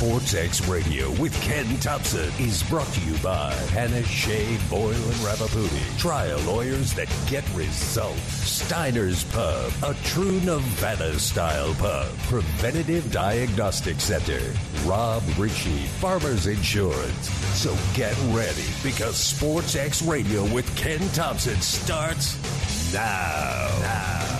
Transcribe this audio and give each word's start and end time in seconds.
Sports 0.00 0.32
X 0.32 0.66
Radio 0.66 1.10
with 1.20 1.38
Ken 1.42 1.76
Thomson 1.76 2.32
is 2.38 2.62
brought 2.70 2.86
to 2.86 3.00
you 3.02 3.18
by 3.18 3.52
Panish 3.68 4.08
Shea 4.08 4.56
Boyle 4.70 4.94
and 4.94 5.20
Ravipudi. 5.20 5.98
Trial 5.98 6.40
lawyers 6.46 6.94
that 6.94 7.06
get 7.28 7.44
results. 7.54 8.18
Steiner's 8.22 9.24
Pub, 9.24 9.70
a 9.82 9.92
true 10.04 10.40
Nevada 10.40 11.18
style 11.18 11.74
pub. 11.74 12.08
Preventative 12.30 13.12
Diagnostic 13.12 14.00
Center. 14.00 14.40
Rob 14.86 15.22
Rische, 15.34 15.84
Farmers 15.98 16.46
Insurance. 16.46 17.28
So 17.58 17.76
get 17.92 18.16
ready 18.28 18.64
because 18.82 19.18
Sports 19.18 19.76
X 19.76 20.00
Radio 20.00 20.50
with 20.54 20.74
Ken 20.78 21.00
Thomson 21.10 21.60
starts 21.60 22.38
now. 22.94 23.68
Now. 23.82 24.39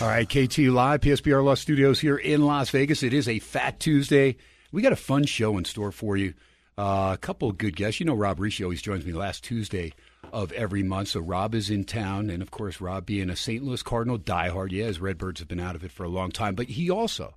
All 0.00 0.08
right, 0.08 0.26
KT 0.26 0.60
Live, 0.60 1.02
PSBR 1.02 1.44
Law 1.44 1.52
Studios 1.52 2.00
here 2.00 2.16
in 2.16 2.46
Las 2.46 2.70
Vegas. 2.70 3.02
It 3.02 3.12
is 3.12 3.28
a 3.28 3.38
Fat 3.38 3.78
Tuesday. 3.78 4.38
We 4.72 4.80
got 4.80 4.94
a 4.94 4.96
fun 4.96 5.26
show 5.26 5.58
in 5.58 5.66
store 5.66 5.92
for 5.92 6.16
you. 6.16 6.32
Uh, 6.78 7.10
a 7.12 7.18
couple 7.18 7.50
of 7.50 7.58
good 7.58 7.76
guests. 7.76 8.00
You 8.00 8.06
know, 8.06 8.14
Rob 8.14 8.38
Rische 8.38 8.64
always 8.64 8.80
joins 8.80 9.04
me 9.04 9.12
last 9.12 9.44
Tuesday 9.44 9.92
of 10.32 10.52
every 10.52 10.82
month. 10.82 11.08
So 11.08 11.20
Rob 11.20 11.54
is 11.54 11.68
in 11.68 11.84
town, 11.84 12.30
and 12.30 12.40
of 12.40 12.50
course, 12.50 12.80
Rob 12.80 13.04
being 13.04 13.28
a 13.28 13.36
St. 13.36 13.62
Louis 13.62 13.82
Cardinal 13.82 14.18
diehard. 14.18 14.72
Yeah, 14.72 14.86
his 14.86 15.00
Redbirds 15.00 15.40
have 15.40 15.48
been 15.48 15.60
out 15.60 15.76
of 15.76 15.84
it 15.84 15.92
for 15.92 16.04
a 16.04 16.08
long 16.08 16.30
time, 16.30 16.54
but 16.54 16.68
he 16.68 16.88
also 16.88 17.34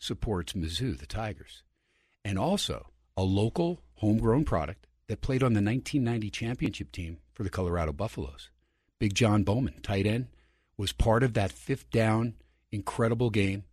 supports 0.00 0.54
Mizzou, 0.54 0.98
the 0.98 1.06
Tigers, 1.06 1.62
and 2.24 2.40
also 2.40 2.88
a 3.16 3.22
local 3.22 3.82
homegrown 3.98 4.46
product 4.46 4.88
that 5.06 5.20
played 5.20 5.44
on 5.44 5.52
the 5.52 5.62
1990 5.62 6.28
championship 6.30 6.90
team 6.90 7.18
for 7.32 7.44
the 7.44 7.50
Colorado 7.50 7.92
Buffaloes. 7.92 8.50
Big 8.98 9.14
Jon 9.14 9.44
Bowman, 9.44 9.80
tight 9.80 10.06
end 10.06 10.26
was 10.80 10.92
part 10.92 11.22
of 11.22 11.34
that 11.34 11.52
fifth 11.52 11.90
down 11.90 12.32
incredible 12.72 13.28
game 13.28 13.64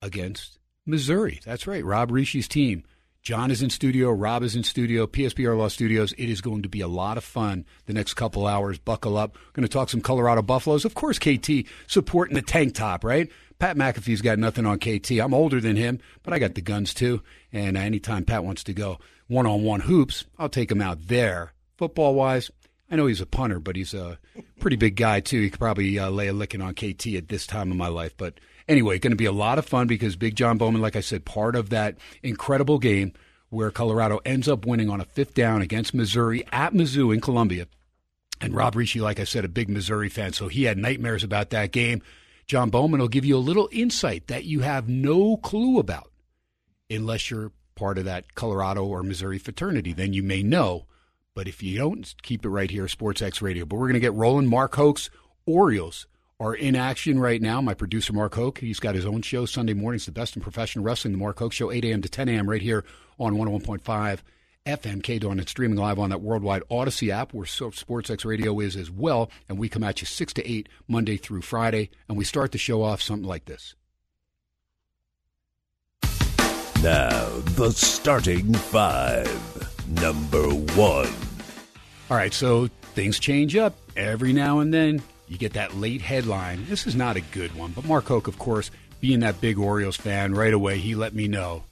against 0.00 0.58
Missouri. 0.86 1.40
That's 1.44 1.66
right, 1.66 1.84
Rob 1.84 2.10
Rische's 2.10 2.48
team. 2.48 2.84
Jon 3.22 3.50
is 3.50 3.60
in 3.60 3.68
studio, 3.68 4.10
Rob 4.10 4.42
is 4.42 4.56
in 4.56 4.62
studio, 4.62 5.06
PSBR 5.06 5.58
Law 5.58 5.68
Studios. 5.68 6.14
It 6.16 6.30
is 6.30 6.40
going 6.40 6.62
to 6.62 6.68
be 6.70 6.80
a 6.80 6.88
lot 6.88 7.18
of 7.18 7.24
fun 7.24 7.66
the 7.84 7.92
next 7.92 8.14
couple 8.14 8.46
hours. 8.46 8.78
Buckle 8.78 9.18
up. 9.18 9.34
We're 9.34 9.52
going 9.60 9.68
to 9.68 9.72
talk 9.72 9.90
some 9.90 10.00
Colorado 10.00 10.40
Buffaloes. 10.40 10.86
Of 10.86 10.94
course, 10.94 11.18
KT 11.18 11.66
supporting 11.86 12.34
the 12.34 12.40
tank 12.40 12.74
top, 12.74 13.04
right? 13.04 13.30
Pat 13.58 13.76
McAfee's 13.76 14.22
got 14.22 14.38
nothing 14.38 14.64
on 14.64 14.78
KT. 14.78 15.10
I'm 15.20 15.34
older 15.34 15.60
than 15.60 15.76
him, 15.76 15.98
but 16.22 16.32
I 16.32 16.38
got 16.38 16.54
the 16.54 16.62
guns 16.62 16.94
too. 16.94 17.22
And 17.52 17.76
anytime 17.76 18.24
Pat 18.24 18.42
wants 18.42 18.64
to 18.64 18.72
go 18.72 19.00
one 19.26 19.46
on 19.46 19.64
one 19.64 19.80
hoops, 19.80 20.24
I'll 20.38 20.48
take 20.48 20.70
him 20.70 20.80
out 20.80 21.08
there. 21.08 21.52
Football 21.76 22.14
wise, 22.14 22.50
I 22.90 22.96
know 22.96 23.06
he's 23.06 23.20
a 23.20 23.26
punter, 23.26 23.60
but 23.60 23.76
he's 23.76 23.92
a 23.92 24.18
pretty 24.60 24.76
big 24.76 24.96
guy 24.96 25.20
too. 25.20 25.40
He 25.40 25.50
could 25.50 25.60
probably 25.60 25.98
uh, 25.98 26.10
lay 26.10 26.28
a 26.28 26.32
licking 26.32 26.62
on 26.62 26.74
KT 26.74 27.08
at 27.08 27.28
this 27.28 27.46
time 27.46 27.70
of 27.70 27.76
my 27.76 27.88
life. 27.88 28.16
But 28.16 28.40
anyway, 28.66 28.98
going 28.98 29.12
to 29.12 29.16
be 29.16 29.26
a 29.26 29.32
lot 29.32 29.58
of 29.58 29.66
fun 29.66 29.86
because 29.86 30.16
Big 30.16 30.36
Jon 30.36 30.56
Bowman, 30.56 30.80
like 30.80 30.96
I 30.96 31.00
said, 31.00 31.24
part 31.24 31.54
of 31.54 31.70
that 31.70 31.96
incredible 32.22 32.78
game 32.78 33.12
where 33.50 33.70
Colorado 33.70 34.20
ends 34.24 34.48
up 34.48 34.66
winning 34.66 34.88
on 34.90 35.00
a 35.00 35.04
fifth 35.04 35.34
down 35.34 35.62
against 35.62 35.94
Missouri 35.94 36.46
at 36.52 36.72
Mizzou 36.72 37.12
in 37.12 37.20
Columbia. 37.20 37.66
And 38.40 38.54
Rob 38.54 38.74
Rische, 38.74 39.00
like 39.00 39.20
I 39.20 39.24
said, 39.24 39.44
a 39.44 39.48
big 39.48 39.68
Missouri 39.68 40.08
fan, 40.08 40.32
so 40.32 40.48
he 40.48 40.64
had 40.64 40.78
nightmares 40.78 41.24
about 41.24 41.50
that 41.50 41.72
game. 41.72 42.02
Jon 42.46 42.70
Bowman 42.70 43.00
will 43.00 43.08
give 43.08 43.24
you 43.24 43.36
a 43.36 43.38
little 43.38 43.68
insight 43.72 44.28
that 44.28 44.44
you 44.44 44.60
have 44.60 44.88
no 44.88 45.36
clue 45.36 45.78
about 45.78 46.10
unless 46.88 47.30
you're 47.30 47.52
part 47.74 47.98
of 47.98 48.04
that 48.06 48.34
Colorado 48.34 48.84
or 48.84 49.02
Missouri 49.02 49.38
fraternity. 49.38 49.92
Then 49.92 50.12
you 50.12 50.22
may 50.22 50.42
know 50.42 50.86
but 51.38 51.46
if 51.46 51.62
you 51.62 51.78
don't, 51.78 52.16
keep 52.22 52.44
it 52.44 52.48
right 52.48 52.68
here, 52.68 52.88
Sports 52.88 53.22
X 53.22 53.40
Radio. 53.40 53.64
But 53.64 53.76
we're 53.76 53.86
going 53.86 53.94
to 53.94 54.00
get 54.00 54.12
rolling. 54.12 54.48
Mark 54.48 54.74
Hoke's 54.74 55.08
Orioles 55.46 56.08
are 56.40 56.52
in 56.52 56.74
action 56.74 57.20
right 57.20 57.40
now. 57.40 57.60
My 57.60 57.74
producer, 57.74 58.12
Mark 58.12 58.34
Hoke, 58.34 58.58
he's 58.58 58.80
got 58.80 58.96
his 58.96 59.06
own 59.06 59.22
show 59.22 59.46
Sunday 59.46 59.72
mornings, 59.72 60.04
the 60.04 60.10
best 60.10 60.34
in 60.34 60.42
professional 60.42 60.84
wrestling, 60.84 61.12
the 61.12 61.18
Mark 61.18 61.38
Hoke 61.38 61.52
Show, 61.52 61.70
8 61.70 61.84
a.m. 61.84 62.02
to 62.02 62.08
10 62.08 62.28
a.m. 62.28 62.50
right 62.50 62.60
here 62.60 62.84
on 63.20 63.34
101.5 63.34 64.18
FM 64.66 65.00
K 65.00 65.20
Dawn 65.20 65.38
and 65.38 65.48
streaming 65.48 65.78
live 65.78 66.00
on 66.00 66.10
that 66.10 66.22
worldwide 66.22 66.64
Odyssey 66.72 67.12
app 67.12 67.32
where 67.32 67.46
Sports 67.46 68.10
X 68.10 68.24
Radio 68.24 68.58
is 68.58 68.74
as 68.74 68.90
well. 68.90 69.30
And 69.48 69.58
we 69.58 69.68
come 69.68 69.84
at 69.84 70.00
you 70.00 70.08
6 70.08 70.32
to 70.32 70.50
8 70.50 70.68
Monday 70.88 71.18
through 71.18 71.42
Friday. 71.42 71.90
And 72.08 72.18
we 72.18 72.24
start 72.24 72.50
the 72.50 72.58
show 72.58 72.82
off 72.82 73.00
something 73.00 73.28
like 73.28 73.44
this. 73.44 73.76
Now, 76.82 77.28
the 77.54 77.70
starting 77.70 78.54
five. 78.54 79.77
Number 79.88 80.48
one. 80.48 81.12
All 82.10 82.16
right, 82.16 82.32
so 82.32 82.68
things 82.94 83.18
change 83.18 83.56
up 83.56 83.76
every 83.96 84.32
now 84.32 84.60
and 84.60 84.72
then. 84.72 85.02
You 85.28 85.36
get 85.36 85.52
that 85.54 85.76
late 85.76 86.00
headline. 86.00 86.64
This 86.68 86.86
is 86.86 86.94
not 86.94 87.16
a 87.16 87.20
good 87.20 87.54
one, 87.54 87.72
but 87.72 87.84
Mark 87.84 88.06
Hoke, 88.06 88.28
of 88.28 88.38
course, 88.38 88.70
being 89.00 89.20
that 89.20 89.40
big 89.40 89.58
Orioles 89.58 89.96
fan, 89.96 90.34
right 90.34 90.54
away 90.54 90.78
he 90.78 90.94
let 90.94 91.14
me 91.14 91.28
know 91.28 91.64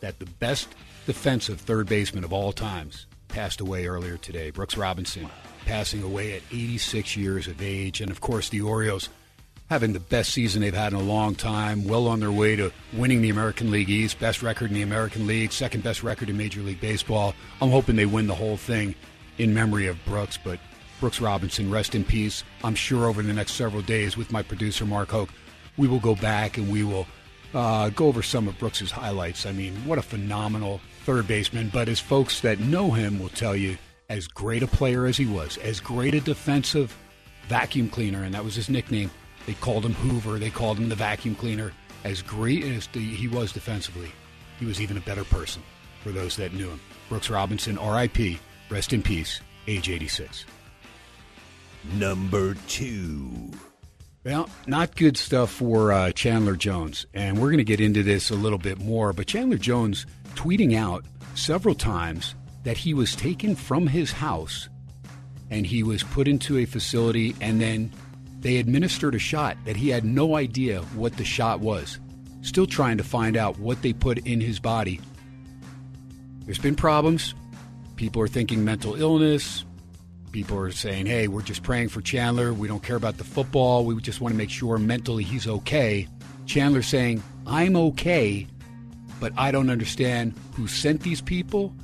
that 0.00 0.18
the 0.18 0.26
best 0.26 0.68
defensive 1.06 1.60
third 1.60 1.86
baseman 1.86 2.24
of 2.24 2.32
all 2.32 2.52
times 2.52 3.06
passed 3.28 3.60
away 3.60 3.86
earlier 3.86 4.16
today. 4.16 4.50
Brooks 4.50 4.76
Robinson 4.76 5.28
passing 5.66 6.02
away 6.02 6.34
at 6.34 6.42
86 6.50 7.16
years 7.16 7.46
of 7.46 7.60
age, 7.60 8.00
and 8.00 8.10
of 8.10 8.20
course 8.20 8.48
the 8.48 8.62
Orioles 8.62 9.10
having 9.70 9.92
the 9.92 10.00
best 10.00 10.32
season 10.32 10.62
they've 10.62 10.74
had 10.74 10.92
in 10.92 10.98
a 10.98 11.02
long 11.02 11.34
time, 11.34 11.84
well 11.84 12.08
on 12.08 12.20
their 12.20 12.32
way 12.32 12.56
to 12.56 12.72
winning 12.94 13.20
the 13.20 13.30
American 13.30 13.70
League 13.70 13.90
East, 13.90 14.18
best 14.18 14.42
record 14.42 14.70
in 14.70 14.74
the 14.74 14.82
American 14.82 15.26
League, 15.26 15.52
second 15.52 15.82
best 15.82 16.02
record 16.02 16.30
in 16.30 16.36
Major 16.36 16.62
League 16.62 16.80
Baseball. 16.80 17.34
I'm 17.60 17.70
hoping 17.70 17.96
they 17.96 18.06
win 18.06 18.26
the 18.26 18.34
whole 18.34 18.56
thing 18.56 18.94
in 19.36 19.52
memory 19.52 19.86
of 19.86 20.02
Brooks, 20.06 20.38
but 20.42 20.58
Brooks 21.00 21.20
Robinson, 21.20 21.70
rest 21.70 21.94
in 21.94 22.02
peace. 22.04 22.44
I'm 22.64 22.74
sure 22.74 23.06
over 23.06 23.22
the 23.22 23.32
next 23.32 23.52
several 23.52 23.82
days 23.82 24.16
with 24.16 24.32
my 24.32 24.42
producer, 24.42 24.84
Mark 24.84 25.10
Hoke, 25.10 25.30
we 25.76 25.86
will 25.86 26.00
go 26.00 26.14
back 26.16 26.56
and 26.56 26.70
we 26.72 26.82
will 26.82 27.06
uh, 27.54 27.90
go 27.90 28.06
over 28.06 28.22
some 28.22 28.48
of 28.48 28.58
Brooks's 28.58 28.90
highlights. 28.90 29.46
I 29.46 29.52
mean, 29.52 29.74
what 29.86 29.98
a 29.98 30.02
phenomenal 30.02 30.80
third 31.04 31.28
baseman. 31.28 31.70
But 31.72 31.88
as 31.88 32.00
folks 32.00 32.40
that 32.40 32.58
know 32.58 32.90
him 32.90 33.18
will 33.18 33.28
tell 33.28 33.54
you, 33.54 33.78
as 34.08 34.26
great 34.26 34.62
a 34.62 34.66
player 34.66 35.06
as 35.06 35.16
he 35.16 35.26
was, 35.26 35.58
as 35.58 35.80
great 35.80 36.14
a 36.14 36.20
defensive 36.20 36.96
vacuum 37.46 37.90
cleaner, 37.90 38.24
and 38.24 38.34
that 38.34 38.44
was 38.44 38.54
his 38.54 38.68
nickname. 38.68 39.10
They 39.48 39.54
called 39.54 39.86
him 39.86 39.94
Hoover. 39.94 40.38
They 40.38 40.50
called 40.50 40.76
him 40.76 40.90
the 40.90 40.94
vacuum 40.94 41.34
cleaner. 41.34 41.72
As 42.04 42.20
great 42.20 42.64
as 42.64 42.86
the, 42.88 43.00
he 43.00 43.28
was 43.28 43.50
defensively, 43.50 44.12
he 44.60 44.66
was 44.66 44.78
even 44.78 44.98
a 44.98 45.00
better 45.00 45.24
person 45.24 45.62
for 46.02 46.10
those 46.10 46.36
that 46.36 46.52
knew 46.52 46.68
him. 46.68 46.78
Brooks 47.08 47.30
Robinson, 47.30 47.78
R.I.P. 47.78 48.38
Rest 48.68 48.92
in 48.92 49.02
peace, 49.02 49.40
age 49.66 49.88
86. 49.88 50.44
Number 51.94 52.56
two. 52.68 53.50
Well, 54.22 54.50
not 54.66 54.94
good 54.96 55.16
stuff 55.16 55.50
for 55.50 55.92
uh, 55.92 56.12
Chandler 56.12 56.54
Jones. 56.54 57.06
And 57.14 57.38
we're 57.38 57.48
going 57.48 57.56
to 57.56 57.64
get 57.64 57.80
into 57.80 58.02
this 58.02 58.28
a 58.28 58.34
little 58.34 58.58
bit 58.58 58.78
more. 58.78 59.14
But 59.14 59.28
Chandler 59.28 59.56
Jones 59.56 60.04
tweeting 60.34 60.76
out 60.76 61.06
several 61.34 61.74
times 61.74 62.34
that 62.64 62.76
he 62.76 62.92
was 62.92 63.16
taken 63.16 63.56
from 63.56 63.86
his 63.86 64.12
house 64.12 64.68
and 65.50 65.66
he 65.66 65.82
was 65.82 66.02
put 66.02 66.28
into 66.28 66.58
a 66.58 66.66
facility 66.66 67.34
and 67.40 67.62
then 67.62 67.90
they 68.40 68.56
administered 68.56 69.14
a 69.14 69.18
shot 69.18 69.56
that 69.64 69.76
he 69.76 69.88
had 69.88 70.04
no 70.04 70.36
idea 70.36 70.82
what 70.94 71.16
the 71.16 71.24
shot 71.24 71.60
was. 71.60 71.98
Still 72.42 72.66
trying 72.66 72.98
to 72.98 73.04
find 73.04 73.36
out 73.36 73.58
what 73.58 73.82
they 73.82 73.92
put 73.92 74.18
in 74.18 74.40
his 74.40 74.60
body. 74.60 75.00
There's 76.44 76.58
been 76.58 76.76
problems. 76.76 77.34
People 77.96 78.22
are 78.22 78.28
thinking 78.28 78.64
mental 78.64 78.94
illness. 78.94 79.64
People 80.30 80.58
are 80.58 80.70
saying, 80.70 81.06
hey, 81.06 81.26
we're 81.26 81.42
just 81.42 81.62
praying 81.62 81.88
for 81.88 82.00
Chandler. 82.00 82.52
We 82.52 82.68
don't 82.68 82.82
care 82.82 82.96
about 82.96 83.18
the 83.18 83.24
football. 83.24 83.84
We 83.84 84.00
just 84.00 84.20
want 84.20 84.32
to 84.32 84.38
make 84.38 84.50
sure 84.50 84.78
mentally 84.78 85.24
he's 85.24 85.48
okay. 85.48 86.06
Chandler 86.46 86.82
saying, 86.82 87.22
I'm 87.46 87.76
okay, 87.76 88.46
but 89.20 89.32
I 89.36 89.50
don't 89.50 89.68
understand 89.68 90.34
who 90.54 90.68
sent 90.68 91.00
these 91.00 91.20
people. 91.20 91.74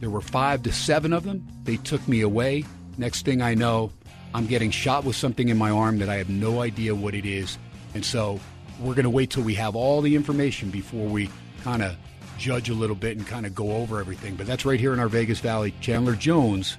There 0.00 0.10
were 0.10 0.20
five 0.20 0.62
to 0.62 0.72
seven 0.72 1.12
of 1.12 1.24
them. 1.24 1.46
They 1.64 1.76
took 1.76 2.06
me 2.06 2.20
away. 2.20 2.64
Next 2.98 3.24
thing 3.24 3.42
I 3.42 3.54
know, 3.54 3.90
I'm 4.34 4.46
getting 4.46 4.72
shot 4.72 5.04
with 5.04 5.14
something 5.14 5.48
in 5.48 5.56
my 5.56 5.70
arm 5.70 5.98
that 5.98 6.08
I 6.08 6.16
have 6.16 6.28
no 6.28 6.60
idea 6.60 6.92
what 6.94 7.14
it 7.14 7.24
is. 7.24 7.56
And 7.94 8.04
so 8.04 8.40
we're 8.80 8.94
going 8.94 9.04
to 9.04 9.10
wait 9.10 9.30
till 9.30 9.44
we 9.44 9.54
have 9.54 9.76
all 9.76 10.00
the 10.00 10.16
information 10.16 10.70
before 10.70 11.06
we 11.06 11.30
kind 11.62 11.82
of 11.82 11.96
judge 12.36 12.68
a 12.68 12.74
little 12.74 12.96
bit 12.96 13.16
and 13.16 13.24
kind 13.24 13.46
of 13.46 13.54
go 13.54 13.76
over 13.76 14.00
everything. 14.00 14.34
But 14.34 14.46
that's 14.46 14.64
right 14.64 14.80
here 14.80 14.92
in 14.92 14.98
our 14.98 15.08
Vegas 15.08 15.38
Valley. 15.38 15.72
Chandler 15.80 16.16
Jones 16.16 16.76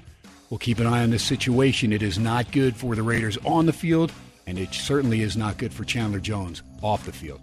will 0.50 0.58
keep 0.58 0.80
an 0.80 0.86
eye 0.86 1.02
on 1.02 1.12
this 1.12 1.24
situation. 1.24 1.94
It 1.94 2.04
is 2.04 2.20
not 2.20 2.52
good 2.52 2.76
for 2.76 2.94
the 2.94 3.04
Raiders 3.04 3.38
on 3.46 3.66
the 3.66 3.74
field, 3.74 4.12
and 4.46 4.60
it 4.60 4.74
certainly 4.74 5.22
is 5.22 5.38
not 5.38 5.58
good 5.58 5.74
for 5.74 5.86
Chandler 5.86 6.20
Jones 6.20 6.62
off 6.82 7.06
the 7.06 7.14
field. 7.14 7.40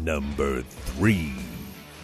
Number 0.00 0.62
three. 0.62 1.32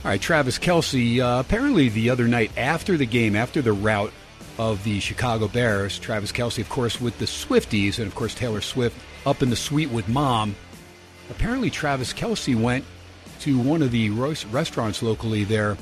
All 0.05 0.11
right, 0.13 0.21
Travis 0.21 0.61
Kelce. 0.61 1.19
Uh, 1.19 1.41
apparently, 1.41 1.89
the 1.89 2.11
other 2.11 2.29
night 2.29 2.53
after 2.57 2.97
the 2.97 3.07
game, 3.07 3.35
after 3.35 3.61
the 3.61 3.73
rout 3.73 4.13
of 4.59 4.83
the 4.85 5.01
Chicago 5.01 5.49
Bears, 5.49 5.99
Travis 5.99 6.33
Kelce, 6.33 6.61
of 6.61 6.69
course, 6.69 7.01
with 7.01 7.19
the 7.19 7.25
Swifties, 7.25 7.99
and 7.99 8.07
of 8.07 8.15
course 8.15 8.35
Taylor 8.35 8.61
Swift 8.61 8.99
up 9.25 9.43
in 9.43 9.51
the 9.51 9.57
suite 9.57 9.91
with 9.91 10.09
mom. 10.09 10.55
apparently 11.31 11.71
Travis 11.71 12.13
Kelce 12.13 12.59
went 12.61 12.85
to 13.41 13.59
one 13.59 13.83
of 13.83 13.91
the 13.91 14.11
restaurants 14.11 15.03
locally 15.03 15.45
there 15.45 15.77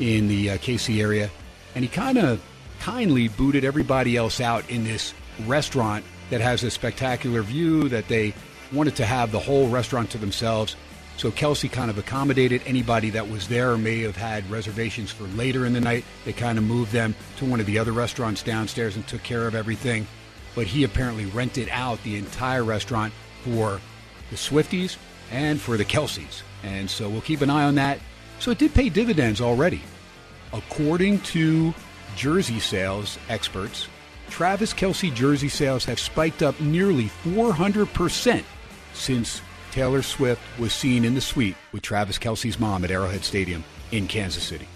in 0.00 0.28
the 0.28 0.50
uh, 0.50 0.58
KC 0.58 1.00
area, 1.00 1.30
and 1.74 1.84
he 1.84 1.88
kind 1.88 2.18
of 2.18 2.42
kindly 2.80 3.28
booted 3.28 3.64
everybody 3.64 4.16
else 4.16 4.40
out 4.40 4.68
in 4.70 4.84
this 4.84 5.14
restaurant 5.46 6.04
that 6.30 6.40
has 6.40 6.64
a 6.64 6.70
spectacular 6.70 7.42
view 7.42 7.88
that 7.88 8.08
they 8.08 8.34
wanted 8.72 8.96
to 8.96 9.06
have 9.06 9.32
the 9.32 9.38
whole 9.38 9.68
restaurant 9.68 10.10
to 10.10 10.18
themselves. 10.18 10.76
So 11.16 11.30
Kelce 11.30 11.70
kind 11.70 11.90
of 11.90 11.96
accommodated 11.96 12.62
anybody 12.66 13.10
that 13.10 13.30
was 13.30 13.48
there 13.48 13.72
or 13.72 13.78
may 13.78 14.00
have 14.02 14.16
had 14.16 14.48
reservations 14.50 15.10
for 15.10 15.24
later 15.24 15.64
in 15.64 15.72
the 15.72 15.80
night. 15.80 16.04
They 16.24 16.32
kind 16.34 16.58
of 16.58 16.64
moved 16.64 16.92
them 16.92 17.14
to 17.38 17.46
one 17.46 17.58
of 17.58 17.66
the 17.66 17.78
other 17.78 17.92
restaurants 17.92 18.42
downstairs 18.42 18.96
and 18.96 19.06
took 19.06 19.22
care 19.22 19.46
of 19.46 19.54
everything. 19.54 20.06
But 20.54 20.66
he 20.66 20.84
apparently 20.84 21.24
rented 21.26 21.68
out 21.70 22.02
the 22.02 22.16
entire 22.16 22.64
restaurant 22.64 23.14
for 23.44 23.80
the 24.30 24.36
Swifties 24.36 24.96
and 25.30 25.60
for 25.60 25.76
the 25.76 25.84
Kelces. 25.84 26.42
And 26.62 26.90
so 26.90 27.08
we'll 27.08 27.22
keep 27.22 27.40
an 27.40 27.50
eye 27.50 27.64
on 27.64 27.76
that. 27.76 27.98
So 28.38 28.50
it 28.50 28.58
did 28.58 28.74
pay 28.74 28.90
dividends 28.90 29.40
already. 29.40 29.82
According 30.52 31.20
to 31.20 31.74
jersey 32.14 32.60
sales 32.60 33.18
experts, 33.28 33.88
Travis 34.28 34.74
Kelce 34.74 35.14
jersey 35.14 35.48
sales 35.48 35.84
have 35.86 36.00
spiked 36.00 36.42
up 36.42 36.60
nearly 36.60 37.06
400% 37.24 38.42
since 38.92 39.40
Taylor 39.76 40.00
Swift 40.00 40.40
was 40.58 40.72
seen 40.72 41.04
in 41.04 41.14
the 41.14 41.20
suite 41.20 41.54
with 41.70 41.82
Travis 41.82 42.18
Kelce's 42.18 42.58
mom 42.58 42.82
at 42.82 42.90
Arrowhead 42.90 43.24
Stadium 43.24 43.62
in 43.92 44.06
Kansas 44.06 44.42
City. 44.42 44.66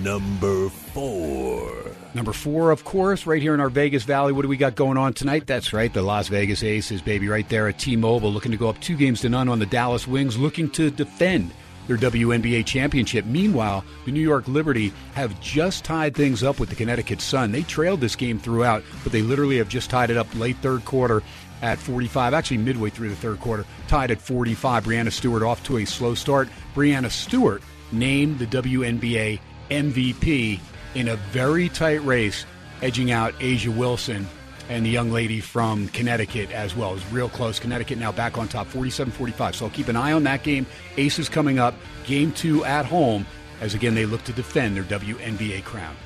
Number 0.00 0.68
four. 0.68 1.72
Number 2.14 2.32
four, 2.32 2.70
of 2.70 2.84
course, 2.84 3.26
right 3.26 3.42
here 3.42 3.54
in 3.54 3.60
our 3.60 3.68
Vegas 3.68 4.04
Valley. 4.04 4.32
What 4.32 4.42
do 4.42 4.48
we 4.48 4.56
got 4.56 4.76
going 4.76 4.96
on 4.96 5.12
tonight? 5.12 5.48
That's 5.48 5.72
right, 5.72 5.92
the 5.92 6.02
Las 6.02 6.28
Vegas 6.28 6.62
Aces, 6.62 7.02
baby, 7.02 7.26
right 7.26 7.48
there 7.48 7.66
at 7.66 7.80
T 7.80 7.96
Mobile, 7.96 8.32
looking 8.32 8.52
to 8.52 8.56
go 8.56 8.68
up 8.68 8.80
two 8.80 8.96
games 8.96 9.22
to 9.22 9.28
none 9.28 9.48
on 9.48 9.58
the 9.58 9.66
Dallas 9.66 10.06
Wings, 10.06 10.38
looking 10.38 10.70
to 10.70 10.88
defend 10.92 11.50
their 11.88 11.96
WNBA 11.96 12.64
championship. 12.64 13.24
Meanwhile, 13.24 13.84
the 14.04 14.12
New 14.12 14.20
York 14.20 14.46
Liberty 14.46 14.92
have 15.14 15.40
just 15.40 15.84
tied 15.84 16.14
things 16.14 16.44
up 16.44 16.60
with 16.60 16.68
the 16.68 16.76
Connecticut 16.76 17.20
Sun. 17.20 17.50
They 17.50 17.62
trailed 17.62 18.00
this 18.00 18.14
game 18.14 18.38
throughout, 18.38 18.84
but 19.02 19.10
they 19.10 19.22
literally 19.22 19.56
have 19.58 19.68
just 19.68 19.90
tied 19.90 20.10
it 20.10 20.16
up 20.16 20.32
late 20.36 20.58
third 20.58 20.84
quarter 20.84 21.24
at 21.62 21.78
45, 21.78 22.34
actually 22.34 22.58
midway 22.58 22.90
through 22.90 23.08
the 23.08 23.16
third 23.16 23.40
quarter, 23.40 23.64
tied 23.86 24.10
at 24.10 24.20
45. 24.20 24.84
Breanna 24.84 25.12
Stewart 25.12 25.42
off 25.42 25.62
to 25.64 25.78
a 25.78 25.84
slow 25.84 26.14
start. 26.14 26.48
Breanna 26.74 27.10
Stewart 27.10 27.62
named 27.92 28.38
the 28.38 28.46
WNBA 28.46 29.40
MVP 29.70 30.60
in 30.94 31.08
a 31.08 31.16
very 31.16 31.68
tight 31.68 32.04
race, 32.04 32.44
edging 32.82 33.10
out 33.10 33.34
A'ja 33.40 33.74
Wilson 33.76 34.26
and 34.68 34.84
the 34.84 34.90
young 34.90 35.10
lady 35.10 35.40
from 35.40 35.88
Connecticut 35.88 36.50
as 36.52 36.76
well. 36.76 36.90
It 36.90 36.94
was 36.94 37.12
real 37.12 37.28
close. 37.28 37.58
Connecticut 37.58 37.98
now 37.98 38.12
back 38.12 38.38
on 38.38 38.48
top, 38.48 38.66
47 38.66 39.12
45. 39.12 39.56
So 39.56 39.64
I'll 39.64 39.70
keep 39.70 39.88
an 39.88 39.96
eye 39.96 40.12
on 40.12 40.24
that 40.24 40.42
game. 40.42 40.66
Aces 40.96 41.28
coming 41.28 41.58
up, 41.58 41.74
game 42.04 42.32
two 42.32 42.64
at 42.64 42.84
home, 42.84 43.26
as 43.60 43.74
again 43.74 43.94
they 43.94 44.06
look 44.06 44.24
to 44.24 44.32
defend 44.32 44.76
their 44.76 44.84
WNBA 44.84 45.64
crown. 45.64 45.96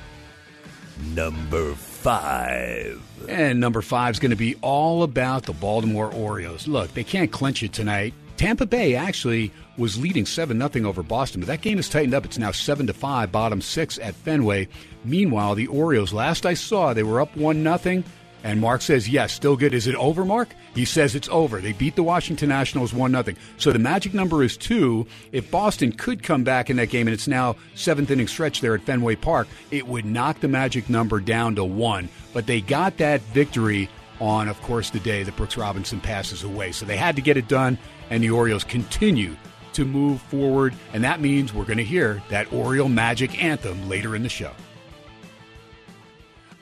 Number 1.13 1.73
five. 2.03 3.01
And 3.29 3.61
number 3.61 3.81
five 3.81 4.15
is 4.15 4.19
going 4.19 4.31
to 4.31 4.35
be 4.35 4.55
all 4.61 5.03
about 5.03 5.43
the 5.43 5.53
Baltimore 5.53 6.11
Orioles. 6.13 6.67
Look, 6.67 6.93
they 6.93 7.03
can't 7.05 7.31
clinch 7.31 7.63
it 7.63 7.71
tonight. 7.71 8.13
Tampa 8.35 8.65
Bay 8.65 8.95
actually 8.95 9.51
was 9.77 9.97
leading 9.97 10.25
7 10.25 10.57
0 10.57 10.87
over 10.87 11.01
Boston, 11.01 11.39
but 11.39 11.47
that 11.47 11.61
game 11.61 11.77
has 11.77 11.87
tightened 11.87 12.13
up. 12.13 12.25
It's 12.25 12.37
now 12.37 12.51
7 12.51 12.87
to 12.87 12.93
5, 12.93 13.31
bottom 13.31 13.61
6 13.61 13.99
at 13.99 14.15
Fenway. 14.15 14.67
Meanwhile, 15.05 15.55
the 15.55 15.67
Orioles, 15.67 16.11
last 16.11 16.45
I 16.45 16.55
saw, 16.55 16.93
they 16.93 17.03
were 17.03 17.21
up 17.21 17.35
1 17.37 17.63
0. 17.79 18.03
And 18.43 18.59
Mark 18.59 18.81
says, 18.81 19.07
yes, 19.07 19.31
still 19.31 19.55
good. 19.55 19.73
Is 19.73 19.87
it 19.87 19.95
over, 19.95 20.25
Mark? 20.25 20.49
He 20.75 20.83
says 20.83 21.15
it's 21.15 21.29
over. 21.29 21.61
They 21.61 21.71
beat 21.71 21.95
the 21.95 22.03
Washington 22.03 22.49
Nationals 22.49 22.93
1 22.93 23.11
0. 23.11 23.37
So 23.57 23.71
the 23.71 23.79
magic 23.79 24.13
number 24.13 24.43
is 24.43 24.57
two. 24.57 25.07
If 25.31 25.49
Boston 25.49 25.93
could 25.93 26.23
come 26.23 26.43
back 26.43 26.69
in 26.69 26.75
that 26.75 26.89
game, 26.89 27.07
and 27.07 27.13
it's 27.13 27.27
now 27.27 27.55
seventh 27.75 28.11
inning 28.11 28.27
stretch 28.27 28.59
there 28.59 28.75
at 28.75 28.81
Fenway 28.81 29.15
Park, 29.15 29.47
it 29.71 29.87
would 29.87 30.03
knock 30.05 30.41
the 30.41 30.49
magic 30.49 30.89
number 30.89 31.21
down 31.21 31.55
to 31.55 31.63
one. 31.63 32.09
But 32.33 32.45
they 32.45 32.59
got 32.59 32.97
that 32.97 33.21
victory 33.21 33.89
on, 34.19 34.49
of 34.49 34.61
course, 34.61 34.89
the 34.89 34.99
day 34.99 35.23
that 35.23 35.35
Brooks 35.37 35.57
Robinson 35.57 36.01
passes 36.01 36.43
away. 36.43 36.73
So 36.73 36.85
they 36.85 36.97
had 36.97 37.15
to 37.15 37.21
get 37.21 37.37
it 37.37 37.47
done, 37.47 37.77
and 38.09 38.21
the 38.21 38.31
Orioles 38.31 38.65
continue 38.65 39.37
to 39.73 39.85
move 39.85 40.21
forward. 40.21 40.75
And 40.93 41.03
that 41.03 41.21
means 41.21 41.53
we're 41.53 41.65
going 41.65 41.77
to 41.77 41.83
hear 41.83 42.21
that 42.29 42.51
Oriole 42.51 42.89
Magic 42.89 43.41
anthem 43.41 43.89
later 43.89 44.15
in 44.15 44.23
the 44.23 44.29
show. 44.29 44.51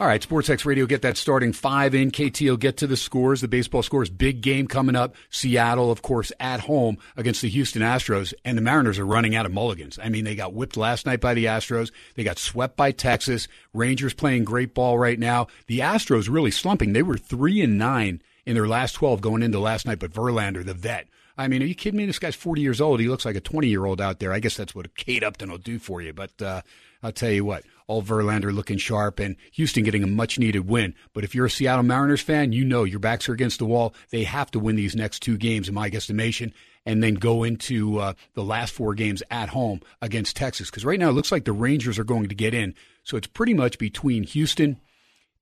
All 0.01 0.07
right, 0.07 0.27
SportsX 0.27 0.65
Radio, 0.65 0.87
get 0.87 1.03
that 1.03 1.15
starting 1.15 1.53
five 1.53 1.93
in. 1.93 2.09
KT 2.09 2.41
will 2.41 2.57
get 2.57 2.77
to 2.77 2.87
the 2.87 2.97
scores, 2.97 3.41
the 3.41 3.47
baseball 3.47 3.83
scores. 3.83 4.09
Big 4.09 4.41
game 4.41 4.65
coming 4.65 4.95
up. 4.95 5.13
Seattle, 5.29 5.91
of 5.91 6.01
course, 6.01 6.31
at 6.39 6.61
home 6.61 6.97
against 7.15 7.43
the 7.43 7.49
Houston 7.49 7.83
Astros, 7.83 8.33
and 8.43 8.57
the 8.57 8.63
Mariners 8.63 8.97
are 8.97 9.05
running 9.05 9.35
out 9.35 9.45
of 9.45 9.53
mulligans. 9.53 9.99
I 10.01 10.09
mean, 10.09 10.23
they 10.23 10.33
got 10.33 10.55
whipped 10.55 10.75
last 10.75 11.05
night 11.05 11.21
by 11.21 11.35
the 11.35 11.45
Astros. 11.45 11.91
They 12.15 12.23
got 12.23 12.39
swept 12.39 12.75
by 12.75 12.89
Texas. 12.89 13.47
Rangers 13.75 14.15
playing 14.15 14.43
great 14.43 14.73
ball 14.73 14.97
right 14.97 15.19
now. 15.19 15.45
The 15.67 15.81
Astros 15.81 16.33
really 16.33 16.49
slumping. 16.49 16.93
They 16.93 17.03
were 17.03 17.15
three 17.15 17.61
and 17.61 17.77
nine 17.77 18.23
in 18.43 18.55
their 18.55 18.67
last 18.67 18.93
12 18.93 19.21
going 19.21 19.43
into 19.43 19.59
last 19.59 19.85
night, 19.85 19.99
but 19.99 20.13
Verlander, 20.13 20.65
the 20.65 20.73
vet, 20.73 21.09
I 21.37 21.47
mean, 21.47 21.61
are 21.61 21.67
you 21.67 21.75
kidding 21.75 21.97
me? 21.97 22.05
This 22.05 22.19
guy's 22.19 22.35
40 22.35 22.61
years 22.61 22.81
old. 22.81 22.99
He 22.99 23.07
looks 23.07 23.25
like 23.25 23.35
a 23.35 23.41
20 23.41 23.67
year 23.67 23.85
old 23.85 24.01
out 24.01 24.19
there. 24.19 24.33
I 24.33 24.39
guess 24.39 24.57
that's 24.57 24.75
what 24.75 24.95
Kate 24.95 25.23
Upton 25.23 25.51
will 25.51 25.57
do 25.57 25.79
for 25.79 26.01
you. 26.01 26.13
But 26.13 26.41
uh, 26.41 26.61
I'll 27.03 27.11
tell 27.11 27.31
you 27.31 27.45
what, 27.45 27.63
all 27.91 28.01
Verlander 28.01 28.53
looking 28.53 28.77
sharp 28.77 29.19
and 29.19 29.35
Houston 29.51 29.83
getting 29.83 30.01
a 30.01 30.07
much 30.07 30.39
needed 30.39 30.69
win. 30.69 30.95
But 31.13 31.25
if 31.25 31.35
you're 31.35 31.47
a 31.47 31.49
Seattle 31.49 31.83
Mariners 31.83 32.21
fan, 32.21 32.53
you 32.53 32.63
know 32.63 32.85
your 32.85 32.99
backs 32.99 33.27
are 33.27 33.33
against 33.33 33.59
the 33.59 33.65
wall. 33.65 33.93
They 34.11 34.23
have 34.23 34.49
to 34.51 34.59
win 34.59 34.77
these 34.77 34.95
next 34.95 35.19
two 35.19 35.37
games, 35.37 35.67
in 35.67 35.73
my 35.73 35.87
estimation, 35.87 36.53
and 36.85 37.03
then 37.03 37.15
go 37.15 37.43
into 37.43 37.99
uh, 37.99 38.13
the 38.33 38.45
last 38.45 38.73
four 38.73 38.93
games 38.93 39.21
at 39.29 39.49
home 39.49 39.81
against 40.01 40.37
Texas. 40.37 40.69
Because 40.69 40.85
right 40.85 40.99
now 40.99 41.09
it 41.09 41.13
looks 41.13 41.33
like 41.33 41.43
the 41.43 41.51
Rangers 41.51 41.99
are 41.99 42.05
going 42.05 42.29
to 42.29 42.35
get 42.35 42.53
in. 42.53 42.75
So 43.03 43.17
it's 43.17 43.27
pretty 43.27 43.53
much 43.53 43.77
between 43.77 44.23
Houston, 44.23 44.79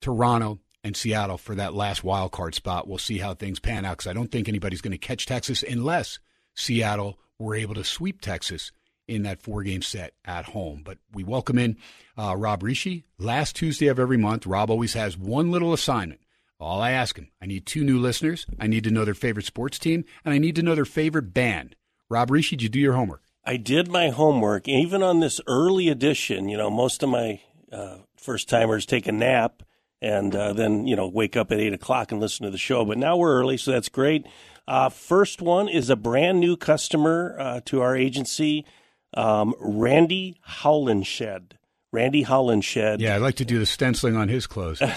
Toronto, 0.02 0.58
and 0.84 0.98
Seattle 0.98 1.38
for 1.38 1.54
that 1.54 1.76
last 1.76 2.04
wild 2.04 2.32
card 2.32 2.56
spot. 2.56 2.88
We'll 2.88 2.98
see 2.98 3.20
how 3.20 3.36
things 3.36 3.60
pan 3.60 3.86
out 3.86 3.98
because 3.98 4.10
I 4.10 4.14
don't 4.14 4.32
think 4.32 4.50
anybody's 4.50 4.82
going 4.82 4.92
to 4.92 4.98
catch 4.98 5.28
Texas 5.28 5.62
unless 5.62 6.18
Seattle 6.56 7.20
were 7.38 7.54
able 7.54 7.76
to 7.76 7.84
sweep 7.84 8.22
Texas 8.22 8.72
in 9.10 9.24
that 9.24 9.42
four 9.42 9.64
game 9.64 9.82
set 9.82 10.14
at 10.24 10.46
home. 10.46 10.82
But 10.84 11.00
we 11.12 11.24
welcome 11.24 11.58
in 11.58 11.78
uh, 12.18 12.36
Rob 12.38 12.62
Rische. 12.62 13.04
Last 13.18 13.56
Tuesday 13.56 13.88
of 13.88 14.00
every 14.00 14.18
month, 14.18 14.46
Rob 14.46 14.70
always 14.70 14.94
has 14.94 15.18
one 15.18 15.52
little 15.52 15.74
assignment. 15.74 16.22
All 16.60 16.82
I 16.82 16.92
ask 16.92 17.18
him, 17.18 17.30
I 17.42 17.46
need 17.46 17.66
two 17.66 17.84
new 17.84 18.00
listeners. 18.00 18.46
I 18.60 18.68
need 18.68 18.84
to 18.84 18.92
know 18.92 19.06
their 19.06 19.14
favorite 19.14 19.46
sports 19.46 19.80
team, 19.80 20.04
and 20.26 20.34
I 20.34 20.38
need 20.38 20.56
to 20.56 20.64
know 20.64 20.76
their 20.76 20.86
favorite 20.86 21.34
band. 21.34 21.76
Rob 22.10 22.30
Rische, 22.30 22.52
did 22.52 22.64
you 22.64 22.70
do 22.70 22.80
your 22.80 22.94
homework? 22.94 23.24
I 23.46 23.58
did 23.58 23.88
my 23.88 24.10
homework. 24.10 24.68
Even 24.68 25.02
on 25.02 25.22
this 25.22 25.40
early 25.48 25.88
edition, 25.88 26.50
you 26.50 26.58
know, 26.58 26.70
most 26.70 27.02
of 27.02 27.10
my 27.10 27.40
uh, 27.72 28.00
first 28.18 28.50
timers 28.50 28.86
take 28.86 29.08
a 29.08 29.12
nap 29.12 29.64
and 30.02 30.36
uh, 30.36 30.54
then 30.54 30.88
you 30.88 30.96
know 30.96 31.08
wake 31.08 31.36
up 31.36 31.52
at 31.52 31.60
eight 31.60 31.74
o'clock 31.74 32.12
and 32.12 32.22
listen 32.22 32.46
to 32.46 32.52
the 32.52 32.58
show. 32.58 32.86
But 32.86 32.98
now 32.98 33.18
we're 33.18 33.40
early, 33.40 33.58
so 33.58 33.72
that's 33.72 33.90
great. 33.90 34.26
Uh, 34.68 34.90
first 34.90 35.42
one 35.42 35.68
is 35.68 35.90
a 35.90 35.96
brand 35.96 36.40
new 36.40 36.56
customer 36.56 37.36
uh, 37.40 37.62
to 37.66 37.82
our 37.82 37.96
agency, 37.96 38.66
um, 39.14 39.54
Randy 39.60 40.40
Howlinshed. 40.48 41.54
Randy 41.92 42.24
Howlinshed. 42.24 43.00
Yeah, 43.00 43.16
I'd 43.16 43.22
like 43.22 43.36
to 43.36 43.46
do 43.46 43.60
the 43.60 43.66
stenciling 43.66 44.16
on 44.16 44.30
his 44.30 44.48
clothes. 44.48 44.82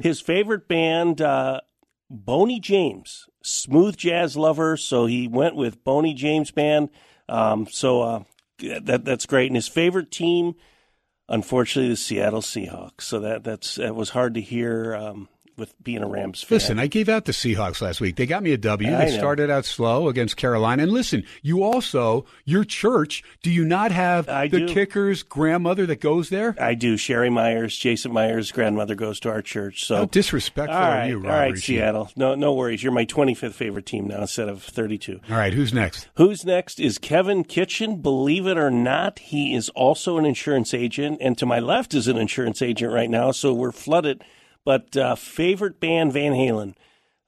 His 0.00 0.22
favorite 0.22 0.68
band, 0.68 1.20
uh, 1.20 1.60
Boney 2.08 2.60
James, 2.60 3.26
smooth 3.42 3.94
jazz 3.94 4.34
lover. 4.34 4.78
So 4.78 5.04
he 5.04 5.28
went 5.28 5.54
with 5.54 5.84
Boney 5.84 6.14
James 6.14 6.50
Band. 6.50 6.88
Um, 7.28 7.66
so 7.70 8.00
uh, 8.00 8.22
that 8.58 9.04
that's 9.04 9.26
great. 9.26 9.48
And 9.48 9.56
his 9.56 9.68
favorite 9.68 10.10
team 10.10 10.54
unfortunately 11.28 11.90
the 11.90 11.96
Seattle 11.96 12.40
Seahawks. 12.40 13.02
So 13.02 13.20
that 13.20 13.44
that's 13.44 13.76
that 13.76 13.94
was 13.94 14.10
hard 14.10 14.34
to 14.34 14.40
hear 14.40 14.94
um, 14.94 15.28
with 15.56 15.74
being 15.82 16.02
a 16.02 16.06
Rams 16.08 16.42
fan. 16.42 16.56
Listen, 16.56 16.78
I 16.78 16.86
gave 16.86 17.08
out 17.08 17.24
the 17.24 17.32
Seahawks 17.32 17.80
last 17.80 18.00
week. 18.00 18.16
They 18.16 18.26
got 18.26 18.42
me 18.42 18.52
a 18.52 18.56
W. 18.58 18.88
I 18.94 19.06
they 19.06 19.10
know. 19.12 19.18
started 19.18 19.50
out 19.50 19.64
slow 19.64 20.08
against 20.08 20.36
Carolina. 20.36 20.82
And 20.82 20.92
listen, 20.92 21.24
you 21.42 21.62
also, 21.62 22.26
your 22.44 22.64
church, 22.64 23.22
do 23.42 23.50
you 23.50 23.64
not 23.64 23.92
have 23.92 24.28
I 24.28 24.48
the 24.48 24.60
do. 24.60 24.68
kicker's 24.68 25.22
grandmother 25.22 25.86
that 25.86 26.00
goes 26.00 26.28
there? 26.28 26.54
I 26.60 26.74
do. 26.74 26.96
Sherry 26.96 27.30
Myers, 27.30 27.76
Jason 27.76 28.12
Myers' 28.12 28.52
grandmother 28.52 28.94
goes 28.94 29.20
to 29.20 29.30
our 29.30 29.42
church. 29.42 29.84
So 29.86 29.96
How 29.96 30.04
disrespectful 30.06 30.76
all 30.76 30.82
are 30.82 31.06
you, 31.06 31.16
all 31.16 31.22
Rob 31.22 31.32
right, 31.32 31.58
Seattle. 31.58 32.10
No, 32.16 32.34
no 32.34 32.52
worries. 32.54 32.82
You're 32.82 32.92
my 32.92 33.06
25th 33.06 33.52
favorite 33.52 33.86
team 33.86 34.08
now 34.08 34.22
instead 34.22 34.48
of 34.48 34.62
32. 34.62 35.20
All 35.30 35.36
right, 35.36 35.52
who's 35.52 35.72
next? 35.72 36.08
Who's 36.16 36.44
next 36.44 36.80
is 36.80 36.98
Kevin 36.98 37.44
Kitchen. 37.44 37.96
Believe 38.02 38.46
it 38.46 38.58
or 38.58 38.70
not, 38.70 39.18
he 39.18 39.54
is 39.54 39.68
also 39.70 40.18
an 40.18 40.24
insurance 40.26 40.74
agent, 40.74 41.18
and 41.20 41.36
to 41.38 41.46
my 41.46 41.58
left 41.58 41.94
is 41.94 42.08
an 42.08 42.16
insurance 42.16 42.60
agent 42.62 42.92
right 42.92 43.10
now. 43.10 43.30
So 43.30 43.52
we're 43.54 43.72
flooded. 43.72 44.22
But 44.66 44.94
uh, 44.96 45.14
favorite 45.14 45.80
band 45.80 46.12
Van 46.12 46.32
Halen, 46.32 46.74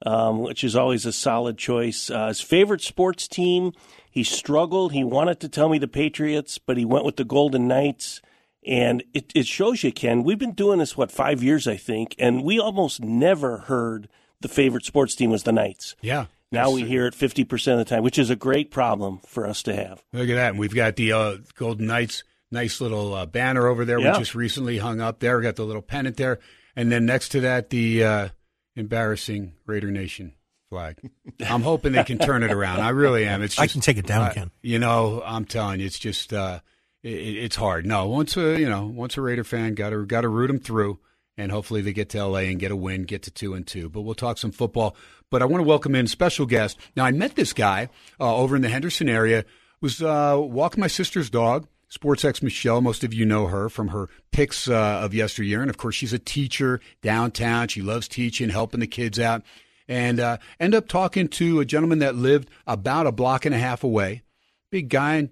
um, 0.05 0.41
which 0.41 0.63
is 0.63 0.75
always 0.75 1.05
a 1.07 1.11
solid 1.11 1.57
choice. 1.57 2.11
Uh, 2.11 2.27
his 2.27 2.41
favorite 2.41 2.81
sports 2.81 3.27
team. 3.27 3.71
He 4.11 4.23
struggled. 4.23 4.91
He 4.91 5.03
wanted 5.03 5.39
to 5.39 5.49
tell 5.49 5.69
me 5.69 5.77
the 5.77 5.87
Patriots, 5.87 6.57
but 6.57 6.77
he 6.77 6.83
went 6.85 7.05
with 7.05 7.15
the 7.15 7.23
Golden 7.23 7.67
Knights. 7.67 8.21
And 8.67 9.03
it, 9.13 9.31
it 9.33 9.47
shows 9.47 9.83
you, 9.83 9.91
Ken. 9.91 10.23
We've 10.23 10.37
been 10.37 10.51
doing 10.53 10.79
this 10.79 10.97
what 10.97 11.11
five 11.11 11.41
years, 11.41 11.67
I 11.67 11.77
think, 11.77 12.13
and 12.19 12.43
we 12.43 12.59
almost 12.59 13.01
never 13.01 13.59
heard 13.59 14.09
the 14.41 14.47
favorite 14.49 14.83
sports 14.83 15.15
team 15.15 15.29
was 15.29 15.43
the 15.43 15.51
Knights. 15.51 15.95
Yeah. 16.01 16.25
Now 16.51 16.71
we 16.71 16.83
hear 16.83 17.05
it 17.07 17.13
50% 17.13 17.71
of 17.73 17.77
the 17.77 17.85
time, 17.85 18.03
which 18.03 18.19
is 18.19 18.29
a 18.29 18.35
great 18.35 18.69
problem 18.71 19.19
for 19.25 19.47
us 19.47 19.63
to 19.63 19.75
have. 19.75 20.03
Look 20.11 20.27
at 20.29 20.35
that. 20.35 20.49
And 20.49 20.59
we've 20.59 20.73
got 20.75 20.95
the 20.97 21.13
uh, 21.13 21.37
Golden 21.55 21.85
Knights 21.85 22.23
nice 22.51 22.81
little 22.81 23.13
uh, 23.13 23.25
banner 23.27 23.67
over 23.67 23.85
there 23.85 23.99
Yeah. 23.99 24.13
we 24.13 24.19
just 24.19 24.33
recently 24.35 24.79
hung 24.79 24.99
up 24.99 25.19
there. 25.19 25.37
We 25.37 25.43
got 25.43 25.55
the 25.55 25.65
little 25.65 25.83
pennant 25.83 26.17
there. 26.17 26.39
And 26.79 26.89
then 26.89 27.05
next 27.05 27.29
to 27.29 27.41
that, 27.41 27.71
the 27.71 28.05
uh, 28.05 28.29
embarrassing 28.77 29.51
Raider 29.65 29.91
Nation 29.91 30.31
flag. 30.69 30.97
I'm 31.45 31.61
hoping 31.61 31.91
they 31.91 32.05
can 32.05 32.19
turn 32.19 32.41
it 32.41 32.53
around. 32.53 32.79
I 32.79 32.89
really 32.89 33.25
am. 33.25 33.41
It's 33.41 33.59
I 33.59 33.67
can 33.67 33.81
take 33.81 33.97
it 33.97 34.07
down, 34.07 34.27
uh, 34.27 34.33
Ken. 34.33 34.51
You 34.61 34.79
know, 34.79 35.21
I'm 35.25 35.43
telling 35.43 35.81
you, 35.81 35.85
it's 35.85 35.99
just 35.99 36.31
uh, 36.31 36.61
it, 37.03 37.09
it's 37.09 37.57
hard. 37.57 37.85
No, 37.85 38.07
once 38.07 38.37
a 38.37 38.57
you 38.57 38.69
know, 38.69 38.85
once 38.85 39.17
a 39.17 39.21
Raider 39.21 39.43
fan, 39.43 39.73
got 39.73 39.89
to 39.89 40.05
got 40.05 40.21
to 40.21 40.29
root 40.29 40.47
them 40.47 40.59
through, 40.59 40.99
and 41.37 41.51
hopefully 41.51 41.81
they 41.81 41.91
get 41.91 42.07
to 42.11 42.25
LA 42.25 42.39
and 42.43 42.59
get 42.59 42.71
a 42.71 42.77
win, 42.77 43.03
get 43.03 43.23
to 43.23 43.31
two 43.31 43.55
and 43.55 43.67
two. 43.67 43.89
But 43.89 44.03
we'll 44.03 44.15
talk 44.15 44.37
some 44.37 44.51
football. 44.51 44.95
But 45.29 45.41
I 45.41 45.45
want 45.47 45.61
to 45.61 45.67
welcome 45.67 45.95
in 45.95 46.05
a 46.05 46.07
special 46.07 46.45
guest. 46.45 46.77
Now 46.95 47.03
I 47.03 47.11
met 47.11 47.35
this 47.35 47.51
guy 47.51 47.89
uh, 48.21 48.37
over 48.37 48.55
in 48.55 48.61
the 48.61 48.69
Henderson 48.69 49.09
area. 49.09 49.43
Was 49.81 50.01
uh, 50.01 50.37
walking 50.39 50.79
my 50.79 50.87
sister's 50.87 51.29
dog. 51.29 51.67
Sports 51.89 52.23
X 52.23 52.41
Michelle, 52.41 52.81
most 52.81 53.03
of 53.03 53.13
you 53.13 53.25
know 53.25 53.47
her 53.47 53.67
from 53.67 53.89
her 53.89 54.07
pics 54.31 54.69
uh, 54.69 55.01
of 55.03 55.13
yesteryear, 55.13 55.61
and 55.61 55.69
of 55.69 55.77
course 55.77 55.95
she's 55.95 56.13
a 56.13 56.19
teacher 56.19 56.79
downtown. 57.01 57.67
She 57.67 57.81
loves 57.81 58.07
teaching, 58.07 58.49
helping 58.49 58.79
the 58.79 58.87
kids 58.87 59.19
out, 59.19 59.43
and 59.87 60.19
uh, 60.19 60.37
end 60.59 60.75
up 60.75 60.87
talking 60.87 61.27
to 61.29 61.59
a 61.59 61.65
gentleman 61.65 61.99
that 61.99 62.15
lived 62.15 62.49
about 62.65 63.07
a 63.07 63.11
block 63.11 63.45
and 63.45 63.53
a 63.53 63.59
half 63.59 63.83
away 63.83 64.23
big 64.71 64.89
guy, 64.89 65.29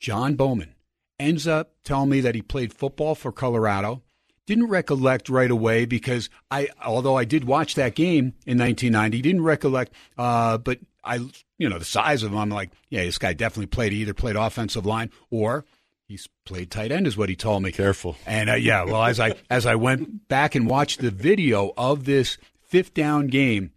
Jon 0.00 0.34
Bowman, 0.34 0.74
ends 1.18 1.46
up 1.46 1.72
telling 1.84 2.10
me 2.10 2.20
that 2.20 2.34
he 2.34 2.42
played 2.42 2.72
football 2.72 3.14
for 3.14 3.32
Colorado. 3.32 4.02
Didn't 4.46 4.68
recollect 4.68 5.30
right 5.30 5.50
away 5.50 5.86
because 5.86 6.28
I, 6.50 6.68
although 6.84 7.16
I 7.16 7.24
did 7.24 7.44
watch 7.44 7.76
that 7.76 7.94
game 7.94 8.34
in 8.46 8.58
1990, 8.58 9.22
didn't 9.22 9.42
recollect. 9.42 9.94
Uh, 10.18 10.58
but 10.58 10.80
I, 11.02 11.16
you 11.56 11.68
know, 11.68 11.78
the 11.78 11.84
size 11.84 12.22
of 12.22 12.32
him, 12.32 12.38
I'm 12.38 12.50
like, 12.50 12.70
yeah, 12.90 13.04
this 13.04 13.16
guy 13.16 13.32
definitely 13.32 13.66
played. 13.66 13.92
He 13.92 14.02
either 14.02 14.12
played 14.12 14.36
offensive 14.36 14.84
line 14.84 15.10
or 15.30 15.64
he's 16.06 16.28
played 16.44 16.70
tight 16.70 16.92
end, 16.92 17.06
is 17.06 17.16
what 17.16 17.28
he 17.28 17.36
told 17.36 17.62
me. 17.62 17.72
Careful. 17.72 18.16
And 18.26 18.50
uh, 18.50 18.54
yeah, 18.54 18.84
well, 18.84 19.04
as 19.04 19.20
I 19.20 19.34
as 19.50 19.66
I 19.66 19.74
went 19.74 20.28
back 20.28 20.54
and 20.54 20.68
watched 20.68 21.00
the 21.00 21.10
video 21.10 21.72
of 21.76 22.04
this 22.04 22.38
fifth 22.66 22.94
down 22.94 23.28
game, 23.28 23.72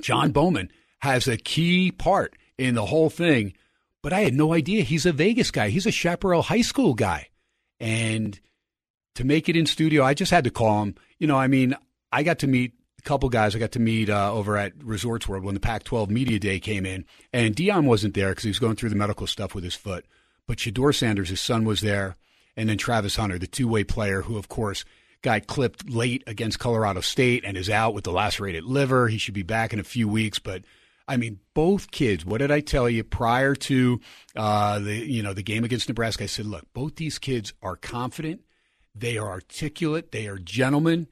Jon 0.00 0.32
Bowman 0.32 0.70
has 1.00 1.26
a 1.26 1.36
key 1.36 1.90
part 1.90 2.34
in 2.58 2.74
the 2.74 2.86
whole 2.86 3.10
thing, 3.10 3.54
but 4.02 4.12
I 4.12 4.20
had 4.20 4.34
no 4.34 4.52
idea 4.52 4.82
he's 4.82 5.06
a 5.06 5.12
Vegas 5.12 5.50
guy. 5.50 5.70
He's 5.70 5.86
a 5.86 5.90
Chaparral 5.90 6.42
High 6.42 6.62
School 6.62 6.94
guy. 6.94 7.28
And 7.78 8.38
to 9.14 9.24
make 9.24 9.48
it 9.48 9.56
in 9.56 9.66
studio, 9.66 10.04
I 10.04 10.14
just 10.14 10.30
had 10.30 10.44
to 10.44 10.50
call 10.50 10.82
him. 10.82 10.94
You 11.18 11.26
know, 11.26 11.36
I 11.36 11.46
mean, 11.46 11.74
I 12.12 12.22
got 12.22 12.40
to 12.40 12.46
meet 12.46 12.74
a 12.98 13.02
couple 13.02 13.30
guys 13.30 13.56
I 13.56 13.58
got 13.58 13.72
to 13.72 13.80
meet 13.80 14.10
uh, 14.10 14.32
over 14.32 14.58
at 14.58 14.72
Resorts 14.84 15.26
World 15.26 15.42
when 15.42 15.54
the 15.54 15.60
Pac 15.60 15.84
12 15.84 16.10
Media 16.10 16.38
Day 16.38 16.60
came 16.60 16.84
in. 16.84 17.06
And 17.32 17.56
Deion 17.56 17.84
wasn't 17.84 18.14
there 18.14 18.28
because 18.28 18.44
he 18.44 18.50
was 18.50 18.58
going 18.58 18.76
through 18.76 18.90
the 18.90 18.96
medical 18.96 19.26
stuff 19.26 19.54
with 19.54 19.64
his 19.64 19.74
foot. 19.74 20.04
But 20.50 20.58
Shedeur 20.58 20.92
Sanders, 20.92 21.28
his 21.28 21.40
son, 21.40 21.64
was 21.64 21.80
there. 21.80 22.16
And 22.56 22.68
then 22.68 22.76
Travis 22.76 23.14
Hunter, 23.14 23.38
the 23.38 23.46
two 23.46 23.68
way 23.68 23.84
player 23.84 24.22
who, 24.22 24.36
of 24.36 24.48
course, 24.48 24.84
got 25.22 25.46
clipped 25.46 25.88
late 25.88 26.24
against 26.26 26.58
Colorado 26.58 27.02
State 27.02 27.44
and 27.44 27.56
is 27.56 27.70
out 27.70 27.94
with 27.94 28.02
the 28.02 28.10
lacerated 28.10 28.64
liver. 28.64 29.06
He 29.06 29.16
should 29.16 29.32
be 29.32 29.44
back 29.44 29.72
in 29.72 29.78
a 29.78 29.84
few 29.84 30.08
weeks. 30.08 30.40
But 30.40 30.64
I 31.06 31.18
mean, 31.18 31.38
both 31.54 31.92
kids. 31.92 32.26
What 32.26 32.38
did 32.38 32.50
I 32.50 32.58
tell 32.58 32.90
you 32.90 33.04
prior 33.04 33.54
to 33.54 34.00
uh, 34.34 34.80
the 34.80 34.96
you 34.96 35.22
know 35.22 35.34
the 35.34 35.44
game 35.44 35.62
against 35.62 35.86
Nebraska? 35.86 36.24
I 36.24 36.26
said, 36.26 36.46
look, 36.46 36.66
both 36.74 36.96
these 36.96 37.20
kids 37.20 37.52
are 37.62 37.76
confident, 37.76 38.40
they 38.92 39.18
are 39.18 39.28
articulate, 39.28 40.10
they 40.10 40.26
are 40.26 40.36
gentlemen, 40.36 41.06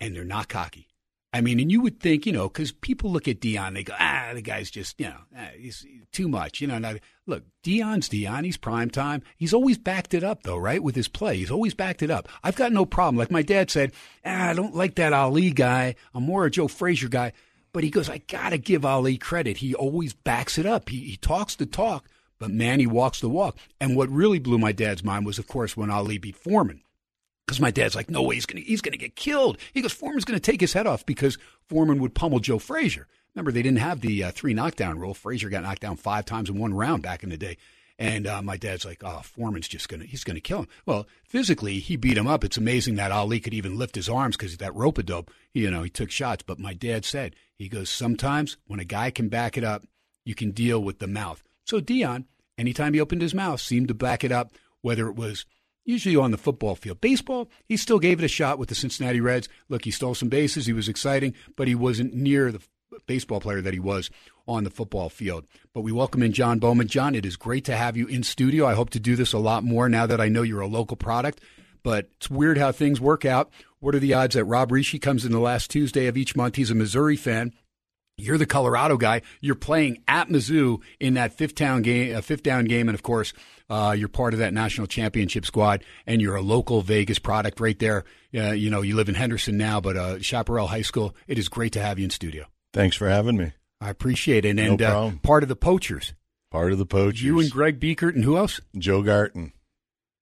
and 0.00 0.14
they're 0.14 0.22
not 0.22 0.48
cocky. 0.48 0.91
I 1.34 1.40
mean, 1.40 1.60
and 1.60 1.72
you 1.72 1.80
would 1.80 1.98
think, 1.98 2.26
you 2.26 2.32
know, 2.32 2.46
because 2.48 2.72
people 2.72 3.10
look 3.10 3.26
at 3.26 3.40
Deion, 3.40 3.72
they 3.72 3.84
go, 3.84 3.94
ah, 3.98 4.32
the 4.34 4.42
guy's 4.42 4.70
just, 4.70 5.00
you 5.00 5.06
know, 5.06 5.16
ah, 5.34 5.48
he's 5.56 5.86
too 6.12 6.28
much. 6.28 6.60
You 6.60 6.66
know, 6.66 6.78
not, 6.78 6.96
look, 7.26 7.44
Deion's 7.64 8.08
Deion. 8.10 8.44
He's 8.44 8.58
prime 8.58 8.90
time. 8.90 9.22
He's 9.38 9.54
always 9.54 9.78
backed 9.78 10.12
it 10.12 10.22
up, 10.22 10.42
though, 10.42 10.58
right? 10.58 10.82
With 10.82 10.94
his 10.94 11.08
play, 11.08 11.38
he's 11.38 11.50
always 11.50 11.72
backed 11.72 12.02
it 12.02 12.10
up. 12.10 12.28
I've 12.44 12.56
got 12.56 12.72
no 12.72 12.84
problem. 12.84 13.16
Like 13.16 13.30
my 13.30 13.40
dad 13.40 13.70
said, 13.70 13.92
ah, 14.26 14.50
I 14.50 14.52
don't 14.52 14.76
like 14.76 14.96
that 14.96 15.14
Ali 15.14 15.52
guy. 15.52 15.94
I'm 16.14 16.24
more 16.24 16.44
a 16.44 16.50
Joe 16.50 16.68
Frazier 16.68 17.08
guy. 17.08 17.32
But 17.72 17.84
he 17.84 17.88
goes, 17.90 18.10
I 18.10 18.18
got 18.18 18.50
to 18.50 18.58
give 18.58 18.84
Ali 18.84 19.16
credit. 19.16 19.56
He 19.56 19.74
always 19.74 20.12
backs 20.12 20.58
it 20.58 20.66
up. 20.66 20.90
He, 20.90 21.00
he 21.00 21.16
talks 21.16 21.56
the 21.56 21.64
talk, 21.64 22.06
but 22.38 22.50
man, 22.50 22.78
he 22.78 22.86
walks 22.86 23.20
the 23.20 23.30
walk. 23.30 23.56
And 23.80 23.96
what 23.96 24.10
really 24.10 24.38
blew 24.38 24.58
my 24.58 24.72
dad's 24.72 25.02
mind 25.02 25.24
was, 25.24 25.38
of 25.38 25.46
course, 25.46 25.74
when 25.74 25.90
Ali 25.90 26.18
beat 26.18 26.36
Foreman. 26.36 26.82
Because 27.46 27.60
my 27.60 27.70
dad's 27.70 27.94
like, 27.94 28.10
no 28.10 28.22
way, 28.22 28.36
he's 28.36 28.46
gonna 28.46 28.62
he's 28.62 28.80
gonna 28.80 28.96
get 28.96 29.16
killed. 29.16 29.58
He 29.72 29.82
goes, 29.82 29.92
Foreman's 29.92 30.24
gonna 30.24 30.40
take 30.40 30.60
his 30.60 30.72
head 30.72 30.86
off 30.86 31.04
because 31.04 31.38
Foreman 31.68 32.00
would 32.00 32.14
pummel 32.14 32.38
Joe 32.38 32.58
Frazier. 32.58 33.08
Remember, 33.34 33.50
they 33.50 33.62
didn't 33.62 33.78
have 33.78 34.00
the 34.00 34.24
uh, 34.24 34.30
three 34.30 34.54
knockdown 34.54 34.98
rule. 34.98 35.14
Frazier 35.14 35.48
got 35.48 35.62
knocked 35.62 35.82
down 35.82 35.96
five 35.96 36.24
times 36.24 36.50
in 36.50 36.58
one 36.58 36.74
round 36.74 37.02
back 37.02 37.22
in 37.22 37.30
the 37.30 37.36
day. 37.36 37.56
And 37.98 38.26
uh, 38.26 38.42
my 38.42 38.56
dad's 38.56 38.84
like, 38.84 39.02
oh, 39.04 39.20
Foreman's 39.22 39.68
just 39.68 39.88
gonna 39.88 40.04
he's 40.04 40.24
gonna 40.24 40.40
kill 40.40 40.60
him. 40.60 40.68
Well, 40.86 41.06
physically, 41.24 41.78
he 41.78 41.96
beat 41.96 42.16
him 42.16 42.26
up. 42.26 42.44
It's 42.44 42.56
amazing 42.56 42.96
that 42.96 43.12
Ali 43.12 43.40
could 43.40 43.54
even 43.54 43.78
lift 43.78 43.94
his 43.94 44.08
arms 44.08 44.36
because 44.36 44.56
that 44.56 44.74
rope 44.74 44.98
a 44.98 45.02
dope. 45.02 45.30
You 45.52 45.70
know, 45.70 45.82
he 45.82 45.90
took 45.90 46.10
shots. 46.10 46.42
But 46.46 46.58
my 46.58 46.74
dad 46.74 47.04
said 47.04 47.36
he 47.54 47.68
goes, 47.68 47.90
sometimes 47.90 48.56
when 48.66 48.80
a 48.80 48.84
guy 48.84 49.10
can 49.10 49.28
back 49.28 49.56
it 49.56 49.64
up, 49.64 49.84
you 50.24 50.34
can 50.34 50.52
deal 50.52 50.82
with 50.82 50.98
the 50.98 51.06
mouth. 51.06 51.42
So 51.64 51.80
Deion, 51.80 52.24
anytime 52.58 52.94
he 52.94 53.00
opened 53.00 53.22
his 53.22 53.34
mouth, 53.34 53.60
seemed 53.60 53.88
to 53.88 53.94
back 53.94 54.24
it 54.24 54.32
up. 54.32 54.52
Whether 54.80 55.06
it 55.06 55.14
was 55.14 55.46
usually 55.84 56.16
on 56.16 56.30
the 56.30 56.38
football 56.38 56.74
field. 56.74 57.00
Baseball, 57.00 57.48
he 57.64 57.76
still 57.76 57.98
gave 57.98 58.18
it 58.20 58.24
a 58.24 58.28
shot 58.28 58.58
with 58.58 58.68
the 58.68 58.74
Cincinnati 58.74 59.20
Reds. 59.20 59.48
Look, 59.68 59.84
he 59.84 59.90
stole 59.90 60.14
some 60.14 60.28
bases. 60.28 60.66
He 60.66 60.72
was 60.72 60.88
exciting, 60.88 61.34
but 61.56 61.68
he 61.68 61.74
wasn't 61.74 62.14
near 62.14 62.52
the 62.52 62.62
baseball 63.06 63.40
player 63.40 63.60
that 63.60 63.72
he 63.74 63.80
was 63.80 64.10
on 64.46 64.64
the 64.64 64.70
football 64.70 65.08
field. 65.08 65.46
But 65.72 65.80
we 65.80 65.92
welcome 65.92 66.22
in 66.22 66.32
Jon 66.32 66.58
Bowman. 66.58 66.88
Jon, 66.88 67.14
it 67.14 67.26
is 67.26 67.36
great 67.36 67.64
to 67.66 67.76
have 67.76 67.96
you 67.96 68.06
in 68.06 68.22
studio. 68.22 68.66
I 68.66 68.74
hope 68.74 68.90
to 68.90 69.00
do 69.00 69.16
this 69.16 69.32
a 69.32 69.38
lot 69.38 69.64
more 69.64 69.88
now 69.88 70.06
that 70.06 70.20
I 70.20 70.28
know 70.28 70.42
you're 70.42 70.60
a 70.60 70.66
local 70.66 70.96
product. 70.96 71.40
But 71.82 72.08
it's 72.16 72.30
weird 72.30 72.58
how 72.58 72.70
things 72.70 73.00
work 73.00 73.24
out. 73.24 73.50
What 73.80 73.94
are 73.94 74.00
the 74.00 74.14
odds 74.14 74.34
that 74.34 74.44
Rob 74.44 74.70
Rische 74.70 75.00
comes 75.00 75.24
in 75.24 75.32
the 75.32 75.40
last 75.40 75.70
Tuesday 75.70 76.06
of 76.06 76.16
each 76.16 76.36
month? 76.36 76.54
He's 76.54 76.70
a 76.70 76.74
Missouri 76.76 77.16
fan. 77.16 77.52
You're 78.16 78.38
the 78.38 78.46
Colorado 78.46 78.96
guy. 78.96 79.22
You're 79.40 79.56
playing 79.56 80.02
at 80.06 80.28
Mizzou 80.28 80.80
in 81.00 81.14
that 81.14 81.32
fifth 81.32 81.56
down 81.56 81.82
game, 81.82 82.14
uh, 82.14 82.20
fifth 82.20 82.42
down 82.42 82.66
game, 82.66 82.88
and 82.88 82.94
of 82.94 83.02
course, 83.02 83.32
uh, 83.72 83.92
you're 83.92 84.08
part 84.08 84.34
of 84.34 84.40
that 84.40 84.52
national 84.52 84.86
championship 84.86 85.46
squad, 85.46 85.82
and 86.06 86.20
you're 86.20 86.36
a 86.36 86.42
local 86.42 86.82
Vegas 86.82 87.18
product 87.18 87.58
right 87.58 87.78
there. 87.78 88.04
Uh, 88.34 88.50
you 88.50 88.68
know, 88.68 88.82
you 88.82 88.94
live 88.94 89.08
in 89.08 89.14
Henderson 89.14 89.56
now, 89.56 89.80
but 89.80 89.96
uh, 89.96 90.18
Chaparral 90.18 90.66
High 90.66 90.82
School. 90.82 91.16
It 91.26 91.38
is 91.38 91.48
great 91.48 91.72
to 91.72 91.80
have 91.80 91.98
you 91.98 92.04
in 92.04 92.10
studio. 92.10 92.44
Thanks 92.74 92.96
for 92.96 93.08
having 93.08 93.38
me. 93.38 93.52
I 93.80 93.88
appreciate 93.88 94.44
it, 94.44 94.58
and 94.58 94.82
uh, 94.82 95.12
part 95.22 95.42
of 95.42 95.48
the 95.48 95.56
poachers. 95.56 96.12
Part 96.50 96.72
of 96.72 96.78
the 96.78 96.84
poachers. 96.84 97.22
You 97.22 97.40
and 97.40 97.50
Greg 97.50 97.80
Biekert, 97.80 98.14
and 98.14 98.24
who 98.24 98.36
else? 98.36 98.60
Joe 98.76 99.02
Garten. 99.02 99.54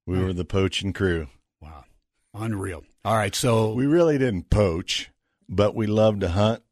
We 0.06 0.22
were 0.22 0.32
the 0.32 0.44
poaching 0.44 0.92
crew. 0.92 1.26
Wow, 1.60 1.84
unreal. 2.32 2.84
All 3.04 3.16
right, 3.16 3.34
so 3.34 3.72
We 3.72 3.86
really 3.86 4.16
didn't 4.16 4.48
poach, 4.48 5.10
but 5.48 5.74
we 5.74 5.88
loved 5.88 6.20
to 6.20 6.28
hunt, 6.28 6.62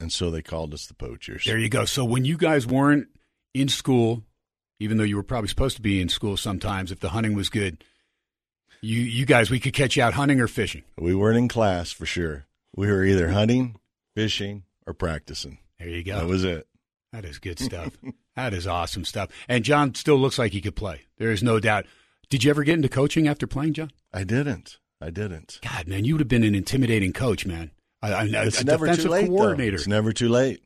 and 0.00 0.12
so 0.12 0.32
they 0.32 0.42
called 0.42 0.74
us 0.74 0.86
the 0.86 0.94
poachers. 0.94 1.44
There 1.44 1.58
you 1.58 1.68
go. 1.68 1.84
So 1.84 2.04
when 2.04 2.24
you 2.24 2.36
guys 2.36 2.66
weren't 2.66 3.06
in 3.54 3.68
school, 3.68 4.24
even 4.78 4.96
though 4.96 5.04
you 5.04 5.16
were 5.16 5.22
probably 5.22 5.48
supposed 5.48 5.76
to 5.76 5.82
be 5.82 6.00
in 6.00 6.08
school 6.08 6.36
sometimes, 6.36 6.90
if 6.92 7.00
the 7.00 7.10
hunting 7.10 7.34
was 7.34 7.48
good, 7.48 7.82
you 8.82 9.00
you 9.00 9.26
guys 9.26 9.50
we 9.50 9.60
could 9.60 9.72
catch 9.72 9.96
you 9.96 10.02
out 10.02 10.14
hunting 10.14 10.40
or 10.40 10.48
fishing. 10.48 10.84
We 10.98 11.14
weren't 11.14 11.38
in 11.38 11.48
class 11.48 11.92
for 11.92 12.06
sure. 12.06 12.46
We 12.74 12.88
were 12.88 13.04
either 13.04 13.28
hunting, 13.28 13.76
fishing, 14.14 14.64
or 14.86 14.92
practicing. 14.92 15.58
There 15.78 15.88
you 15.88 16.04
go. 16.04 16.18
That 16.18 16.26
was 16.26 16.44
it. 16.44 16.66
That 17.12 17.24
is 17.24 17.38
good 17.38 17.58
stuff. 17.58 17.96
that 18.36 18.52
is 18.52 18.66
awesome 18.66 19.04
stuff. 19.04 19.30
And 19.48 19.64
Jon 19.64 19.94
still 19.94 20.16
looks 20.18 20.38
like 20.38 20.52
he 20.52 20.60
could 20.60 20.76
play. 20.76 21.02
There 21.18 21.30
is 21.30 21.42
no 21.42 21.58
doubt. 21.60 21.86
Did 22.28 22.44
you 22.44 22.50
ever 22.50 22.64
get 22.64 22.74
into 22.74 22.88
coaching 22.88 23.28
after 23.28 23.46
playing, 23.46 23.74
Jon? 23.74 23.90
I 24.12 24.24
didn't. 24.24 24.78
I 25.00 25.10
didn't. 25.10 25.60
God, 25.62 25.86
man, 25.86 26.04
you 26.04 26.14
would 26.14 26.20
have 26.20 26.28
been 26.28 26.42
an 26.44 26.54
intimidating 26.54 27.12
coach, 27.12 27.46
man. 27.46 27.70
A, 28.02 28.12
a- 28.12 28.46
It's 28.46 28.60
a 28.60 28.64
never 28.64 28.86
defensive 28.86 29.04
too 29.06 29.10
late. 29.10 29.26
though. 29.28 29.36
coordinator. 29.36 29.76
It's 29.76 29.86
never 29.86 30.12
too 30.12 30.28
late. 30.28 30.62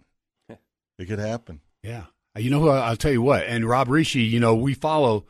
It 0.98 1.06
could 1.06 1.18
happen. 1.18 1.60
Yeah. 1.82 2.04
You 2.36 2.50
know 2.50 2.60
who? 2.60 2.68
I'll 2.68 2.96
tell 2.96 3.12
you 3.12 3.22
what. 3.22 3.44
And 3.44 3.68
Rob 3.68 3.88
Rische, 3.88 4.28
you 4.28 4.40
know, 4.40 4.54
we 4.54 4.74
follow 4.74 5.26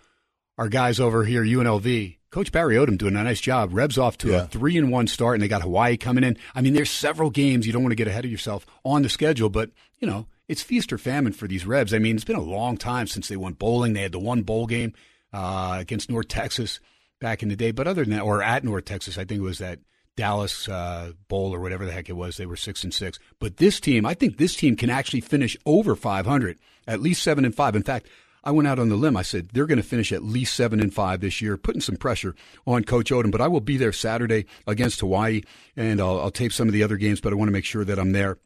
our 0.58 0.68
guys 0.68 1.00
over 1.00 1.24
here, 1.24 1.42
UNLV. 1.42 2.16
Coach 2.30 2.52
Barry 2.52 2.76
Odom 2.76 2.96
doing 2.96 3.16
a 3.16 3.24
nice 3.24 3.40
job. 3.40 3.70
Rebs 3.72 3.98
off 3.98 4.16
to 4.18 4.36
a 4.36 4.46
three 4.46 4.76
and 4.76 4.90
one 4.90 5.08
start, 5.08 5.34
and 5.34 5.42
they 5.42 5.48
got 5.48 5.62
Hawaii 5.62 5.96
coming 5.96 6.22
in. 6.22 6.36
I 6.54 6.60
mean, 6.60 6.74
there's 6.74 6.90
several 6.90 7.30
games 7.30 7.66
you 7.66 7.72
don't 7.72 7.82
want 7.82 7.90
to 7.90 7.96
get 7.96 8.06
ahead 8.06 8.24
of 8.24 8.30
yourself 8.30 8.66
on 8.84 9.02
the 9.02 9.08
schedule, 9.08 9.50
but 9.50 9.70
you 9.98 10.06
know, 10.06 10.26
it's 10.46 10.62
feast 10.62 10.92
or 10.92 10.98
famine 10.98 11.32
for 11.32 11.48
these 11.48 11.66
Rebs. 11.66 11.92
I 11.92 11.98
mean, 11.98 12.14
it's 12.14 12.24
been 12.24 12.36
a 12.36 12.40
long 12.40 12.76
time 12.76 13.08
since 13.08 13.26
they 13.26 13.36
went 13.36 13.58
bowling. 13.58 13.94
They 13.94 14.02
had 14.02 14.12
the 14.12 14.20
one 14.20 14.42
bowl 14.42 14.66
game 14.66 14.92
uh, 15.32 15.78
against 15.80 16.08
North 16.08 16.28
Texas 16.28 16.78
back 17.20 17.42
in 17.42 17.48
the 17.48 17.56
day, 17.56 17.72
but 17.72 17.88
other 17.88 18.04
than 18.04 18.14
that, 18.14 18.22
or 18.22 18.42
at 18.42 18.62
North 18.62 18.84
Texas, 18.84 19.18
I 19.18 19.24
think 19.24 19.40
it 19.40 19.44
was 19.44 19.58
that 19.58 19.80
Dallas 20.16 20.68
uh, 20.68 21.12
Bowl 21.28 21.54
or 21.54 21.60
whatever 21.60 21.84
the 21.84 21.92
heck 21.92 22.08
it 22.08 22.14
was. 22.14 22.36
They 22.36 22.46
were 22.46 22.56
six 22.56 22.84
and 22.84 22.92
six. 22.92 23.18
But 23.38 23.56
this 23.56 23.80
team, 23.80 24.04
I 24.04 24.14
think 24.14 24.36
this 24.36 24.54
team 24.54 24.76
can 24.76 24.90
actually 24.90 25.20
finish 25.20 25.56
over 25.66 25.96
500, 25.96 26.58
at 26.90 27.00
least 27.00 27.22
seven 27.22 27.44
and 27.44 27.54
five. 27.54 27.76
In 27.76 27.82
fact, 27.82 28.08
I 28.42 28.50
went 28.50 28.68
out 28.68 28.78
on 28.78 28.88
the 28.88 28.96
limb. 28.96 29.16
I 29.16 29.22
said 29.22 29.50
they're 29.52 29.66
going 29.66 29.80
to 29.80 29.82
finish 29.82 30.12
at 30.12 30.24
least 30.24 30.54
seven 30.54 30.80
and 30.80 30.92
five 30.92 31.20
this 31.20 31.40
year, 31.42 31.56
putting 31.56 31.80
some 31.80 31.96
pressure 31.96 32.34
on 32.66 32.84
Coach 32.84 33.10
Odom. 33.10 33.30
But 33.30 33.40
I 33.40 33.48
will 33.48 33.60
be 33.60 33.76
there 33.76 33.92
Saturday 33.92 34.46
against 34.66 35.00
Hawaii, 35.00 35.42
and 35.76 36.00
I'll, 36.00 36.20
I'll 36.20 36.30
tape 36.30 36.52
some 36.52 36.68
of 36.68 36.74
the 36.74 36.82
other 36.82 36.96
games. 36.96 37.20
But 37.20 37.32
I 37.32 37.36
want 37.36 37.48
to 37.48 37.52
make 37.52 37.64
sure 37.64 37.84
that 37.84 37.98
I'm 37.98 38.12
there 38.12 38.38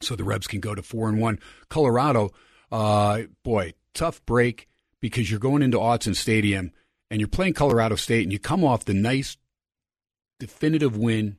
so 0.00 0.14
the 0.14 0.24
Rebs 0.24 0.46
can 0.46 0.60
go 0.60 0.74
to 0.74 0.82
four 0.82 1.08
and 1.08 1.20
one. 1.20 1.38
Colorado, 1.68 2.30
uh, 2.70 3.22
boy, 3.42 3.74
tough 3.94 4.24
break 4.26 4.68
because 5.00 5.30
you're 5.30 5.40
going 5.40 5.62
into 5.62 5.78
Autzen 5.78 6.14
Stadium 6.14 6.72
and 7.10 7.20
you're 7.20 7.28
playing 7.28 7.54
Colorado 7.54 7.94
State, 7.94 8.24
and 8.24 8.32
you 8.32 8.38
come 8.38 8.64
off 8.64 8.84
the 8.84 8.94
nice 8.94 9.36
definitive 10.40 10.96
win 10.96 11.36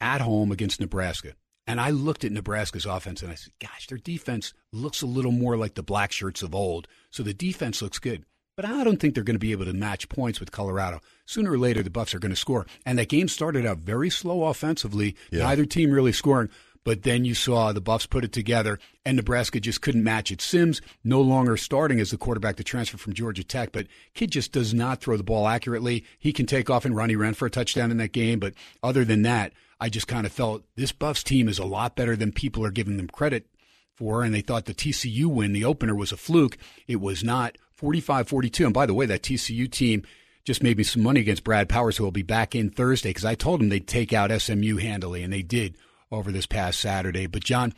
at 0.00 0.20
home 0.20 0.52
against 0.52 0.80
Nebraska. 0.80 1.34
And 1.66 1.80
I 1.80 1.90
looked 1.90 2.24
at 2.24 2.32
Nebraska's 2.32 2.86
offense 2.86 3.22
and 3.22 3.30
I 3.30 3.34
said, 3.34 3.52
gosh, 3.60 3.86
their 3.86 3.98
defense 3.98 4.52
looks 4.72 5.02
a 5.02 5.06
little 5.06 5.32
more 5.32 5.56
like 5.56 5.74
the 5.74 5.82
black 5.82 6.10
shirts 6.10 6.42
of 6.42 6.54
old. 6.54 6.88
So 7.10 7.22
the 7.22 7.34
defense 7.34 7.80
looks 7.80 7.98
good. 7.98 8.24
But 8.56 8.64
I 8.64 8.84
don't 8.84 8.98
think 8.98 9.14
they're 9.14 9.24
going 9.24 9.36
to 9.36 9.38
be 9.38 9.52
able 9.52 9.66
to 9.66 9.72
match 9.72 10.08
points 10.08 10.40
with 10.40 10.50
Colorado. 10.50 11.00
Sooner 11.24 11.52
or 11.52 11.58
later, 11.58 11.82
the 11.82 11.90
Buffs 11.90 12.14
are 12.14 12.18
going 12.18 12.30
to 12.30 12.36
score. 12.36 12.66
And 12.84 12.98
that 12.98 13.08
game 13.08 13.28
started 13.28 13.64
out 13.64 13.78
very 13.78 14.10
slow 14.10 14.44
offensively. 14.44 15.16
Yeah. 15.30 15.44
Neither 15.44 15.64
team 15.64 15.90
really 15.90 16.12
scoring. 16.12 16.50
But 16.84 17.02
then 17.02 17.24
you 17.24 17.34
saw 17.34 17.72
the 17.72 17.80
Buffs 17.80 18.06
put 18.06 18.24
it 18.24 18.32
together, 18.32 18.78
and 19.04 19.16
Nebraska 19.16 19.60
just 19.60 19.82
couldn't 19.82 20.02
match 20.02 20.30
it. 20.30 20.40
Sims 20.40 20.80
no 21.04 21.20
longer 21.20 21.56
starting 21.58 22.00
as 22.00 22.10
the 22.10 22.16
quarterback 22.16 22.56
to 22.56 22.64
transfer 22.64 22.96
from 22.96 23.12
Georgia 23.12 23.44
Tech, 23.44 23.70
but 23.70 23.86
kid 24.14 24.30
just 24.30 24.52
does 24.52 24.72
not 24.72 25.00
throw 25.00 25.18
the 25.18 25.22
ball 25.22 25.46
accurately. 25.46 26.04
He 26.18 26.32
can 26.32 26.46
take 26.46 26.70
off 26.70 26.86
and 26.86 26.96
run. 26.96 27.10
He 27.10 27.16
ran 27.16 27.34
for 27.34 27.44
a 27.44 27.50
touchdown 27.50 27.90
in 27.90 27.98
that 27.98 28.12
game, 28.12 28.38
but 28.38 28.54
other 28.82 29.04
than 29.04 29.22
that, 29.22 29.52
I 29.80 29.88
just 29.88 30.06
kind 30.06 30.26
of 30.26 30.32
felt 30.32 30.64
this 30.76 30.92
Buffs 30.92 31.22
team 31.22 31.48
is 31.48 31.58
a 31.58 31.64
lot 31.64 31.96
better 31.96 32.16
than 32.16 32.32
people 32.32 32.64
are 32.64 32.70
giving 32.70 32.96
them 32.96 33.08
credit 33.08 33.46
for, 33.94 34.22
and 34.22 34.34
they 34.34 34.42
thought 34.42 34.66
the 34.66 34.74
TCU 34.74 35.26
win, 35.26 35.52
the 35.52 35.64
opener, 35.64 35.94
was 35.94 36.12
a 36.12 36.16
fluke. 36.16 36.58
It 36.86 37.00
was 37.00 37.24
not 37.24 37.56
45 37.72 38.28
42. 38.28 38.64
And 38.64 38.74
by 38.74 38.86
the 38.86 38.94
way, 38.94 39.06
that 39.06 39.22
TCU 39.22 39.70
team 39.70 40.02
just 40.44 40.62
made 40.62 40.76
me 40.76 40.84
some 40.84 41.02
money 41.02 41.20
against 41.20 41.44
Brad 41.44 41.68
Powers, 41.68 41.96
who 41.96 42.04
will 42.04 42.10
be 42.10 42.22
back 42.22 42.54
in 42.54 42.70
Thursday 42.70 43.10
because 43.10 43.24
I 43.24 43.34
told 43.34 43.60
him 43.60 43.68
they'd 43.68 43.86
take 43.86 44.12
out 44.12 44.30
SMU 44.30 44.76
handily, 44.76 45.22
and 45.22 45.32
they 45.32 45.42
did 45.42 45.76
over 46.10 46.30
this 46.30 46.46
past 46.46 46.80
Saturday. 46.80 47.26
But, 47.26 47.44
Jon, 47.44 47.72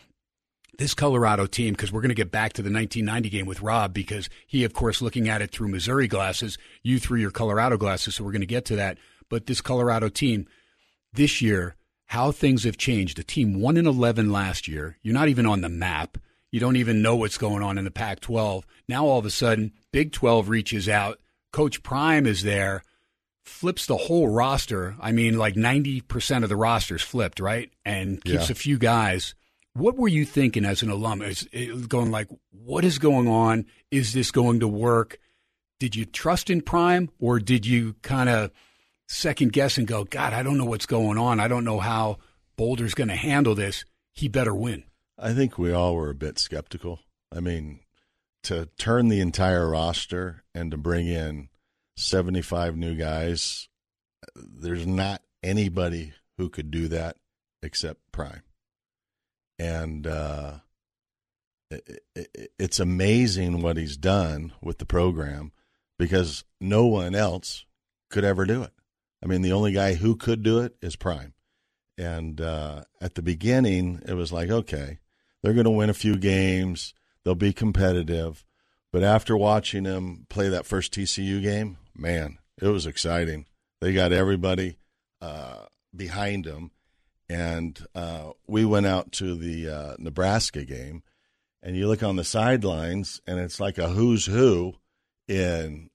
this 0.78 0.94
Colorado 0.94 1.46
team, 1.46 1.74
because 1.74 1.92
we're 1.92 2.00
going 2.00 2.08
to 2.08 2.14
get 2.14 2.32
back 2.32 2.52
to 2.54 2.62
the 2.62 2.72
1990 2.72 3.28
game 3.28 3.46
with 3.46 3.60
Rob, 3.60 3.92
because 3.92 4.28
he, 4.46 4.64
of 4.64 4.72
course, 4.72 5.02
looking 5.02 5.28
at 5.28 5.42
it 5.42 5.50
through 5.50 5.68
Missouri 5.68 6.08
glasses, 6.08 6.58
you 6.82 6.98
through 6.98 7.20
your 7.20 7.30
Colorado 7.30 7.76
glasses, 7.76 8.14
so 8.14 8.24
we're 8.24 8.32
going 8.32 8.40
to 8.40 8.46
get 8.46 8.64
to 8.66 8.76
that. 8.76 8.98
But 9.28 9.46
this 9.46 9.60
Colorado 9.60 10.08
team 10.08 10.46
this 11.12 11.42
year, 11.42 11.76
how 12.12 12.30
things 12.30 12.64
have 12.64 12.76
changed. 12.76 13.16
The 13.16 13.24
team 13.24 13.58
1 13.58 13.78
in 13.78 13.86
11 13.86 14.30
last 14.30 14.68
year. 14.68 14.98
You're 15.02 15.14
not 15.14 15.28
even 15.28 15.46
on 15.46 15.62
the 15.62 15.70
map. 15.70 16.18
You 16.50 16.60
don't 16.60 16.76
even 16.76 17.00
know 17.00 17.16
what's 17.16 17.38
going 17.38 17.62
on 17.62 17.78
in 17.78 17.84
the 17.84 17.90
Pac 17.90 18.20
12. 18.20 18.66
Now, 18.86 19.06
all 19.06 19.18
of 19.18 19.24
a 19.24 19.30
sudden, 19.30 19.72
Big 19.92 20.12
12 20.12 20.50
reaches 20.50 20.90
out. 20.90 21.18
Coach 21.52 21.82
Prime 21.82 22.26
is 22.26 22.42
there 22.42 22.82
flips 23.44 23.86
the 23.86 23.96
whole 23.96 24.28
roster. 24.28 24.94
I 25.00 25.10
mean, 25.10 25.38
like 25.38 25.54
90% 25.54 26.42
of 26.42 26.50
the 26.50 26.56
roster's 26.56 27.00
flipped, 27.00 27.40
right? 27.40 27.70
And 27.84 28.22
keeps 28.22 28.48
Yeah. 28.48 28.52
a 28.52 28.56
few 28.56 28.76
guys. 28.76 29.34
What 29.72 29.96
were 29.96 30.06
you 30.08 30.26
thinking 30.26 30.66
as 30.66 30.82
an 30.82 30.90
alum? 30.90 31.22
Is 31.22 31.48
it 31.50 31.88
going 31.88 32.10
like, 32.10 32.28
what 32.50 32.84
is 32.84 32.98
going 32.98 33.26
on? 33.26 33.64
Is 33.90 34.12
this 34.12 34.30
going 34.30 34.60
to 34.60 34.68
work? 34.68 35.18
Did 35.80 35.96
you 35.96 36.04
trust 36.04 36.50
in 36.50 36.60
Prime 36.60 37.08
or 37.18 37.40
did 37.40 37.64
you 37.64 37.94
kind 38.02 38.28
of 38.28 38.50
second 39.12 39.52
guess 39.52 39.78
and 39.78 39.86
go, 39.86 40.04
God, 40.04 40.32
I 40.32 40.42
don't 40.42 40.58
know 40.58 40.64
what's 40.64 40.86
going 40.86 41.18
on. 41.18 41.38
I 41.38 41.48
don't 41.48 41.64
know 41.64 41.78
how 41.78 42.18
Boulder's 42.56 42.94
going 42.94 43.08
to 43.08 43.16
handle 43.16 43.54
this. 43.54 43.84
He 44.12 44.28
better 44.28 44.54
win. 44.54 44.84
I 45.18 45.34
think 45.34 45.58
we 45.58 45.72
all 45.72 45.94
were 45.94 46.10
a 46.10 46.14
bit 46.14 46.38
skeptical. 46.38 47.00
I 47.30 47.40
mean, 47.40 47.80
to 48.44 48.68
turn 48.78 49.08
the 49.08 49.20
entire 49.20 49.68
roster 49.68 50.42
and 50.54 50.70
to 50.70 50.76
bring 50.76 51.06
in 51.06 51.48
75 51.96 52.76
new 52.76 52.96
guys, 52.96 53.68
there's 54.34 54.86
not 54.86 55.22
anybody 55.42 56.14
who 56.38 56.48
could 56.48 56.70
do 56.70 56.88
that 56.88 57.16
except 57.62 58.00
Prime. 58.10 58.42
And 59.58 60.06
uh, 60.06 60.54
it, 61.70 62.02
it, 62.16 62.52
it's 62.58 62.80
amazing 62.80 63.60
what 63.62 63.76
he's 63.76 63.96
done 63.96 64.52
with 64.60 64.78
the 64.78 64.86
program 64.86 65.52
because 65.98 66.44
no 66.60 66.86
one 66.86 67.14
else 67.14 67.64
could 68.10 68.24
ever 68.24 68.44
do 68.44 68.62
it. 68.62 68.72
I 69.22 69.26
mean, 69.26 69.42
the 69.42 69.52
only 69.52 69.72
guy 69.72 69.94
who 69.94 70.16
could 70.16 70.42
do 70.42 70.58
it 70.60 70.74
is 70.82 70.96
Prime. 70.96 71.34
And 71.96 72.40
uh, 72.40 72.84
at 73.00 73.14
the 73.14 73.22
beginning, 73.22 74.00
it 74.06 74.14
was 74.14 74.32
like, 74.32 74.50
okay, 74.50 74.98
they're 75.42 75.52
going 75.52 75.64
to 75.64 75.70
win 75.70 75.90
a 75.90 75.94
few 75.94 76.16
games, 76.16 76.94
they'll 77.24 77.34
be 77.34 77.52
competitive. 77.52 78.44
But 78.92 79.02
after 79.02 79.36
watching 79.36 79.84
them 79.84 80.26
play 80.28 80.48
that 80.48 80.66
first 80.66 80.92
TCU 80.92 81.40
game, 81.40 81.78
man, 81.96 82.38
it 82.60 82.68
was 82.68 82.86
exciting. 82.86 83.46
They 83.80 83.92
got 83.92 84.12
everybody 84.12 84.76
uh, 85.20 85.66
behind 85.94 86.44
them. 86.44 86.72
And 87.28 87.78
uh, 87.94 88.32
we 88.46 88.64
went 88.64 88.86
out 88.86 89.12
to 89.12 89.34
the 89.34 89.68
uh, 89.68 89.96
Nebraska 89.98 90.64
game, 90.64 91.02
and 91.62 91.74
you 91.74 91.88
look 91.88 92.02
on 92.02 92.16
the 92.16 92.24
sidelines, 92.24 93.22
and 93.26 93.40
it's 93.40 93.58
like 93.58 93.78
a 93.78 93.88
who's 93.88 94.26
who 94.26 94.74
in 95.28 95.88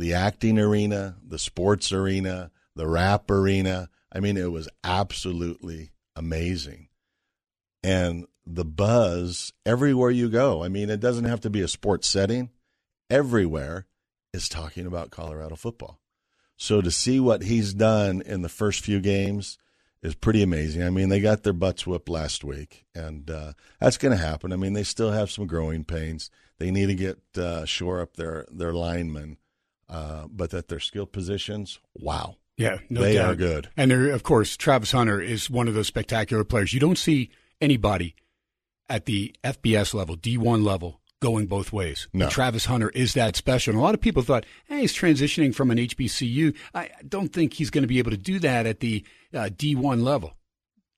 the 0.00 0.14
acting 0.14 0.58
arena, 0.58 1.16
the 1.22 1.38
sports 1.38 1.92
arena, 1.92 2.50
the 2.74 2.88
rap 2.88 3.30
arena. 3.30 3.90
I 4.10 4.20
mean, 4.20 4.36
it 4.36 4.50
was 4.50 4.68
absolutely 4.82 5.90
amazing. 6.16 6.88
And 7.82 8.26
the 8.46 8.64
buzz 8.64 9.52
everywhere 9.66 10.10
you 10.10 10.30
go. 10.30 10.64
I 10.64 10.68
mean, 10.68 10.88
it 10.90 11.00
doesn't 11.00 11.26
have 11.26 11.40
to 11.42 11.50
be 11.50 11.60
a 11.60 11.68
sports 11.68 12.08
setting. 12.08 12.48
Everywhere 13.10 13.86
is 14.32 14.48
talking 14.48 14.86
about 14.86 15.10
Colorado 15.10 15.54
football. 15.54 16.00
So 16.56 16.80
to 16.80 16.90
see 16.90 17.20
what 17.20 17.42
he's 17.42 17.74
done 17.74 18.22
in 18.22 18.42
the 18.42 18.48
first 18.48 18.80
few 18.80 19.00
games 19.00 19.58
is 20.02 20.14
pretty 20.14 20.42
amazing. 20.42 20.82
I 20.82 20.90
mean, 20.90 21.10
they 21.10 21.20
got 21.20 21.42
their 21.42 21.52
butts 21.52 21.86
whipped 21.86 22.08
last 22.08 22.42
week, 22.42 22.86
and 22.94 23.30
uh, 23.30 23.52
that's 23.80 23.98
going 23.98 24.16
to 24.16 24.22
happen. 24.22 24.52
I 24.52 24.56
mean, 24.56 24.72
they 24.72 24.82
still 24.82 25.10
have 25.10 25.30
some 25.30 25.46
growing 25.46 25.84
pains. 25.84 26.30
They 26.58 26.70
need 26.70 26.86
to 26.86 26.94
get 26.94 27.18
uh, 27.36 27.64
shore 27.66 28.00
up 28.00 28.16
their 28.16 28.46
their 28.50 28.72
linemen, 28.72 29.38
uh, 29.90 30.26
but 30.30 30.50
that 30.50 30.68
their 30.68 30.80
skill 30.80 31.04
positions, 31.06 31.80
wow, 31.94 32.36
Yeah, 32.56 32.78
no 32.88 33.00
they 33.02 33.14
doubt. 33.14 33.32
are 33.32 33.34
good. 33.36 33.68
And 33.76 33.90
there, 33.90 34.10
of 34.12 34.22
course, 34.22 34.56
Travis 34.56 34.92
Hunter 34.92 35.20
is 35.20 35.50
one 35.50 35.68
of 35.68 35.74
those 35.74 35.88
spectacular 35.88 36.44
players. 36.44 36.72
You 36.72 36.80
don't 36.80 36.96
see 36.98 37.30
anybody 37.60 38.14
at 38.88 39.04
the 39.06 39.34
FBS 39.44 39.92
level, 39.94 40.16
D1 40.16 40.64
level, 40.64 41.00
going 41.20 41.46
both 41.46 41.72
ways. 41.72 42.08
No. 42.12 42.28
Travis 42.28 42.64
Hunter 42.64 42.88
is 42.90 43.14
that 43.14 43.36
special. 43.36 43.72
And 43.72 43.80
a 43.80 43.82
lot 43.82 43.94
of 43.94 44.00
people 44.00 44.22
thought, 44.22 44.46
hey, 44.68 44.80
he's 44.80 44.94
transitioning 44.94 45.54
from 45.54 45.70
an 45.70 45.78
HBCU. 45.78 46.56
I 46.74 46.90
don't 47.06 47.32
think 47.32 47.54
he's 47.54 47.70
going 47.70 47.82
to 47.82 47.88
be 47.88 47.98
able 47.98 48.10
to 48.12 48.16
do 48.16 48.38
that 48.38 48.66
at 48.66 48.80
the 48.80 49.04
uh, 49.34 49.50
D1 49.52 50.02
level. 50.02 50.34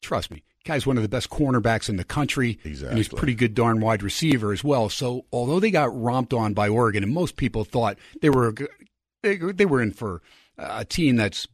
Trust 0.01 0.31
me. 0.31 0.43
Guy's 0.65 0.87
one 0.87 0.97
of 0.97 1.03
the 1.03 1.09
best 1.09 1.29
cornerbacks 1.31 1.89
in 1.89 1.97
the 1.97 2.05
country. 2.05 2.59
And 2.63 2.73
he's 2.73 2.83
Exactly. 2.83 3.19
pretty 3.19 3.35
good 3.35 3.55
darn 3.55 3.81
wide 3.81 4.03
receiver 4.03 4.53
as 4.53 4.63
well. 4.63 4.89
So 4.89 5.25
although 5.33 5.59
they 5.61 5.71
got 5.71 5.95
romped 5.99 6.33
on 6.33 6.55
by 6.55 6.69
Oregon, 6.69 7.03
and 7.03 7.13
most 7.13 7.37
people 7.37 7.65
thought 7.65 7.99
they 8.21 8.31
were 8.31 8.55
they, 9.23 9.37
they 9.37 9.67
were 9.67 9.83
in 9.83 9.93
for 9.93 10.23
a 10.59 10.85
team 10.85 11.17
that's 11.17 11.47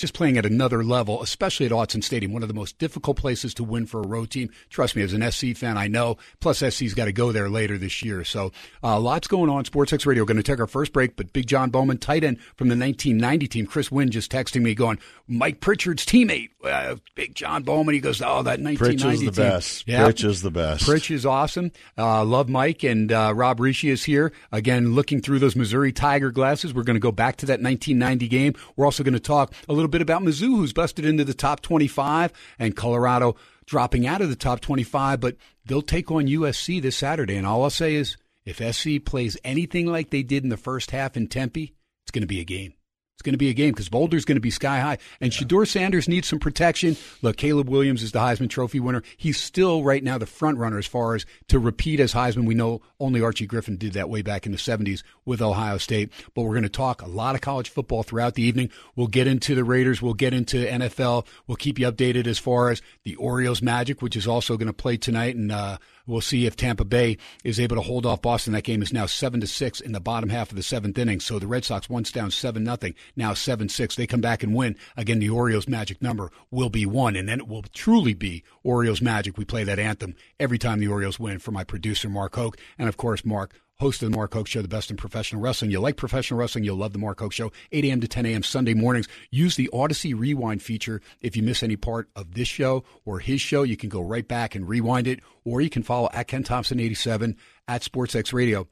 just 0.00 0.14
playing 0.14 0.38
at 0.38 0.46
another 0.46 0.82
level, 0.82 1.22
especially 1.22 1.66
at 1.66 1.72
Autzen 1.72 2.02
Stadium, 2.02 2.32
one 2.32 2.42
of 2.42 2.48
the 2.48 2.54
most 2.54 2.78
difficult 2.78 3.16
places 3.18 3.52
to 3.54 3.64
win 3.64 3.86
for 3.86 4.00
a 4.00 4.06
road 4.06 4.30
team. 4.30 4.50
Trust 4.70 4.96
me, 4.96 5.02
as 5.02 5.12
an 5.12 5.30
SC 5.30 5.54
fan, 5.54 5.76
I 5.76 5.88
know. 5.88 6.16
Plus, 6.40 6.58
SC's 6.58 6.94
got 6.94 7.04
to 7.04 7.12
go 7.12 7.32
there 7.32 7.48
later 7.50 7.76
this 7.76 8.02
year. 8.02 8.24
So, 8.24 8.50
uh, 8.82 8.98
lots 8.98 9.28
going 9.28 9.50
on. 9.50 9.64
SportsX 9.64 10.06
Radio. 10.06 10.22
We're 10.22 10.26
going 10.28 10.36
to 10.38 10.42
take 10.42 10.58
our 10.58 10.66
first 10.66 10.92
break, 10.92 11.16
but 11.16 11.32
Big 11.32 11.46
Jon 11.46 11.70
Bowman, 11.70 11.98
tight 11.98 12.24
end 12.24 12.40
from 12.56 12.68
the 12.68 12.76
1990 12.76 13.46
team, 13.46 13.66
Chris 13.66 13.92
Wynn, 13.92 14.10
just 14.10 14.32
texting 14.32 14.62
me 14.62 14.74
going, 14.74 14.98
Mike 15.28 15.60
Pritchard's 15.60 16.06
teammate, 16.06 16.48
uh, 16.64 16.96
Big 17.14 17.34
Jon 17.34 17.62
Bowman. 17.62 17.94
He 17.94 18.00
goes, 18.00 18.22
Oh, 18.22 18.42
that 18.42 18.58
1990 18.60 18.76
Pritch 19.06 19.12
is 19.12 19.20
the 19.20 19.30
team. 19.30 19.50
best. 19.50 19.84
Yeah. 19.86 20.06
Pritch 20.08 20.24
is 20.24 20.40
the 20.42 20.50
best. 20.50 20.84
Pritch 20.86 21.10
is 21.10 21.26
awesome. 21.26 21.72
Uh, 21.98 22.24
love 22.24 22.48
Mike 22.48 22.82
and 22.84 23.12
uh, 23.12 23.32
Rob 23.36 23.58
Rische 23.58 23.90
is 23.90 24.02
here 24.04 24.32
again, 24.50 24.94
looking 24.94 25.20
through 25.20 25.40
those 25.40 25.56
Missouri 25.56 25.92
Tiger 25.92 26.30
glasses. 26.30 26.72
We're 26.72 26.84
going 26.84 26.94
to 26.96 27.00
go 27.00 27.12
back 27.12 27.36
to 27.36 27.46
that 27.46 27.60
1990 27.60 28.28
game. 28.28 28.54
We're 28.76 28.86
also 28.86 29.02
going 29.04 29.12
to 29.14 29.20
talk 29.20 29.52
a 29.68 29.72
little 29.74 29.89
bit 29.90 30.02
about 30.02 30.22
Mizzou, 30.22 30.56
who's 30.56 30.72
busted 30.72 31.04
into 31.04 31.24
the 31.24 31.34
top 31.34 31.60
25, 31.60 32.32
and 32.58 32.76
Colorado 32.76 33.36
dropping 33.66 34.06
out 34.06 34.20
of 34.22 34.28
the 34.28 34.36
top 34.36 34.60
25. 34.60 35.20
But 35.20 35.36
they'll 35.64 35.82
take 35.82 36.10
on 36.10 36.26
USC 36.26 36.80
this 36.80 36.96
Saturday, 36.96 37.36
and 37.36 37.46
all 37.46 37.62
I'll 37.62 37.70
say 37.70 37.94
is, 37.94 38.16
if 38.44 38.56
SC 38.74 39.04
plays 39.04 39.36
anything 39.44 39.86
like 39.86 40.10
they 40.10 40.22
did 40.22 40.42
in 40.44 40.48
the 40.48 40.56
first 40.56 40.90
half 40.90 41.16
in 41.16 41.26
Tempe, 41.26 41.74
it's 42.04 42.10
going 42.10 42.22
to 42.22 42.26
be 42.26 42.40
a 42.40 42.44
game. 42.44 42.72
It's 43.20 43.22
going 43.26 43.34
to 43.34 43.38
be 43.38 43.50
a 43.50 43.54
game 43.54 43.72
because 43.72 43.90
Boulder's 43.90 44.24
going 44.24 44.36
to 44.36 44.40
be 44.40 44.50
sky 44.50 44.80
high. 44.80 44.96
And 45.20 45.30
Shedeur 45.30 45.68
Sanders 45.68 46.08
needs 46.08 46.26
some 46.26 46.38
protection. 46.38 46.96
Look, 47.20 47.36
Caleb 47.36 47.68
Williams 47.68 48.02
is 48.02 48.12
the 48.12 48.18
Heisman 48.18 48.48
Trophy 48.48 48.80
winner. 48.80 49.02
He's 49.18 49.38
still 49.38 49.82
right 49.82 50.02
now 50.02 50.16
the 50.16 50.24
front 50.24 50.56
runner 50.56 50.78
as 50.78 50.86
far 50.86 51.14
as 51.14 51.26
to 51.48 51.58
repeat 51.58 52.00
as 52.00 52.14
Heisman. 52.14 52.46
We 52.46 52.54
know 52.54 52.80
only 52.98 53.20
Archie 53.20 53.44
Griffin 53.44 53.76
did 53.76 53.92
that 53.92 54.08
way 54.08 54.22
back 54.22 54.46
in 54.46 54.52
the 54.52 54.58
70s 54.58 55.02
with 55.26 55.42
Ohio 55.42 55.76
State. 55.76 56.10
But 56.34 56.44
we're 56.44 56.54
going 56.54 56.62
to 56.62 56.70
talk 56.70 57.02
a 57.02 57.08
lot 57.08 57.34
of 57.34 57.42
college 57.42 57.68
football 57.68 58.02
throughout 58.02 58.36
the 58.36 58.42
evening. 58.42 58.70
We'll 58.96 59.06
get 59.06 59.26
into 59.26 59.54
the 59.54 59.64
Raiders. 59.64 60.00
We'll 60.00 60.14
get 60.14 60.32
into 60.32 60.56
NFL. 60.56 61.26
We'll 61.46 61.56
keep 61.56 61.78
you 61.78 61.92
updated 61.92 62.26
as 62.26 62.38
far 62.38 62.70
as 62.70 62.80
the 63.02 63.16
Orioles 63.16 63.60
Magic, 63.60 64.00
which 64.00 64.16
is 64.16 64.26
also 64.26 64.56
going 64.56 64.66
to 64.66 64.72
play 64.72 64.96
tonight. 64.96 65.36
And 65.36 65.52
uh, 65.52 65.76
We'll 66.10 66.20
see 66.20 66.44
if 66.44 66.56
Tampa 66.56 66.84
Bay 66.84 67.18
is 67.44 67.60
able 67.60 67.76
to 67.76 67.82
hold 67.82 68.04
off 68.04 68.20
Boston. 68.20 68.52
That 68.52 68.64
game 68.64 68.82
is 68.82 68.92
now 68.92 69.06
seven 69.06 69.40
to 69.40 69.46
six 69.46 69.80
in 69.80 69.92
the 69.92 70.00
bottom 70.00 70.28
half 70.28 70.50
of 70.50 70.56
the 70.56 70.62
seventh 70.62 70.98
inning. 70.98 71.20
So 71.20 71.38
the 71.38 71.46
Red 71.46 71.64
Sox 71.64 71.88
once 71.88 72.10
down 72.10 72.30
seven 72.30 72.64
nothing, 72.64 72.94
now 73.14 73.32
seven 73.32 73.68
six. 73.68 73.94
They 73.94 74.06
come 74.06 74.20
back 74.20 74.42
and 74.42 74.54
win. 74.54 74.76
Again, 74.96 75.20
the 75.20 75.30
Orioles 75.30 75.68
magic 75.68 76.02
number 76.02 76.32
will 76.50 76.70
be 76.70 76.84
one, 76.84 77.14
and 77.14 77.28
then 77.28 77.38
it 77.38 77.48
will 77.48 77.62
truly 77.62 78.14
be 78.14 78.42
Orioles 78.64 79.00
magic. 79.00 79.38
We 79.38 79.44
play 79.44 79.64
that 79.64 79.78
anthem 79.78 80.16
every 80.38 80.58
time 80.58 80.80
the 80.80 80.88
Orioles 80.88 81.20
win. 81.20 81.38
For 81.38 81.52
my 81.52 81.64
producer 81.64 82.08
Mark 82.08 82.34
Hoke, 82.34 82.58
and 82.76 82.88
of 82.88 82.96
course 82.96 83.24
Mark 83.24 83.54
host 83.80 84.02
of 84.02 84.10
the 84.10 84.16
Mark 84.16 84.34
Hoke 84.34 84.46
Show, 84.46 84.60
the 84.60 84.68
best 84.68 84.90
in 84.90 84.96
professional 84.96 85.40
wrestling. 85.40 85.70
You 85.70 85.80
like 85.80 85.96
professional 85.96 86.38
wrestling, 86.38 86.64
you'll 86.64 86.76
love 86.76 86.92
the 86.92 86.98
Mark 86.98 87.18
Hoke 87.20 87.32
Show, 87.32 87.50
8 87.72 87.84
a.m. 87.86 88.00
to 88.02 88.08
10 88.08 88.26
a.m. 88.26 88.42
Sunday 88.42 88.74
mornings. 88.74 89.08
Use 89.30 89.56
the 89.56 89.70
Odyssey 89.72 90.12
Rewind 90.12 90.62
feature. 90.62 91.00
If 91.20 91.34
you 91.34 91.42
miss 91.42 91.62
any 91.62 91.76
part 91.76 92.10
of 92.14 92.34
this 92.34 92.46
show 92.46 92.84
or 93.06 93.20
his 93.20 93.40
show, 93.40 93.62
you 93.62 93.78
can 93.78 93.88
go 93.88 94.02
right 94.02 94.28
back 94.28 94.54
and 94.54 94.68
rewind 94.68 95.06
it, 95.06 95.20
or 95.44 95.62
you 95.62 95.70
can 95.70 95.82
follow 95.82 96.10
at 96.12 96.28
Ken 96.28 96.42
Thompson 96.42 96.78
87 96.78 97.36
at 97.66 97.82
SportsX 97.82 98.32
Radio. 98.34 98.68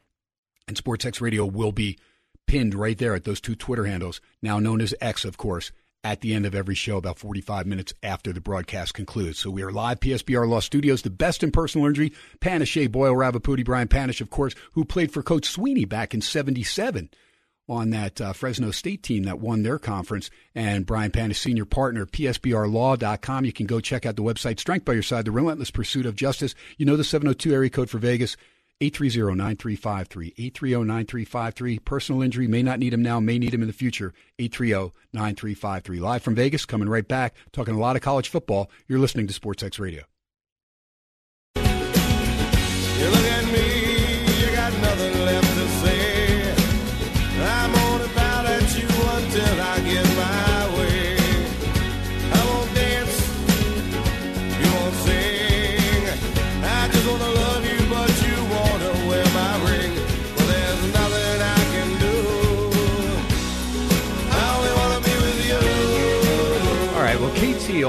And 0.66 0.76
SportsX 0.76 1.22
Radio 1.22 1.46
will 1.46 1.72
be 1.72 1.98
pinned 2.46 2.74
right 2.74 2.98
there 2.98 3.14
at 3.14 3.24
those 3.24 3.40
two 3.40 3.54
Twitter 3.54 3.86
handles, 3.86 4.20
now 4.42 4.58
known 4.58 4.82
as 4.82 4.94
X, 5.00 5.24
of 5.24 5.38
course, 5.38 5.72
at 6.04 6.20
the 6.20 6.34
end 6.34 6.46
of 6.46 6.54
every 6.54 6.74
show, 6.74 6.96
about 6.96 7.18
45 7.18 7.66
minutes 7.66 7.92
after 8.02 8.32
the 8.32 8.40
broadcast 8.40 8.94
concludes. 8.94 9.38
So 9.38 9.50
we 9.50 9.62
are 9.62 9.72
live, 9.72 10.00
PSBR 10.00 10.48
Law 10.48 10.60
Studios, 10.60 11.02
the 11.02 11.10
best 11.10 11.42
in 11.42 11.50
personal 11.50 11.86
injury. 11.86 12.12
Panish, 12.40 12.74
Boyle, 12.88 13.14
Ravipudi, 13.14 13.64
Brian 13.64 13.88
Panish, 13.88 14.20
of 14.20 14.30
course, 14.30 14.54
who 14.72 14.84
played 14.84 15.12
for 15.12 15.22
Coach 15.22 15.46
Sweeney 15.46 15.84
back 15.84 16.14
in 16.14 16.20
77 16.20 17.10
on 17.68 17.90
that 17.90 18.20
uh, 18.20 18.32
Fresno 18.32 18.70
State 18.70 19.02
team 19.02 19.24
that 19.24 19.40
won 19.40 19.62
their 19.62 19.78
conference. 19.78 20.30
And 20.54 20.86
Brian 20.86 21.10
Panish, 21.10 21.38
senior 21.38 21.66
partner, 21.66 22.06
PSBRlaw.com. 22.06 23.44
You 23.44 23.52
can 23.52 23.66
go 23.66 23.80
check 23.80 24.06
out 24.06 24.16
the 24.16 24.22
website, 24.22 24.58
Strength 24.58 24.84
by 24.84 24.94
Your 24.94 25.02
Side, 25.02 25.26
the 25.26 25.32
relentless 25.32 25.70
pursuit 25.70 26.06
of 26.06 26.16
justice. 26.16 26.54
You 26.78 26.86
know 26.86 26.96
the 26.96 27.04
702 27.04 27.52
area 27.52 27.70
code 27.70 27.90
for 27.90 27.98
Vegas. 27.98 28.36
830-9353. 28.80 30.52
830-9353. 30.52 31.84
Personal 31.84 32.22
injury, 32.22 32.46
may 32.46 32.62
not 32.62 32.78
need 32.78 32.92
him 32.92 33.02
now, 33.02 33.20
may 33.20 33.38
need 33.38 33.52
him 33.52 33.62
in 33.62 33.66
the 33.66 33.72
future. 33.72 34.14
830-9353. 34.38 36.00
Live 36.00 36.22
from 36.22 36.34
Vegas, 36.34 36.64
coming 36.64 36.88
right 36.88 37.06
back, 37.06 37.34
talking 37.52 37.74
a 37.74 37.78
lot 37.78 37.96
of 37.96 38.02
college 38.02 38.28
football. 38.28 38.70
You're 38.86 39.00
listening 39.00 39.26
to 39.26 39.32
Sports 39.32 39.62
X 39.62 39.78
Radio. 39.78 40.04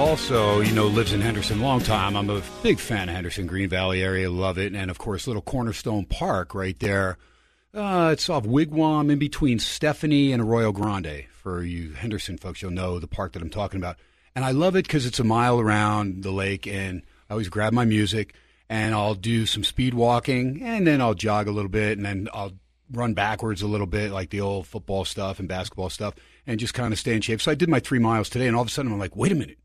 Also, 0.10 0.60
you 0.62 0.72
know, 0.72 0.88
lives 0.88 1.14
in 1.14 1.22
Henderson 1.22 1.62
long 1.62 1.80
time. 1.82 2.16
I'm 2.16 2.32
a 2.32 2.42
big 2.64 2.80
fan 2.80 3.10
of 3.10 3.16
Henderson, 3.16 3.46
Green 3.46 3.70
Valley 3.70 4.02
area. 4.02 4.28
Love 4.28 4.58
it. 4.58 4.74
And 4.74 4.90
of 4.90 4.98
course, 4.98 5.28
little 5.28 5.44
Cornerstone 5.44 6.06
Park 6.06 6.56
right 6.56 6.78
there. 6.80 7.20
Uh, 7.76 8.10
it's 8.12 8.28
off 8.28 8.44
Wigwam 8.44 9.12
in 9.12 9.20
between 9.20 9.60
Stephanie 9.60 10.32
and 10.32 10.42
Arroyo 10.42 10.72
Grande. 10.72 11.26
For 11.30 11.62
you 11.62 11.94
Henderson 11.94 12.40
folks, 12.40 12.60
you'll 12.60 12.72
know 12.72 12.98
the 12.98 13.06
park 13.06 13.34
that 13.34 13.44
I'm 13.44 13.52
talking 13.52 13.80
about. 13.80 13.98
And 14.36 14.44
I 14.44 14.50
love 14.50 14.76
it 14.76 14.88
because 14.88 15.06
it's 15.06 15.20
a 15.20 15.24
mile 15.24 15.60
around 15.60 16.24
the 16.24 16.32
lake, 16.32 16.66
and 16.66 17.04
I 17.30 17.34
always 17.34 17.50
grab 17.50 17.72
my 17.72 17.86
music 17.86 18.34
and 18.68 18.96
I'll 18.96 19.14
do 19.14 19.46
some 19.46 19.64
speed 19.64 19.94
walking, 19.94 20.64
and 20.64 20.88
then 20.88 21.02
I'll 21.02 21.14
jog 21.14 21.48
a 21.48 21.52
little 21.52 21.70
bit, 21.70 22.00
and 22.00 22.06
then 22.06 22.30
I'll 22.34 22.54
run 22.92 23.14
backwards 23.14 23.62
a 23.62 23.68
little 23.68 23.88
bit, 23.88 24.10
like 24.10 24.32
the 24.32 24.42
old 24.42 24.66
football 24.66 25.06
stuff 25.06 25.38
and 25.38 25.48
basketball 25.48 25.92
stuff, 25.92 26.16
and 26.48 26.60
just 26.60 26.74
kind 26.74 26.94
of 26.94 27.00
stay 27.00 27.14
in 27.14 27.22
shape. 27.22 27.42
So 27.42 27.52
I 27.52 27.56
did 27.56 27.70
my 27.70 27.80
three 27.80 28.00
miles 28.00 28.28
today, 28.28 28.48
and 28.48 28.56
all 28.56 28.64
of 28.64 28.70
a 28.70 28.72
sudden 28.72 28.92
I'm 28.92 28.98
like, 28.98 29.16
wait 29.16 29.32
a 29.32 29.36
minute, 29.36 29.60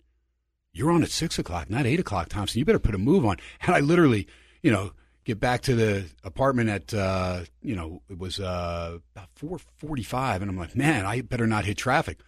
you're 0.75 0.91
on 0.91 1.03
at 1.03 1.11
six 1.11 1.39
o'clock, 1.39 1.71
not 1.71 1.87
eight 1.87 2.01
o'clock, 2.01 2.29
Thompson. 2.29 2.59
You 2.59 2.65
better 2.65 2.79
put 2.79 2.95
a 2.95 2.99
move 2.99 3.25
on. 3.25 3.37
And 3.63 3.75
I 3.75 3.81
literally, 3.81 4.27
you 4.63 4.71
know, 4.71 4.93
get 5.25 5.41
back 5.41 5.63
to 5.63 5.75
the 5.75 6.05
apartment 6.23 6.69
at, 6.69 6.93
uh, 6.93 7.45
you 7.63 7.75
know, 7.75 8.03
it 8.11 8.19
was 8.19 8.41
uh, 8.41 8.99
about 9.15 9.29
four 9.37 9.59
forty-five, 9.77 10.43
and 10.43 10.51
I'm 10.51 10.59
like, 10.59 10.77
man, 10.77 11.07
I 11.07 11.23
better 11.23 11.47
not 11.47 11.65
hit 11.65 11.79
traffic. 11.79 12.19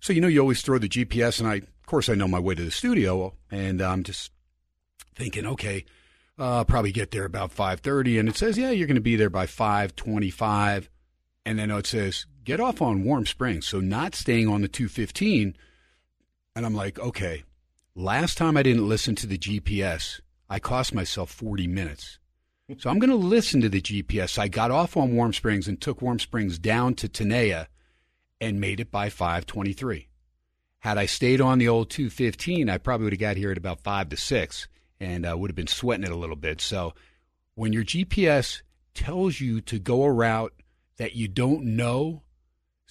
So 0.00 0.12
you 0.12 0.20
know, 0.20 0.28
you 0.28 0.40
always 0.40 0.62
throw 0.62 0.78
the 0.78 0.88
GPS, 0.88 1.40
and 1.40 1.48
I, 1.48 1.54
of 1.56 1.86
course, 1.86 2.08
I 2.08 2.14
know 2.14 2.28
my 2.28 2.38
way 2.38 2.54
to 2.54 2.62
the 2.62 2.70
studio, 2.70 3.34
and 3.50 3.80
I'm 3.80 4.04
just 4.04 4.30
thinking, 5.16 5.46
okay, 5.46 5.84
uh, 6.38 6.64
probably 6.64 6.92
get 6.92 7.10
there 7.10 7.24
about 7.24 7.52
five 7.52 7.80
thirty, 7.80 8.18
and 8.18 8.28
it 8.28 8.36
says, 8.36 8.58
yeah, 8.58 8.70
you're 8.70 8.86
going 8.86 8.96
to 8.96 9.00
be 9.00 9.16
there 9.16 9.30
by 9.30 9.46
five 9.46 9.96
twenty-five, 9.96 10.90
and 11.46 11.58
then 11.58 11.70
it 11.70 11.86
says 11.86 12.26
get 12.44 12.60
off 12.60 12.82
on 12.82 13.04
Warm 13.04 13.24
Springs, 13.24 13.66
so 13.66 13.80
not 13.80 14.14
staying 14.14 14.46
on 14.46 14.60
the 14.60 14.68
two 14.68 14.88
fifteen, 14.88 15.56
and 16.54 16.66
I'm 16.66 16.74
like, 16.74 16.98
okay, 16.98 17.42
last 17.94 18.38
time 18.38 18.56
I 18.56 18.62
didn't 18.62 18.88
listen 18.88 19.14
to 19.16 19.26
the 19.26 19.38
GPS, 19.38 20.20
I 20.48 20.58
cost 20.58 20.94
myself 20.94 21.30
forty 21.30 21.66
minutes. 21.66 22.18
So 22.78 22.88
I'm 22.88 22.98
going 22.98 23.10
to 23.10 23.16
listen 23.16 23.60
to 23.60 23.68
the 23.68 23.82
GPS. 23.82 24.38
I 24.38 24.48
got 24.48 24.70
off 24.70 24.96
on 24.96 25.14
Warm 25.14 25.34
Springs 25.34 25.68
and 25.68 25.78
took 25.78 26.00
Warm 26.00 26.18
Springs 26.18 26.58
down 26.58 26.94
to 26.94 27.08
Tenaya 27.08 27.66
and 28.40 28.58
made 28.58 28.80
it 28.80 28.90
by 28.90 29.10
523. 29.10 30.08
Had 30.78 30.96
I 30.96 31.04
stayed 31.04 31.42
on 31.42 31.58
the 31.58 31.68
old 31.68 31.90
215, 31.90 32.70
I 32.70 32.78
probably 32.78 33.04
would 33.04 33.12
have 33.12 33.20
got 33.20 33.36
here 33.36 33.50
at 33.50 33.58
about 33.58 33.82
5 33.82 34.08
to 34.10 34.16
6 34.16 34.68
and 34.98 35.26
uh, 35.26 35.36
would 35.36 35.50
have 35.50 35.56
been 35.56 35.66
sweating 35.66 36.04
it 36.04 36.12
a 36.12 36.16
little 36.16 36.36
bit. 36.36 36.62
So 36.62 36.94
when 37.54 37.72
your 37.72 37.84
GPS 37.84 38.62
tells 38.94 39.40
you 39.40 39.60
to 39.62 39.78
go 39.78 40.02
a 40.02 40.12
route 40.12 40.54
that 40.96 41.14
you 41.14 41.28
don't 41.28 41.64
know, 41.64 42.22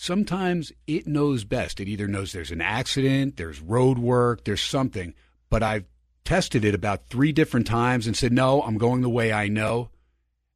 sometimes 0.04 0.74
it 0.86 1.08
knows 1.08 1.46
best. 1.46 1.80
It 1.80 1.88
either 1.88 2.10
knows 2.10 2.34
there's 2.34 2.52
an 2.52 2.60
accident, 2.60 3.38
there's 3.38 3.62
road 3.62 3.98
work, 3.98 4.44
there's 4.44 4.62
something. 4.62 5.13
But 5.50 5.63
I've 5.63 5.86
tested 6.26 6.66
it 6.66 6.76
about 6.76 7.08
three 7.08 7.32
different 7.32 7.68
times 7.68 8.06
and 8.06 8.16
said, 8.16 8.34
no, 8.34 8.62
I'm 8.62 8.78
going 8.78 9.02
the 9.02 9.10
way 9.10 9.32
I 9.32 9.48
know. 9.48 9.89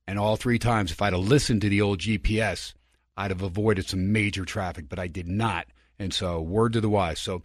And 0.05 0.19
all 0.19 0.35
three 0.35 0.59
times, 0.59 0.91
if 0.91 1.01
I'd 1.01 1.13
have 1.13 1.21
listened 1.21 1.61
to 1.61 1.69
the 1.69 1.81
old 1.81 1.99
GPS, 1.99 2.73
I'd 3.15 3.31
have 3.31 3.41
avoided 3.41 3.87
some 3.87 4.11
major 4.11 4.43
traffic, 4.43 4.89
but 4.89 4.99
I 4.99 5.07
did 5.07 5.27
not. 5.27 5.67
And 5.97 6.13
so, 6.13 6.41
word 6.41 6.73
to 6.73 6.81
the 6.81 6.89
wise. 6.89 7.19
So, 7.19 7.41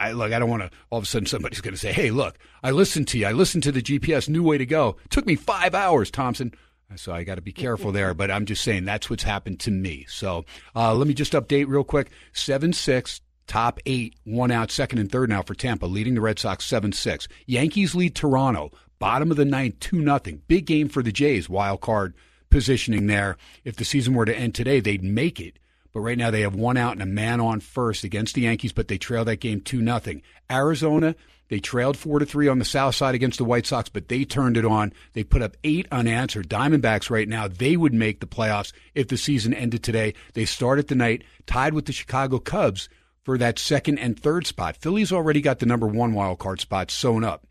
I 0.00 0.12
look. 0.12 0.32
I 0.32 0.38
don't 0.38 0.50
want 0.50 0.62
to. 0.62 0.70
All 0.90 0.98
of 0.98 1.04
a 1.04 1.06
sudden, 1.06 1.26
somebody's 1.26 1.60
going 1.60 1.74
to 1.74 1.80
say, 1.80 1.92
"Hey, 1.92 2.10
look, 2.10 2.36
I 2.62 2.72
listened 2.72 3.06
to 3.08 3.18
you. 3.18 3.26
I 3.26 3.32
listened 3.32 3.62
to 3.64 3.72
the 3.72 3.80
GPS. 3.80 4.28
New 4.28 4.42
way 4.42 4.58
to 4.58 4.66
go. 4.66 4.96
took 5.10 5.26
me 5.26 5.36
five 5.36 5.74
hours, 5.76 6.10
Thompson." 6.10 6.52
So 6.96 7.12
I 7.12 7.24
got 7.24 7.34
to 7.36 7.42
be 7.42 7.52
careful 7.52 7.92
there. 7.92 8.14
But 8.14 8.30
I'm 8.30 8.46
just 8.46 8.64
saying 8.64 8.84
that's 8.84 9.10
what's 9.10 9.22
happened 9.22 9.60
to 9.60 9.70
me. 9.70 10.06
So 10.08 10.44
uh, 10.74 10.94
let 10.94 11.06
me 11.06 11.14
just 11.14 11.32
update 11.32 11.66
real 11.68 11.84
quick. 11.84 12.10
Seven 12.32 12.72
six 12.72 13.20
top 13.48 13.80
eight, 13.86 14.14
one 14.24 14.52
out, 14.52 14.70
second 14.70 14.98
and 15.00 15.10
third 15.10 15.30
now 15.30 15.42
for 15.42 15.54
Tampa, 15.54 15.86
leading 15.86 16.14
the 16.14 16.20
Red 16.20 16.38
Sox 16.38 16.64
7 16.64 16.92
6. 16.92 17.26
Yankees 17.46 17.94
lead 17.94 18.14
Toronto, 18.14 18.70
bottom 19.00 19.32
of 19.32 19.36
the 19.36 19.44
ninth, 19.44 19.80
2 19.80 19.96
nothing. 20.00 20.42
Big 20.46 20.66
game 20.66 20.88
for 20.88 21.02
the 21.02 21.10
Jays, 21.10 21.48
wild 21.48 21.80
card 21.80 22.14
positioning 22.50 23.08
there. 23.08 23.36
If 23.64 23.76
the 23.76 23.84
season 23.84 24.14
were 24.14 24.26
to 24.26 24.36
end 24.36 24.54
today, 24.54 24.80
they'd 24.80 25.02
make 25.02 25.40
it. 25.40 25.58
But 25.98 26.04
right 26.04 26.16
now 26.16 26.30
they 26.30 26.42
have 26.42 26.54
one 26.54 26.76
out 26.76 26.92
and 26.92 27.02
a 27.02 27.06
man 27.06 27.40
on 27.40 27.58
first 27.58 28.04
against 28.04 28.36
the 28.36 28.42
Yankees, 28.42 28.72
but 28.72 28.86
they 28.86 28.98
trail 28.98 29.24
that 29.24 29.40
game 29.40 29.60
2 29.60 29.82
nothing. 29.82 30.22
Arizona, 30.48 31.16
they 31.48 31.58
trailed 31.58 31.96
4 31.96 32.20
to 32.20 32.24
3 32.24 32.46
on 32.46 32.60
the 32.60 32.64
south 32.64 32.94
side 32.94 33.16
against 33.16 33.38
the 33.38 33.44
White 33.44 33.66
Sox, 33.66 33.88
but 33.88 34.06
they 34.06 34.24
turned 34.24 34.56
it 34.56 34.64
on. 34.64 34.92
They 35.14 35.24
put 35.24 35.42
up 35.42 35.56
8 35.64 35.88
unanswered. 35.90 36.48
Diamondbacks 36.48 37.10
right 37.10 37.28
now, 37.28 37.48
they 37.48 37.76
would 37.76 37.92
make 37.92 38.20
the 38.20 38.28
playoffs 38.28 38.72
if 38.94 39.08
the 39.08 39.16
season 39.16 39.52
ended 39.52 39.82
today. 39.82 40.14
They 40.34 40.44
started 40.44 40.86
the 40.86 40.94
night 40.94 41.24
tied 41.46 41.74
with 41.74 41.86
the 41.86 41.92
Chicago 41.92 42.38
Cubs 42.38 42.88
for 43.24 43.36
that 43.36 43.58
second 43.58 43.98
and 43.98 44.16
third 44.16 44.46
spot. 44.46 44.76
Philly's 44.76 45.10
already 45.10 45.40
got 45.40 45.58
the 45.58 45.66
number 45.66 45.88
one 45.88 46.14
wild 46.14 46.38
card 46.38 46.60
spot 46.60 46.92
sewn 46.92 47.24
up. 47.24 47.44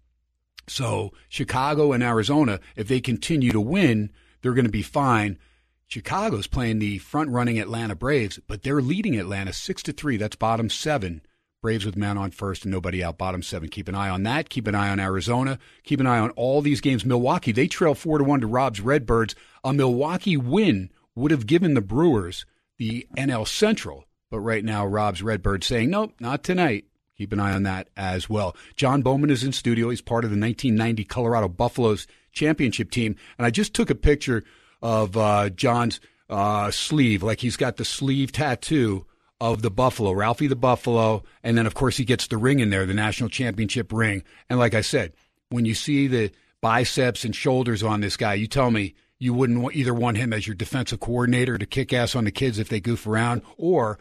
So 0.68 1.12
Chicago 1.28 1.92
and 1.92 2.02
Arizona, 2.02 2.62
if 2.78 2.88
they 2.88 3.02
continue 3.02 3.52
to 3.52 3.60
win, 3.60 4.10
they're 4.42 4.54
going 4.54 4.64
to 4.64 4.72
be 4.72 4.84
fine. 4.84 5.38
Chicago's 5.88 6.48
playing 6.48 6.80
the 6.80 6.98
front 6.98 7.30
running 7.30 7.60
Atlanta 7.60 7.96
Braves, 7.96 8.40
but 8.48 8.64
they're 8.64 8.82
leading 8.82 9.18
Atlanta 9.18 9.54
six 9.54 9.82
to 9.84 9.94
three. 9.94 10.18
That's 10.18 10.36
bottom 10.36 10.70
seven. 10.70 11.22
Braves 11.62 11.86
with 11.86 11.96
man 11.96 12.18
on 12.18 12.32
first 12.32 12.66
and 12.66 12.72
nobody 12.72 13.04
out, 13.04 13.18
bottom 13.18 13.42
seven. 13.42 13.70
Keep 13.70 13.88
an 13.88 13.96
eye 13.96 14.10
on 14.10 14.24
that. 14.24 14.50
Keep 14.50 14.68
an 14.68 14.76
eye 14.76 14.90
on 14.90 15.00
Arizona. 15.00 15.58
Keep 15.84 16.02
an 16.02 16.08
eye 16.08 16.20
on 16.20 16.30
all 16.32 16.62
these 16.62 16.82
games. 16.82 17.04
Milwaukee, 17.04 17.52
they 17.52 17.68
trail 17.68 17.96
four 17.96 18.18
to 18.18 18.24
one 18.24 18.42
to 18.42 18.48
Rob's 18.48 18.80
Redbirds. 18.80 19.34
A 19.64 19.74
Milwaukee 19.74 20.38
win 20.38 20.92
would 21.16 21.32
have 21.32 21.48
given 21.48 21.74
the 21.74 21.82
Brewers 21.82 22.46
the 22.78 23.08
NL 23.18 23.48
Central. 23.48 24.06
But 24.30 24.42
right 24.42 24.64
now, 24.64 24.86
Rob's 24.86 25.24
Redbirds 25.24 25.66
saying, 25.66 25.90
nope, 25.90 26.14
not 26.20 26.44
tonight. 26.44 26.86
Keep 27.18 27.34
an 27.34 27.40
eye 27.40 27.54
on 27.54 27.64
that 27.64 27.90
as 27.98 28.30
well. 28.30 28.56
Jon 28.76 29.02
Bowman 29.02 29.32
is 29.32 29.44
in 29.44 29.52
studio. 29.52 29.90
He's 29.90 30.02
part 30.02 30.24
of 30.24 30.30
the 30.30 30.40
1990 30.40 31.04
Colorado 31.06 31.48
Buffaloes 31.48 32.06
championship 32.32 32.92
team. 32.92 33.16
And 33.38 33.46
I 33.48 33.50
just 33.50 33.74
took 33.74 33.90
a 33.90 33.96
picture 33.96 34.44
of 34.82 35.18
uh, 35.18 35.50
Jon's 35.50 36.00
uh, 36.30 36.72
sleeve, 36.72 37.24
like 37.24 37.40
he's 37.40 37.58
got 37.58 37.78
the 37.78 37.86
sleeve 37.86 38.32
tattoo 38.32 39.06
of 39.40 39.62
the 39.62 39.72
Buffalo, 39.72 40.12
Ralphie 40.12 40.48
the 40.48 40.56
Buffalo. 40.56 41.24
And 41.44 41.58
then, 41.58 41.66
of 41.68 41.74
course, 41.74 41.98
he 41.98 42.06
gets 42.06 42.28
the 42.28 42.38
ring 42.38 42.60
in 42.60 42.70
there, 42.70 42.86
the 42.86 42.94
national 42.94 43.30
championship 43.30 43.94
ring. 43.94 44.24
And 44.50 44.60
like 44.60 44.74
I 44.74 44.82
said, 44.82 45.14
when 45.50 45.66
you 45.66 45.76
see 45.76 46.08
the 46.08 46.32
biceps 46.62 47.24
and 47.24 47.36
shoulders 47.36 47.84
on 47.84 48.02
this 48.02 48.18
guy. 48.18 48.34
You 48.34 48.48
tell 48.48 48.72
me 48.72 48.96
you 49.20 49.34
wouldn't 49.34 49.76
either 49.76 49.94
want 49.94 50.18
him 50.18 50.34
as 50.34 50.48
your 50.48 50.56
defensive 50.56 51.00
coordinator 51.00 51.58
to 51.58 51.66
kick 51.66 51.94
ass 51.94 52.16
on 52.16 52.26
the 52.26 52.32
kids 52.32 52.60
if 52.60 52.70
they 52.70 52.80
goof 52.80 53.08
around, 53.08 53.42
or 53.58 53.98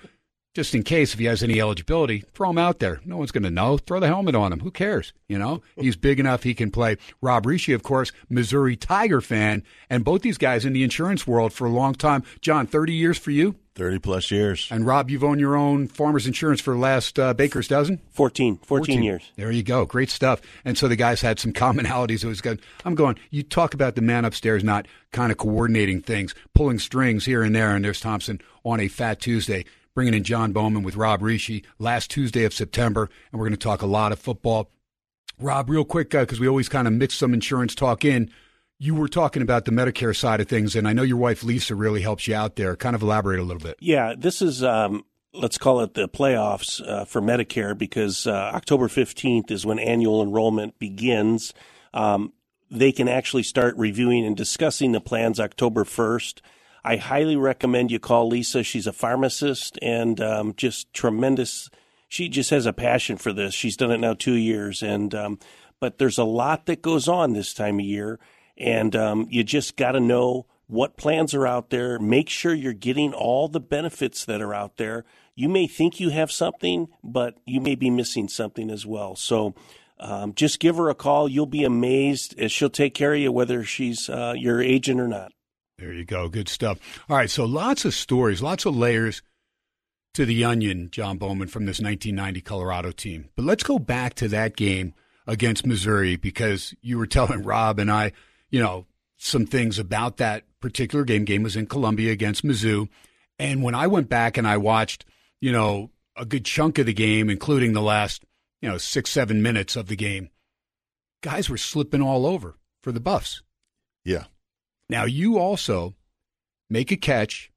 just 0.57 0.75
in 0.75 0.83
case 0.83 1.13
if 1.13 1.19
he 1.19 1.27
has 1.27 1.43
any 1.43 1.61
eligibility, 1.61 2.25
throw 2.33 2.49
him 2.49 2.57
out 2.57 2.79
there. 2.79 2.99
No 3.05 3.19
one's 3.19 3.31
going 3.31 3.43
to 3.43 3.51
know. 3.51 3.77
Throw 3.77 4.01
the 4.01 4.07
helmet 4.07 4.35
on 4.35 4.55
him. 4.55 4.61
Who 4.61 4.71
cares? 4.71 5.13
You 5.29 5.39
know, 5.39 5.61
he's 5.77 5.97
big 5.97 6.19
enough 6.19 6.45
he 6.45 6.55
can 6.55 6.71
play. 6.71 6.97
Rob 7.21 7.45
Rische, 7.45 7.75
of 7.75 7.83
course, 7.83 8.11
Missouri 8.31 8.75
Tiger 8.75 9.21
fan, 9.21 9.63
and 9.91 10.03
both 10.03 10.23
these 10.23 10.39
guys 10.39 10.65
in 10.65 10.73
the 10.73 10.83
insurance 10.83 11.27
world 11.27 11.53
for 11.53 11.67
a 11.67 11.71
long 11.71 11.95
time. 11.95 12.23
Jon, 12.41 12.67
30 12.67 12.95
years 12.95 13.19
for 13.19 13.33
you. 13.33 13.57
30 13.75 13.99
plus 13.99 14.31
years. 14.31 14.69
And 14.71 14.87
Rob, 14.87 15.11
you've 15.11 15.23
owned 15.23 15.39
your 15.39 15.55
own 15.55 15.89
farmer's 15.89 16.27
insurance 16.27 16.63
for 16.63 16.73
the 16.73 16.81
last 16.81 17.19
uh, 17.19 17.35
Baker's 17.35 17.69
dozen? 17.69 18.01
14, 18.13 18.57
14, 18.57 19.03
years. 19.03 19.31
There 19.37 19.51
you 19.51 19.63
go. 19.63 19.85
Great 19.85 20.09
stuff. 20.09 20.41
And 20.65 20.79
so 20.79 20.89
the 20.89 20.97
guys 20.97 21.21
had 21.21 21.39
some 21.39 21.53
commonalities. 21.53 22.25
It 22.25 22.29
was 22.29 22.41
good. 22.41 22.63
I'm 22.87 22.95
going, 22.95 23.19
you 23.29 23.43
talk 23.43 23.75
about 23.75 23.95
the 23.95 24.01
man 24.01 24.25
upstairs 24.25 24.65
not 24.65 24.89
kind 25.13 25.31
of 25.31 25.37
coordinating 25.37 26.01
things, 26.01 26.35
pulling 26.55 26.79
strings 26.79 27.27
here 27.27 27.43
and 27.43 27.55
there. 27.55 27.77
And 27.77 27.85
there's 27.85 28.01
Thompson 28.01 28.41
on 28.65 28.81
a 28.81 28.89
Fat 28.89 29.21
Tuesday, 29.21 29.67
bringing 29.97 30.15
in 30.15 30.23
Jon 30.23 30.53
Bowman 30.53 30.83
with 30.83 30.95
Rob 30.95 31.23
Rische 31.23 31.65
last 31.79 32.11
Tuesday 32.11 32.45
of 32.45 32.53
September. 32.53 33.09
And 33.33 33.41
we're 33.41 33.47
going 33.47 33.59
to 33.59 33.65
talk 33.65 33.81
a 33.81 33.87
lot 33.87 34.13
of 34.13 34.19
football. 34.19 34.71
Rob, 35.41 35.71
real 35.71 35.87
quick, 35.87 36.11
because 36.11 36.39
we 36.39 36.47
always 36.47 36.69
kind 36.69 36.87
of 36.87 36.93
mix 36.93 37.15
some 37.15 37.33
insurance 37.33 37.75
talk 37.75 38.05
in. 38.05 38.31
You 38.79 38.95
were 38.95 39.09
talking 39.09 39.41
about 39.41 39.65
the 39.65 39.71
Medicare 39.71 40.15
side 40.15 40.39
of 40.41 40.49
things, 40.49 40.77
and 40.77 40.87
I 40.87 40.93
know 40.93 41.03
your 41.03 41.17
wife 41.17 41.43
Lisa 41.43 41.75
really 41.75 42.03
helps 42.03 42.29
you 42.29 42.35
out 42.35 42.57
there. 42.57 42.77
Kind 42.77 42.95
of 42.95 43.01
elaborate 43.01 43.41
a 43.41 43.43
little 43.43 43.63
bit. 43.63 43.79
Yeah, 43.81 44.15
this 44.17 44.43
is 44.43 44.63
um, 44.63 45.07
let's 45.33 45.57
call 45.57 45.81
it 45.81 45.95
the 45.95 46.11
playoffs 46.11 46.87
uh, 46.87 47.07
for 47.07 47.23
Medicare 47.23 47.77
because 47.77 48.27
uh, 48.27 48.51
October 48.55 48.89
fifteenth 48.89 49.51
is 49.51 49.65
when 49.65 49.79
annual 49.79 50.23
enrollment 50.23 50.79
begins. 50.79 51.55
Um, 51.95 52.35
they 52.71 52.93
can 52.93 53.09
actually 53.09 53.45
start 53.45 53.75
reviewing 53.79 54.27
and 54.27 54.37
discussing 54.37 54.93
the 54.93 55.01
plans 55.01 55.41
October 55.41 55.85
first. 55.85 56.43
I 56.87 56.99
highly 56.99 57.35
recommend 57.35 57.91
you 57.91 57.99
call 57.99 58.29
Lisa. 58.29 58.63
She's 58.63 58.87
a 58.87 58.93
pharmacist 58.93 59.77
and 59.83 60.21
um, 60.21 60.55
just 60.57 60.95
tremendous. 60.95 61.69
She 62.07 62.29
just 62.29 62.51
has 62.51 62.65
a 62.65 62.73
passion 62.73 63.17
for 63.17 63.33
this. 63.33 63.55
She's 63.55 63.77
done 63.77 63.91
it 63.91 63.99
now 63.99 64.15
two 64.15 64.37
years, 64.37 64.85
and 64.85 65.13
um, 65.13 65.41
but 65.81 65.99
there's 65.99 66.17
a 66.17 66.25
lot 66.25 66.67
that 66.67 66.83
goes 66.83 67.09
on 67.09 67.33
this 67.33 67.53
time 67.53 67.81
of 67.81 67.85
year, 67.85 68.21
and 68.57 68.95
um, 68.95 69.27
you 69.31 69.43
just 69.43 69.77
got 69.77 69.93
to 69.93 70.01
know 70.01 70.47
what 70.69 70.97
plans 70.97 71.35
are 71.35 71.45
out 71.45 71.71
there. 71.71 71.99
Make 71.99 72.29
sure 72.29 72.55
you're 72.55 72.73
getting 72.73 73.13
all 73.13 73.49
the 73.49 73.59
benefits 73.59 74.25
that 74.25 74.41
are 74.41 74.55
out 74.55 74.77
there. 74.77 75.05
You 75.35 75.49
may 75.49 75.67
think 75.67 75.99
you 75.99 76.11
have 76.11 76.31
something, 76.31 76.87
but 77.03 77.35
you 77.45 77.61
may 77.61 77.75
be 77.75 77.91
missing 77.91 78.29
something 78.29 78.71
as 78.71 78.87
well. 78.87 79.17
So. 79.17 79.55
Um, 79.99 80.35
just 80.35 80.61
give 80.61 80.77
her 80.77 80.91
a 80.91 80.95
call. 80.95 81.27
You'll 81.27 81.47
be 81.47 81.65
amazed. 81.65 82.35
She'll 82.51 82.69
take 82.69 82.93
care 82.93 83.15
of 83.15 83.19
you 83.19 83.33
whether 83.33 83.65
she's 83.65 84.11
uh, 84.11 84.35
your 84.37 84.61
agent 84.61 85.01
or 85.01 85.09
not. 85.09 85.33
There 85.79 85.93
you 85.93 86.05
go. 86.05 86.29
Good 86.29 86.49
stuff. 86.49 86.79
All 87.09 87.17
right. 87.17 87.31
So 87.31 87.45
lots 87.45 87.85
of 87.85 87.95
stories, 87.95 88.43
lots 88.43 88.65
of 88.65 88.77
layers 88.77 89.23
to 90.15 90.25
the 90.25 90.45
onion, 90.45 90.89
Jon 90.91 91.19
Bowman, 91.19 91.49
from 91.49 91.67
this 91.67 91.81
1990 91.81 92.41
Colorado 92.41 92.91
team. 92.91 93.29
But 93.37 93.45
let's 93.45 93.63
go 93.63 93.79
back 93.79 94.15
to 94.15 94.29
that 94.29 94.57
game 94.57 94.95
against 95.27 95.67
Missouri 95.67 96.17
because 96.17 96.75
you 96.81 96.97
were 96.99 97.07
telling 97.07 97.43
Rob 97.43 97.79
and 97.79 97.91
I, 97.91 98.13
you 98.51 98.63
know, 98.63 98.87
some 99.19 99.47
things 99.47 99.79
about 99.79 100.17
that 100.17 100.45
particular 100.61 101.05
game. 101.05 101.25
Game 101.25 101.43
was 101.43 101.57
in 101.57 101.67
Columbia 101.67 102.13
against 102.13 102.45
Mizzou. 102.45 102.89
And 103.39 103.63
when 103.63 103.75
I 103.75 103.87
went 103.87 104.09
back 104.09 104.39
and 104.39 104.47
I 104.47 104.57
watched, 104.57 105.05
you 105.41 105.53
know, 105.53 105.91
a 106.17 106.25
good 106.25 106.45
chunk 106.47 106.79
of 106.79 106.87
the 106.87 106.95
game, 106.95 107.29
including 107.29 107.75
the 107.75 107.83
last, 107.83 108.25
you 108.63 108.69
know, 108.69 108.79
six, 108.79 109.11
seven 109.11 109.43
minutes 109.43 109.77
of 109.77 109.89
the 109.89 109.97
game, 109.97 110.31
guys 111.23 111.51
were 111.51 111.59
slipping 111.59 112.01
all 112.01 112.25
over 112.25 112.57
for 112.83 112.93
the 112.93 113.01
Buffs. 113.01 113.43
Yeah. 114.05 114.25
Now 114.89 115.05
you 115.05 115.39
also 115.39 115.95
make 116.71 116.91
a 116.93 116.97
catch, 116.97 117.51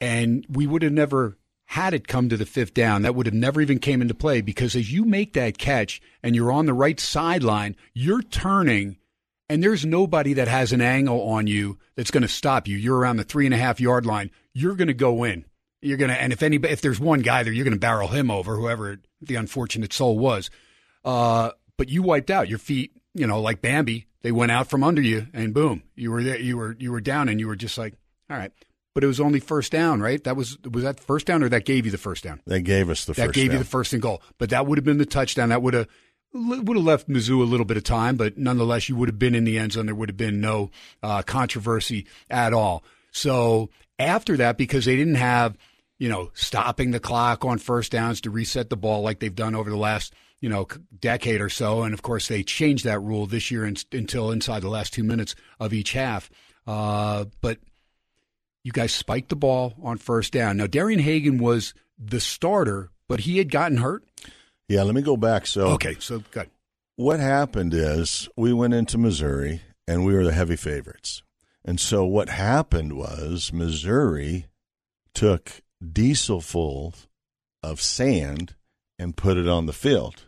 and 0.00 0.44
we 0.48 0.66
would 0.66 0.82
have 0.82 0.92
never 0.92 1.38
had 1.66 1.94
it 1.94 2.08
come 2.08 2.28
to 2.28 2.36
the 2.36 2.46
fifth 2.46 2.74
down. 2.74 3.02
That 3.02 3.14
would 3.14 3.26
have 3.26 3.34
never 3.34 3.60
even 3.60 3.78
came 3.78 4.02
into 4.02 4.14
play 4.14 4.40
because 4.40 4.74
as 4.74 4.92
you 4.92 5.04
make 5.04 5.34
that 5.34 5.56
catch 5.56 6.00
and 6.22 6.34
you're 6.34 6.50
on 6.50 6.66
the 6.66 6.74
right 6.74 6.98
sideline, 6.98 7.76
you're 7.94 8.22
turning, 8.22 8.98
and 9.48 9.62
there's 9.62 9.86
nobody 9.86 10.32
that 10.34 10.48
has 10.48 10.72
an 10.72 10.80
angle 10.80 11.22
on 11.28 11.46
you 11.46 11.78
that's 11.96 12.10
going 12.10 12.22
to 12.22 12.28
stop 12.28 12.66
you. 12.66 12.76
You're 12.76 12.98
around 12.98 13.18
the 13.18 13.24
three 13.24 13.46
and 13.46 13.54
a 13.54 13.58
half 13.58 13.80
yard 13.80 14.04
line. 14.04 14.30
You're 14.52 14.74
going 14.74 14.88
to 14.88 14.94
go 14.94 15.22
in. 15.24 15.44
You're 15.80 15.96
going 15.96 16.10
to, 16.10 16.20
and 16.20 16.32
if 16.32 16.42
anybody, 16.42 16.72
if 16.72 16.82
there's 16.82 17.00
one 17.00 17.20
guy 17.20 17.42
there, 17.42 17.52
you're 17.52 17.64
going 17.64 17.72
to 17.72 17.80
barrel 17.80 18.08
him 18.08 18.30
over, 18.30 18.56
whoever 18.56 18.98
the 19.22 19.36
unfortunate 19.36 19.92
soul 19.92 20.18
was. 20.18 20.50
Uh, 21.04 21.52
but 21.76 21.88
you 21.88 22.02
wiped 22.02 22.30
out 22.30 22.48
your 22.48 22.58
feet. 22.58 22.92
You 23.14 23.26
know, 23.26 23.40
like 23.40 23.62
Bambi, 23.62 24.06
they 24.22 24.32
went 24.32 24.52
out 24.52 24.68
from 24.68 24.84
under 24.84 25.02
you, 25.02 25.26
and 25.32 25.54
boom, 25.54 25.82
you 25.94 26.10
were 26.10 26.22
there. 26.22 26.38
You 26.38 26.56
were 26.56 26.76
you 26.78 26.92
were 26.92 27.00
down, 27.00 27.28
and 27.28 27.40
you 27.40 27.46
were 27.46 27.56
just 27.56 27.78
like, 27.78 27.94
all 28.28 28.36
right. 28.36 28.52
But 28.92 29.04
it 29.04 29.06
was 29.06 29.20
only 29.20 29.38
first 29.38 29.70
down, 29.70 30.00
right? 30.00 30.22
That 30.24 30.36
was 30.36 30.58
was 30.70 30.82
that 30.82 31.00
first 31.00 31.26
down, 31.26 31.42
or 31.42 31.48
that 31.48 31.64
gave 31.64 31.86
you 31.86 31.92
the 31.92 31.98
first 31.98 32.24
down? 32.24 32.40
They 32.46 32.60
gave 32.60 32.90
us 32.90 33.04
the 33.04 33.12
that 33.14 33.26
first 33.26 33.34
gave 33.34 33.48
down. 33.48 33.54
you 33.54 33.58
the 33.60 33.68
first 33.68 33.92
and 33.92 34.02
goal. 34.02 34.22
But 34.38 34.50
that 34.50 34.66
would 34.66 34.78
have 34.78 34.84
been 34.84 34.98
the 34.98 35.06
touchdown. 35.06 35.50
That 35.50 35.62
would 35.62 35.74
have 35.74 35.88
would 36.32 36.76
have 36.76 36.84
left 36.84 37.08
Mizzou 37.08 37.40
a 37.40 37.44
little 37.44 37.66
bit 37.66 37.76
of 37.76 37.84
time, 37.84 38.16
but 38.16 38.36
nonetheless, 38.36 38.88
you 38.88 38.96
would 38.96 39.08
have 39.08 39.18
been 39.18 39.34
in 39.34 39.44
the 39.44 39.58
end 39.58 39.72
zone. 39.72 39.86
There 39.86 39.94
would 39.94 40.08
have 40.08 40.16
been 40.16 40.40
no 40.40 40.70
uh, 41.02 41.22
controversy 41.22 42.06
at 42.28 42.52
all. 42.52 42.84
So 43.10 43.70
after 43.98 44.36
that, 44.36 44.58
because 44.58 44.84
they 44.84 44.96
didn't 44.96 45.16
have 45.16 45.56
you 45.98 46.08
know 46.08 46.30
stopping 46.34 46.90
the 46.90 47.00
clock 47.00 47.44
on 47.44 47.58
first 47.58 47.92
downs 47.92 48.20
to 48.22 48.30
reset 48.30 48.70
the 48.70 48.76
ball 48.76 49.02
like 49.02 49.20
they've 49.20 49.34
done 49.34 49.54
over 49.54 49.70
the 49.70 49.76
last 49.76 50.12
you 50.40 50.48
know 50.48 50.66
decade 50.98 51.40
or 51.40 51.48
so, 51.48 51.82
and 51.82 51.94
of 51.94 52.02
course 52.02 52.28
they 52.28 52.42
changed 52.42 52.84
that 52.84 53.00
rule 53.00 53.26
this 53.26 53.50
year 53.50 53.64
in, 53.64 53.76
until 53.92 54.30
inside 54.30 54.60
the 54.62 54.68
last 54.70 54.92
two 54.92 55.04
minutes 55.04 55.34
of 55.58 55.72
each 55.72 55.92
half. 55.92 56.30
Uh, 56.66 57.26
but 57.40 57.58
you 58.64 58.72
guys 58.72 58.92
spiked 58.92 59.28
the 59.30 59.36
ball 59.36 59.74
on 59.82 59.98
first 59.98 60.32
down. 60.32 60.56
Now 60.58 60.66
Darian 60.66 61.00
Hagan 61.00 61.38
was 61.38 61.74
the 61.98 62.20
starter, 62.20 62.90
but 63.08 63.20
he 63.20 63.38
had 63.38 63.50
gotten 63.50 63.78
hurt. 63.78 64.04
yeah, 64.68 64.82
let 64.82 64.94
me 64.94 65.02
go 65.02 65.16
back. 65.16 65.46
So 65.46 65.68
Okay, 65.72 65.96
so 65.98 66.22
good. 66.30 66.48
what 66.96 67.20
happened 67.20 67.72
is 67.74 68.28
we 68.36 68.52
went 68.52 68.74
into 68.74 68.98
Missouri 68.98 69.62
and 69.88 70.04
we 70.04 70.14
were 70.14 70.24
the 70.24 70.32
heavy 70.32 70.56
favorites. 70.56 71.22
And 71.64 71.78
so 71.80 72.04
what 72.06 72.28
happened 72.30 72.94
was 72.94 73.52
Missouri 73.52 74.46
took 75.14 75.60
diesel 75.92 76.40
full 76.40 76.94
of 77.62 77.80
sand 77.82 78.54
and 78.98 79.16
put 79.16 79.36
it 79.36 79.48
on 79.48 79.66
the 79.66 79.72
field. 79.72 80.24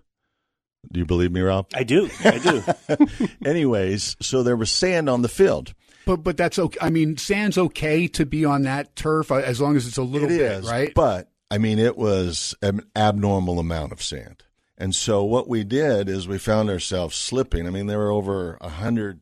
Do 0.90 0.98
you 1.00 1.06
believe 1.06 1.32
me, 1.32 1.40
Rob? 1.40 1.66
I 1.74 1.84
do. 1.84 2.10
I 2.24 2.38
do. 2.38 3.26
Anyways, 3.44 4.16
so 4.20 4.42
there 4.42 4.56
was 4.56 4.70
sand 4.70 5.08
on 5.08 5.22
the 5.22 5.28
field. 5.28 5.74
But 6.04 6.18
but 6.18 6.36
that's 6.36 6.58
okay. 6.58 6.78
I 6.80 6.90
mean, 6.90 7.16
sand's 7.16 7.56
okay 7.56 8.08
to 8.08 8.26
be 8.26 8.44
on 8.44 8.62
that 8.62 8.96
turf 8.96 9.30
uh, 9.30 9.36
as 9.36 9.60
long 9.60 9.76
as 9.76 9.86
it's 9.86 9.96
a 9.98 10.02
little 10.02 10.28
It 10.30 10.38
bit, 10.38 10.40
is, 10.52 10.68
right? 10.68 10.92
But 10.94 11.30
I 11.50 11.58
mean, 11.58 11.78
it 11.78 11.96
was 11.96 12.54
an 12.62 12.80
abnormal 12.96 13.58
amount 13.60 13.92
of 13.92 14.02
sand. 14.02 14.42
And 14.76 14.94
so 14.94 15.22
what 15.22 15.48
we 15.48 15.62
did 15.62 16.08
is 16.08 16.26
we 16.26 16.38
found 16.38 16.68
ourselves 16.70 17.14
slipping. 17.14 17.66
I 17.66 17.70
mean, 17.70 17.86
there 17.86 17.98
were 17.98 18.10
over 18.10 18.58
a 18.60 18.68
hundred 18.70 19.20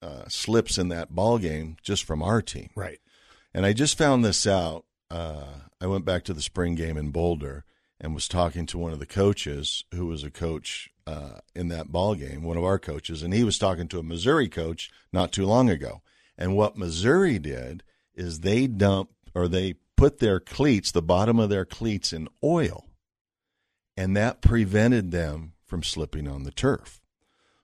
uh, 0.00 0.24
slips 0.28 0.78
in 0.78 0.88
that 0.88 1.10
ball 1.14 1.38
game 1.38 1.76
just 1.82 2.04
from 2.04 2.22
our 2.22 2.40
team. 2.40 2.70
right. 2.76 3.00
And 3.52 3.66
I 3.66 3.72
just 3.72 3.98
found 3.98 4.24
this 4.24 4.46
out. 4.46 4.84
Uh, 5.10 5.46
I 5.80 5.88
went 5.88 6.04
back 6.04 6.22
to 6.24 6.32
the 6.32 6.40
spring 6.42 6.76
game 6.76 6.96
in 6.96 7.10
Boulder 7.10 7.64
and 8.00 8.14
was 8.14 8.28
talking 8.28 8.66
to 8.66 8.78
one 8.78 8.92
of 8.92 8.98
the 8.98 9.06
coaches 9.06 9.84
who 9.94 10.06
was 10.06 10.24
a 10.24 10.30
coach 10.30 10.90
uh, 11.06 11.38
in 11.54 11.68
that 11.68 11.92
ball 11.92 12.14
game, 12.14 12.42
one 12.42 12.56
of 12.56 12.64
our 12.64 12.78
coaches, 12.78 13.22
and 13.22 13.34
he 13.34 13.44
was 13.44 13.58
talking 13.58 13.88
to 13.88 13.98
a 13.98 14.02
Missouri 14.02 14.48
coach 14.48 14.90
not 15.12 15.32
too 15.32 15.44
long 15.44 15.68
ago. 15.68 16.00
And 16.38 16.56
what 16.56 16.78
Missouri 16.78 17.38
did 17.38 17.82
is 18.14 18.40
they 18.40 18.66
dumped 18.66 19.12
or 19.34 19.48
they 19.48 19.74
put 19.96 20.18
their 20.18 20.40
cleats, 20.40 20.90
the 20.90 21.02
bottom 21.02 21.38
of 21.38 21.50
their 21.50 21.66
cleats, 21.66 22.12
in 22.12 22.28
oil, 22.42 22.86
and 23.96 24.16
that 24.16 24.40
prevented 24.40 25.10
them 25.10 25.52
from 25.66 25.82
slipping 25.82 26.26
on 26.26 26.44
the 26.44 26.50
turf. 26.50 27.00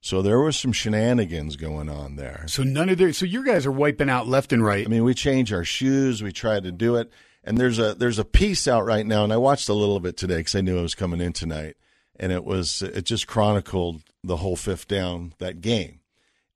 So 0.03 0.23
there 0.23 0.39
was 0.39 0.57
some 0.57 0.73
shenanigans 0.73 1.57
going 1.57 1.89
on 1.89 2.17
there. 2.17 2.45
So 2.47 2.63
none 2.63 2.91
of 2.91 2.99
their 2.99 3.13
so 3.13 3.25
your 3.25 3.43
guys 3.43 3.67
are 3.67 3.73
wiping 3.73 4.11
out 4.11 4.29
left 4.29 4.53
and 4.53 4.65
right. 4.65 4.87
I 4.87 4.89
mean, 4.89 5.03
we 5.03 5.15
change 5.15 5.53
our 5.53 5.65
shoes. 5.65 6.23
We 6.23 6.31
try 6.31 6.61
to 6.61 6.71
do 6.71 6.95
it, 6.97 7.11
and 7.47 7.57
there's 7.57 7.79
a 7.79 7.95
there's 7.95 8.19
a 8.19 8.25
piece 8.25 8.67
out 8.67 8.85
right 8.85 9.07
now, 9.07 9.23
and 9.25 9.33
I 9.33 9.37
watched 9.37 9.69
a 9.69 9.75
little 9.75 9.97
of 9.97 10.05
it 10.05 10.17
today 10.17 10.39
because 10.39 10.57
I 10.57 10.61
knew 10.61 10.79
I 10.79 10.83
was 10.83 10.97
coming 10.97 11.21
in 11.21 11.33
tonight, 11.33 11.77
and 12.19 12.33
it 12.33 12.45
was 12.45 12.83
it 12.83 13.05
just 13.05 13.29
chronicled 13.29 14.03
the 14.25 14.39
whole 14.39 14.57
fifth 14.57 14.89
down 14.89 15.33
that 15.39 15.61
game, 15.61 16.01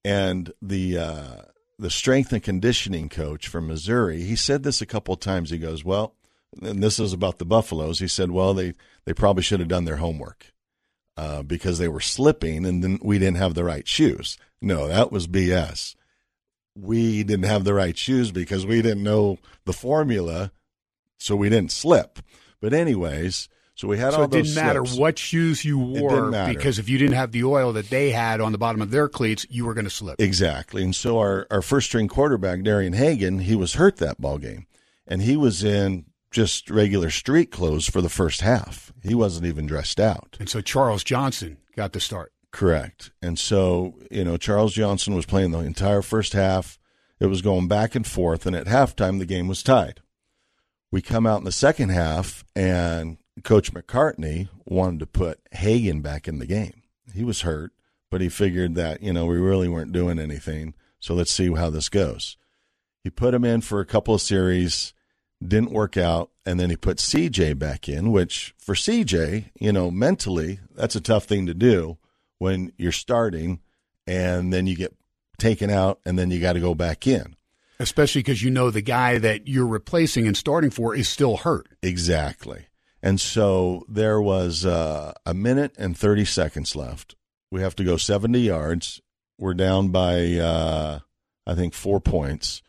and 0.04 0.52
the 0.60 0.98
uh, 0.98 1.36
the 1.78 1.90
strength 1.90 2.32
and 2.32 2.42
conditioning 2.42 3.08
coach 3.08 3.46
from 3.46 3.68
Missouri, 3.68 4.22
he 4.22 4.34
said 4.36 4.64
this 4.64 4.82
a 4.82 4.86
couple 4.86 5.14
of 5.14 5.20
times. 5.20 5.50
He 5.50 5.58
goes, 5.58 5.84
well, 5.84 6.16
and 6.60 6.82
this 6.82 6.98
is 6.98 7.12
about 7.12 7.38
the 7.38 7.46
Buffaloes. 7.46 8.00
He 8.00 8.08
said, 8.08 8.32
well, 8.32 8.52
they 8.52 8.74
they 9.04 9.14
probably 9.14 9.44
should 9.44 9.60
have 9.60 9.68
done 9.68 9.84
their 9.84 9.96
homework. 9.96 10.52
Uh, 11.16 11.42
because 11.42 11.78
they 11.78 11.88
were 11.88 12.00
slipping 12.00 12.64
and 12.64 12.82
then 12.82 12.98
we 13.02 13.18
didn't 13.18 13.36
have 13.36 13.52
the 13.52 13.64
right 13.64 13.86
shoes. 13.86 14.38
No, 14.62 14.88
that 14.88 15.12
was 15.12 15.26
BS 15.26 15.94
we 16.74 17.22
didn't 17.22 17.44
have 17.44 17.64
the 17.64 17.74
right 17.74 17.96
shoes 17.96 18.30
because 18.30 18.66
we 18.66 18.82
didn't 18.82 19.02
know 19.02 19.38
the 19.64 19.72
formula, 19.72 20.52
so 21.20 21.36
we 21.36 21.48
didn't 21.48 21.70
slip. 21.72 22.18
But 22.60 22.72
anyways, 22.72 23.48
So 23.74 23.88
we 23.88 23.96
had 23.98 24.12
So 24.12 24.18
all 24.18 24.24
it 24.24 24.30
didn't 24.32 24.54
matter 24.54 24.84
slips. 24.84 24.98
what 24.98 25.18
shoes 25.18 25.64
you 25.64 25.78
wore 25.78 26.10
didn't 26.10 26.30
matter. 26.30 26.52
because 26.54 26.78
if 26.78 26.88
you 26.88 26.98
didn't 26.98 27.14
have 27.14 27.32
the 27.32 27.44
oil 27.44 27.72
that 27.74 27.88
they 27.90 28.10
had 28.10 28.40
on 28.40 28.52
the 28.52 28.58
bottom 28.58 28.82
of 28.82 28.90
their 28.90 29.08
cleats, 29.08 29.46
you 29.48 29.64
were 29.64 29.72
going 29.74 29.84
to 29.84 29.90
slip. 29.90 30.20
Exactly. 30.20 30.82
And 30.82 30.94
so 30.94 31.18
our, 31.18 31.46
our 31.50 31.62
first 31.62 31.86
string 31.86 32.08
quarterback, 32.08 32.62
Darian 32.62 32.92
Hagan, 32.94 33.38
he 33.38 33.54
was 33.54 33.74
hurt 33.74 33.96
that 33.98 34.20
ball 34.20 34.38
game. 34.38 34.66
And 35.06 35.22
he 35.22 35.36
was 35.36 35.64
in 35.64 36.04
just 36.30 36.68
regular 36.70 37.10
street 37.10 37.50
clothes 37.50 37.88
for 37.88 38.00
the 38.02 38.08
first 38.10 38.42
half. 38.42 38.92
He 39.02 39.14
wasn't 39.14 39.46
even 39.46 39.66
dressed 39.66 39.98
out. 39.98 40.36
And 40.38 40.48
so 40.48 40.60
Charles 40.60 41.02
Johnson 41.02 41.56
got 41.74 41.92
the 41.92 42.00
start. 42.00 42.32
Correct. 42.52 43.10
And 43.22 43.38
so, 43.38 43.94
you 44.10 44.24
know, 44.24 44.36
Charles 44.36 44.74
Johnson 44.74 45.14
was 45.14 45.24
playing 45.26 45.52
the 45.52 45.58
entire 45.60 46.02
first 46.02 46.32
half. 46.34 46.78
It 47.18 47.26
was 47.26 47.42
going 47.42 47.66
back 47.68 47.94
and 47.94 48.06
forth. 48.06 48.44
And 48.46 48.54
at 48.54 48.66
halftime, 48.66 49.18
the 49.18 49.26
game 49.26 49.48
was 49.48 49.62
tied. 49.62 50.00
We 50.92 51.02
come 51.02 51.26
out 51.26 51.38
in 51.38 51.44
the 51.44 51.52
second 51.52 51.90
half, 51.90 52.44
and 52.56 53.18
Coach 53.44 53.72
McCartney 53.72 54.48
wanted 54.64 55.00
to 55.00 55.06
put 55.06 55.40
Hagan 55.52 56.00
back 56.00 56.26
in 56.26 56.38
the 56.38 56.46
game. 56.46 56.82
He 57.14 57.24
was 57.24 57.42
hurt, 57.42 57.72
but 58.10 58.20
he 58.20 58.28
figured 58.28 58.74
that, 58.74 59.02
you 59.02 59.12
know, 59.12 59.26
we 59.26 59.36
really 59.36 59.68
weren't 59.68 59.92
doing 59.92 60.18
anything. 60.18 60.74
So 60.98 61.14
let's 61.14 61.30
see 61.30 61.52
how 61.54 61.70
this 61.70 61.88
goes. 61.88 62.36
He 63.02 63.10
put 63.10 63.34
him 63.34 63.44
in 63.44 63.60
for 63.60 63.80
a 63.80 63.86
couple 63.86 64.14
of 64.14 64.20
series, 64.20 64.92
didn't 65.46 65.72
work 65.72 65.96
out, 65.96 66.30
and 66.44 66.60
then 66.60 66.70
he 66.70 66.76
put 66.76 66.98
CJ 66.98 67.58
back 67.58 67.88
in, 67.88 68.10
which 68.10 68.54
for 68.58 68.74
CJ, 68.74 69.50
you 69.58 69.72
know, 69.72 69.90
mentally, 69.90 70.60
that's 70.74 70.96
a 70.96 71.00
tough 71.00 71.24
thing 71.24 71.46
to 71.46 71.54
do 71.54 71.98
when 72.38 72.72
you're 72.76 72.92
starting 72.92 73.60
and 74.06 74.52
then 74.52 74.66
you 74.66 74.76
get 74.76 74.94
taken 75.38 75.70
out 75.70 76.00
and 76.04 76.18
then 76.18 76.30
you 76.30 76.40
got 76.40 76.54
to 76.54 76.60
go 76.60 76.74
back 76.74 77.06
in. 77.06 77.36
Especially 77.80 78.20
because 78.20 78.42
you 78.42 78.50
know 78.50 78.70
the 78.70 78.82
guy 78.82 79.18
that 79.18 79.48
you're 79.48 79.66
replacing 79.66 80.26
and 80.26 80.36
starting 80.36 80.70
for 80.70 80.94
is 80.94 81.08
still 81.08 81.38
hurt. 81.38 81.66
Exactly. 81.82 82.66
And 83.02 83.20
so 83.20 83.84
there 83.88 84.20
was 84.20 84.66
uh, 84.66 85.14
a 85.24 85.34
minute 85.34 85.74
and 85.78 85.96
30 85.96 86.24
seconds 86.26 86.76
left. 86.76 87.16
We 87.50 87.62
have 87.62 87.74
to 87.76 87.84
go 87.84 87.96
70 87.96 88.38
yards. 88.38 89.00
We're 89.38 89.54
down 89.54 89.88
by, 89.88 90.34
uh, 90.34 90.98
I 91.46 91.54
think, 91.54 91.72
four 91.72 92.00
points, 92.00 92.62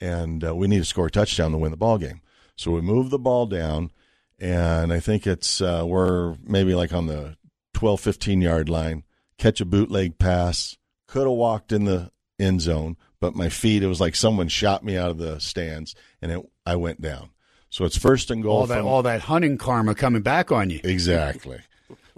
and 0.00 0.44
uh, 0.44 0.54
we 0.54 0.66
need 0.66 0.78
to 0.78 0.84
score 0.84 1.06
a 1.06 1.10
touchdown 1.10 1.52
to 1.52 1.58
win 1.58 1.70
the 1.70 1.76
ball 1.76 1.98
game. 1.98 2.20
So 2.56 2.72
we 2.72 2.80
move 2.80 3.10
the 3.10 3.18
ball 3.18 3.46
down, 3.46 3.92
and 4.40 4.92
I 4.92 4.98
think 4.98 5.26
it's 5.26 5.60
uh, 5.60 5.84
we're 5.86 6.34
maybe 6.42 6.74
like 6.74 6.92
on 6.92 7.06
the 7.06 7.36
12, 7.74 8.00
15 8.00 8.40
yard 8.40 8.68
line. 8.68 9.04
Catch 9.38 9.60
a 9.60 9.64
bootleg 9.64 10.18
pass. 10.18 10.76
Could 11.06 11.28
have 11.28 11.36
walked 11.36 11.70
in 11.70 11.84
the 11.84 12.10
end 12.38 12.62
zone, 12.62 12.96
but 13.26 13.34
my 13.34 13.48
feet, 13.48 13.82
it 13.82 13.88
was 13.88 14.00
like 14.00 14.14
someone 14.14 14.46
shot 14.46 14.84
me 14.84 14.96
out 14.96 15.10
of 15.10 15.18
the 15.18 15.40
stands, 15.40 15.96
and 16.22 16.30
it, 16.30 16.40
I 16.64 16.76
went 16.76 17.00
down. 17.00 17.30
So 17.70 17.84
it's 17.84 17.98
first 17.98 18.30
and 18.30 18.40
goal. 18.40 18.58
All 18.58 18.66
that 18.68 18.78
from- 18.78 18.86
all 18.86 19.02
that 19.02 19.22
hunting 19.22 19.58
karma 19.58 19.96
coming 19.96 20.22
back 20.22 20.52
on 20.52 20.70
you. 20.70 20.80
Exactly. 20.84 21.58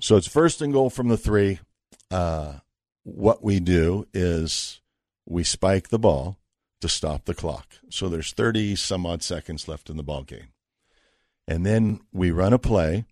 So 0.02 0.16
it's 0.16 0.28
first 0.28 0.60
and 0.60 0.70
goal 0.70 0.90
from 0.90 1.08
the 1.08 1.16
three. 1.16 1.60
Uh, 2.10 2.58
what 3.04 3.42
we 3.42 3.58
do 3.58 4.06
is 4.12 4.82
we 5.24 5.44
spike 5.44 5.88
the 5.88 5.98
ball 5.98 6.36
to 6.82 6.90
stop 6.90 7.24
the 7.24 7.34
clock. 7.34 7.66
So 7.88 8.10
there's 8.10 8.32
30 8.32 8.76
some 8.76 9.06
odd 9.06 9.22
seconds 9.22 9.66
left 9.66 9.88
in 9.88 9.96
the 9.96 10.02
ball 10.02 10.24
game. 10.24 10.48
And 11.46 11.64
then 11.64 12.00
we 12.12 12.30
run 12.30 12.52
a 12.52 12.58
play. 12.58 13.06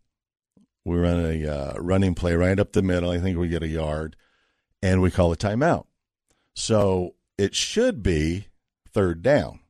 We 0.85 0.98
run 0.98 1.18
a 1.18 1.46
uh, 1.46 1.78
running 1.78 2.14
play 2.14 2.35
right 2.35 2.61
up 2.61 2.72
the 2.74 2.82
middle. 2.82 3.11
I 3.11 3.20
think 3.20 3.38
we 3.38 3.48
get 3.48 3.62
a 3.62 3.68
yard, 3.68 4.16
and 4.82 5.00
we 5.00 5.11
call 5.11 5.32
a 5.32 5.37
timeout. 5.37 5.87
So 6.54 7.15
it 7.38 7.55
should 7.55 8.03
be 8.03 8.46
third 8.92 9.22
down, 9.22 9.61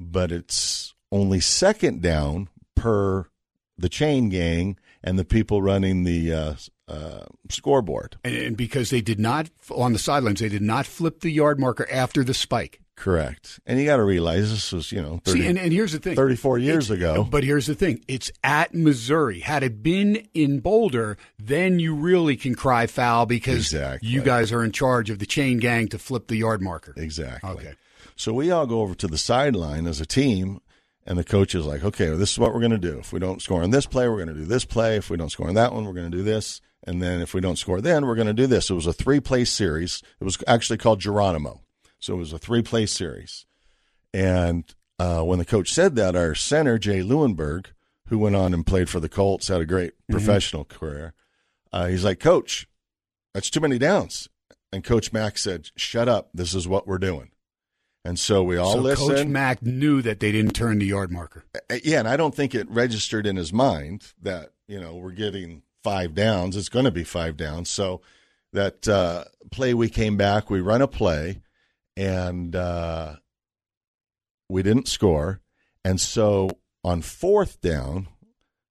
but 0.00 0.32
it's 0.32 0.94
only 1.12 1.40
second 1.40 2.02
down 2.02 2.48
per 2.74 3.28
the 3.78 3.88
chain 3.88 4.28
gang 4.28 4.78
and 5.02 5.18
the 5.18 5.24
people 5.24 5.62
running 5.62 6.04
the 6.04 6.32
uh, 6.32 6.54
uh, 6.88 7.24
scoreboard. 7.50 8.16
And, 8.24 8.34
and 8.34 8.56
because 8.56 8.90
they 8.90 9.00
did 9.00 9.20
not 9.20 9.50
on 9.70 9.92
the 9.92 9.98
sidelines, 9.98 10.40
they 10.40 10.48
did 10.48 10.62
not 10.62 10.86
flip 10.86 11.20
the 11.20 11.30
yard 11.30 11.60
marker 11.60 11.86
after 11.90 12.24
the 12.24 12.34
spike. 12.34 12.80
Correct. 12.96 13.60
And 13.66 13.78
you 13.78 13.84
got 13.84 13.96
to 13.96 14.02
realize 14.04 14.50
this 14.50 14.72
was, 14.72 14.90
you 14.90 15.00
know, 15.02 15.20
30, 15.24 15.40
See, 15.40 15.46
and, 15.46 15.58
and 15.58 15.72
here's 15.72 15.92
the 15.92 15.98
thing 15.98 16.16
34 16.16 16.58
years 16.58 16.90
It's- 16.90 16.98
ago. 17.12 17.24
But 17.24 17.44
here's 17.44 17.66
the 17.66 17.74
thing 17.74 18.02
it's 18.08 18.32
at 18.42 18.74
Missouri. 18.74 19.40
Had 19.40 19.62
it 19.62 19.82
been 19.82 20.26
in 20.34 20.60
Boulder, 20.60 21.18
then 21.38 21.78
you 21.78 21.94
really 21.94 22.36
can 22.36 22.54
cry 22.54 22.86
foul 22.86 23.26
because 23.26 23.56
Exactly. 23.72 24.08
you 24.08 24.22
guys 24.22 24.50
are 24.50 24.64
in 24.64 24.72
charge 24.72 25.10
of 25.10 25.18
the 25.18 25.26
chain 25.26 25.58
gang 25.58 25.88
to 25.88 25.98
flip 25.98 26.26
the 26.28 26.36
yard 26.36 26.62
marker. 26.62 26.94
Exactly. 26.96 27.48
Okay. 27.50 27.74
So 28.16 28.32
we 28.32 28.50
all 28.50 28.66
go 28.66 28.80
over 28.80 28.94
to 28.94 29.06
the 29.06 29.18
sideline 29.18 29.86
as 29.86 30.00
a 30.00 30.06
team, 30.06 30.60
and 31.04 31.18
the 31.18 31.24
coach 31.24 31.54
is 31.54 31.66
like, 31.66 31.84
okay, 31.84 32.08
well, 32.08 32.18
this 32.18 32.32
is 32.32 32.38
what 32.38 32.54
we're 32.54 32.60
going 32.60 32.70
to 32.72 32.78
do. 32.78 32.98
If 32.98 33.12
we 33.12 33.20
don't 33.20 33.42
score 33.42 33.62
on 33.62 33.70
this 33.70 33.84
play, 33.86 34.08
we're 34.08 34.16
going 34.24 34.34
to 34.34 34.40
do 34.40 34.46
this 34.46 34.64
play. 34.64 34.96
If 34.96 35.10
we 35.10 35.18
don't 35.18 35.30
score 35.30 35.48
on 35.48 35.54
that 35.54 35.72
one, 35.74 35.84
we're 35.84 35.92
going 35.92 36.10
to 36.10 36.16
do 36.16 36.22
this. 36.24 36.60
And 36.84 37.02
then 37.02 37.20
if 37.20 37.34
we 37.34 37.40
don't 37.42 37.58
score 37.58 37.80
then, 37.82 38.06
we're 38.06 38.14
going 38.14 38.26
to 38.28 38.32
do 38.32 38.46
this. 38.46 38.70
It 38.70 38.74
was 38.74 38.86
a 38.86 38.92
three 38.92 39.20
play 39.20 39.44
series. 39.44 40.02
It 40.20 40.24
was 40.24 40.38
actually 40.46 40.78
called 40.78 41.00
Geronimo. 41.00 41.60
So 42.06 42.14
it 42.14 42.18
was 42.18 42.32
a 42.32 42.38
three 42.38 42.62
play 42.62 42.86
series. 42.86 43.46
And 44.14 44.64
uh, 44.96 45.22
when 45.22 45.40
the 45.40 45.44
coach 45.44 45.72
said 45.72 45.96
that, 45.96 46.14
our 46.14 46.36
center, 46.36 46.78
Jay 46.78 47.00
Leeuwenburg, 47.00 47.66
who 48.06 48.18
went 48.20 48.36
on 48.36 48.54
and 48.54 48.64
played 48.64 48.88
for 48.88 49.00
the 49.00 49.08
Colts, 49.08 49.48
had 49.48 49.60
a 49.60 49.66
great 49.66 49.94
professional 50.08 50.64
career, 50.64 51.14
uh, 51.72 51.88
he's 51.88 52.04
like, 52.04 52.20
Coach, 52.20 52.68
that's 53.34 53.50
too 53.50 53.58
many 53.58 53.76
downs. 53.76 54.28
And 54.72 54.84
Coach 54.84 55.12
Mack 55.12 55.36
said, 55.36 55.70
Shut 55.74 56.08
up. 56.08 56.30
This 56.32 56.54
is 56.54 56.68
what 56.68 56.86
we're 56.86 56.98
doing. 56.98 57.32
And 58.04 58.20
so 58.20 58.44
we 58.44 58.56
all 58.56 58.74
so 58.74 58.78
listened. 58.78 59.10
Coach 59.10 59.26
Mack 59.26 59.62
knew 59.62 60.00
that 60.02 60.20
they 60.20 60.30
didn't 60.30 60.52
turn 60.52 60.78
the 60.78 60.86
yard 60.86 61.10
marker. 61.10 61.44
Uh, 61.56 61.78
yeah, 61.82 61.98
and 61.98 62.06
I 62.06 62.16
don't 62.16 62.36
think 62.36 62.54
it 62.54 62.70
registered 62.70 63.26
in 63.26 63.34
his 63.34 63.52
mind 63.52 64.12
that 64.22 64.52
you 64.68 64.80
know 64.80 64.94
we're 64.94 65.10
getting 65.10 65.62
five 65.82 66.14
downs. 66.14 66.54
It's 66.54 66.68
going 66.68 66.84
to 66.84 66.92
be 66.92 67.02
five 67.02 67.36
downs. 67.36 67.68
So 67.68 68.00
that 68.52 68.86
uh, 68.86 69.24
play, 69.50 69.74
we 69.74 69.88
came 69.88 70.16
back, 70.16 70.48
we 70.48 70.60
run 70.60 70.82
a 70.82 70.86
play, 70.86 71.42
and 71.96 72.54
uh, 72.54 73.16
we 74.48 74.62
didn't 74.62 74.88
score. 74.88 75.40
And 75.84 76.00
so 76.00 76.50
on 76.84 77.02
fourth 77.02 77.60
down, 77.60 78.08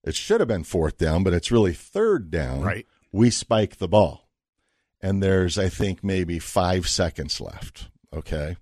it 0.04 0.16
should 0.16 0.40
have 0.42 0.48
been 0.48 0.64
fourth 0.64 0.98
down, 0.98 1.24
but 1.24 1.34
it's 1.34 1.52
really 1.52 1.74
third 1.74 2.30
down. 2.30 2.62
Right. 2.62 2.86
We 3.12 3.30
spike 3.30 3.78
the 3.78 3.88
ball, 3.88 4.28
and 5.02 5.24
there's 5.24 5.58
I 5.58 5.70
think 5.70 6.04
maybe 6.04 6.40
five 6.40 6.88
seconds 6.88 7.40
left. 7.40 7.90
Okay, 8.14 8.56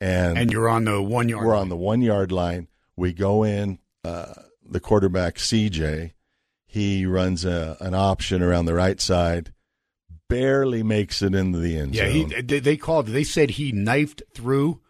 and 0.00 0.36
And 0.38 0.50
you're 0.52 0.68
on 0.68 0.84
the 0.84 1.02
one 1.02 1.28
yard. 1.28 1.44
we're 1.46 1.52
line. 1.52 1.60
on 1.62 1.68
the 1.68 1.76
one 1.76 2.02
yard 2.02 2.32
line. 2.32 2.68
We 2.96 3.12
go 3.12 3.42
in. 3.44 3.78
Uh, 4.04 4.34
the 4.66 4.80
quarterback 4.80 5.36
CJ, 5.36 6.12
he 6.66 7.06
runs 7.06 7.44
a, 7.46 7.76
an 7.80 7.94
option 7.94 8.42
around 8.42 8.66
the 8.66 8.74
right 8.74 9.00
side, 9.00 9.52
barely 10.28 10.82
makes 10.82 11.22
it 11.22 11.34
into 11.34 11.58
the 11.58 11.76
end 11.78 11.94
Yeah, 11.94 12.10
zone. 12.10 12.30
he, 12.30 12.42
they, 12.42 12.58
they 12.60 12.76
called. 12.76 13.06
They 13.06 13.24
said 13.24 13.50
he 13.50 13.72
knifed 13.72 14.22
through. 14.34 14.80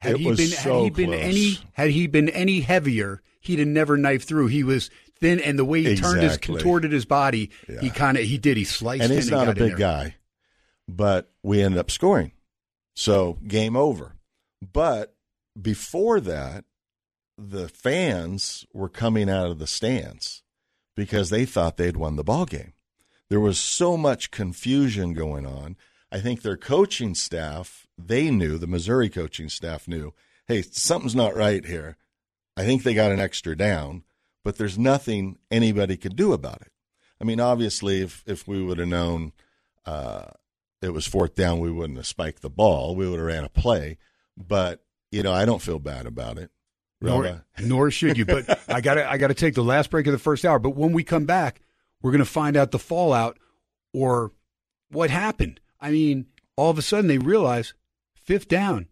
Had 0.00 0.14
It 0.14 0.20
he 0.20 0.26
was 0.26 0.38
been 0.38 0.48
so 0.48 0.74
had 0.74 0.84
he 0.84 0.90
been 0.90 1.10
close. 1.10 1.20
any 1.22 1.58
had 1.72 1.90
he 1.90 2.06
been 2.06 2.28
any 2.28 2.60
heavier, 2.60 3.22
he'd 3.40 3.58
have 3.58 3.68
never 3.68 3.96
knifed 3.96 4.28
through. 4.28 4.48
He 4.48 4.62
was 4.62 4.90
thin, 5.20 5.40
and 5.40 5.58
the 5.58 5.64
way 5.64 5.82
he 5.82 5.96
turned 5.96 6.22
his 6.22 6.36
contorted 6.36 6.92
his 6.92 7.04
body, 7.06 7.50
Yeah. 7.68 7.80
he 7.80 7.90
kind 7.90 8.16
of 8.18 8.24
he 8.24 8.36
did. 8.38 8.56
He 8.56 8.64
sliced 8.64 9.02
and 9.02 9.12
he's 9.12 9.30
not 9.30 9.44
a 9.48 9.54
got 9.54 9.58
in 9.58 9.68
big 9.70 9.78
guy, 9.78 10.16
but 10.86 11.32
we 11.42 11.62
ended 11.62 11.78
up 11.80 11.90
scoring. 11.90 12.32
So 12.94 13.38
game 13.46 13.74
over. 13.76 14.16
But 14.72 15.14
before 15.60 16.20
that, 16.20 16.64
the 17.38 17.68
fans 17.68 18.66
were 18.72 18.88
coming 18.88 19.28
out 19.30 19.50
of 19.50 19.58
the 19.58 19.66
stands 19.66 20.42
because 20.94 21.30
they 21.30 21.44
thought 21.46 21.76
they'd 21.78 21.96
won 21.96 22.16
the 22.16 22.24
ball 22.24 22.44
game. 22.46 22.72
There 23.28 23.40
was 23.40 23.58
so 23.58 23.96
much 23.96 24.30
confusion 24.30 25.12
going 25.12 25.46
on. 25.46 25.76
I 26.12 26.20
think 26.20 26.42
their 26.42 26.56
coaching 26.56 27.14
staff, 27.14 27.86
they 27.98 28.30
knew, 28.30 28.58
the 28.58 28.66
Missouri 28.66 29.08
coaching 29.08 29.48
staff 29.48 29.88
knew, 29.88 30.14
hey, 30.46 30.62
something's 30.62 31.16
not 31.16 31.34
right 31.34 31.64
here. 31.64 31.96
I 32.56 32.64
think 32.64 32.82
they 32.82 32.94
got 32.94 33.12
an 33.12 33.20
extra 33.20 33.56
down, 33.56 34.04
but 34.44 34.56
there's 34.56 34.78
nothing 34.78 35.38
anybody 35.50 35.96
could 35.96 36.16
do 36.16 36.32
about 36.32 36.62
it. 36.62 36.72
I 37.20 37.24
mean, 37.24 37.40
obviously, 37.40 38.02
if, 38.02 38.22
if 38.26 38.46
we 38.46 38.62
would 38.62 38.78
have 38.78 38.88
known 38.88 39.32
uh, 39.84 40.26
it 40.80 40.90
was 40.90 41.06
fourth 41.06 41.34
down, 41.34 41.58
we 41.58 41.70
wouldn't 41.70 41.98
have 41.98 42.06
spiked 42.06 42.42
the 42.42 42.50
ball. 42.50 42.94
We 42.94 43.08
would 43.08 43.18
have 43.18 43.26
ran 43.26 43.44
a 43.44 43.48
play. 43.48 43.98
But, 44.36 44.84
you 45.10 45.22
know, 45.22 45.32
I 45.32 45.44
don't 45.44 45.62
feel 45.62 45.78
bad 45.78 46.06
about 46.06 46.38
it. 46.38 46.50
Nor, 47.00 47.44
nor 47.60 47.90
should 47.90 48.16
you. 48.16 48.24
But 48.24 48.60
I 48.68 48.80
got 48.80 48.94
to 48.94 49.08
I 49.08 49.18
got 49.18 49.28
to 49.28 49.34
take 49.34 49.54
the 49.54 49.62
last 49.62 49.90
break 49.90 50.06
of 50.06 50.12
the 50.12 50.18
first 50.18 50.44
hour. 50.44 50.58
But 50.58 50.76
when 50.76 50.92
we 50.92 51.04
come 51.04 51.26
back, 51.26 51.60
we're 52.02 52.12
going 52.12 52.18
to 52.18 52.24
find 52.24 52.56
out 52.56 52.70
the 52.70 52.78
fallout 52.78 53.38
or 53.92 54.32
what 54.90 55.10
happened. 55.10 55.60
I 55.80 55.90
mean, 55.90 56.26
all 56.56 56.70
of 56.70 56.78
a 56.78 56.82
sudden 56.82 57.08
they 57.08 57.18
realize 57.18 57.74
fifth 58.14 58.48
down. 58.48 58.88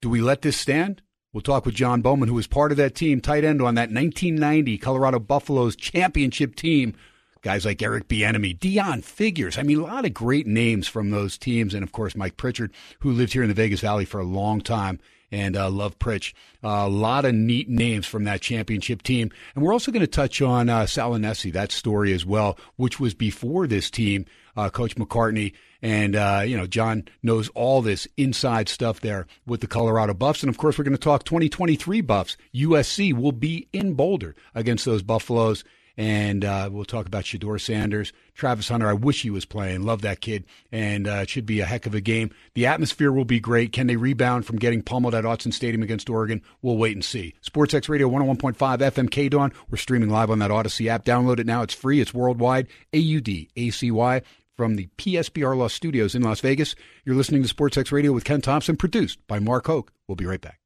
Do 0.00 0.08
we 0.08 0.20
let 0.20 0.42
this 0.42 0.56
stand? 0.56 1.02
We'll 1.32 1.42
talk 1.42 1.64
with 1.64 1.74
Jon 1.74 2.02
Bowman, 2.02 2.28
who 2.28 2.34
was 2.34 2.48
part 2.48 2.72
of 2.72 2.76
that 2.78 2.94
team, 2.94 3.20
tight 3.20 3.44
end 3.44 3.62
on 3.62 3.76
that 3.76 3.92
1990 3.92 4.78
Colorado 4.78 5.20
Buffaloes 5.20 5.76
championship 5.76 6.56
team, 6.56 6.94
guys 7.42 7.64
like 7.64 7.80
Eric 7.80 8.08
Bieniemy, 8.08 8.58
Deon 8.58 9.04
Figures. 9.04 9.56
I 9.56 9.62
mean, 9.62 9.78
a 9.78 9.84
lot 9.84 10.04
of 10.04 10.12
great 10.12 10.48
names 10.48 10.88
from 10.88 11.10
those 11.10 11.38
teams, 11.38 11.72
and 11.72 11.84
of 11.84 11.92
course 11.92 12.16
Mike 12.16 12.36
Pritchard, 12.36 12.72
who 13.00 13.12
lived 13.12 13.32
here 13.32 13.42
in 13.42 13.48
the 13.48 13.54
Vegas 13.54 13.80
Valley 13.80 14.04
for 14.04 14.18
a 14.18 14.24
long 14.24 14.60
time 14.60 14.98
and 15.32 15.56
uh, 15.56 15.70
love 15.70 15.98
Pritch. 15.98 16.32
A 16.62 16.88
lot 16.88 17.24
of 17.24 17.34
neat 17.34 17.68
names 17.68 18.06
from 18.06 18.24
that 18.24 18.40
championship 18.40 19.02
team. 19.02 19.30
And 19.54 19.64
we're 19.64 19.72
also 19.72 19.92
going 19.92 20.00
to 20.00 20.06
touch 20.06 20.42
on 20.42 20.68
uh, 20.68 20.86
Sal 20.86 21.12
Aunese, 21.12 21.52
that 21.52 21.72
story 21.72 22.12
as 22.12 22.26
well, 22.26 22.58
which 22.76 23.00
was 23.00 23.14
before 23.14 23.66
this 23.66 23.90
team, 23.90 24.26
uh, 24.56 24.70
Coach 24.70 24.96
McCartney. 24.96 25.52
And, 25.82 26.14
uh, 26.14 26.42
you 26.44 26.56
know, 26.56 26.66
Jon 26.66 27.04
knows 27.22 27.48
all 27.50 27.80
this 27.80 28.06
inside 28.16 28.68
stuff 28.68 29.00
there 29.00 29.26
with 29.46 29.60
the 29.60 29.66
Colorado 29.66 30.12
Buffs. 30.12 30.42
And 30.42 30.50
of 30.50 30.58
course, 30.58 30.76
we're 30.76 30.84
going 30.84 30.96
to 30.96 30.98
talk 30.98 31.24
2023 31.24 32.02
Buffs. 32.02 32.36
USC 32.54 33.14
will 33.14 33.32
be 33.32 33.68
in 33.72 33.94
Boulder 33.94 34.34
against 34.54 34.84
those 34.84 35.02
Buffaloes. 35.02 35.64
And 36.00 36.46
uh, 36.46 36.70
we'll 36.72 36.86
talk 36.86 37.04
about 37.04 37.24
Shedeur 37.24 37.60
Sanders, 37.60 38.14
Travis 38.32 38.70
Hunter. 38.70 38.88
I 38.88 38.94
wish 38.94 39.20
he 39.20 39.28
was 39.28 39.44
playing. 39.44 39.82
Love 39.82 40.00
that 40.00 40.22
kid. 40.22 40.46
And 40.72 41.06
uh, 41.06 41.20
it 41.24 41.28
should 41.28 41.44
be 41.44 41.60
a 41.60 41.66
heck 41.66 41.84
of 41.84 41.94
a 41.94 42.00
game. 42.00 42.30
The 42.54 42.64
atmosphere 42.64 43.12
will 43.12 43.26
be 43.26 43.38
great. 43.38 43.72
Can 43.72 43.86
they 43.86 43.96
rebound 43.96 44.46
from 44.46 44.56
getting 44.56 44.80
pummeled 44.80 45.14
at 45.14 45.24
Autzen 45.24 45.52
Stadium 45.52 45.82
against 45.82 46.08
Oregon? 46.08 46.40
We'll 46.62 46.78
wait 46.78 46.96
and 46.96 47.04
see. 47.04 47.34
SportsX 47.46 47.90
Radio 47.90 48.08
101.5 48.08 48.54
FM 48.78 49.10
K 49.10 49.28
Dawn. 49.28 49.52
We're 49.68 49.76
streaming 49.76 50.08
live 50.08 50.30
on 50.30 50.38
that 50.38 50.50
Audacy 50.50 50.86
app. 50.86 51.04
Download 51.04 51.38
it 51.38 51.44
now. 51.44 51.60
It's 51.60 51.74
free. 51.74 52.00
It's 52.00 52.14
worldwide. 52.14 52.68
A 52.94 52.98
U 52.98 53.20
D 53.20 53.50
A 53.56 53.68
C 53.68 53.90
Y 53.90 54.22
from 54.56 54.76
the 54.76 54.88
PSBR 54.96 55.54
Law 55.54 55.68
Studios 55.68 56.14
in 56.14 56.22
Las 56.22 56.40
Vegas. 56.40 56.74
You're 57.04 57.14
listening 57.14 57.42
to 57.42 57.54
SportsX 57.54 57.92
Radio 57.92 58.12
with 58.12 58.24
Ken 58.24 58.40
Thomson, 58.40 58.78
produced 58.78 59.18
by 59.26 59.38
Mark 59.38 59.66
Hoke. 59.66 59.92
We'll 60.08 60.16
be 60.16 60.24
right 60.24 60.40
back. 60.40 60.60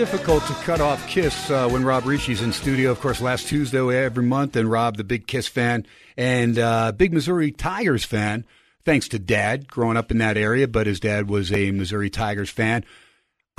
Difficult 0.00 0.46
to 0.46 0.54
cut 0.54 0.80
off 0.80 1.06
Kiss 1.08 1.50
uh, 1.50 1.68
when 1.68 1.84
Rob 1.84 2.06
Rische's 2.06 2.40
in 2.40 2.54
studio. 2.54 2.90
Of 2.90 3.02
course, 3.02 3.20
last 3.20 3.48
Tuesday 3.48 4.02
every 4.02 4.24
month, 4.24 4.56
and 4.56 4.70
Rob, 4.70 4.96
the 4.96 5.04
big 5.04 5.26
Kiss 5.26 5.46
fan 5.46 5.84
and 6.16 6.58
uh, 6.58 6.92
big 6.92 7.12
Missouri 7.12 7.52
Tigers 7.52 8.02
fan, 8.02 8.46
thanks 8.86 9.08
to 9.08 9.18
Dad 9.18 9.68
growing 9.68 9.98
up 9.98 10.10
in 10.10 10.16
that 10.16 10.38
area. 10.38 10.66
But 10.66 10.86
his 10.86 11.00
dad 11.00 11.28
was 11.28 11.52
a 11.52 11.70
Missouri 11.70 12.08
Tigers 12.08 12.48
fan. 12.48 12.86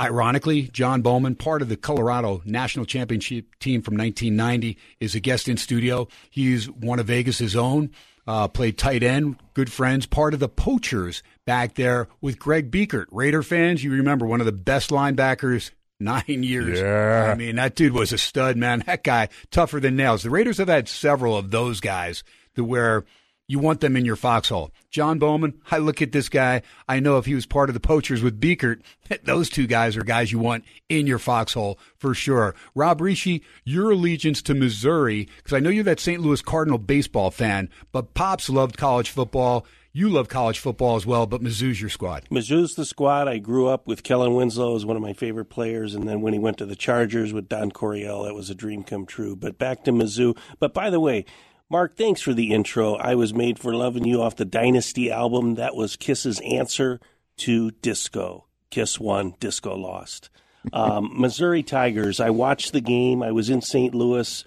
Ironically, 0.00 0.62
Jon 0.62 1.00
Bowman, 1.00 1.36
part 1.36 1.62
of 1.62 1.68
the 1.68 1.76
Colorado 1.76 2.42
National 2.44 2.86
Championship 2.86 3.56
team 3.60 3.80
from 3.80 3.96
1990, 3.96 4.76
is 4.98 5.14
a 5.14 5.20
guest 5.20 5.46
in 5.46 5.56
studio. 5.56 6.08
He's 6.28 6.68
one 6.68 6.98
of 6.98 7.06
Vegas's 7.06 7.54
own. 7.54 7.92
Uh, 8.26 8.48
played 8.48 8.76
tight 8.76 9.04
end, 9.04 9.36
good 9.54 9.70
friends, 9.70 10.06
part 10.06 10.34
of 10.34 10.40
the 10.40 10.48
Poachers 10.48 11.22
back 11.46 11.76
there 11.76 12.08
with 12.20 12.40
Greg 12.40 12.72
Biekert. 12.72 13.06
Raider 13.12 13.44
fans, 13.44 13.84
you 13.84 13.92
remember 13.92 14.26
one 14.26 14.40
of 14.40 14.46
the 14.46 14.50
best 14.50 14.90
linebackers 14.90 15.70
nine 16.04 16.42
years. 16.42 16.80
Yeah. 16.80 17.30
I 17.32 17.34
mean, 17.34 17.56
that 17.56 17.74
dude 17.74 17.92
was 17.92 18.12
a 18.12 18.18
stud, 18.18 18.56
man. 18.56 18.82
That 18.86 19.04
guy, 19.04 19.28
tougher 19.50 19.80
than 19.80 19.96
nails. 19.96 20.22
The 20.22 20.30
Raiders 20.30 20.58
have 20.58 20.68
had 20.68 20.88
several 20.88 21.36
of 21.36 21.50
those 21.50 21.80
guys 21.80 22.24
to 22.54 22.64
where 22.64 23.04
you 23.48 23.58
want 23.58 23.80
them 23.80 23.96
in 23.96 24.04
your 24.04 24.16
foxhole. 24.16 24.70
Jon 24.90 25.18
Bowman, 25.18 25.60
I 25.70 25.78
look 25.78 26.00
at 26.00 26.12
this 26.12 26.28
guy. 26.28 26.62
I 26.88 27.00
know 27.00 27.18
if 27.18 27.26
he 27.26 27.34
was 27.34 27.44
part 27.44 27.68
of 27.68 27.74
the 27.74 27.80
poachers 27.80 28.22
with 28.22 28.40
Biekert, 28.40 28.80
those 29.24 29.50
two 29.50 29.66
guys 29.66 29.96
are 29.96 30.04
guys 30.04 30.32
you 30.32 30.38
want 30.38 30.64
in 30.88 31.06
your 31.06 31.18
foxhole 31.18 31.78
for 31.98 32.14
sure. 32.14 32.54
Rob 32.74 33.00
Rische, 33.00 33.42
your 33.64 33.90
allegiance 33.90 34.42
to 34.42 34.54
Missouri, 34.54 35.28
because 35.36 35.52
I 35.52 35.60
know 35.60 35.70
you're 35.70 35.84
that 35.84 36.00
St. 36.00 36.20
Louis 36.22 36.40
Cardinal 36.40 36.78
baseball 36.78 37.30
fan, 37.30 37.68
but 37.90 38.14
Pops 38.14 38.48
loved 38.48 38.76
college 38.76 39.10
football. 39.10 39.66
You 39.94 40.08
love 40.08 40.30
college 40.30 40.58
football 40.58 40.96
as 40.96 41.04
well, 41.04 41.26
but 41.26 41.42
Mizzou's 41.42 41.78
your 41.78 41.90
squad. 41.90 42.26
Mizzou's 42.30 42.76
the 42.76 42.86
squad. 42.86 43.28
I 43.28 43.36
grew 43.36 43.66
up 43.68 43.86
with 43.86 44.02
Kellen 44.02 44.34
Winslow 44.34 44.74
as 44.74 44.86
one 44.86 44.96
of 44.96 45.02
my 45.02 45.12
favorite 45.12 45.50
players, 45.50 45.94
and 45.94 46.08
then 46.08 46.22
when 46.22 46.32
he 46.32 46.38
went 46.38 46.56
to 46.58 46.66
the 46.66 46.74
Chargers 46.74 47.34
with 47.34 47.46
Don 47.46 47.70
Coryell, 47.70 48.22
that 48.24 48.34
was 48.34 48.48
a 48.48 48.54
dream 48.54 48.84
come 48.84 49.04
true. 49.04 49.36
But 49.36 49.58
back 49.58 49.84
to 49.84 49.92
Mizzou. 49.92 50.38
But 50.58 50.72
by 50.72 50.88
the 50.88 50.98
way, 50.98 51.26
Mark, 51.68 51.94
thanks 51.98 52.22
for 52.22 52.32
the 52.32 52.52
intro. 52.52 52.94
I 52.94 53.14
was 53.16 53.34
made 53.34 53.58
for 53.58 53.74
loving 53.74 54.06
you 54.06 54.22
off 54.22 54.36
the 54.36 54.46
Dynasty 54.46 55.10
album. 55.10 55.56
That 55.56 55.76
was 55.76 55.96
Kiss's 55.96 56.40
answer 56.40 56.98
to 57.38 57.70
disco. 57.70 58.46
Kiss 58.70 58.98
won, 58.98 59.34
disco 59.40 59.76
lost. 59.76 60.30
Um, 60.72 61.10
Missouri 61.20 61.62
Tigers. 61.62 62.18
I 62.18 62.30
watched 62.30 62.72
the 62.72 62.80
game. 62.80 63.22
I 63.22 63.32
was 63.32 63.50
in 63.50 63.60
St. 63.60 63.94
Louis. 63.94 64.42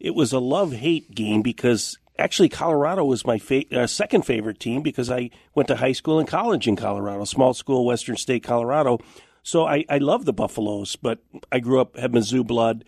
It 0.00 0.14
was 0.14 0.32
a 0.32 0.38
love 0.38 0.72
hate 0.72 1.14
game 1.14 1.42
because 1.42 1.98
actually 2.18 2.48
Colorado 2.48 3.04
was 3.04 3.26
my 3.26 3.38
fa- 3.38 3.64
uh, 3.74 3.86
second 3.86 4.22
favorite 4.22 4.60
team 4.60 4.82
because 4.82 5.10
I 5.10 5.30
went 5.54 5.68
to 5.68 5.76
high 5.76 5.92
school 5.92 6.18
and 6.18 6.28
college 6.28 6.66
in 6.66 6.76
Colorado, 6.76 7.24
small 7.24 7.54
school, 7.54 7.84
Western 7.84 8.16
State, 8.16 8.42
Colorado. 8.42 8.98
So 9.42 9.66
I, 9.66 9.84
I 9.88 9.98
love 9.98 10.24
the 10.24 10.32
Buffaloes, 10.32 10.96
but 10.96 11.20
I 11.52 11.60
grew 11.60 11.80
up 11.80 11.96
had 11.96 12.12
Mizzou 12.12 12.46
blood. 12.46 12.84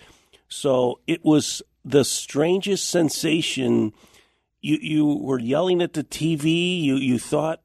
So 0.48 1.00
it 1.06 1.24
was 1.24 1.62
the 1.84 2.04
strangest 2.04 2.88
sensation. 2.88 3.92
You 4.60 4.78
you 4.80 5.06
were 5.06 5.38
yelling 5.38 5.80
at 5.82 5.92
the 5.92 6.04
TV. 6.04 6.82
You 6.82 6.96
you 6.96 7.18
thought 7.18 7.60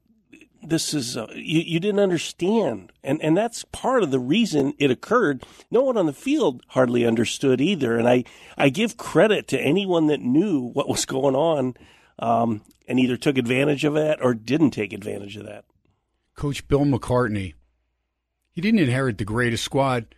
this 0.66 0.94
is 0.94 1.18
uh, 1.18 1.28
you 1.36 1.62
you 1.62 1.80
didn't 1.80 2.00
understand, 2.00 2.92
and 3.04 3.22
and 3.22 3.36
that's 3.36 3.64
part 3.66 4.04
of 4.04 4.12
the 4.12 4.20
reason 4.20 4.74
it 4.78 4.92
occurred. 4.92 5.44
No 5.70 5.84
one 5.84 5.98
on 5.98 6.06
the 6.06 6.14
field 6.14 6.64
hardly 6.70 7.06
understood 7.06 7.62
either, 7.62 7.98
and 7.98 8.08
I 8.08 8.24
I 8.58 8.70
give 8.70 8.98
credit 8.98 9.48
to 9.50 9.60
anyone 9.60 10.08
that 10.08 10.22
knew 10.22 10.62
what 10.62 10.90
was 10.90 11.06
going 11.06 11.36
on, 11.36 11.76
um, 12.20 12.62
and 12.88 13.00
either 13.00 13.18
took 13.18 13.38
advantage 13.38 13.84
of 13.86 13.94
that 13.94 14.24
or 14.24 14.34
didn't 14.34 14.72
take 14.72 14.94
advantage 14.94 15.38
of 15.38 15.46
that. 15.46 15.66
Coach 16.36 16.68
Bill 16.68 16.86
McCartney, 16.86 17.54
he 18.52 18.62
didn't 18.62 18.80
inherit 18.80 19.18
the 19.18 19.26
greatest 19.26 19.64
squad. 19.64 20.16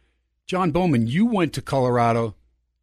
Jon 0.48 0.72
Bowman, 0.72 1.08
you 1.08 1.26
went 1.26 1.54
to 1.54 1.62
Colorado. 1.62 2.36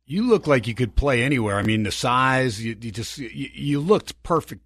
You 0.05 0.27
look 0.27 0.47
like 0.47 0.67
you 0.67 0.75
could 0.75 0.97
play 0.97 1.23
anywhere. 1.23 1.57
I 1.57 1.63
mean, 1.63 1.85
the 1.85 1.93
size, 1.93 2.63
you, 2.63 2.77
you 2.81 2.91
just 2.91 3.19
you, 3.19 3.49
you 3.55 3.81
looked 3.81 4.21
perfect, 4.23 4.63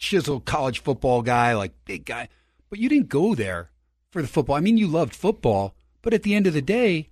chiseled 0.00 0.46
college 0.46 0.82
football 0.82 1.22
guy, 1.22 1.54
like 1.54 1.72
big 1.84 2.04
guy. 2.04 2.28
But 2.68 2.80
you 2.80 2.88
didn't 2.88 3.08
go 3.08 3.36
there 3.36 3.70
for 4.10 4.22
the 4.22 4.28
football. 4.28 4.56
I 4.56 4.60
mean, 4.60 4.76
you 4.76 4.88
loved 4.88 5.14
football, 5.14 5.76
but 6.02 6.12
at 6.12 6.24
the 6.24 6.34
end 6.34 6.48
of 6.48 6.54
the 6.54 6.62
day, 6.62 7.10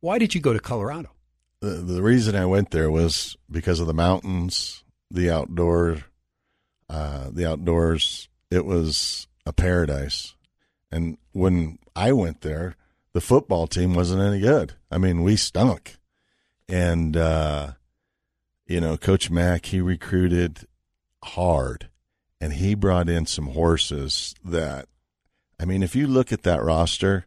why 0.00 0.18
did 0.18 0.34
you 0.34 0.40
go 0.40 0.54
to 0.54 0.60
Colorado? 0.60 1.10
The, 1.60 1.70
the 1.70 2.02
reason 2.02 2.36
I 2.36 2.46
went 2.46 2.70
there 2.70 2.90
was 2.90 3.36
because 3.50 3.80
of 3.80 3.86
the 3.88 3.94
mountains, 3.94 4.84
the 5.10 5.30
outdoor, 5.30 6.04
uh, 6.88 7.28
the 7.32 7.46
outdoors. 7.46 8.28
It 8.50 8.64
was 8.64 9.26
a 9.44 9.52
paradise. 9.52 10.34
And 10.90 11.18
when 11.32 11.78
I 11.96 12.12
went 12.12 12.42
there, 12.42 12.76
the 13.12 13.20
football 13.20 13.66
team 13.66 13.94
wasn't 13.94 14.22
any 14.22 14.40
good. 14.40 14.74
I 14.90 14.98
mean, 14.98 15.22
we 15.22 15.36
stunk. 15.36 15.96
And, 16.68 17.16
uh, 17.16 17.72
you 18.66 18.80
know, 18.80 18.96
Coach 18.96 19.30
Mack, 19.30 19.66
he 19.66 19.80
recruited 19.80 20.66
hard 21.24 21.88
and 22.40 22.54
he 22.54 22.74
brought 22.74 23.08
in 23.08 23.26
some 23.26 23.48
horses 23.48 24.34
that, 24.44 24.88
I 25.58 25.64
mean, 25.64 25.82
if 25.82 25.96
you 25.96 26.06
look 26.06 26.32
at 26.32 26.42
that 26.44 26.62
roster, 26.62 27.26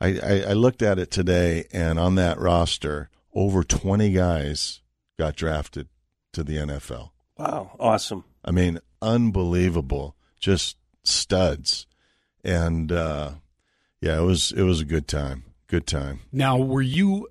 I, 0.00 0.18
I, 0.18 0.44
I 0.48 0.52
looked 0.52 0.82
at 0.82 0.98
it 0.98 1.10
today 1.10 1.66
and 1.72 1.98
on 1.98 2.14
that 2.16 2.38
roster, 2.38 3.10
over 3.34 3.62
20 3.62 4.12
guys 4.12 4.80
got 5.18 5.36
drafted 5.36 5.88
to 6.32 6.42
the 6.42 6.56
NFL. 6.56 7.10
Wow, 7.36 7.76
awesome! 7.78 8.24
I 8.44 8.50
mean, 8.50 8.80
unbelievable, 9.00 10.16
just 10.40 10.76
studs, 11.04 11.86
and 12.42 12.90
uh, 12.90 13.32
yeah, 14.00 14.18
it 14.18 14.24
was 14.24 14.50
it 14.50 14.62
was 14.62 14.80
a 14.80 14.84
good 14.84 15.06
time, 15.06 15.44
good 15.68 15.86
time. 15.86 16.20
Now, 16.32 16.58
were 16.58 16.82
you 16.82 17.28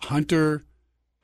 hunter, 0.00 0.64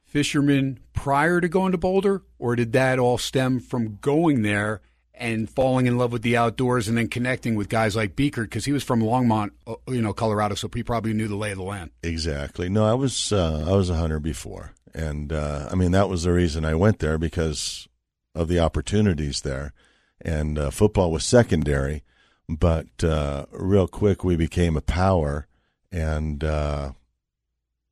fisherman 0.03 0.81
prior 0.93 1.41
to 1.41 1.49
going 1.49 1.73
to 1.73 1.79
Boulder, 1.79 2.23
or 2.39 2.57
did 2.57 2.75
that 2.75 2.99
all 2.99 3.17
stem 3.17 3.59
from 3.59 3.97
going 4.03 4.43
there 4.43 4.83
and 5.17 5.49
falling 5.49 5.87
in 5.87 5.97
love 5.97 6.13
with 6.13 6.23
the 6.23 6.37
outdoors 6.37 6.89
and 6.89 6.99
then 6.99 7.09
connecting 7.09 7.55
with 7.55 7.69
guys 7.69 7.95
like 7.95 8.17
Beaker 8.17 8.43
because 8.43 8.65
he 8.65 8.73
was 8.73 8.83
from 8.83 9.01
Longmont, 9.01 9.53
uh, 9.67 9.77
you 9.89 10.03
know, 10.03 10.13
Colorado, 10.13 10.55
so 10.55 10.69
he 10.75 10.83
probably 10.83 11.13
knew 11.13 11.29
the 11.29 11.37
lay 11.37 11.53
of 11.53 11.59
the 11.59 11.65
land. 11.65 11.91
Exactly. 12.03 12.69
No, 12.69 12.85
I 12.85 12.95
was 12.95 13.33
uh, 13.33 13.65
I 13.67 13.73
was 13.77 13.91
a 13.91 13.97
hunter 13.97 14.19
before, 14.19 14.73
and 14.93 15.33
uh, 15.33 15.69
I 15.71 15.75
mean 15.75 15.93
that 15.93 16.09
was 16.09 16.25
the 16.25 16.33
reason 16.33 16.65
I 16.65 16.75
went 16.75 16.99
there 16.99 17.19
because 17.19 17.89
of 18.35 18.49
the 18.49 18.59
opportunities 18.59 19.43
there, 19.43 19.73
and 20.21 20.59
uh, 20.59 20.71
football 20.71 21.13
was 21.13 21.25
secondary, 21.25 22.03
but 22.49 23.05
uh, 23.05 23.47
real 23.53 23.87
quick 23.87 24.25
we 24.25 24.37
became 24.37 24.77
a 24.77 24.83
power, 24.83 25.47
and 25.93 26.43
uh, 26.43 26.93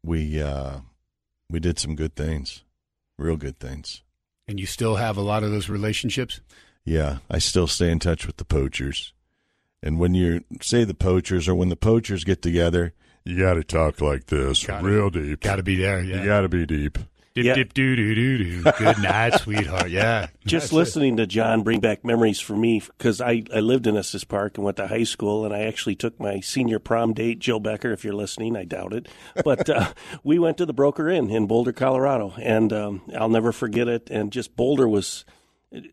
we 0.03 0.43
uh, 0.43 0.81
we 1.49 1.61
did 1.61 1.79
some 1.79 1.95
good 1.95 2.16
things, 2.16 2.64
real 3.16 3.37
good 3.37 3.61
things. 3.61 4.03
And 4.49 4.59
you 4.59 4.66
still 4.66 4.97
have 4.97 5.16
a 5.16 5.23
lot 5.23 5.45
of 5.45 5.53
those 5.53 5.68
relationships. 5.68 6.41
Yeah, 6.85 7.18
I 7.30 7.39
still 7.39 7.66
stay 7.66 7.91
in 7.91 7.99
touch 7.99 8.26
with 8.26 8.37
the 8.39 8.45
poachers. 8.45 9.12
And 9.83 9.99
when 9.99 10.14
you 10.14 10.45
say 10.61 10.85
the 10.85 10.95
poachers 10.95 11.49
or 11.49 11.55
when 11.55 11.68
the 11.68 11.76
poachers 11.76 12.24
get 12.24 12.43
together, 12.43 12.95
You 13.24 13.39
got 13.39 13.55
to 13.55 13.62
talk 13.62 14.01
like 14.01 14.26
this, 14.26 14.66
Gotta- 14.66 14.85
real 14.85 15.09
deep. 15.09 15.41
Got 15.41 15.57
to 15.57 15.62
be 15.62 15.76
there. 15.76 16.03
Yeah. 16.03 16.20
You 16.20 16.24
got 16.26 16.41
to 16.41 16.49
be 16.49 16.66
deep. 16.66 16.99
Dip, 17.35 17.45
Yeah. 17.47 17.55
dip, 17.55 17.72
doo, 17.72 17.95
doo, 17.97 18.14
doo, 18.16 18.39
doo. 18.39 18.62
Good 18.78 18.99
night, 18.99 19.35
sweetheart. 19.41 19.91
Yeah. 19.91 20.26
Just 20.45 20.64
That's 20.66 20.72
it. 20.72 20.76
listening 20.76 21.16
to 21.18 21.26
Jon 21.28 21.62
bring 21.62 21.78
back 21.80 22.05
memories 22.05 22.41
for 22.41 22.55
me 22.57 22.80
because 22.99 23.20
I, 23.20 23.45
I 23.55 23.61
lived 23.61 23.87
in 23.87 23.97
Estes 23.97 24.24
Park 24.24 24.59
and 24.59 24.64
went 24.64 24.76
to 24.78 24.89
high 24.89 25.05
school, 25.05 25.45
and 25.45 25.55
I 25.55 25.61
actually 25.61 25.95
took 25.95 26.18
my 26.20 26.41
senior 26.41 26.78
prom 26.80 27.14
date, 27.14 27.39
Jill 27.39 27.61
Becker, 27.61 27.93
if 27.93 28.05
you're 28.05 28.12
listening, 28.12 28.57
I 28.57 28.64
doubt 28.64 28.93
it. 28.93 29.09
But 29.45 29.70
uh, 29.70 29.93
we 30.24 30.39
went 30.41 30.59
to 30.59 30.66
the 30.66 30.74
Broker 30.74 31.09
Inn 31.09 31.30
in 31.30 31.47
Boulder, 31.47 31.72
Colorado, 31.72 32.35
and 32.43 32.72
um, 32.72 33.03
I'll 33.16 33.28
never 33.30 33.53
forget 33.53 33.87
it. 33.89 34.11
And 34.11 34.30
just 34.33 34.55
Boulder 34.57 34.89
was, 34.89 35.24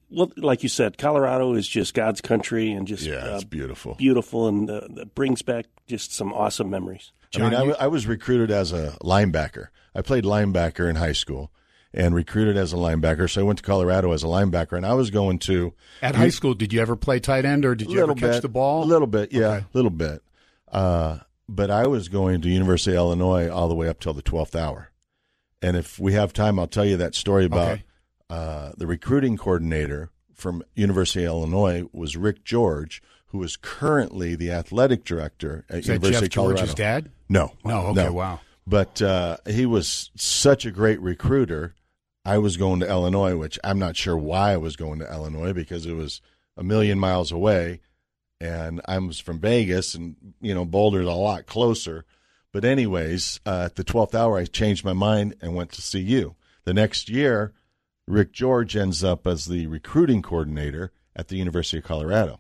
well, 0.09 0.31
like 0.37 0.63
you 0.63 0.69
said, 0.69 0.97
Colorado 0.97 1.53
is 1.53 1.67
just 1.67 1.93
God's 1.93 2.21
country 2.21 2.71
and 2.71 2.87
just 2.87 3.03
Yeah, 3.05 3.35
it's 3.35 3.43
uh, 3.43 3.47
beautiful. 3.47 3.95
beautiful, 3.95 4.47
and 4.47 4.69
uh, 4.69 4.81
brings 5.15 5.41
back 5.41 5.65
just 5.87 6.13
some 6.13 6.33
awesome 6.33 6.69
memories. 6.69 7.11
I 7.35 7.39
mean, 7.39 7.47
I, 7.53 7.59
w- 7.59 7.75
I 7.79 7.87
was 7.87 8.07
recruited 8.07 8.51
as 8.51 8.71
a 8.73 8.97
linebacker. 9.03 9.67
I 9.95 10.01
played 10.01 10.23
linebacker 10.23 10.89
in 10.89 10.95
high 10.95 11.11
school 11.13 11.51
and 11.93 12.13
recruited 12.15 12.57
as 12.57 12.73
a 12.73 12.75
linebacker. 12.75 13.29
So 13.29 13.41
I 13.41 13.43
went 13.43 13.59
to 13.59 13.63
Colorado 13.63 14.11
as 14.11 14.23
a 14.23 14.27
linebacker, 14.27 14.75
and 14.77 14.85
I 14.85 14.93
was 14.95 15.11
going 15.11 15.39
to 15.39 15.73
At 16.01 16.15
high 16.15 16.29
school, 16.29 16.53
did 16.55 16.73
you 16.73 16.81
ever 16.81 16.95
play 16.95 17.19
tight 17.19 17.45
end 17.45 17.65
or 17.65 17.75
did 17.75 17.89
you 17.89 17.97
ever 17.99 18.07
little 18.13 18.15
catch 18.15 18.37
bit, 18.37 18.41
the 18.43 18.49
ball? 18.49 18.83
A 18.83 18.85
little 18.85 19.07
bit, 19.07 19.31
yeah, 19.31 19.39
a 19.47 19.51
Okay. 19.57 19.65
little 19.73 19.91
bit. 19.91 20.21
Uh, 20.71 21.19
but 21.47 21.71
I 21.71 21.87
was 21.87 22.09
going 22.09 22.41
to 22.41 22.49
University 22.49 22.91
of 22.91 22.97
Illinois 22.97 23.49
all 23.49 23.67
the 23.67 23.75
way 23.75 23.87
up 23.87 23.99
till 23.99 24.13
the 24.13 24.21
twelfth 24.21 24.55
hour. 24.55 24.91
And 25.61 25.75
if 25.75 25.99
we 25.99 26.13
have 26.13 26.31
time, 26.33 26.57
I'll 26.59 26.67
tell 26.67 26.85
you 26.85 26.97
that 26.97 27.15
story 27.15 27.45
about 27.45 27.71
Okay. 27.73 27.83
Uh, 28.29 28.71
the 28.77 28.87
recruiting 28.87 29.37
coordinator 29.37 30.11
from 30.33 30.63
University 30.75 31.25
of 31.25 31.31
Illinois 31.31 31.83
was 31.91 32.15
Rick 32.15 32.43
George, 32.43 33.01
who 33.27 33.43
is 33.43 33.57
currently 33.57 34.35
the 34.35 34.51
athletic 34.51 35.03
director 35.03 35.65
at 35.69 35.79
Is 35.79 35.87
that 35.87 35.93
University 35.93 36.13
Jeff 36.13 36.23
of 36.23 36.35
Colorado. 36.35 36.57
George's 36.57 36.75
dad? 36.75 37.11
No, 37.27 37.53
No, 37.63 37.87
okay, 37.87 38.09
wow. 38.09 38.39
But 38.65 39.01
uh, 39.01 39.37
he 39.47 39.65
was 39.65 40.11
such 40.15 40.65
a 40.65 40.71
great 40.71 41.01
recruiter. 41.01 41.75
I 42.23 42.37
was 42.37 42.57
going 42.57 42.81
to 42.81 42.89
Illinois, 42.89 43.35
which 43.35 43.57
I'm 43.63 43.79
not 43.79 43.95
sure 43.95 44.17
why 44.17 44.51
I 44.51 44.57
was 44.57 44.75
going 44.75 44.99
to 44.99 45.11
Illinois 45.11 45.53
because 45.53 45.85
it 45.85 45.93
was 45.93 46.21
a 46.55 46.63
million 46.63 46.99
miles 46.99 47.31
away, 47.31 47.79
and 48.39 48.81
I 48.85 48.99
was 48.99 49.19
from 49.19 49.39
Vegas, 49.39 49.95
and 49.95 50.15
you 50.39 50.53
know 50.53 50.65
Boulder's 50.65 51.07
a 51.07 51.11
lot 51.13 51.47
closer. 51.47 52.05
But 52.51 52.65
anyways, 52.65 53.39
uh, 53.45 53.63
at 53.65 53.75
the 53.75 53.83
twelfth 53.83 54.13
hour, 54.13 54.37
I 54.37 54.45
changed 54.45 54.85
my 54.85 54.93
mind 54.93 55.35
and 55.41 55.55
went 55.55 55.71
to 55.73 55.81
CU. 55.81 56.35
The 56.65 56.73
next 56.73 57.09
year, 57.09 57.53
Rick 58.09 58.33
George 58.33 58.75
ends 58.75 59.03
up 59.03 59.27
as 59.27 59.45
the 59.45 59.67
recruiting 59.67 60.23
coordinator 60.23 60.91
at 61.15 61.27
the 61.27 61.37
University 61.37 61.77
of 61.77 61.83
Colorado, 61.83 62.39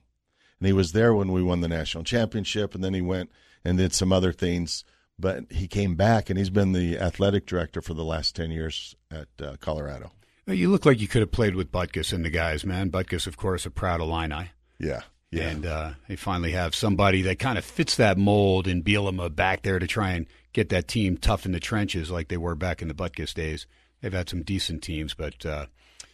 and 0.59 0.65
he 0.65 0.73
was 0.73 0.93
there 0.93 1.13
when 1.13 1.31
we 1.31 1.43
won 1.43 1.61
the 1.61 1.67
national 1.67 2.03
championship, 2.03 2.73
and 2.73 2.83
then 2.83 2.95
he 2.95 3.01
went 3.01 3.29
and 3.63 3.77
did 3.77 3.93
some 3.93 4.11
other 4.11 4.33
things. 4.33 4.83
But 5.19 5.51
he 5.51 5.67
came 5.67 5.95
back, 5.95 6.29
and 6.29 6.39
he's 6.39 6.49
been 6.49 6.71
the 6.71 6.97
athletic 6.97 7.45
director 7.45 7.81
for 7.81 7.93
the 7.93 8.03
last 8.03 8.35
ten 8.35 8.49
years 8.49 8.95
at 9.11 9.27
uh, 9.39 9.57
Colorado. 9.59 10.11
You 10.47 10.71
look 10.71 10.87
like 10.87 10.99
you 10.99 11.07
could 11.07 11.21
have 11.21 11.31
played 11.31 11.55
with 11.55 11.71
Butkus 11.71 12.11
and 12.13 12.25
the 12.25 12.31
guys, 12.31 12.65
man. 12.65 12.89
Butkus, 12.89 13.27
of 13.27 13.37
course, 13.37 13.67
a 13.67 13.69
proud 13.69 14.01
Illini. 14.01 14.51
Yeah, 14.79 15.01
yeah. 15.29 15.49
And 15.49 15.65
uh, 15.67 15.91
they 16.07 16.15
finally 16.15 16.53
have 16.53 16.73
somebody 16.73 17.21
that 17.23 17.37
kind 17.37 17.59
of 17.59 17.65
fits 17.65 17.95
that 17.97 18.17
mold 18.17 18.67
in 18.67 18.81
Bielema 18.81 19.35
back 19.35 19.61
there 19.61 19.77
to 19.77 19.85
try 19.85 20.11
and 20.11 20.25
get 20.51 20.69
that 20.69 20.87
team 20.87 21.17
tough 21.17 21.45
in 21.45 21.51
the 21.51 21.59
trenches 21.59 22.09
like 22.09 22.29
they 22.29 22.37
were 22.37 22.55
back 22.55 22.81
in 22.81 22.87
the 22.87 22.95
Butkus 22.95 23.35
days. 23.35 23.67
They've 24.01 24.13
had 24.13 24.29
some 24.29 24.43
decent 24.43 24.81
teams, 24.81 25.13
but 25.13 25.45
uh, 25.45 25.65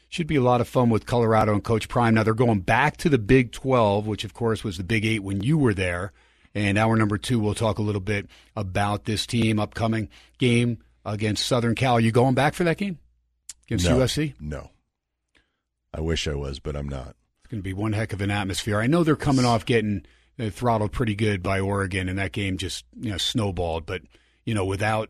should 0.10 0.28
be 0.28 0.36
a 0.36 0.42
lot 0.42 0.62
of 0.62 0.68
fun 0.68 0.90
with 0.90 1.06
Colorado 1.06 1.54
and 1.54 1.64
Coach 1.64 1.88
Prime. 1.88 2.16
Now 2.16 2.24
they're 2.24 2.34
going 2.34 2.62
back 2.62 2.98
to 2.98 3.10
the 3.10 3.18
Big 3.18 3.52
12, 3.52 4.08
which 4.08 4.24
of 4.24 4.34
course 4.34 4.64
was 4.64 4.78
the 4.78 4.84
Big 4.84 5.06
8 5.06 5.20
when 5.20 5.42
you 5.42 5.58
were 5.58 5.74
there. 5.74 6.14
And 6.54 6.78
hour 6.78 6.96
number 6.96 7.18
two, 7.18 7.38
we'll 7.38 7.54
talk 7.54 7.80
a 7.80 7.84
little 7.84 8.02
bit 8.02 8.28
about 8.56 9.04
this 9.04 9.26
team 9.28 9.60
upcoming 9.60 10.08
game 10.38 10.78
against 11.04 11.46
Southern 11.46 11.76
Cal. 11.76 11.96
Are 11.96 12.00
you 12.00 12.14
going 12.14 12.34
back 12.34 12.54
for 12.54 12.64
that 12.64 12.78
game 12.78 12.98
against 13.68 13.86
no, 13.86 14.00
USC? 14.00 14.36
No. 14.40 14.72
I 15.94 16.00
wish 16.00 16.28
I 16.28 16.36
was, 16.36 16.60
but 16.60 16.78
I'm 16.78 16.88
not. 16.88 17.16
It's 17.40 17.52
going 17.52 17.60
to 17.60 17.64
be 17.64 17.74
one 17.74 17.94
heck 17.94 18.14
of 18.14 18.22
an 18.22 18.32
atmosphere. 18.32 18.80
I 18.80 18.88
know 18.88 19.04
they're 19.04 19.18
coming 19.18 19.46
off 19.46 19.66
getting 19.66 20.06
uh, 20.40 20.50
throttled 20.50 20.94
pretty 20.94 21.16
good 21.16 21.44
by 21.44 21.60
Oregon, 21.60 22.10
and 22.10 22.18
that 22.20 22.32
game 22.32 22.58
just 22.58 22.86
you 23.00 23.12
know 23.12 23.18
snowballed. 23.18 23.86
But 23.86 24.02
you 24.46 24.54
know, 24.54 24.66
without 24.66 25.10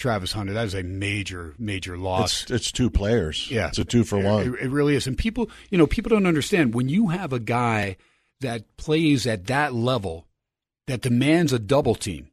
Travis 0.00 0.32
Hunter, 0.32 0.54
that 0.54 0.66
is 0.66 0.74
a 0.74 0.82
major, 0.82 1.54
major 1.58 1.96
loss. 1.96 2.42
It's 2.42 2.50
it's 2.50 2.72
two 2.72 2.90
players. 2.90 3.50
Yeah, 3.50 3.68
it's 3.68 3.78
a 3.78 3.84
two 3.84 4.02
for 4.02 4.18
one. 4.18 4.54
It, 4.54 4.64
it 4.64 4.70
really 4.70 4.96
is. 4.96 5.06
And 5.06 5.16
people, 5.16 5.50
you 5.70 5.78
know, 5.78 5.86
people 5.86 6.10
don't 6.10 6.26
understand 6.26 6.74
when 6.74 6.88
you 6.88 7.08
have 7.08 7.32
a 7.32 7.38
guy 7.38 7.96
that 8.40 8.76
plays 8.76 9.26
at 9.26 9.46
that 9.46 9.74
level 9.74 10.26
that 10.86 11.02
demands 11.02 11.52
a 11.52 11.58
double 11.58 11.94
team 11.94 12.30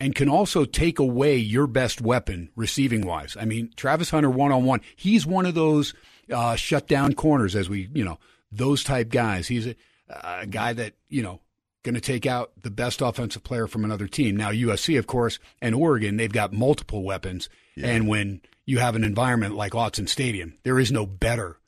and 0.00 0.14
can 0.14 0.28
also 0.28 0.64
take 0.64 0.98
away 0.98 1.36
your 1.36 1.66
best 1.66 2.00
weapon 2.00 2.48
receiving 2.56 3.06
wise. 3.06 3.36
I 3.38 3.44
mean, 3.44 3.70
Travis 3.76 4.10
Hunter 4.10 4.30
one 4.30 4.50
on 4.50 4.64
one, 4.64 4.80
he's 4.96 5.26
one 5.26 5.44
of 5.44 5.54
those 5.54 5.92
uh, 6.32 6.56
shut 6.56 6.88
down 6.88 7.12
corners, 7.12 7.54
as 7.54 7.68
we, 7.68 7.90
you 7.92 8.04
know, 8.04 8.18
those 8.50 8.82
type 8.82 9.10
guys. 9.10 9.46
He's 9.46 9.66
a, 9.66 9.76
a 10.08 10.46
guy 10.46 10.72
that, 10.72 10.94
you 11.10 11.22
know, 11.22 11.40
going 11.82 11.94
to 11.94 12.00
take 12.00 12.26
out 12.26 12.52
the 12.62 12.70
best 12.70 13.00
offensive 13.00 13.42
player 13.42 13.66
from 13.66 13.84
another 13.84 14.06
team. 14.06 14.36
Now, 14.36 14.50
USC, 14.50 14.98
of 14.98 15.06
course, 15.06 15.38
and 15.62 15.74
Oregon, 15.74 16.16
they've 16.16 16.32
got 16.32 16.52
multiple 16.52 17.02
weapons. 17.02 17.48
And 17.82 18.08
when 18.08 18.42
you 18.66 18.78
have 18.78 18.94
an 18.94 19.04
environment 19.04 19.54
like 19.54 19.72
Autzen 19.72 20.08
Stadium, 20.08 20.58
there 20.64 20.78
is 20.78 20.92
no 20.92 21.06
better 21.06 21.58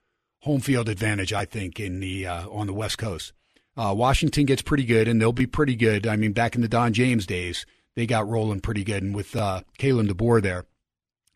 home 0.41 0.61
field 0.61 0.89
advantage, 0.89 1.33
I 1.33 1.45
think, 1.45 1.81
in 1.81 2.01
the 2.01 2.27
uh, 2.27 2.49
on 2.51 2.67
the 2.67 2.75
West 2.75 2.99
Coast. 2.99 3.33
Uh, 3.77 3.95
Washington 3.97 4.45
gets 4.45 4.61
pretty 4.61 4.85
good, 4.85 5.09
and 5.09 5.21
they'll 5.21 5.33
be 5.33 5.47
pretty 5.47 5.75
good. 5.75 6.07
I 6.07 6.17
mean, 6.17 6.33
back 6.33 6.55
in 6.55 6.61
the 6.61 6.69
Don 6.69 6.93
James 6.93 7.25
days, 7.25 7.65
they 7.97 8.07
got 8.07 8.29
rolling 8.29 8.61
pretty 8.61 8.85
good, 8.85 9.03
and 9.03 9.15
with 9.15 9.35
uh, 9.35 9.63
Kalen 9.79 10.09
DeBoer 10.11 10.43
there 10.43 10.67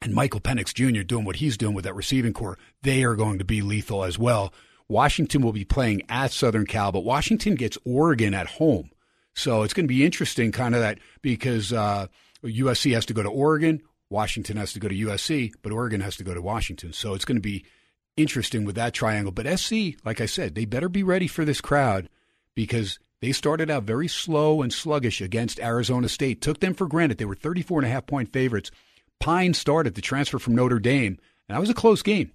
and 0.03 0.15
Michael 0.15 0.41
Penix 0.41 0.75
Jr. 0.75 1.03
doing 1.03 1.25
what 1.25 1.37
he's 1.37 1.57
doing 1.57 1.75
with 1.75 1.85
that 1.85 1.95
receiving 1.95 2.35
corps, 2.35 2.59
they 2.83 3.03
are 3.05 3.15
going 3.15 3.39
to 3.39 3.45
be 3.45 3.63
lethal 3.63 4.05
as 4.05 4.19
well. 4.19 4.53
Washington 4.89 5.43
will 5.43 5.53
be 5.53 5.65
playing 5.65 6.03
at 6.09 6.33
Southern 6.33 6.67
Cal, 6.67 6.93
but 6.93 7.05
Washington 7.05 7.55
gets 7.55 7.79
Oregon 7.85 8.35
at 8.35 8.47
home. 8.47 8.91
So 9.35 9.63
it's 9.63 9.75
going 9.75 9.85
to 9.85 9.93
be 9.93 10.05
interesting, 10.05 10.53
kind 10.53 10.75
of 10.75 10.81
that, 10.81 10.99
because 11.23 11.73
uh, 11.73 12.07
USC 12.43 12.95
has 12.95 13.07
to 13.07 13.15
go 13.15 13.23
to 13.23 13.29
Oregon, 13.29 13.83
Washington 14.09 14.57
has 14.57 14.73
to 14.73 14.81
go 14.81 14.89
to 14.89 14.95
USC, 14.95 15.53
but 15.63 15.73
Oregon 15.73 16.01
has 16.01 16.17
to 16.17 16.25
go 16.25 16.33
to 16.33 16.41
Washington. 16.41 16.93
So 16.93 17.15
it's 17.15 17.25
going 17.25 17.37
to 17.37 17.43
be 17.43 17.65
interesting 18.17 18.65
with 18.65 18.77
that 18.77 18.95
triangle. 18.95 19.33
But 19.33 19.59
SC, 19.59 19.97
like 20.05 20.21
I 20.21 20.27
said, 20.27 20.55
they 20.55 20.65
better 20.65 20.89
be 20.89 21.03
ready 21.03 21.27
for 21.27 21.45
this 21.45 21.61
crowd 21.61 22.09
because 22.55 22.99
they 23.21 23.33
started 23.33 23.71
out 23.71 23.85
very 23.85 24.09
slow 24.09 24.63
and 24.63 24.73
sluggish 24.73 25.21
against 25.21 25.61
Arizona 25.61 26.09
State. 26.09 26.41
Took 26.41 26.61
them 26.61 26.75
for 26.75 26.87
granted. 26.87 27.19
They 27.19 27.25
were 27.25 27.35
34 27.35 27.81
and 27.81 27.87
a 27.87 27.91
half 27.91 28.07
point 28.07 28.33
favorites. 28.33 28.71
Pyne 29.19 29.55
started 29.55 29.95
the 29.95 30.03
transfer 30.03 30.39
from 30.39 30.55
Notre 30.55 30.79
Dame, 30.79 31.19
and 31.49 31.57
that 31.57 31.61
was 31.61 31.71
a 31.71 31.75
close 31.75 32.03
game. 32.03 32.33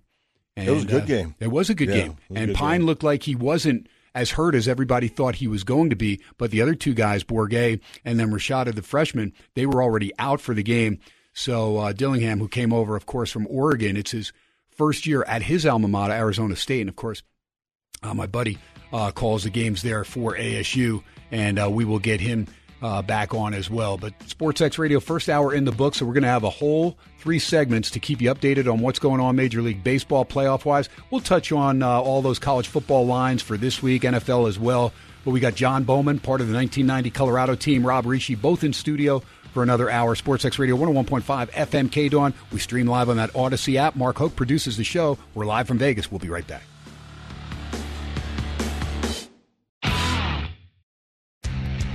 And, 0.57 0.67
It 0.67 0.71
was 0.71 0.83
a 0.83 0.87
good 0.87 1.03
uh, 1.03 1.05
game. 1.05 1.35
It 1.39 1.47
was 1.47 1.69
a 1.69 1.75
good 1.75 1.89
Yeah, 1.89 1.95
game. 1.95 2.11
it 2.11 2.29
was 2.29 2.37
a 2.37 2.41
And 2.41 2.47
good 2.49 2.55
Pyne 2.57 2.79
game. 2.81 2.85
looked 2.87 3.03
like 3.03 3.23
he 3.23 3.35
wasn't 3.35 3.87
as 4.13 4.31
hurt 4.31 4.53
as 4.55 4.67
everybody 4.67 5.07
thought 5.07 5.35
he 5.35 5.47
was 5.47 5.63
going 5.63 5.89
to 5.89 5.95
be. 5.95 6.19
But 6.37 6.51
the 6.51 6.61
other 6.61 6.75
two 6.75 6.93
guys, 6.93 7.23
Bourguet 7.23 7.79
and 8.03 8.19
then 8.19 8.31
Rashada, 8.31 8.75
the 8.75 8.81
freshman, 8.81 9.31
they 9.55 9.65
were 9.65 9.81
already 9.81 10.11
out 10.19 10.41
for 10.41 10.53
the 10.53 10.63
game. 10.63 10.99
So 11.33 11.77
uh, 11.77 11.93
Dillingham, 11.93 12.39
who 12.39 12.49
came 12.49 12.73
over, 12.73 12.95
of 12.97 13.05
course, 13.05 13.31
from 13.31 13.47
Oregon, 13.49 13.95
it's 13.95 14.11
his 14.11 14.33
first 14.69 15.05
year 15.07 15.23
at 15.23 15.43
his 15.43 15.65
alma 15.65 15.87
mater, 15.87 16.11
Arizona 16.13 16.57
State. 16.57 16.81
And 16.81 16.89
of 16.89 16.97
course, 16.97 17.23
uh, 18.03 18.13
my 18.13 18.27
buddy 18.27 18.57
uh, 18.91 19.11
calls 19.11 19.43
the 19.45 19.49
games 19.49 19.81
there 19.81 20.03
for 20.03 20.35
ASU, 20.35 21.03
and 21.31 21.57
uh, 21.57 21.69
we 21.69 21.85
will 21.85 21.99
get 21.99 22.19
him 22.19 22.47
uh, 22.81 23.01
back 23.01 23.33
on 23.33 23.53
as 23.53 23.69
well. 23.69 23.97
But 23.97 24.17
SportsX 24.19 24.77
Radio, 24.77 24.99
first 24.99 25.29
hour 25.29 25.53
in 25.53 25.65
the 25.65 25.71
book, 25.71 25.95
so 25.95 26.05
we're 26.05 26.13
going 26.13 26.23
to 26.23 26.29
have 26.29 26.43
a 26.43 26.49
whole 26.49 26.97
three 27.19 27.39
segments 27.39 27.91
to 27.91 27.99
keep 27.99 28.21
you 28.21 28.33
updated 28.33 28.71
on 28.71 28.79
what's 28.79 28.99
going 28.99 29.21
on 29.21 29.35
Major 29.35 29.61
League 29.61 29.83
Baseball 29.83 30.25
playoff 30.25 30.65
wise. 30.65 30.89
We'll 31.09 31.21
touch 31.21 31.51
on 31.51 31.83
uh, 31.83 32.01
all 32.01 32.21
those 32.21 32.39
college 32.39 32.67
football 32.67 33.05
lines 33.05 33.41
for 33.41 33.57
this 33.57 33.81
week, 33.83 34.03
NFL 34.03 34.47
as 34.47 34.57
well. 34.57 34.93
But 35.23 35.31
we 35.31 35.39
got 35.39 35.53
Jon 35.53 35.83
Bowman, 35.83 36.19
part 36.19 36.41
of 36.41 36.47
the 36.47 36.55
1990 36.55 37.11
Colorado 37.11 37.55
team, 37.55 37.85
Rob 37.85 38.05
Rische, 38.05 38.39
both 38.39 38.63
in 38.63 38.73
studio 38.73 39.21
for 39.53 39.61
another 39.61 39.89
hour. 39.89 40.15
SportsX 40.15 40.57
Radio 40.57 40.75
101.5 40.75 41.51
FM 41.51 41.91
K 41.91 42.09
Dawn. 42.09 42.33
We 42.51 42.59
stream 42.59 42.87
live 42.87 43.09
on 43.09 43.17
that 43.17 43.31
Audacy 43.33 43.75
app. 43.75 43.95
Mark 43.95 44.17
Hoke 44.17 44.35
produces 44.35 44.77
the 44.77 44.83
show. 44.83 45.19
We're 45.35 45.45
live 45.45 45.67
from 45.67 45.77
Vegas. 45.77 46.11
We'll 46.11 46.19
be 46.19 46.29
right 46.29 46.47
back. 46.47 46.63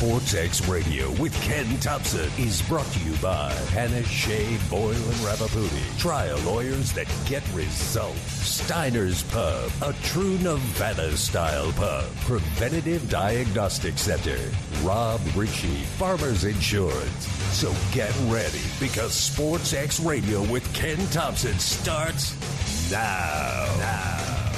Sports 0.00 0.32
X 0.34 0.66
Radio 0.66 1.10
with 1.20 1.38
Ken 1.42 1.78
Thomson 1.80 2.30
is 2.38 2.62
brought 2.62 2.86
to 2.86 3.00
you 3.00 3.14
by 3.18 3.52
Panish 3.66 4.08
Shea 4.08 4.56
Boyle 4.70 4.92
and 4.92 5.20
Ravipudi. 5.20 5.98
Trial 5.98 6.38
lawyers 6.38 6.90
that 6.94 7.06
get 7.26 7.46
results. 7.52 8.18
Steiner's 8.18 9.22
Pub, 9.24 9.70
a 9.82 9.92
true 10.04 10.38
Nevada 10.38 11.14
style 11.18 11.70
pub. 11.72 12.06
Preventative 12.20 13.10
Diagnostic 13.10 13.98
Center. 13.98 14.38
Rob 14.82 15.20
Rische, 15.36 15.82
Farmers 15.98 16.44
Insurance. 16.44 17.26
So 17.52 17.70
get 17.92 18.14
ready 18.28 18.62
because 18.80 19.12
Sports 19.12 19.74
X 19.74 20.00
Radio 20.00 20.40
with 20.50 20.64
Ken 20.72 20.96
Thomson 21.08 21.58
starts 21.58 22.90
now. 22.90 23.66
Now. 23.76 24.52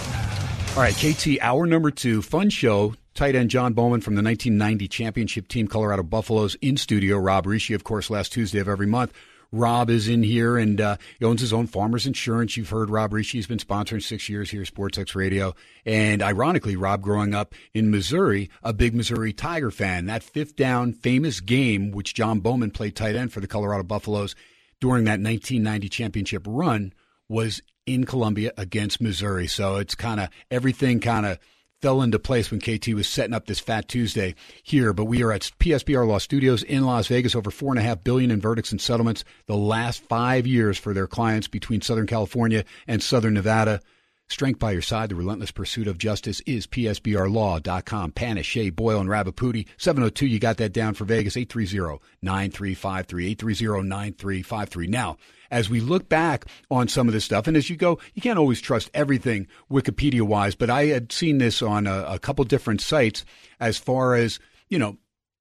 All 0.77 0.83
right, 0.83 0.95
KT, 0.95 1.41
hour 1.41 1.67
number 1.67 1.91
two, 1.91 2.23
fun 2.23 2.49
show. 2.49 2.95
Tight 3.15 3.35
end 3.35 3.51
Jon 3.51 3.75
Bowman 3.75 4.01
from 4.01 4.15
the 4.15 4.23
1990 4.23 4.89
championship 4.89 5.49
team, 5.49 5.69
Colorado 5.69 6.03
Buffaloes, 6.03 6.55
in 6.63 6.77
studio. 6.77 7.19
Rob 7.19 7.45
Rische, 7.45 7.75
of 7.75 7.85
course, 7.85 8.09
last 8.09 8.33
Tuesday 8.33 8.59
of 8.59 8.69
every 8.69 8.87
month. 8.87 9.13
Rob 9.55 9.91
is 9.91 10.09
in 10.09 10.23
here 10.23 10.57
and 10.57 10.81
uh, 10.81 10.97
he 11.19 11.27
owns 11.27 11.43
his 11.43 11.53
own 11.53 11.67
farmers 11.67 12.07
insurance. 12.07 12.57
You've 12.57 12.71
heard 12.71 12.89
Rob 12.89 13.13
Rische. 13.13 13.33
He's 13.33 13.47
been 13.47 13.59
sponsoring 13.59 14.03
six 14.03 14.31
years 14.31 14.51
here, 14.51 14.63
SportsX 14.63 15.15
Radio. 15.15 15.55
And 15.85 16.23
ironically, 16.23 16.75
Rob, 16.75 17.03
growing 17.03 17.35
up 17.35 17.55
in 17.75 17.91
Missouri, 17.91 18.49
a 18.63 18.73
big 18.73 18.95
Missouri 18.95 19.35
Tiger 19.35 19.71
fan. 19.71 20.07
That 20.07 20.23
fifth 20.23 20.57
down 20.57 20.95
famous 20.95 21.41
game, 21.41 21.91
which 21.91 22.15
Jon 22.15 22.41
Bowman 22.41 22.71
played 22.71 22.97
tight 22.97 23.15
end 23.15 23.31
for 23.31 23.41
the 23.41 23.47
Colorado 23.47 23.83
Buffaloes 23.83 24.35
during 24.81 25.05
that 25.05 25.21
1990 25.21 25.89
championship 25.91 26.45
run, 26.49 26.95
was 27.29 27.61
in 27.85 28.05
Columbia 28.05 28.53
against 28.57 29.03
Missouri. 29.03 29.49
So 29.49 29.77
it's 29.77 29.95
kind 29.95 30.19
of 30.19 30.31
everything 30.51 31.01
kind 31.01 31.27
of 31.27 31.39
fell 31.83 32.01
into 32.01 32.19
place 32.19 32.51
when 32.51 32.61
KT 32.61 32.95
was 32.95 33.09
setting 33.09 33.35
up 33.35 33.47
this 33.47 33.59
Fat 33.59 33.89
Tuesday 33.89 34.37
here. 34.63 34.93
But 34.93 35.07
we 35.07 35.23
are 35.23 35.33
at 35.33 35.51
PSBR 35.59 36.07
Law 36.07 36.19
Studios 36.19 36.63
in 36.63 36.85
Las 36.85 37.09
Vegas, 37.09 37.35
over 37.35 37.51
four 37.51 37.73
and 37.73 37.79
a 37.79 37.83
half 37.83 38.05
billion 38.05 38.31
in 38.31 38.41
verdicts 38.41 38.71
and 38.71 38.81
settlements 38.81 39.25
the 39.47 39.57
last 39.57 40.01
five 40.05 40.47
years 40.47 40.79
for 40.79 40.95
their 40.95 41.09
clients 41.09 41.49
between 41.49 41.81
Southern 41.81 42.07
California 42.07 42.65
and 42.87 43.03
Southern 43.03 43.35
Nevada. 43.35 43.81
Strength 44.29 44.59
by 44.59 44.73
your 44.73 44.81
side, 44.81 45.11
the 45.11 45.15
relentless 45.15 45.51
pursuit 45.51 45.87
of 45.87 45.99
justice 45.99 46.41
is 46.47 46.67
PSBRlaw.com. 46.67 48.13
Panish, 48.13 48.47
Shea, 48.47 48.71
Boyle, 48.71 49.01
and 49.01 49.11
Ravipudi. 49.11 49.69
702, 49.77 50.27
you 50.27 50.39
got 50.39 50.57
that 50.57 50.73
down 50.73 50.95
for 50.95 51.05
Vegas. 51.05 51.37
830-9353. 51.37 53.37
830-9353. 53.37 54.89
Now, 54.89 55.19
as 55.51 55.69
we 55.69 55.81
look 55.81 56.09
back 56.09 56.47
on 56.71 56.89
some 56.89 57.09
of 57.09 57.15
this 57.15 57.27
stuff, 57.27 57.47
and 57.47 57.59
as 57.59 57.69
you 57.69 57.77
go, 57.77 57.99
you 58.15 58.23
can't 58.23 58.39
always 58.39 58.63
trust 58.63 58.91
everything 58.95 59.49
Wikipedia 59.71 60.23
wise, 60.23 60.55
but 60.55 60.71
I 60.71 60.87
had 60.87 61.13
seen 61.13 61.37
this 61.37 61.61
on 61.61 61.87
a, 61.87 62.05
a 62.09 62.19
couple 62.19 62.43
different 62.47 62.81
sites 62.81 63.27
as 63.61 63.77
far 63.77 64.15
as, 64.15 64.39
you 64.71 64.79
know, 64.79 64.97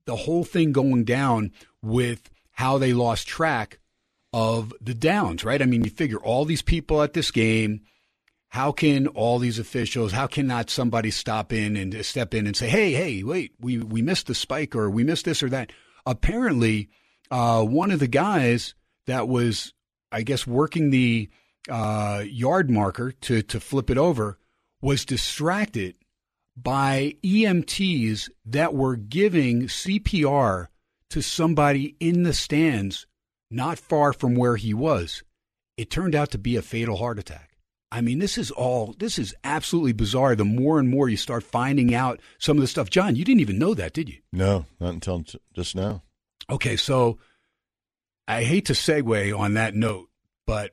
the 0.06 0.18
whole 0.18 0.44
thing 0.44 0.74
going 0.74 1.06
down 1.06 1.54
with 1.82 2.30
how 2.52 2.78
they 2.78 2.92
lost 2.92 3.26
track 3.26 3.80
of 4.34 4.74
the 4.82 4.94
downs, 4.94 5.46
right? 5.46 5.62
I 5.62 5.66
mean, 5.66 5.84
you 5.84 5.90
figure 5.90 6.20
all 6.20 6.44
these 6.44 6.62
people 6.62 7.02
at 7.02 7.14
this 7.14 7.32
game, 7.32 7.82
how 8.52 8.72
can 8.72 9.08
all 9.08 9.40
these 9.40 9.60
officials, 9.60 10.12
how 10.14 10.28
can 10.28 10.48
not 10.48 10.70
somebody 10.70 11.12
stop 11.12 11.52
in 11.52 11.76
and 11.76 12.06
step 12.06 12.34
in 12.34 12.48
and 12.48 12.56
say, 12.56 12.70
hey, 12.70 12.94
hey, 12.94 13.24
wait, 13.24 13.54
we, 13.60 13.80
we 13.80 14.02
missed 14.02 14.28
the 14.28 14.36
spike 14.36 14.76
or 14.76 14.90
we 14.90 15.04
missed 15.04 15.26
this 15.26 15.44
or 15.44 15.50
that? 15.50 15.72
Apparently, 16.06 16.90
uh, 17.30 17.64
one 17.64 17.92
of 17.92 18.00
the 18.00 18.08
guys 18.08 18.76
that 19.08 19.28
was 19.28 19.74
I 20.12 20.24
guess, 20.24 20.46
working 20.46 20.90
the 20.90 21.30
uh, 21.70 22.24
yard 22.28 22.70
marker 22.70 23.12
to, 23.12 23.42
to 23.44 23.60
flip 23.60 23.90
it 23.90 23.98
over 23.98 24.38
was 24.82 25.06
distracted 25.06 25.96
by 26.58 27.16
EMTs 27.24 28.30
that 28.46 28.74
were 28.74 28.96
giving 28.96 29.64
CPR 29.64 30.68
to 31.10 31.22
somebody 31.22 31.96
in 32.00 32.24
the 32.24 32.34
stands 32.34 33.08
not 33.50 33.80
far 33.80 34.12
from 34.12 34.36
where 34.36 34.58
he 34.58 34.74
was. 34.74 35.24
It 35.78 35.90
turned 35.90 36.16
out 36.16 36.32
to 36.32 36.38
be 36.38 36.56
a 36.58 36.62
fatal 36.62 36.98
heart 36.98 37.20
attack. 37.20 37.51
I 37.92 38.02
mean, 38.02 38.20
this 38.20 38.38
is 38.38 38.52
all, 38.52 38.96
this 39.00 39.20
is 39.20 39.36
absolutely 39.44 39.92
bizarre. 39.92 40.36
The 40.36 40.46
more 40.46 40.80
and 40.80 40.90
more 40.90 41.10
you 41.10 41.18
start 41.18 41.44
finding 41.44 41.94
out 41.94 42.22
some 42.40 42.58
of 42.58 42.62
the 42.62 42.68
stuff. 42.68 42.90
Jon, 42.90 43.16
you 43.16 43.26
didn't 43.26 43.42
even 43.42 43.60
know 43.60 43.74
that, 43.74 43.94
did 43.94 44.08
you? 44.08 44.20
No, 44.32 44.66
not 44.80 44.94
until 44.94 45.26
just 45.54 45.76
now. 45.76 46.04
Okay, 46.50 46.78
so 46.78 47.20
I 48.28 48.44
hate 48.44 48.66
to 48.68 48.74
segue 48.74 49.38
on 49.38 49.56
that 49.56 49.76
note, 49.76 50.10
but 50.48 50.72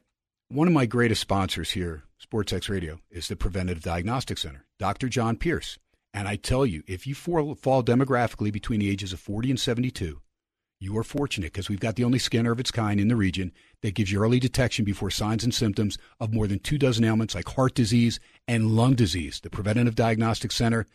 one 0.48 0.68
of 0.68 0.74
my 0.74 0.86
greatest 0.86 1.20
sponsors 1.20 1.72
here, 1.72 2.04
SportsX 2.24 2.68
Radio, 2.68 3.00
is 3.10 3.28
the 3.28 3.36
Preventive 3.36 3.82
Diagnostic 3.82 4.38
Center, 4.38 4.64
Dr. 4.78 5.08
John 5.08 5.36
Pierce. 5.36 5.78
And 6.14 6.28
I 6.28 6.36
tell 6.36 6.64
you, 6.64 6.82
if 6.86 7.06
you 7.06 7.14
fall, 7.14 7.54
fall 7.54 7.82
demographically 7.82 8.52
between 8.52 8.80
the 8.80 8.90
ages 8.90 9.12
of 9.12 9.20
40 9.20 9.50
and 9.50 9.60
72, 9.60 10.20
you 10.80 10.96
are 10.96 11.04
fortunate 11.04 11.52
because 11.52 11.68
we've 11.68 11.80
got 11.80 11.96
the 11.96 12.04
only 12.04 12.18
scanner 12.18 12.52
of 12.52 12.60
its 12.60 12.70
kind 12.70 13.00
in 13.00 13.08
the 13.08 13.16
region 13.16 13.52
that 13.82 13.94
gives 13.94 14.12
you 14.12 14.22
early 14.22 14.38
detection 14.38 14.84
before 14.84 15.10
signs 15.10 15.42
and 15.42 15.52
symptoms 15.52 15.98
of 16.20 16.32
more 16.32 16.46
than 16.46 16.60
two 16.60 16.78
dozen 16.78 17.04
ailments 17.04 17.34
like 17.34 17.48
heart 17.48 17.74
disease 17.74 18.20
and 18.46 18.76
lung 18.76 18.94
disease. 18.94 19.40
The 19.40 19.50
Preventive 19.50 19.96
Diagnostic 19.96 20.52
Center, 20.52 20.86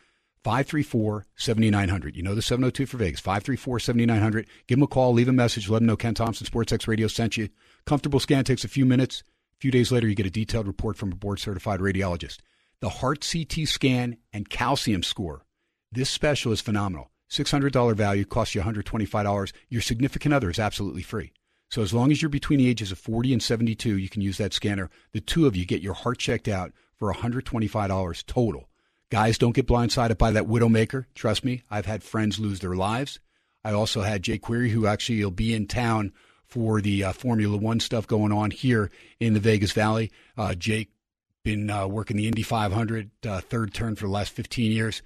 534 0.42 1.26
7900. 1.36 2.16
You 2.16 2.22
know 2.22 2.34
the 2.34 2.42
702 2.42 2.86
for 2.86 2.96
Vegas, 2.96 3.20
534 3.20 3.80
7900. 3.80 4.46
Give 4.66 4.78
them 4.78 4.84
a 4.84 4.86
call, 4.86 5.12
leave 5.12 5.28
a 5.28 5.32
message, 5.32 5.68
let 5.68 5.80
them 5.80 5.86
know 5.86 5.96
Ken 5.96 6.14
Thomson, 6.14 6.46
SportsX 6.46 6.86
Radio 6.88 7.06
sent 7.06 7.36
you. 7.36 7.48
Comfortable 7.84 8.20
scan 8.20 8.44
takes 8.44 8.64
a 8.64 8.68
few 8.68 8.86
minutes. 8.86 9.22
A 9.58 9.60
few 9.60 9.70
days 9.70 9.92
later, 9.92 10.08
you 10.08 10.14
get 10.14 10.26
a 10.26 10.30
detailed 10.30 10.66
report 10.66 10.96
from 10.96 11.12
a 11.12 11.16
board 11.16 11.40
certified 11.40 11.80
radiologist. 11.80 12.38
The 12.80 12.88
heart 12.88 13.26
CT 13.30 13.66
scan 13.66 14.16
and 14.32 14.48
calcium 14.48 15.02
score. 15.02 15.44
This 15.92 16.10
special 16.10 16.52
is 16.52 16.60
phenomenal. 16.60 17.10
$600 17.34 17.94
value 17.94 18.24
costs 18.24 18.54
you 18.54 18.62
$125. 18.62 19.52
Your 19.68 19.82
significant 19.82 20.34
other 20.34 20.50
is 20.50 20.58
absolutely 20.58 21.02
free. 21.02 21.32
So 21.70 21.82
as 21.82 21.92
long 21.92 22.12
as 22.12 22.22
you're 22.22 22.28
between 22.28 22.60
the 22.60 22.68
ages 22.68 22.92
of 22.92 22.98
40 22.98 23.32
and 23.32 23.42
72, 23.42 23.98
you 23.98 24.08
can 24.08 24.22
use 24.22 24.38
that 24.38 24.52
scanner. 24.52 24.90
The 25.12 25.20
two 25.20 25.46
of 25.46 25.56
you 25.56 25.66
get 25.66 25.82
your 25.82 25.94
heart 25.94 26.18
checked 26.18 26.46
out 26.46 26.72
for 26.96 27.12
$125 27.12 28.26
total. 28.26 28.68
Guys, 29.10 29.38
don't 29.38 29.54
get 29.54 29.66
blindsided 29.66 30.16
by 30.18 30.30
that 30.30 30.44
widowmaker. 30.44 31.06
Trust 31.14 31.44
me, 31.44 31.62
I've 31.70 31.86
had 31.86 32.02
friends 32.02 32.38
lose 32.38 32.60
their 32.60 32.76
lives. 32.76 33.18
I 33.64 33.72
also 33.72 34.02
had 34.02 34.22
Jay 34.22 34.38
Query, 34.38 34.70
who 34.70 34.86
actually 34.86 35.24
will 35.24 35.30
be 35.30 35.54
in 35.54 35.66
town 35.66 36.12
for 36.44 36.80
the 36.80 37.04
uh, 37.04 37.12
Formula 37.12 37.56
One 37.56 37.80
stuff 37.80 38.06
going 38.06 38.32
on 38.32 38.50
here 38.50 38.90
in 39.18 39.34
the 39.34 39.40
Vegas 39.40 39.72
Valley. 39.72 40.12
Uh, 40.36 40.54
Jake 40.54 40.90
been 41.42 41.70
uh, 41.70 41.86
working 41.86 42.16
the 42.16 42.26
Indy 42.26 42.42
500 42.42 43.10
uh, 43.26 43.40
third 43.40 43.74
turn 43.74 43.96
for 43.96 44.06
the 44.06 44.12
last 44.12 44.32
15 44.32 44.70
years. 44.70 45.02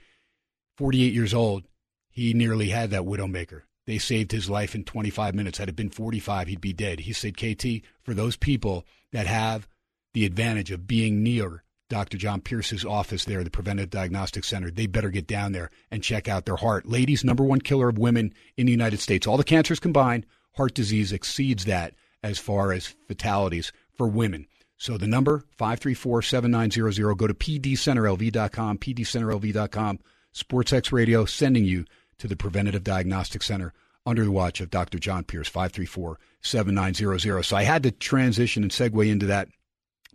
48 0.76 1.12
years 1.12 1.34
old. 1.34 1.64
He 2.10 2.34
nearly 2.34 2.70
had 2.70 2.90
that 2.90 3.02
widowmaker. 3.02 3.62
They 3.86 3.98
saved 3.98 4.32
his 4.32 4.50
life 4.50 4.74
in 4.74 4.84
25 4.84 5.34
minutes. 5.34 5.58
Had 5.58 5.70
it 5.70 5.76
been 5.76 5.88
45, 5.88 6.48
he'd 6.48 6.60
be 6.60 6.72
dead. 6.72 7.00
He 7.00 7.12
said, 7.12 7.36
KT, 7.36 7.82
for 8.02 8.12
those 8.12 8.36
people 8.36 8.84
that 9.12 9.26
have 9.26 9.66
the 10.12 10.26
advantage 10.26 10.70
of 10.70 10.86
being 10.86 11.22
near 11.22 11.64
Dr. 11.88 12.18
John 12.18 12.42
Pierce's 12.42 12.84
office 12.84 13.24
there, 13.24 13.42
the 13.42 13.50
Preventive 13.50 13.88
Diagnostic 13.88 14.44
Center, 14.44 14.70
they 14.70 14.86
better 14.86 15.08
get 15.08 15.26
down 15.26 15.52
there 15.52 15.70
and 15.90 16.02
check 16.02 16.28
out 16.28 16.44
their 16.44 16.56
heart. 16.56 16.86
Ladies, 16.86 17.24
number 17.24 17.44
one 17.44 17.60
killer 17.60 17.88
of 17.88 17.96
women 17.96 18.34
in 18.58 18.66
the 18.66 18.72
United 18.72 19.00
States. 19.00 19.26
All 19.26 19.38
the 19.38 19.44
cancers 19.44 19.80
combined, 19.80 20.26
heart 20.56 20.74
disease 20.74 21.12
exceeds 21.12 21.64
that 21.64 21.94
as 22.22 22.38
far 22.38 22.72
as 22.72 22.94
fatalities 23.06 23.72
for 23.96 24.06
women. 24.06 24.46
So 24.76 24.98
the 24.98 25.06
number 25.06 25.44
534-7900 25.58 27.16
go 27.16 27.26
to 27.26 27.34
pdcenterlv.com, 27.34 28.78
pdcenterlv.com. 28.78 29.98
SportsX 30.34 30.92
Radio 30.92 31.24
sending 31.24 31.64
you 31.64 31.84
to 32.18 32.28
the 32.28 32.36
Preventative 32.36 32.84
Diagnostic 32.84 33.42
Center 33.42 33.72
under 34.06 34.24
the 34.24 34.30
watch 34.30 34.60
of 34.60 34.70
Dr. 34.70 34.98
John 34.98 35.24
Pierce 35.24 35.50
534-7900. 35.50 37.44
So 37.44 37.56
I 37.56 37.62
had 37.62 37.82
to 37.82 37.90
transition 37.90 38.62
and 38.62 38.72
segue 38.72 39.08
into 39.08 39.26
that 39.26 39.48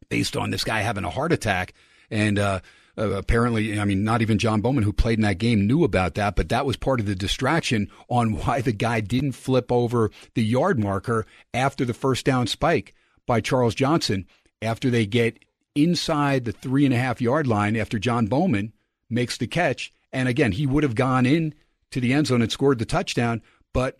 based 0.09 0.35
on 0.35 0.49
this 0.51 0.63
guy 0.63 0.81
having 0.81 1.03
a 1.03 1.09
heart 1.09 1.31
attack 1.31 1.73
and 2.09 2.37
uh, 2.37 2.59
uh, 2.97 3.09
apparently, 3.11 3.79
I 3.79 3.85
mean, 3.85 4.03
not 4.03 4.21
even 4.21 4.37
Jon 4.37 4.61
Bowman, 4.61 4.83
who 4.83 4.93
played 4.93 5.17
in 5.17 5.23
that 5.23 5.39
game, 5.39 5.65
knew 5.65 5.83
about 5.83 6.13
that, 6.15 6.35
but 6.35 6.49
that 6.49 6.65
was 6.65 6.77
part 6.77 6.99
of 6.99 7.07
the 7.07 7.15
distraction 7.15 7.89
on 8.07 8.33
why 8.37 8.61
the 8.61 8.71
guy 8.71 9.01
didn't 9.01 9.31
flip 9.33 9.71
over 9.71 10.11
the 10.35 10.43
yard 10.43 10.79
marker 10.79 11.25
after 11.53 11.85
the 11.85 11.93
first 11.93 12.25
down 12.25 12.47
spike 12.47 12.93
by 13.25 13.41
Charles 13.41 13.75
Johnson 13.75 14.27
after 14.61 14.89
they 14.89 15.05
get 15.05 15.39
inside 15.75 16.45
the 16.45 16.51
three 16.51 16.85
and 16.85 16.93
a 16.93 16.97
half 16.97 17.19
yard 17.19 17.47
line 17.47 17.75
after 17.75 17.97
Jon 17.97 18.27
Bowman 18.27 18.73
makes 19.09 19.37
the 19.37 19.47
catch. 19.47 19.91
And 20.11 20.29
again, 20.29 20.51
he 20.51 20.67
would 20.67 20.83
have 20.83 20.93
gone 20.93 21.25
in 21.25 21.55
to 21.93 22.01
the 22.01 22.13
end 22.13 22.27
zone 22.27 22.41
and 22.41 22.51
scored 22.51 22.79
the 22.79 22.85
touchdown, 22.85 23.41
but 23.73 23.97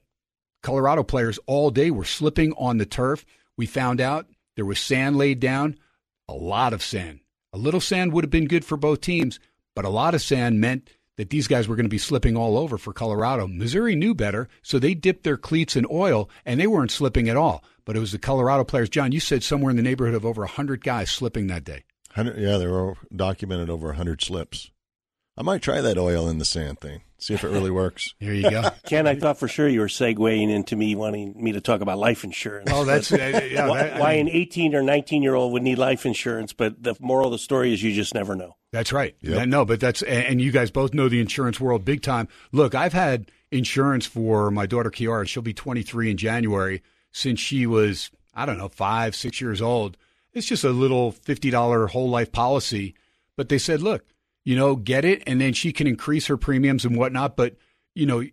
Colorado 0.61 1.03
players 1.03 1.39
all 1.47 1.71
day 1.71 1.91
were 1.91 2.05
slipping 2.05 2.53
on 2.53 2.77
the 2.77 2.85
turf. 2.85 3.25
We 3.57 3.65
found 3.65 3.99
out 3.99 4.27
there 4.55 4.65
was 4.65 4.79
sand 4.79 5.17
laid 5.17 5.39
down, 5.39 5.77
a 6.27 6.33
lot 6.33 6.73
of 6.73 6.83
sand 6.83 7.21
a 7.53 7.57
little 7.57 7.79
sand 7.79 8.11
would 8.11 8.23
have 8.23 8.31
been 8.31 8.47
good 8.47 8.65
for 8.65 8.75
both 8.75 8.99
teams, 8.99 9.39
but 9.75 9.85
a 9.85 9.89
lot 9.89 10.15
of 10.15 10.21
sand 10.21 10.59
meant 10.59 10.89
that 11.17 11.29
these 11.29 11.47
guys 11.47 11.67
were 11.67 11.75
going 11.75 11.85
to 11.85 11.89
be 11.89 11.99
slipping 11.99 12.35
all 12.35 12.57
over 12.57 12.79
for 12.79 12.91
Colorado. 12.91 13.47
Missouri 13.47 13.95
knew 13.95 14.15
better, 14.15 14.49
so 14.63 14.79
they 14.79 14.95
dipped 14.95 15.23
their 15.23 15.37
cleats 15.37 15.75
in 15.75 15.85
oil 15.91 16.27
and 16.43 16.59
they 16.59 16.65
weren't 16.65 16.89
slipping 16.89 17.29
at 17.29 17.37
all. 17.37 17.63
But 17.85 17.95
it 17.95 17.99
was 17.99 18.11
the 18.11 18.17
Colorado 18.17 18.63
players. 18.63 18.89
Jon, 18.89 19.11
you 19.11 19.19
said 19.19 19.43
somewhere 19.43 19.69
in 19.69 19.77
the 19.77 19.83
neighborhood 19.83 20.15
of 20.15 20.25
over 20.25 20.41
100 20.41 20.83
guys 20.83 21.11
slipping 21.11 21.47
that 21.47 21.63
day. 21.63 21.83
Yeah, 22.17 22.57
there 22.57 22.71
were 22.71 22.95
documented 23.15 23.69
over 23.69 23.87
100 23.87 24.21
slips. 24.21 24.71
I 25.37 25.43
might 25.43 25.61
try 25.61 25.81
that 25.81 25.97
oil 25.97 26.27
in 26.27 26.39
the 26.39 26.45
sand 26.45 26.79
thing. 26.79 27.01
See 27.23 27.33
if 27.33 27.43
it 27.45 27.49
really 27.49 27.71
works. 27.71 28.13
Here 28.19 28.33
you 28.33 28.49
go. 28.49 28.69
Ken, 28.85 29.07
I 29.07 29.15
thought 29.15 29.37
for 29.37 29.47
sure 29.47 29.67
you 29.69 29.79
were 29.79 29.87
segueing 29.87 30.49
into 30.49 30.75
me 30.75 30.93
wanting 30.93 31.41
me 31.41 31.53
to 31.53 31.61
talk 31.61 31.79
about 31.79 31.97
life 31.97 32.25
insurance. 32.25 32.69
Oh, 32.71 32.83
that's 32.83 33.11
yeah. 33.11 33.67
why, 33.67 33.83
that- 33.83 33.93
I 33.95 33.99
why 33.99 34.15
mean, 34.17 34.27
an 34.27 34.33
18 34.35 34.75
or 34.75 34.81
19 34.83 35.23
year 35.23 35.33
old 35.33 35.53
would 35.53 35.63
need 35.63 35.77
life 35.77 36.05
insurance, 36.05 36.51
but 36.51 36.83
the 36.83 36.95
moral 36.99 37.27
of 37.27 37.31
the 37.31 37.37
story 37.37 37.73
is 37.73 37.81
you 37.81 37.93
just 37.93 38.13
never 38.13 38.35
know. 38.35 38.57
That's 38.73 38.91
right. 38.91 39.15
Yep. 39.21 39.35
Yeah, 39.37 39.45
No, 39.45 39.63
but 39.63 39.79
that's 39.79 40.01
and 40.01 40.25
and 40.25 40.41
you 40.41 40.51
guys 40.51 40.69
both 40.71 40.93
know 40.93 41.07
the 41.07 41.21
insurance 41.21 41.59
world 41.59 41.85
big 41.85 42.01
time. 42.01 42.27
Look, 42.51 42.75
I've 42.75 42.91
had 42.93 43.31
insurance 43.51 44.05
for 44.05 44.51
my 44.51 44.65
daughter 44.65 44.89
Kiara. 44.89 45.27
She'll 45.27 45.43
be 45.43 45.53
23 45.53 46.11
in 46.11 46.17
January. 46.17 46.81
Since 47.11 47.39
she 47.39 47.67
was, 47.67 48.09
I 48.33 48.45
don't 48.47 48.57
know, 48.57 48.67
five, 48.69 49.15
six 49.15 49.39
years 49.39 49.61
old. 49.61 49.95
It's 50.33 50.47
just 50.47 50.63
a 50.63 50.71
little 50.71 51.13
$50 51.13 51.89
whole 51.91 52.09
life 52.09 52.31
policy. 52.31 52.95
But 53.37 53.49
they 53.49 53.59
said, 53.59 53.81
look, 53.81 54.03
you 54.43 54.55
know, 54.55 54.75
get 54.75 55.05
it, 55.05 55.23
and 55.27 55.39
then 55.39 55.53
she 55.53 55.71
can 55.71 55.87
increase 55.87 56.27
her 56.27 56.37
premiums 56.37 56.85
and 56.85 56.97
whatnot. 56.97 57.35
But 57.35 57.55
you 57.95 58.05
know, 58.05 58.23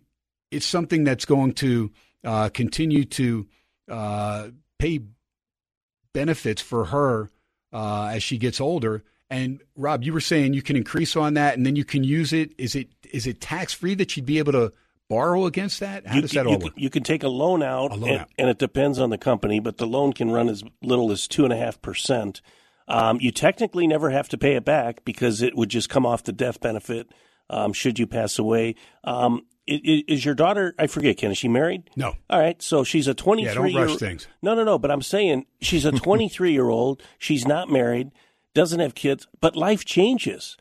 it's 0.49 0.65
something 0.65 1.03
that's 1.03 1.25
going 1.25 1.53
to 1.53 1.91
uh, 2.23 2.49
continue 2.49 3.05
to 3.05 3.47
uh, 3.89 4.47
pay 4.79 4.99
benefits 6.13 6.61
for 6.61 6.85
her 6.85 7.31
uh, 7.73 8.11
as 8.13 8.23
she 8.23 8.37
gets 8.37 8.59
older. 8.59 9.03
And 9.29 9.61
Rob, 9.77 10.03
you 10.03 10.11
were 10.11 10.19
saying 10.19 10.53
you 10.53 10.61
can 10.61 10.75
increase 10.75 11.15
on 11.15 11.35
that, 11.35 11.55
and 11.55 11.65
then 11.65 11.75
you 11.77 11.85
can 11.85 12.03
use 12.03 12.33
it. 12.33 12.51
Is 12.57 12.75
it 12.75 12.89
is 13.11 13.25
it 13.27 13.39
tax 13.39 13.73
free 13.73 13.95
that 13.95 14.17
you'd 14.17 14.25
be 14.25 14.39
able 14.39 14.51
to 14.51 14.73
borrow 15.07 15.45
against 15.45 15.79
that? 15.79 16.05
How 16.05 16.15
you, 16.15 16.21
does 16.21 16.31
that 16.31 16.43
you, 16.43 16.49
all 16.49 16.55
can- 16.57 16.63
work? 16.65 16.73
You 16.75 16.89
can 16.89 17.03
take 17.03 17.23
a 17.23 17.29
loan 17.29 17.63
out, 17.63 17.91
A 17.91 17.95
loan 17.95 18.09
and, 18.09 18.19
out. 18.21 18.29
and 18.37 18.49
it 18.49 18.59
depends 18.59 18.99
on 18.99 19.09
the 19.09 19.17
company, 19.17 19.61
but 19.61 19.77
the 19.77 19.87
loan 19.87 20.11
can 20.11 20.31
run 20.31 20.49
as 20.49 20.63
little 20.81 21.11
as 21.13 21.27
two 21.29 21.45
and 21.45 21.53
a 21.53 21.57
half 21.57 21.81
percent. 21.81 22.41
Um, 22.91 23.19
you 23.21 23.31
technically 23.31 23.87
never 23.87 24.09
have 24.09 24.27
to 24.29 24.37
pay 24.37 24.55
it 24.55 24.65
back 24.65 25.05
because 25.05 25.41
it 25.41 25.55
would 25.55 25.69
just 25.69 25.89
come 25.89 26.05
off 26.05 26.23
the 26.23 26.33
death 26.33 26.59
benefit 26.59 27.09
um, 27.49 27.71
should 27.73 27.99
you 27.99 28.05
pass 28.05 28.37
away. 28.37 28.75
Um, 29.03 29.45
is 29.67 30.25
your 30.25 30.35
daughter? 30.35 30.73
I 30.77 30.87
forget. 30.87 31.17
Ken, 31.17 31.31
is 31.31 31.37
she 31.37 31.47
married? 31.47 31.89
No. 31.95 32.15
All 32.29 32.39
right, 32.39 32.61
so 32.61 32.83
she's 32.83 33.07
a 33.07 33.13
23 33.13 33.47
Yeah, 33.47 33.53
don't 33.53 33.71
year 33.71 33.85
rush 33.85 33.97
things. 33.97 34.27
No, 34.41 34.55
no, 34.55 34.63
no, 34.63 34.77
but 34.77 34.91
I'm 34.91 35.01
saying 35.01 35.45
she's 35.61 35.85
a 35.85 35.91
23 35.93 36.51
year 36.51 36.67
old. 36.67 37.01
She's 37.17 37.47
not 37.47 37.69
married, 37.69 38.11
doesn't 38.53 38.79
have 38.79 38.95
kids, 38.95 39.27
but 39.39 39.55
life 39.55 39.85
changes. 39.85 40.57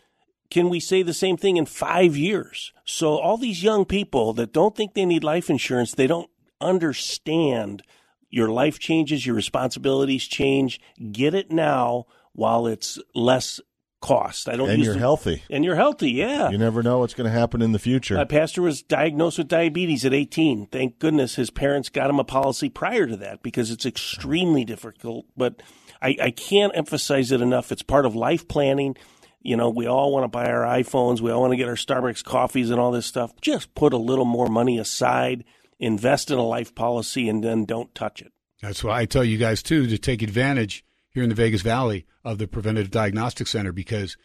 Can 0.50 0.68
we 0.68 0.78
say 0.78 1.02
the 1.02 1.14
same 1.14 1.36
thing 1.36 1.56
in 1.56 1.66
5 1.66 2.16
years? 2.16 2.72
So 2.84 3.18
all 3.18 3.36
these 3.36 3.62
young 3.62 3.84
people 3.84 4.32
that 4.34 4.52
don't 4.52 4.76
think 4.76 4.94
they 4.94 5.04
need 5.06 5.24
life 5.24 5.48
insurance, 5.48 5.94
they 5.94 6.06
don't 6.06 6.30
understand 6.60 7.82
your 8.28 8.48
life 8.48 8.78
changes, 8.78 9.26
your 9.26 9.34
responsibilities 9.34 10.26
change. 10.26 10.80
Get 11.10 11.34
it 11.34 11.50
now 11.50 12.06
while 12.32 12.66
it's 12.66 12.98
less 13.14 13.60
cost. 14.00 14.48
I 14.48 14.56
don't 14.56 14.70
And 14.70 14.78
use 14.78 14.86
you're 14.86 14.94
the- 14.94 15.00
healthy. 15.00 15.42
And 15.50 15.64
you're 15.64 15.76
healthy, 15.76 16.10
yeah. 16.12 16.48
You 16.50 16.56
never 16.58 16.82
know 16.82 17.00
what's 17.00 17.12
going 17.14 17.30
to 17.30 17.38
happen 17.38 17.60
in 17.60 17.72
the 17.72 17.78
future. 17.78 18.14
My 18.14 18.24
pastor 18.24 18.62
was 18.62 18.82
diagnosed 18.82 19.36
with 19.38 19.48
diabetes 19.48 20.04
at 20.06 20.14
18. 20.14 20.66
Thank 20.72 20.98
goodness 20.98 21.34
his 21.34 21.50
parents 21.50 21.90
got 21.90 22.08
him 22.08 22.18
a 22.18 22.24
policy 22.24 22.70
prior 22.70 23.06
to 23.06 23.16
that 23.16 23.42
because 23.42 23.70
it's 23.70 23.84
extremely 23.84 24.64
difficult. 24.64 25.26
But 25.36 25.62
I, 26.00 26.16
I 26.20 26.30
can't 26.30 26.72
emphasize 26.74 27.30
it 27.30 27.42
enough. 27.42 27.70
It's 27.70 27.82
part 27.82 28.06
of 28.06 28.14
life 28.16 28.48
planning. 28.48 28.96
You 29.42 29.56
know, 29.58 29.68
we 29.68 29.86
all 29.86 30.12
want 30.12 30.24
to 30.24 30.28
buy 30.28 30.46
our 30.50 30.64
iPhones, 30.64 31.20
we 31.20 31.30
all 31.30 31.40
want 31.42 31.52
to 31.52 31.56
get 31.58 31.68
our 31.68 31.74
Starbucks 31.74 32.24
coffees 32.24 32.70
and 32.70 32.78
all 32.80 32.90
this 32.92 33.06
stuff. 33.06 33.32
Just 33.42 33.74
put 33.74 33.92
a 33.92 33.98
little 33.98 34.26
more 34.26 34.48
money 34.48 34.78
aside, 34.78 35.44
invest 35.78 36.30
in 36.30 36.38
a 36.38 36.42
life 36.42 36.74
policy, 36.74 37.26
and 37.28 37.42
then 37.44 37.64
don't 37.64 37.94
touch 37.94 38.20
it. 38.22 38.32
That's 38.62 38.84
why 38.84 39.00
I 39.00 39.04
tell 39.06 39.24
you 39.24 39.38
guys 39.38 39.62
too 39.62 39.86
to 39.86 39.96
take 39.98 40.20
advantage 40.22 40.84
here 41.10 41.22
in 41.22 41.28
the 41.28 41.34
Vegas 41.34 41.62
Valley 41.62 42.06
of 42.24 42.38
the 42.38 42.46
Preventative 42.46 42.90
Diagnostic 42.90 43.46
Center 43.46 43.72
because 43.72 44.16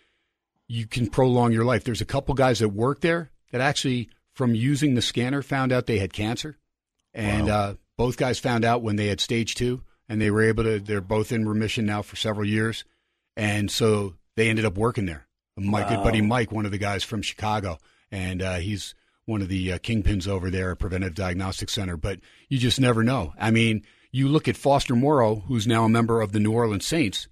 you 0.67 0.87
can 0.87 1.07
prolong 1.07 1.51
your 1.51 1.65
life. 1.65 1.83
There's 1.83 2.01
a 2.01 2.05
couple 2.05 2.33
guys 2.33 2.59
that 2.59 2.69
work 2.69 3.01
there 3.01 3.31
that 3.51 3.61
actually, 3.61 4.09
from 4.33 4.55
using 4.55 4.95
the 4.95 5.01
scanner, 5.01 5.41
found 5.41 5.71
out 5.71 5.85
they 5.85 5.99
had 5.99 6.13
cancer, 6.13 6.57
and 7.13 7.49
uh, 7.49 7.75
both 7.97 8.17
guys 8.17 8.39
found 8.39 8.65
out 8.65 8.81
when 8.81 8.95
they 8.95 9.07
had 9.07 9.19
stage 9.19 9.55
two, 9.55 9.83
and 10.09 10.21
they 10.21 10.31
were 10.31 10.43
able 10.43 10.63
to. 10.63 10.79
They're 10.79 11.01
both 11.01 11.31
in 11.31 11.47
remission 11.47 11.85
now 11.85 12.01
for 12.01 12.15
several 12.15 12.47
years, 12.47 12.83
and 13.35 13.69
so 13.69 14.15
they 14.35 14.49
ended 14.49 14.65
up 14.65 14.77
working 14.77 15.05
there. 15.05 15.27
My 15.57 15.87
good 15.87 16.03
buddy 16.03 16.19
Mike, 16.21 16.51
one 16.51 16.65
of 16.65 16.71
the 16.71 16.77
guys 16.77 17.03
from 17.03 17.21
Chicago, 17.21 17.77
and 18.11 18.41
uh, 18.41 18.55
he's 18.55 18.93
one 19.25 19.41
of 19.41 19.47
the 19.47 19.71
uh, 19.71 19.77
kingpins 19.77 20.27
over 20.27 20.49
there 20.49 20.71
at 20.71 20.79
Preventive 20.79 21.15
Diagnostic 21.15 21.69
Center. 21.69 21.95
But 21.95 22.19
you 22.49 22.57
just 22.57 22.79
never 22.79 23.03
know. 23.03 23.33
I 23.39 23.51
mean, 23.51 23.83
you 24.15 24.29
look 24.29 24.47
at 24.47 24.55
Foster 24.55 24.95
Moreau, 24.95 25.43
who's 25.49 25.67
now 25.67 25.83
a 25.83 25.89
member 25.89 26.21
of 26.21 26.31
the 26.31 26.39
New 26.39 26.53
Orleans 26.53 26.87
Saints. 26.87 27.27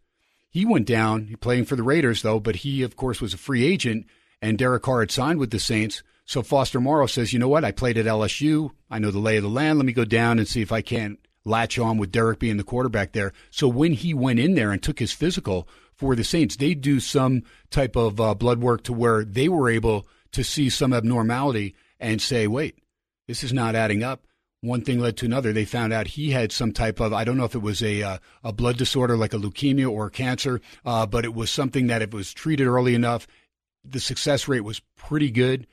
He 0.49 0.65
went 0.65 0.85
down 0.85 1.33
playing 1.39 1.63
for 1.63 1.77
the 1.77 1.81
Raiders, 1.81 2.23
though, 2.23 2.41
but 2.41 2.57
he, 2.57 2.83
of 2.83 2.97
course, 2.97 3.21
was 3.21 3.33
a 3.33 3.37
free 3.37 3.65
agent, 3.65 4.05
and 4.41 4.57
Derek 4.57 4.83
Carr 4.83 4.99
had 4.99 5.09
signed 5.09 5.39
with 5.39 5.51
the 5.51 5.59
Saints. 5.59 6.03
So 6.25 6.43
Foster 6.43 6.81
Moreau 6.81 7.07
says, 7.07 7.31
you 7.31 7.39
know 7.39 7.47
what? 7.47 7.63
I 7.63 7.71
played 7.71 7.97
at 7.97 8.05
LSU. 8.05 8.71
I 8.91 8.99
know 8.99 9.11
the 9.11 9.19
lay 9.19 9.37
of 9.37 9.43
the 9.43 9.49
land. 9.49 9.79
Let 9.79 9.85
me 9.85 9.93
go 9.93 10.03
down 10.03 10.39
and 10.39 10.47
see 10.47 10.61
if 10.61 10.73
I 10.73 10.81
can't 10.81 11.19
latch 11.45 11.79
on 11.79 11.97
with 11.97 12.11
Derek 12.11 12.39
being 12.39 12.57
the 12.57 12.65
quarterback 12.65 13.13
there. 13.13 13.31
So 13.49 13.69
when 13.69 13.93
he 13.93 14.13
went 14.13 14.39
in 14.39 14.55
there 14.55 14.73
and 14.73 14.83
took 14.83 14.99
his 14.99 15.13
physical 15.13 15.69
for 15.93 16.17
the 16.17 16.25
Saints, 16.25 16.57
they 16.57 16.73
do 16.73 16.99
some 16.99 17.43
type 17.69 17.95
of 17.95 18.19
uh, 18.19 18.33
blood 18.35 18.59
work 18.59 18.83
to 18.83 18.93
where 18.93 19.23
they 19.23 19.47
were 19.47 19.69
able 19.69 20.05
to 20.33 20.43
see 20.43 20.69
some 20.69 20.91
abnormality 20.91 21.75
and 21.97 22.21
say, 22.21 22.45
wait, 22.45 22.77
this 23.25 23.41
is 23.41 23.53
not 23.53 23.73
adding 23.73 24.03
up. 24.03 24.25
One 24.63 24.79
thing 24.79 24.99
led 25.01 25.17
to 25.17 25.25
another. 25.25 25.51
They 25.51 25.65
found 25.65 25.91
out 25.91 26.07
he 26.07 26.31
had 26.31 26.53
some 26.53 26.71
type 26.71 27.01
of 27.01 27.11
I 27.11 27.25
don't 27.25 27.35
know 27.35 27.43
if 27.43 27.53
it 27.53 27.61
was 27.61 27.83
a 27.83 28.01
uh, 28.01 28.17
a 28.45 28.53
blood 28.53 28.77
disorder 28.77 29.17
like 29.17 29.33
a 29.33 29.37
leukemia 29.37 29.91
or 29.91 30.09
cancer, 30.09 30.61
uh, 30.85 31.05
but 31.05 31.25
it 31.25 31.33
was 31.33 31.51
something 31.51 31.87
that 31.87 32.01
if 32.01 32.13
it 32.13 32.15
was 32.15 32.33
treated 32.33 32.65
early 32.65 32.95
enough, 32.95 33.27
the 33.83 33.99
success 33.99 34.47
rate 34.47 34.61
was 34.61 34.79
pretty 34.95 35.31
good. 35.31 35.67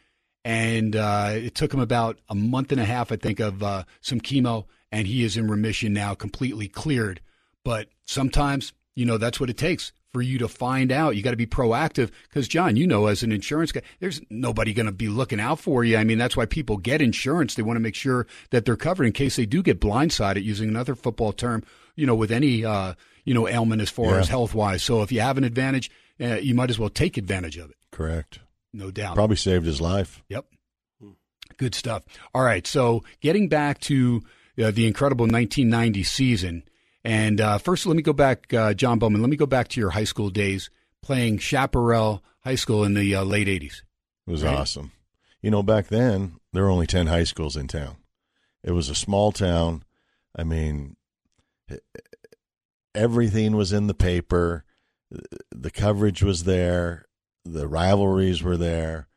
And 0.44 0.96
uh, 0.96 1.34
it 1.34 1.54
took 1.54 1.72
him 1.72 1.78
about 1.78 2.18
a 2.28 2.34
month 2.34 2.72
and 2.72 2.80
a 2.80 2.84
half, 2.84 3.12
I 3.12 3.16
think, 3.16 3.38
of 3.38 3.62
uh, 3.62 3.84
some 4.00 4.20
chemo, 4.20 4.64
and 4.90 5.06
he 5.06 5.22
is 5.22 5.36
in 5.36 5.48
remission 5.48 5.92
now, 5.92 6.14
completely 6.14 6.66
cleared. 6.66 7.20
But 7.64 7.90
sometimes, 8.06 8.72
you 8.96 9.06
know, 9.06 9.18
that's 9.18 9.38
what 9.38 9.50
it 9.50 9.56
takes 9.56 9.92
for 10.12 10.22
you 10.22 10.38
to 10.38 10.48
find 10.48 10.90
out. 10.92 11.16
You 11.16 11.22
got 11.22 11.30
to 11.30 11.36
be 11.36 11.46
proactive 11.46 12.10
because, 12.28 12.48
Jon, 12.48 12.76
you 12.76 12.86
know, 12.86 13.06
as 13.06 13.22
an 13.22 13.32
insurance 13.32 13.72
guy, 13.72 13.82
there's 14.00 14.20
nobody 14.30 14.72
going 14.72 14.86
to 14.86 14.92
be 14.92 15.08
looking 15.08 15.40
out 15.40 15.60
for 15.60 15.84
you. 15.84 15.96
I 15.96 16.04
mean, 16.04 16.18
that's 16.18 16.36
why 16.36 16.46
people 16.46 16.76
get 16.76 17.00
insurance. 17.00 17.54
They 17.54 17.62
want 17.62 17.76
to 17.76 17.80
make 17.80 17.94
sure 17.94 18.26
that 18.50 18.64
they're 18.64 18.76
covered 18.76 19.04
in 19.04 19.12
case 19.12 19.36
they 19.36 19.46
do 19.46 19.62
get 19.62 19.80
blindsided, 19.80 20.42
using 20.42 20.68
another 20.68 20.94
football 20.94 21.32
term, 21.32 21.62
you 21.96 22.06
know, 22.06 22.14
with 22.14 22.32
any, 22.32 22.64
uh, 22.64 22.94
you 23.24 23.34
know, 23.34 23.46
ailment 23.48 23.82
as 23.82 23.90
far 23.90 24.06
Yeah. 24.14 24.18
as 24.20 24.28
health 24.28 24.54
wise. 24.54 24.82
So 24.82 25.02
if 25.02 25.12
you 25.12 25.20
have 25.20 25.38
an 25.38 25.44
advantage, 25.44 25.90
uh, 26.20 26.36
you 26.36 26.54
might 26.54 26.70
as 26.70 26.78
well 26.78 26.90
take 26.90 27.16
advantage 27.16 27.56
of 27.56 27.70
it. 27.70 27.76
Correct. 27.92 28.40
No 28.72 28.90
doubt. 28.90 29.14
Probably 29.14 29.36
saved 29.36 29.66
his 29.66 29.80
life. 29.80 30.22
Yep. 30.28 30.46
Good 31.56 31.74
stuff. 31.74 32.04
All 32.34 32.42
right. 32.42 32.66
So 32.66 33.02
getting 33.20 33.48
back 33.48 33.80
to 33.80 34.22
uh, 34.62 34.70
the 34.70 34.86
incredible 34.86 35.24
1990 35.26 36.02
season. 36.04 36.62
And 37.04 37.40
uh, 37.40 37.58
first, 37.58 37.86
let 37.86 37.96
me 37.96 38.02
go 38.02 38.12
back, 38.12 38.52
uh, 38.52 38.74
Jon 38.74 38.98
Bowman, 38.98 39.20
let 39.22 39.30
me 39.30 39.36
go 39.36 39.46
back 39.46 39.68
to 39.68 39.80
your 39.80 39.90
high 39.90 40.04
school 40.04 40.28
days 40.30 40.68
playing 41.02 41.38
Chaparral 41.38 42.22
High 42.40 42.56
School 42.56 42.84
in 42.84 42.94
the 42.94 43.14
uh, 43.14 43.24
late 43.24 43.48
80s. 43.48 43.82
It 44.26 44.30
was 44.30 44.42
Right. 44.44 44.54
awesome. 44.54 44.92
You 45.42 45.50
know, 45.50 45.62
back 45.62 45.86
then 45.88 46.38
there 46.52 46.64
were 46.64 46.68
only 46.70 46.86
ten 46.86 47.06
high 47.06 47.24
schools 47.24 47.56
in 47.56 47.66
town. 47.68 47.96
It 48.62 48.72
was 48.72 48.90
a 48.90 48.94
small 48.94 49.32
town. 49.32 49.84
I 50.36 50.44
mean, 50.44 50.96
everything 52.94 53.56
was 53.56 53.72
in 53.72 53.86
the 53.86 53.94
paper. 53.94 54.64
The 55.50 55.70
coverage 55.70 56.22
was 56.22 56.44
there. 56.44 57.06
The 57.44 57.66
rivalries 57.66 58.42
were 58.42 58.56
there, 58.58 59.08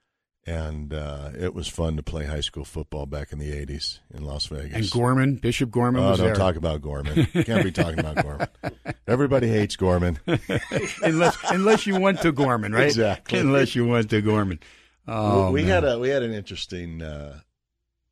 and 0.45 0.93
uh, 0.93 1.29
it 1.37 1.53
was 1.53 1.67
fun 1.67 1.95
to 1.97 2.03
play 2.03 2.25
high 2.25 2.41
school 2.41 2.65
football 2.65 3.05
back 3.05 3.31
in 3.31 3.39
the 3.39 3.51
'80s 3.51 3.99
in 4.13 4.23
Las 4.25 4.45
Vegas. 4.47 4.73
And 4.75 4.91
Gorman, 4.91 5.35
Bishop 5.35 5.71
Gorman 5.71 6.01
Oh, 6.03 6.15
don't 6.15 6.25
there. 6.27 6.35
talk 6.35 6.55
about 6.55 6.81
Gorman. 6.81 7.27
You 7.33 7.43
can't 7.43 7.63
be 7.63 7.71
talking 7.71 7.99
about 7.99 8.21
Gorman. 8.23 8.47
Everybody 9.07 9.47
hates 9.47 9.75
Gorman. 9.75 10.19
unless, 11.03 11.37
unless 11.49 11.85
you 11.87 11.99
went 11.99 12.21
to 12.21 12.31
Gorman, 12.31 12.73
right? 12.73 12.85
Exactly. 12.87 13.39
Unless 13.39 13.75
you 13.75 13.87
went 13.87 14.09
to 14.09 14.21
Gorman. 14.21 14.59
Oh, 15.07 15.51
we 15.51 15.61
man. 15.61 15.69
had 15.69 15.83
a 15.85 15.99
we 15.99 16.09
had 16.09 16.23
an 16.23 16.33
interesting 16.33 17.01
uh, 17.01 17.39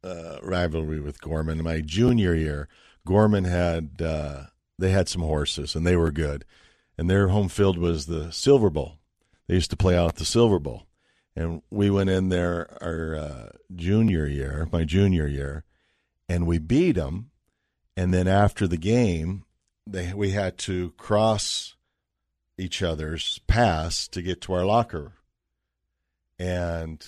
uh, 0.03 0.37
rivalry 0.43 0.99
with 1.01 1.21
Gorman. 1.21 1.63
My 1.63 1.81
junior 1.81 2.33
year, 2.35 2.67
Gorman 3.05 3.45
had 3.45 4.01
uh, 4.01 4.43
they 4.77 4.91
had 4.91 5.07
some 5.09 5.21
horses 5.21 5.75
and 5.75 5.85
they 5.85 5.95
were 5.95 6.11
good, 6.11 6.45
and 6.97 7.09
their 7.09 7.27
home 7.29 7.49
field 7.49 7.77
was 7.77 8.05
the 8.05 8.31
Silver 8.31 8.69
Bowl. 8.69 8.97
They 9.47 9.55
used 9.55 9.69
to 9.71 9.77
play 9.77 9.97
out 9.97 10.09
at 10.09 10.15
the 10.15 10.25
Silver 10.25 10.59
Bowl, 10.59 10.85
and 11.35 11.61
we 11.69 11.89
went 11.89 12.09
in 12.09 12.29
there 12.29 12.77
our 12.81 13.15
uh, 13.15 13.49
junior 13.73 14.27
year, 14.27 14.67
my 14.71 14.83
junior 14.83 15.27
year, 15.27 15.63
and 16.27 16.45
we 16.45 16.59
beat 16.59 16.93
them. 16.93 17.31
And 17.97 18.13
then 18.13 18.27
after 18.27 18.67
the 18.67 18.77
game, 18.77 19.45
they 19.85 20.13
we 20.13 20.31
had 20.31 20.57
to 20.59 20.91
cross 20.91 21.75
each 22.57 22.81
other's 22.81 23.39
pass 23.47 24.07
to 24.09 24.21
get 24.21 24.41
to 24.41 24.53
our 24.53 24.65
locker 24.65 25.13
and 26.41 27.05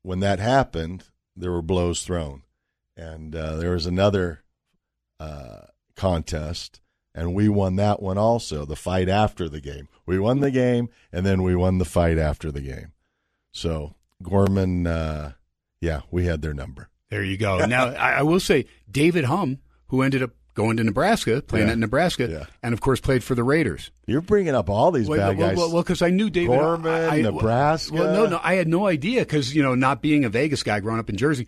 when 0.00 0.20
that 0.20 0.38
happened, 0.38 1.04
there 1.36 1.52
were 1.52 1.60
blows 1.60 2.04
thrown. 2.04 2.42
And 2.96 3.36
uh, 3.36 3.56
there 3.56 3.72
was 3.72 3.84
another 3.84 4.44
uh, 5.20 5.66
contest, 5.94 6.80
and 7.14 7.34
we 7.34 7.50
won 7.50 7.76
that 7.76 8.00
one 8.00 8.16
also, 8.16 8.64
the 8.64 8.74
fight 8.74 9.10
after 9.10 9.46
the 9.46 9.60
game. 9.60 9.88
We 10.06 10.18
won 10.18 10.40
the 10.40 10.50
game, 10.50 10.88
and 11.12 11.26
then 11.26 11.42
we 11.42 11.54
won 11.54 11.76
the 11.76 11.84
fight 11.84 12.16
after 12.16 12.50
the 12.50 12.62
game. 12.62 12.92
So 13.52 13.94
Gorman, 14.22 14.86
uh, 14.86 15.32
Yeah, 15.80 16.00
we 16.10 16.24
had 16.26 16.42
their 16.42 16.54
number. 16.54 16.88
There 17.10 17.22
you 17.24 17.36
go. 17.36 17.58
Now, 17.66 17.88
I, 17.88 18.14
I 18.14 18.22
will 18.22 18.40
say 18.40 18.66
David 18.90 19.24
Humm, 19.24 19.58
who 19.88 20.02
ended 20.02 20.22
up 20.22 20.30
going 20.54 20.76
to 20.76 20.84
Nebraska, 20.84 21.40
playing 21.42 21.66
Yeah. 21.68 21.72
at 21.72 21.78
Nebraska, 21.78 22.28
Yeah. 22.28 22.44
and 22.62 22.72
of 22.74 22.80
course 22.80 23.00
played 23.00 23.24
for 23.24 23.34
the 23.34 23.42
Raiders. 23.44 23.90
You're 24.06 24.20
bringing 24.20 24.54
up 24.54 24.68
all 24.68 24.90
these 24.90 25.08
Wait, 25.08 25.18
bad 25.18 25.36
well, 25.38 25.48
guys. 25.48 25.56
Well, 25.56 25.82
because 25.82 26.02
I 26.02 26.10
knew 26.10 26.28
David 26.30 26.58
Gorman, 26.58 26.90
I- 26.92 27.18
I- 27.18 27.22
Nebraska. 27.22 27.94
Well, 27.94 28.12
no, 28.12 28.26
no, 28.26 28.40
I 28.42 28.54
had 28.54 28.68
no 28.68 28.86
idea 28.86 29.20
because 29.20 29.54
you 29.54 29.62
know, 29.62 29.74
not 29.74 30.02
being 30.02 30.24
a 30.24 30.28
Vegas 30.28 30.62
guy 30.62 30.80
growing 30.80 30.98
up 31.00 31.08
in 31.08 31.16
Jersey, 31.16 31.46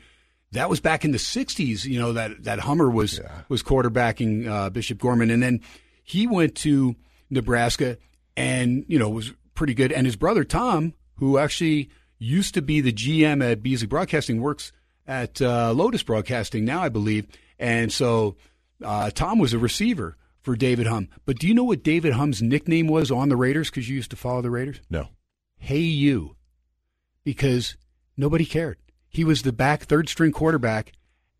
that 0.53 0.71
was 0.71 0.81
back 0.81 1.05
in 1.05 1.11
the 1.11 1.19
'60s. 1.19 1.85
You 1.85 1.99
know 1.99 2.13
that 2.15 2.45
that 2.45 2.61
Hummer 2.61 2.89
was 2.91 3.21
was 3.49 3.63
quarterbacking 3.63 4.47
uh, 4.49 4.71
Bishop 4.71 4.99
Gorman, 4.99 5.31
and 5.31 5.43
then 5.43 5.61
he 6.03 6.27
went 6.27 6.55
to 6.57 6.95
Nebraska, 7.29 7.99
and 8.37 8.85
you 8.89 8.99
know 8.99 9.09
was 9.11 9.33
pretty 9.55 9.75
good. 9.75 9.93
And 9.93 10.07
his 10.07 10.17
brother 10.17 10.45
Tom, 10.45 10.95
who 11.17 11.39
actually 11.39 11.91
used 12.19 12.55
to 12.55 12.63
be 12.63 12.81
the 12.81 12.93
GM 12.93 13.43
at 13.43 13.63
Beasley 13.63 13.87
Broadcasting, 13.87 14.41
works 14.41 14.73
at 15.07 15.41
uh, 15.43 15.73
Lotus 15.73 16.03
Broadcasting 16.03 16.65
now, 16.65 16.83
I 16.83 16.89
believe. 16.89 17.27
And 17.59 17.93
so 17.93 18.37
uh, 18.83 19.11
Tom 19.11 19.39
was 19.39 19.53
a 19.53 19.59
receiver 19.59 20.17
for 20.41 20.57
David 20.57 20.87
Humm. 20.87 21.09
But 21.25 21.39
do 21.39 21.49
you 21.49 21.55
know 21.55 21.65
what 21.65 21.83
David 21.83 22.13
Humm's 22.13 22.43
nickname 22.43 22.87
was 22.87 23.11
on 23.11 23.29
the 23.29 23.37
Raiders? 23.37 23.71
Because 23.71 23.89
you 23.89 23.97
used 23.97 24.11
to 24.11 24.17
follow 24.17 24.43
the 24.43 24.51
Raiders. 24.51 24.81
no. 24.91 25.09
Hey 25.57 25.79
you, 25.79 26.37
because 27.25 27.79
nobody 28.19 28.45
cared. 28.45 28.77
He 29.09 29.25
was 29.25 29.41
the 29.43 29.53
back 29.53 29.85
third 29.85 30.11
string 30.11 30.31
quarterback, 30.31 30.93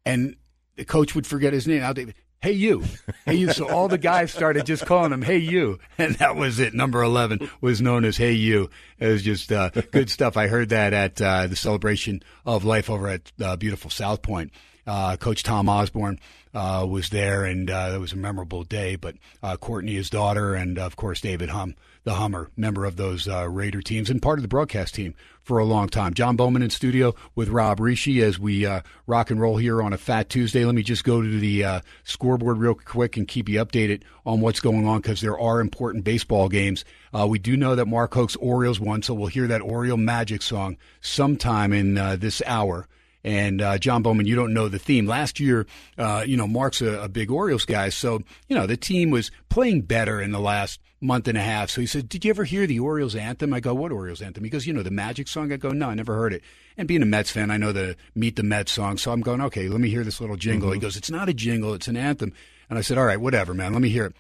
and 0.07 0.37
the 0.77 0.87
coach 0.87 1.15
would 1.15 1.27
forget 1.27 1.53
his 1.53 1.67
name. 1.67 1.81
Now, 1.81 1.93
David, 1.93 2.15
hey 2.45 2.53
you, 2.53 2.85
hey 3.25 3.37
you. 3.37 3.51
So 3.55 3.71
all 3.71 3.89
the 3.89 3.97
guys 3.97 4.31
started 4.31 4.67
just 4.67 4.85
calling 4.85 5.13
him 5.13 5.23
Hey 5.23 5.39
you, 5.39 5.79
and 5.99 6.15
that 6.17 6.37
was 6.37 6.61
it. 6.61 6.75
Number 6.75 7.03
eleven 7.03 7.51
was 7.63 7.81
known 7.81 8.05
as 8.05 8.19
Hey 8.19 8.33
you. 8.33 8.69
It 8.99 9.07
was 9.07 9.23
just 9.23 9.51
uh, 9.51 9.71
good 9.71 10.11
stuff. 10.11 10.37
I 10.37 10.49
heard 10.49 10.69
that 10.69 10.93
at 10.93 11.23
uh, 11.23 11.47
the 11.47 11.57
celebration 11.57 12.23
of 12.45 12.63
life 12.63 12.91
over 12.91 13.09
at 13.09 13.33
uh, 13.43 13.57
beautiful 13.57 13.91
South 13.91 14.21
Point. 14.21 14.53
Uh, 14.87 15.17
Coach 15.17 15.43
Tom 15.43 15.71
Osborne 15.71 16.21
uh, 16.53 16.87
was 16.87 17.09
there, 17.09 17.47
and 17.47 17.71
uh, 17.71 17.93
it 17.95 17.99
was 17.99 18.13
a 18.13 18.17
memorable 18.17 18.63
day. 18.63 18.97
But 18.97 19.17
uh, 19.43 19.57
Courtney, 19.57 19.95
his 19.95 20.11
daughter, 20.11 20.55
and 20.55 20.79
of 20.79 20.97
course 20.97 21.23
David 21.23 21.49
Humm, 21.49 21.75
the 22.05 22.15
Hummer, 22.15 22.51
member 22.57 22.85
of 22.85 22.97
those 22.97 23.27
uh, 23.27 23.49
Raider 23.49 23.81
teams 23.81 24.11
and 24.11 24.23
part 24.23 24.39
of 24.39 24.43
the 24.43 24.49
broadcast 24.49 24.95
team 24.95 25.15
for 25.43 25.59
a 25.59 25.65
long 25.65 25.89
time. 25.89 26.15
Jon 26.15 26.37
Bowman 26.37 26.63
in 26.63 26.71
studio 26.71 27.15
with 27.35 27.49
Rob 27.49 27.79
Rische 27.79 28.23
as 28.23 28.39
we 28.39 28.67
uh, 28.67 28.83
rock 29.07 29.31
and 29.31 29.41
roll 29.41 29.57
here 29.57 29.83
on 29.83 29.93
a 29.93 29.99
Fat 29.99 30.29
Tuesday. 30.29 30.65
Let 30.65 30.75
me 30.75 30.83
just 30.83 31.05
go 31.05 31.23
to 31.23 31.39
the 31.39 31.65
uh, 31.65 31.81
scoreboard 32.05 32.59
real 32.59 32.75
quick 32.75 33.17
and 33.17 33.27
keep 33.27 33.49
you 33.49 33.65
updated 33.65 34.03
on 34.27 34.41
what's 34.41 34.61
going 34.61 34.87
on 34.87 35.01
because 35.01 35.23
there 35.23 35.39
are 35.39 35.61
important 35.61 36.05
baseball 36.05 36.49
games. 36.49 36.85
Uh, 37.13 37.27
we 37.27 37.39
do 37.39 37.57
know 37.57 37.75
that 37.75 37.87
Mark 37.87 38.13
Hoke's 38.15 38.37
Orioles 38.37 38.81
won, 38.81 39.03
so 39.03 39.15
we'll 39.15 39.29
hear 39.29 39.47
that 39.47 39.63
Oriole 39.63 39.97
Magic 39.97 40.43
song 40.43 40.77
sometime 41.01 41.73
in 41.73 41.97
uh, 41.97 42.17
this 42.17 42.43
hour. 42.47 42.87
And 43.25 43.63
uh, 43.63 43.79
Jon 43.79 44.03
Bowman, 44.03 44.27
you 44.27 44.37
don't 44.37 44.53
know 44.53 44.69
the 44.69 44.79
theme. 44.79 45.07
Last 45.07 45.41
year, 45.41 45.67
uh, 45.97 46.25
you 46.27 46.37
know, 46.37 46.47
Mark's 46.47 46.83
a, 46.83 47.05
a 47.05 47.09
big 47.09 47.31
Orioles 47.31 47.65
guy, 47.65 47.89
so 47.89 48.21
you 48.49 48.55
know 48.55 48.67
the 48.67 48.77
team 48.77 49.11
was 49.11 49.31
playing 49.49 49.83
better 49.83 50.21
in 50.21 50.31
the 50.31 50.41
last 50.41 50.79
month 51.01 51.27
and 51.27 51.39
a 51.39 51.41
half. 51.41 51.71
So 51.71 51.81
he 51.81 51.87
said, 51.87 52.09
"Did 52.09 52.25
you 52.25 52.31
ever 52.31 52.45
hear 52.45 52.67
the 52.67 52.81
Orioles 52.81 53.15
anthem?" 53.15 53.55
I 53.55 53.61
go, 53.61 53.73
"What 53.73 53.93
Orioles 53.93 54.21
anthem?" 54.21 54.45
He 54.45 54.51
goes, 54.51 54.67
"You 54.67 54.75
know 54.75 54.83
the 54.83 54.91
Magic 54.91 55.27
song." 55.27 55.53
I 55.53 55.57
go, 55.57 55.71
"No, 55.71 55.89
I 55.89 55.95
never 55.95 56.15
heard 56.15 56.35
it." 56.35 56.43
And 56.77 56.87
being 56.87 57.03
a 57.03 57.07
Mets 57.07 57.31
fan, 57.31 57.51
I 57.51 57.57
know 57.57 57.73
the 57.73 57.97
Meet 58.15 58.37
the 58.37 58.43
Mets 58.43 58.73
song, 58.73 58.99
so 58.99 59.11
I'm 59.11 59.23
going, 59.23 59.41
"Okay, 59.41 59.69
let 59.69 59.81
me 59.81 59.89
hear 59.89 60.05
this 60.05 60.21
little 60.21 60.37
jingle." 60.37 60.73
He 60.73 60.79
goes, 60.79 60.97
"It's 60.97 61.11
not 61.11 61.31
a 61.31 61.35
jingle; 61.35 61.73
it's 61.73 61.89
an 61.89 61.97
anthem." 61.97 62.33
And 62.69 62.79
I 62.79 62.83
said, 62.83 62.99
"All 62.99 63.07
right, 63.07 63.21
whatever, 63.21 63.55
man. 63.55 63.73
Let 63.73 63.81
me 63.81 63.89
hear 63.89 64.07
it." 64.07 64.17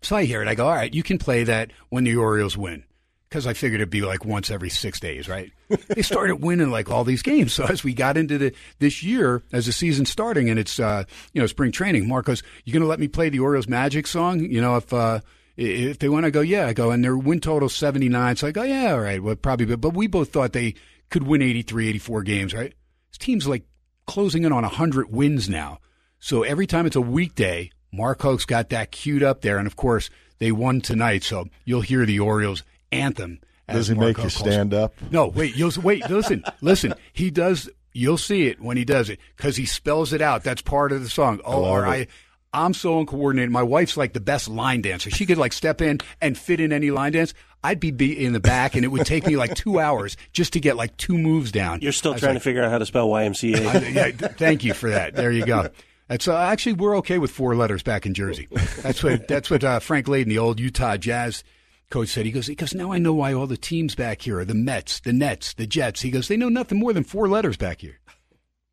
So 0.00 0.14
I 0.14 0.24
hear 0.24 0.42
it. 0.42 0.48
I 0.48 0.54
go, 0.54 0.66
"All 0.68 0.74
right, 0.74 0.94
you 0.94 1.02
can 1.02 1.18
play 1.18 1.42
that 1.42 1.72
when 1.88 2.04
the 2.04 2.14
Orioles 2.14 2.56
win." 2.56 2.84
Because 3.28 3.46
I 3.46 3.52
figured 3.52 3.80
it'd 3.80 3.90
be 3.90 4.02
like 4.02 4.24
once 4.24 4.50
every 4.50 4.70
six 4.70 4.98
days, 5.00 5.28
right? 5.28 5.52
they 5.88 6.02
started 6.02 6.36
winning 6.36 6.70
like 6.70 6.90
all 6.90 7.04
these 7.04 7.22
games. 7.22 7.52
So 7.58 7.64
as 7.64 7.82
we 7.82 7.92
got 7.92 8.16
into 8.16 8.38
the 8.38 8.54
this 8.78 9.02
year, 9.02 9.42
as 9.52 9.66
the 9.66 9.72
season's 9.72 10.10
starting 10.10 10.48
and 10.48 10.58
it's 10.58 10.78
uh, 10.78 11.04
you 11.32 11.40
know 11.40 11.46
spring 11.46 11.72
training, 11.72 12.06
Mark 12.06 12.26
goes, 12.26 12.42
"You 12.64 12.78
to 12.78 12.86
let 12.86 13.00
me 13.00 13.08
play 13.08 13.28
the 13.30 13.40
Orioles 13.40 13.68
Magic 13.68 14.06
song? 14.06 14.40
You 14.40 14.60
know 14.60 14.76
if." 14.76 14.92
Uh, 14.92 15.20
if 15.60 15.98
they 15.98 16.08
want 16.08 16.24
to 16.24 16.30
go, 16.30 16.40
yeah, 16.40 16.68
I 16.68 16.72
go, 16.72 16.92
and 16.92 17.02
their 17.02 17.16
win 17.16 17.40
total 17.40 17.68
79. 17.68 18.36
So 18.36 18.46
I 18.46 18.52
go, 18.52 18.62
yeah, 18.62 18.92
all 18.92 19.00
right, 19.00 19.20
well, 19.20 19.34
probably, 19.34 19.66
but, 19.66 19.80
but 19.80 19.92
we 19.92 20.06
both 20.06 20.32
thought 20.32 20.52
they 20.52 20.74
could 21.10 21.24
win 21.24 21.42
83, 21.42 21.88
84 21.88 22.22
games, 22.22 22.54
right? 22.54 22.72
This 23.10 23.18
team's 23.18 23.48
like 23.48 23.64
closing 24.06 24.44
in 24.44 24.52
on 24.52 24.62
100 24.62 25.12
wins 25.12 25.48
now. 25.48 25.80
So 26.20 26.44
every 26.44 26.68
time 26.68 26.86
it's 26.86 26.94
a 26.94 27.00
weekday, 27.00 27.70
Mark 27.92 28.22
Hoke's 28.22 28.44
got 28.44 28.70
that 28.70 28.92
queued 28.92 29.22
up 29.22 29.40
there. 29.40 29.58
And 29.58 29.66
of 29.66 29.76
course, 29.76 30.10
they 30.38 30.52
won 30.52 30.80
tonight. 30.80 31.22
So 31.22 31.46
you'll 31.64 31.80
hear 31.80 32.06
the 32.06 32.20
Orioles 32.20 32.62
anthem. 32.92 33.40
as 33.68 33.76
Does 33.76 33.88
he 33.88 33.94
Mark 33.94 34.06
make 34.08 34.16
you 34.18 34.22
Hoke 34.24 34.32
calls 34.32 34.52
stand 34.52 34.74
up? 34.74 34.94
No, 35.10 35.28
wait, 35.28 35.56
you'll 35.56 35.72
wait, 35.82 36.08
listen, 36.08 36.44
listen. 36.60 36.94
He 37.12 37.30
does, 37.30 37.68
you'll 37.92 38.18
see 38.18 38.46
it 38.46 38.60
when 38.60 38.76
he 38.76 38.84
does 38.84 39.10
it 39.10 39.18
because 39.36 39.56
he 39.56 39.66
spells 39.66 40.12
it 40.12 40.22
out. 40.22 40.44
That's 40.44 40.62
part 40.62 40.92
of 40.92 41.02
the 41.02 41.10
song. 41.10 41.40
Oh, 41.44 41.60
love 41.62 41.70
or. 41.70 41.86
I. 41.86 42.06
I'm 42.50 42.72
so 42.72 42.98
uncoordinated. 42.98 43.50
My 43.50 43.62
wife's 43.62 43.98
like 43.98 44.14
the 44.14 44.20
best 44.20 44.48
line 44.48 44.80
dancer. 44.80 45.10
She 45.10 45.26
could 45.26 45.36
like 45.36 45.52
step 45.52 45.82
in 45.82 46.00
and 46.22 46.36
fit 46.36 46.60
in 46.60 46.72
any 46.72 46.90
line 46.90 47.12
dance. 47.12 47.34
I'd 47.62 47.78
be 47.78 47.90
be 47.90 48.24
in 48.24 48.32
the 48.32 48.40
back, 48.40 48.74
and 48.74 48.84
it 48.84 48.88
would 48.88 49.04
take 49.04 49.26
me 49.26 49.36
like 49.36 49.54
two 49.54 49.78
hours 49.78 50.16
just 50.32 50.54
to 50.54 50.60
get 50.60 50.74
like 50.74 50.96
two 50.96 51.18
moves 51.18 51.52
down. 51.52 51.80
You're 51.82 51.92
still 51.92 52.14
trying 52.14 52.34
like, 52.34 52.42
to 52.42 52.44
figure 52.44 52.62
out 52.62 52.70
how 52.70 52.78
to 52.78 52.86
spell 52.86 53.06
YMCA. 53.08 53.66
I- 53.66 53.88
yeah, 53.88 54.10
th- 54.12 54.32
thank 54.38 54.64
you 54.64 54.72
for 54.72 54.88
that. 54.88 55.14
There 55.14 55.30
you 55.30 55.44
go. 55.44 55.68
That's 56.08 56.26
uh, 56.26 56.38
actually 56.38 56.72
we're 56.72 56.96
okay 56.98 57.18
with 57.18 57.30
four 57.30 57.54
letters 57.54 57.82
back 57.82 58.06
in 58.06 58.14
Jersey. 58.14 58.48
That's 58.82 59.02
what 59.02 59.28
that's 59.28 59.50
what 59.50 59.62
uh, 59.62 59.78
Frank 59.80 60.06
Layden, 60.06 60.28
the 60.28 60.38
old 60.38 60.58
Utah 60.58 60.96
Jazz 60.96 61.44
coach, 61.90 62.08
said. 62.08 62.26
He 62.26 62.32
goes, 62.32 62.46
he 62.46 62.54
goes. 62.54 62.74
Now 62.74 62.92
I 62.92 62.98
know 62.98 63.14
why 63.14 63.32
all 63.32 63.46
the 63.46 63.56
teams 63.56 63.94
back 63.94 64.22
here 64.22 64.38
are 64.38 64.44
the 64.44 64.54
Mets, 64.54 65.00
the 65.00 65.12
Nets, 65.12 65.54
the 65.54 65.66
Jets. 65.66 66.02
He 66.02 66.10
goes, 66.10 66.28
they 66.28 66.36
know 66.36 66.48
nothing 66.48 66.78
more 66.78 66.92
than 66.92 67.04
four 67.04 67.28
letters 67.28 67.56
back 67.56 67.80
here. 67.80 68.00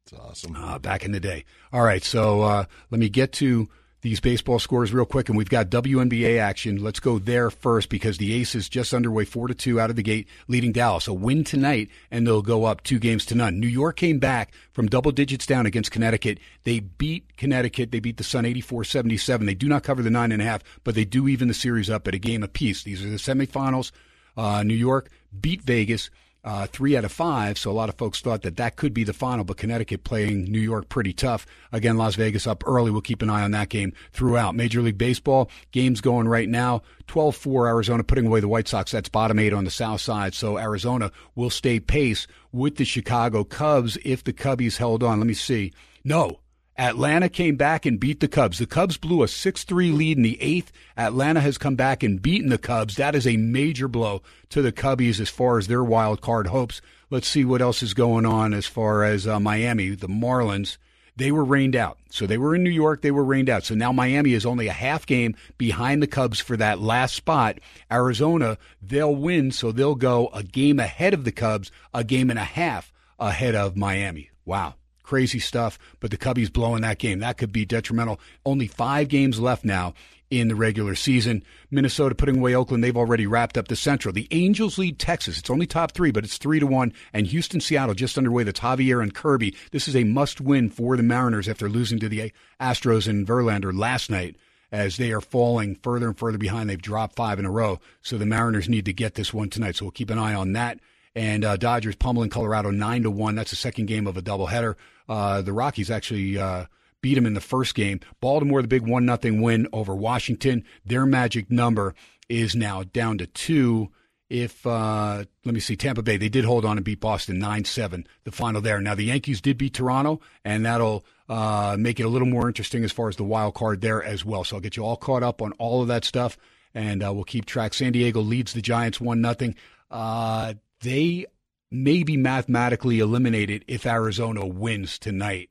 It's 0.06 0.14
awesome. 0.14 0.56
Uh, 0.56 0.78
back 0.78 1.04
in 1.04 1.12
the 1.12 1.20
day. 1.20 1.46
All 1.74 1.82
right, 1.82 2.04
so 2.04 2.42
uh, 2.42 2.66
let 2.92 3.00
me 3.00 3.10
get 3.10 3.32
to 3.34 3.70
these 4.06 4.20
baseball 4.20 4.60
scores 4.60 4.94
real 4.94 5.04
quick, 5.04 5.30
and 5.30 5.38
we've 5.38 5.50
got 5.50 5.72
WNBA 5.72 6.40
action. 6.40 6.78
Let's 6.78 7.00
go 7.00 7.18
there 7.18 7.50
first 7.50 7.90
because 7.90 8.20
the 8.20 8.34
Aces 8.34 8.70
just 8.70 8.94
underway 8.94 9.26
four 9.26 9.48
to 9.48 9.56
two 9.56 9.80
out 9.80 9.90
of 9.90 9.96
the 9.96 10.04
gate, 10.04 10.28
leading 10.48 10.72
Dallas. 10.72 11.08
A 11.08 11.14
win 11.14 11.44
tonight, 11.44 11.90
and 12.12 12.28
they'll 12.28 12.44
go 12.44 12.66
up 12.66 12.84
two 12.84 13.00
games 13.00 13.26
to 13.26 13.36
none. 13.36 13.60
New 13.60 13.68
York 13.68 13.96
came 13.96 14.20
back 14.20 14.54
from 14.74 14.86
double 14.86 15.12
digits 15.12 15.48
down 15.48 15.66
against 15.66 15.90
Connecticut. 15.90 16.38
They 16.66 16.82
beat 16.82 17.36
Connecticut. 17.36 17.92
They 17.92 18.00
beat 18.00 18.18
the 18.18 18.24
Sun 18.24 18.44
84-77. 18.44 19.48
They 19.48 19.56
do 19.56 19.68
not 19.68 19.82
cover 19.82 20.04
the 20.04 20.12
nine 20.12 20.32
and 20.32 20.40
a 20.40 20.46
half, 20.46 20.62
but 20.84 20.94
they 20.94 21.04
do 21.04 21.28
even 21.28 21.48
the 21.48 21.56
series 21.56 21.90
up 21.90 22.08
at 22.08 22.14
a 22.14 22.20
game 22.20 22.44
apiece. 22.44 22.84
These 22.84 23.04
are 23.04 23.10
the 23.10 23.18
semifinals. 23.18 23.92
Uh, 24.38 24.62
New 24.62 24.76
York 24.76 25.10
beat 25.42 25.64
Vegas 25.64 26.12
uh, 26.46 26.68
three 26.68 26.96
out 26.96 27.04
of 27.04 27.12
five. 27.12 27.58
So 27.58 27.72
a 27.72 27.74
lot 27.74 27.90
of 27.90 27.96
folks 27.96 28.22
thought 28.22 28.44
that 28.44 28.58
that 28.58 28.76
could 28.76 28.94
be 28.94 29.04
the 29.04 29.14
final, 29.14 29.44
but 29.44 29.58
Connecticut 29.58 30.04
playing 30.04 30.46
New 30.46 30.60
York 30.60 30.88
pretty 30.88 31.12
tough. 31.12 31.48
Again, 31.72 31.98
Las 31.98 32.16
Vegas 32.16 32.46
up 32.46 32.64
early. 32.68 32.92
We'll 32.92 33.02
keep 33.02 33.24
an 33.24 33.32
eye 33.32 33.42
on 33.42 33.52
that 33.52 33.70
game 33.70 33.94
throughout. 34.14 34.56
Major 34.56 34.84
League 34.84 34.98
Baseball 34.98 35.50
games 35.72 36.02
going 36.02 36.28
right 36.28 36.48
now. 36.48 36.84
12-4 37.08 37.68
Arizona 37.68 38.04
putting 38.04 38.28
away 38.28 38.40
the 38.40 38.48
White 38.48 38.68
Sox. 38.68 38.92
That's 38.92 39.10
bottom 39.10 39.40
eight 39.40 39.54
on 39.54 39.66
the 39.66 39.72
south 39.72 40.02
side. 40.02 40.36
So 40.36 40.60
Arizona 40.60 41.12
will 41.34 41.50
stay 41.50 41.80
pace 41.80 42.28
with 42.52 42.76
the 42.76 42.86
Chicago 42.86 43.44
Cubs 43.44 43.98
if 44.06 44.24
the 44.24 44.34
Cubbies 44.34 44.78
held 44.78 45.02
on. 45.02 45.20
Let 45.20 45.28
me 45.28 45.34
see. 45.34 45.74
No, 46.04 46.40
Atlanta 46.78 47.30
came 47.30 47.56
back 47.56 47.86
and 47.86 48.02
beat 48.02 48.20
the 48.20 48.28
Cubs. 48.28 48.60
The 48.60 48.66
Cubs 48.66 48.98
blew 48.98 49.24
a 49.24 49.28
6-3 49.28 49.96
lead 49.96 50.18
in 50.18 50.24
the 50.24 50.42
eighth. 50.42 50.74
Atlanta 50.98 51.40
has 51.40 51.58
come 51.58 51.76
back 51.76 52.04
and 52.04 52.22
beaten 52.22 52.50
the 52.50 52.58
Cubs. 52.58 52.98
That 52.98 53.16
is 53.16 53.26
a 53.26 53.38
major 53.38 53.88
blow 53.88 54.22
to 54.50 54.62
the 54.62 54.74
Cubbies 54.74 55.22
as 55.22 55.30
far 55.30 55.58
as 55.58 55.68
their 55.68 55.84
wild 55.84 56.20
card 56.20 56.48
hopes. 56.48 56.82
Let's 57.10 57.30
see 57.30 57.46
what 57.46 57.62
else 57.62 57.82
is 57.82 57.94
going 57.94 58.26
on 58.26 58.54
as 58.54 58.66
far 58.66 59.06
as 59.06 59.26
uh, 59.26 59.40
Miami, 59.40 59.92
the 59.92 60.10
Marlins. 60.10 60.76
They 61.16 61.32
were 61.32 61.46
rained 61.46 61.78
out. 61.78 61.98
So 62.10 62.28
they 62.28 62.38
were 62.38 62.54
in 62.54 62.64
New 62.64 62.70
York. 62.70 63.02
They 63.02 63.12
were 63.12 63.24
rained 63.24 63.50
out. 63.50 63.64
So 63.64 63.74
now 63.74 63.94
Miami 63.94 64.34
is 64.34 64.46
only 64.46 64.68
a 64.68 64.74
half 64.74 65.06
game 65.06 65.38
behind 65.58 66.04
the 66.04 66.08
Cubs 66.08 66.42
for 66.42 66.58
that 66.58 66.82
last 66.82 67.16
spot. 67.16 67.60
Arizona, 67.90 68.58
they'll 68.82 69.16
win. 69.16 69.52
So 69.52 69.72
they'll 69.72 69.96
go 69.96 70.28
a 70.34 70.44
game 70.44 70.80
ahead 70.82 71.14
of 71.14 71.24
the 71.24 71.32
Cubs, 71.32 71.72
a 71.94 72.04
game 72.04 72.30
and 72.30 72.40
a 72.40 72.44
half 72.44 72.92
ahead 73.18 73.56
of 73.56 73.78
Miami. 73.78 74.30
Wow 74.44 74.76
crazy 75.06 75.40
stuff. 75.40 75.78
But 76.00 76.12
the 76.12 76.18
Cubbies 76.18 76.52
blowing 76.52 76.82
that 76.82 77.00
game. 77.00 77.20
That 77.20 77.38
could 77.38 77.52
be 77.52 77.66
detrimental. 77.66 78.20
Only 78.46 78.68
five 78.68 79.08
games 79.08 79.40
left 79.40 79.64
now 79.64 79.94
in 80.30 80.48
the 80.48 80.56
regular 80.56 80.96
season. 80.96 81.44
Minnesota 81.70 82.16
putting 82.16 82.38
away 82.38 82.56
Oakland. 82.56 82.84
They've 82.84 82.98
already 82.98 83.28
wrapped 83.28 83.58
up 83.58 83.68
the 83.68 83.76
Central. 83.76 84.14
The 84.14 84.28
Angels 84.32 84.78
lead 84.78 85.00
Texas. 85.00 85.38
It's 85.38 85.50
only 85.50 85.68
top 85.68 85.92
three, 85.92 86.12
but 86.12 86.24
it's 86.24 86.38
three 86.38 86.60
to 86.60 86.68
one. 86.68 86.94
And 87.14 87.28
Houston, 87.28 87.62
Seattle 87.62 87.96
just 87.96 88.18
underway. 88.18 88.44
That's 88.44 88.60
Javier 88.60 89.02
and 89.02 89.14
Kirby. 89.14 89.56
This 89.72 89.88
is 89.88 89.96
a 89.96 90.04
must 90.04 90.42
win 90.42 90.70
for 90.70 90.98
the 90.98 91.04
Mariners 91.04 91.48
after 91.48 91.70
losing 91.70 92.00
to 92.00 92.10
the 92.10 92.32
Astros 92.60 93.08
and 93.08 93.28
Verlander 93.28 93.78
last 93.78 94.10
night. 94.10 94.36
As 94.72 94.98
they 94.98 95.12
are 95.12 95.22
falling 95.22 95.76
further 95.76 96.08
and 96.08 96.18
further 96.18 96.38
behind, 96.38 96.70
they've 96.70 96.82
dropped 96.82 97.16
five 97.16 97.40
in 97.40 97.46
a 97.46 97.52
row. 97.52 97.80
So 98.02 98.18
the 98.18 98.26
Mariners 98.26 98.68
need 98.68 98.86
to 98.86 98.94
get 98.94 99.14
this 99.14 99.34
one 99.34 99.50
tonight. 99.50 99.76
So 99.76 99.86
we'll 99.86 99.92
keep 99.92 100.10
an 100.10 100.18
eye 100.18 100.34
on 100.34 100.54
that 100.54 100.80
and 101.16 101.46
uh, 101.46 101.58
Dodgers 101.58 101.96
pummeling 101.96 102.30
Colorado 102.30 102.72
nine 102.72 103.04
to 103.04 103.12
one. 103.12 103.36
That's 103.36 103.52
the 103.52 103.56
second 103.56 103.86
game 103.88 104.08
of 104.08 104.18
a 104.18 104.22
doubleheader. 104.22 104.76
Uh, 105.08 105.42
the 105.42 105.54
Rockies 105.54 105.90
actually 105.90 106.38
uh, 106.38 106.66
beat 107.02 107.16
them 107.16 107.26
in 107.26 107.34
the 107.34 107.42
first 107.42 107.76
game. 107.76 108.00
Baltimore, 108.20 108.62
the 108.62 108.68
big 108.68 108.88
one 108.88 109.06
nothing 109.06 109.42
win 109.42 109.68
over 109.72 109.96
Washington. 109.96 110.64
Their 110.86 111.06
magic 111.06 111.50
number 111.50 111.96
is 112.28 112.56
now 112.56 112.84
down 112.84 113.20
to 113.20 113.28
two 113.28 113.92
if 114.28 114.66
uh, 114.66 115.24
let 115.44 115.54
me 115.54 115.60
see 115.60 115.76
Tampa 115.76 116.02
Bay 116.02 116.18
they 116.18 116.30
did 116.30 116.46
hold 116.46 116.66
on 116.66 116.78
and 116.78 116.84
beat 116.84 117.00
Boston 117.00 117.38
nine 117.38 117.64
seven 117.64 118.08
the 118.24 118.32
final 118.32 118.60
there. 118.60 118.82
Now 118.82 118.96
the 118.96 119.06
Yankees 119.06 119.40
did 119.40 119.58
beat 119.58 119.76
Toronto 119.76 120.20
and 120.44 120.66
that'll 120.66 121.06
uh, 121.30 121.76
make 121.80 122.00
it 122.00 122.04
a 122.04 122.10
little 122.10 122.28
more 122.28 122.48
interesting 122.48 122.84
as 122.84 122.92
far 122.92 123.08
as 123.08 123.16
the 123.18 123.24
wild 123.24 123.54
card 123.54 123.82
there 123.82 124.04
as 124.04 124.26
well. 124.26 124.44
So 124.44 124.56
I'll 124.56 124.62
get 124.62 124.78
you 124.78 124.84
all 124.84 124.98
caught 124.98 125.24
up 125.24 125.42
on 125.42 125.52
all 125.54 125.84
of 125.84 125.88
that 125.90 126.06
stuff 126.06 126.38
and 126.74 127.04
uh, 127.04 127.14
we'll 127.14 127.24
keep 127.24 127.46
track. 127.46 127.74
San 127.76 127.92
Diego 127.92 128.20
leads 128.20 128.54
the 128.54 128.62
Giants 128.62 129.00
one 129.00 129.22
nothing. 129.22 129.56
Uh, 129.92 130.56
they 130.86 131.26
may 131.72 132.04
be 132.04 132.16
mathematically 132.16 133.00
eliminated 133.00 133.66
if 133.68 133.86
Arizona 133.86 134.46
wins 134.46 134.98
tonight. 134.98 135.50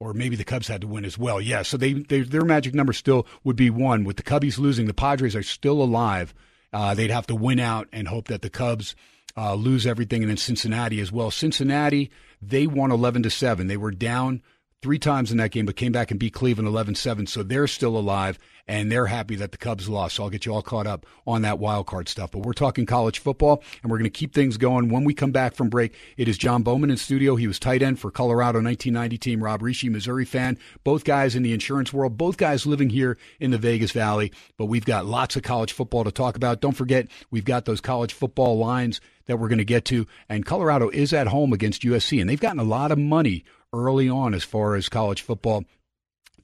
Or 0.00 0.12
maybe 0.12 0.36
the 0.36 0.44
Cubs 0.44 0.68
had 0.68 0.82
to 0.82 0.86
win 0.86 1.04
as 1.04 1.16
well. 1.16 1.40
Yeah, 1.40 1.62
so 1.62 1.76
they, 1.76 1.94
they 1.94 2.20
their 2.20 2.44
magic 2.44 2.74
number 2.74 2.92
still 2.92 3.26
would 3.42 3.56
be 3.56 3.70
one. 3.70 4.04
With 4.04 4.16
the 4.16 4.22
Cubbies 4.22 4.58
losing, 4.58 4.86
the 4.86 4.92
Padres 4.92 5.34
are 5.34 5.42
still 5.42 5.82
alive. 5.82 6.34
Uh, 6.72 6.94
they'd 6.94 7.10
have 7.10 7.26
to 7.28 7.34
win 7.34 7.58
out 7.58 7.88
and 7.92 8.06
hope 8.06 8.28
that 8.28 8.42
the 8.42 8.50
Cubs 8.50 8.94
uh, 9.36 9.54
lose 9.54 9.86
everything, 9.86 10.22
and 10.22 10.28
then 10.28 10.36
Cincinnati 10.36 11.00
as 11.00 11.10
well. 11.10 11.30
Cincinnati 11.30 12.10
they 12.42 12.66
won 12.66 12.90
eleven 12.90 13.22
to 13.22 13.30
seven. 13.30 13.68
They 13.68 13.78
were 13.78 13.92
down 13.92 14.42
three 14.84 14.98
times 14.98 15.32
in 15.32 15.38
that 15.38 15.50
game, 15.50 15.64
but 15.64 15.76
came 15.76 15.92
back 15.92 16.10
and 16.10 16.20
beat 16.20 16.34
Cleveland 16.34 16.68
11 16.68 16.94
7. 16.94 17.26
So 17.26 17.42
they're 17.42 17.66
still 17.66 17.96
alive 17.96 18.38
and 18.68 18.92
they're 18.92 19.06
happy 19.06 19.34
that 19.36 19.50
the 19.50 19.56
Cubs 19.56 19.88
lost. 19.88 20.16
So 20.16 20.24
I'll 20.24 20.28
get 20.28 20.44
you 20.44 20.52
all 20.52 20.60
caught 20.60 20.86
up 20.86 21.06
on 21.26 21.40
that 21.40 21.58
wild 21.58 21.86
card 21.86 22.06
stuff. 22.06 22.32
But 22.32 22.40
we're 22.40 22.52
talking 22.52 22.84
college 22.84 23.18
football 23.18 23.62
and 23.82 23.90
we're 23.90 23.96
going 23.96 24.10
to 24.10 24.18
keep 24.18 24.34
things 24.34 24.58
going. 24.58 24.90
When 24.90 25.04
we 25.04 25.14
come 25.14 25.32
back 25.32 25.54
from 25.54 25.70
break, 25.70 25.94
it 26.18 26.28
is 26.28 26.36
Jon 26.36 26.62
Bowman 26.62 26.90
in 26.90 26.98
studio. 26.98 27.34
He 27.34 27.46
was 27.46 27.58
tight 27.58 27.80
end 27.80 27.98
for 27.98 28.10
Colorado 28.10 28.60
1990 28.60 29.16
team. 29.16 29.42
Rob 29.42 29.62
Rische, 29.62 29.90
Missouri 29.90 30.26
fan. 30.26 30.58
Both 30.84 31.04
guys 31.04 31.34
in 31.34 31.42
the 31.42 31.54
insurance 31.54 31.90
world, 31.90 32.18
both 32.18 32.36
guys 32.36 32.66
living 32.66 32.90
here 32.90 33.16
in 33.40 33.52
the 33.52 33.58
Vegas 33.58 33.92
Valley. 33.92 34.32
But 34.58 34.66
we've 34.66 34.84
got 34.84 35.06
lots 35.06 35.34
of 35.34 35.42
college 35.42 35.72
football 35.72 36.04
to 36.04 36.12
talk 36.12 36.36
about. 36.36 36.60
Don't 36.60 36.76
forget, 36.76 37.08
we've 37.30 37.46
got 37.46 37.64
those 37.64 37.80
college 37.80 38.12
football 38.12 38.58
lines 38.58 39.00
that 39.24 39.38
we're 39.38 39.48
going 39.48 39.56
to 39.56 39.64
get 39.64 39.86
to. 39.86 40.06
And 40.28 40.44
Colorado 40.44 40.90
is 40.90 41.14
at 41.14 41.28
home 41.28 41.54
against 41.54 41.82
USC, 41.82 42.20
and 42.20 42.28
they've 42.28 42.38
gotten 42.38 42.60
a 42.60 42.64
lot 42.64 42.92
of 42.92 42.98
money 42.98 43.44
early 43.74 44.08
on 44.08 44.34
as 44.34 44.44
far 44.44 44.74
as 44.74 44.88
college 44.88 45.22
football 45.22 45.64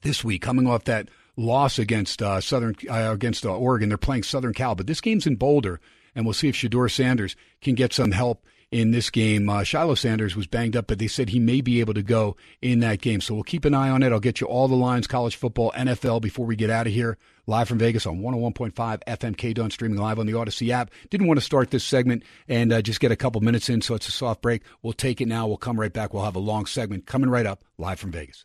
this 0.02 0.24
week, 0.24 0.42
coming 0.42 0.66
off 0.66 0.84
that 0.84 1.08
loss 1.36 1.78
against 1.78 2.22
uh, 2.22 2.40
Southern 2.40 2.74
uh, 2.88 3.12
against 3.12 3.46
uh, 3.46 3.56
Oregon. 3.56 3.88
They're 3.88 3.98
playing 3.98 4.24
Southern 4.24 4.54
Cal, 4.54 4.74
but 4.74 4.86
this 4.86 5.00
game's 5.00 5.26
in 5.26 5.36
Boulder, 5.36 5.80
and 6.14 6.24
we'll 6.24 6.34
see 6.34 6.48
if 6.48 6.54
Shedeur 6.54 6.90
Sanders 6.90 7.36
can 7.60 7.74
get 7.74 7.92
some 7.92 8.12
help 8.12 8.44
in 8.70 8.92
this 8.92 9.10
game. 9.10 9.48
Uh, 9.48 9.64
Shiloh 9.64 9.94
Sanders 9.94 10.36
was 10.36 10.46
banged 10.46 10.76
up, 10.76 10.86
but 10.86 10.98
they 10.98 11.08
said 11.08 11.28
he 11.28 11.40
may 11.40 11.60
be 11.60 11.80
able 11.80 11.94
to 11.94 12.02
go 12.02 12.36
in 12.62 12.80
that 12.80 13.00
game. 13.00 13.20
So 13.20 13.34
we'll 13.34 13.42
keep 13.42 13.64
an 13.64 13.74
eye 13.74 13.90
on 13.90 14.02
it. 14.02 14.12
I'll 14.12 14.20
get 14.20 14.40
you 14.40 14.46
all 14.46 14.68
the 14.68 14.76
lines, 14.76 15.06
college 15.06 15.36
football, 15.36 15.72
NFL, 15.72 16.22
before 16.22 16.46
we 16.46 16.56
get 16.56 16.70
out 16.70 16.86
of 16.86 16.92
here. 16.92 17.18
Live 17.50 17.66
from 17.66 17.78
Vegas 17.78 18.06
on 18.06 18.20
101.5 18.20 18.72
FM 19.08 19.54
Dun, 19.54 19.72
streaming 19.72 19.98
live 19.98 20.20
on 20.20 20.26
the 20.26 20.34
Audacy 20.34 20.68
app. 20.68 20.88
Didn't 21.10 21.26
want 21.26 21.40
to 21.40 21.44
start 21.44 21.72
this 21.72 21.82
segment 21.82 22.22
and 22.46 22.72
uh, 22.72 22.80
just 22.80 23.00
get 23.00 23.10
a 23.10 23.16
couple 23.16 23.40
minutes 23.40 23.68
in, 23.68 23.82
so 23.82 23.96
it's 23.96 24.06
a 24.06 24.12
soft 24.12 24.40
break. 24.40 24.62
We'll 24.84 24.92
take 24.92 25.20
it 25.20 25.26
now. 25.26 25.48
We'll 25.48 25.56
come 25.56 25.80
right 25.80 25.92
back. 25.92 26.14
We'll 26.14 26.22
have 26.22 26.36
a 26.36 26.38
long 26.38 26.66
segment 26.66 27.06
coming 27.06 27.28
right 27.28 27.46
up, 27.46 27.64
live 27.76 27.98
from 27.98 28.12
Vegas. 28.12 28.44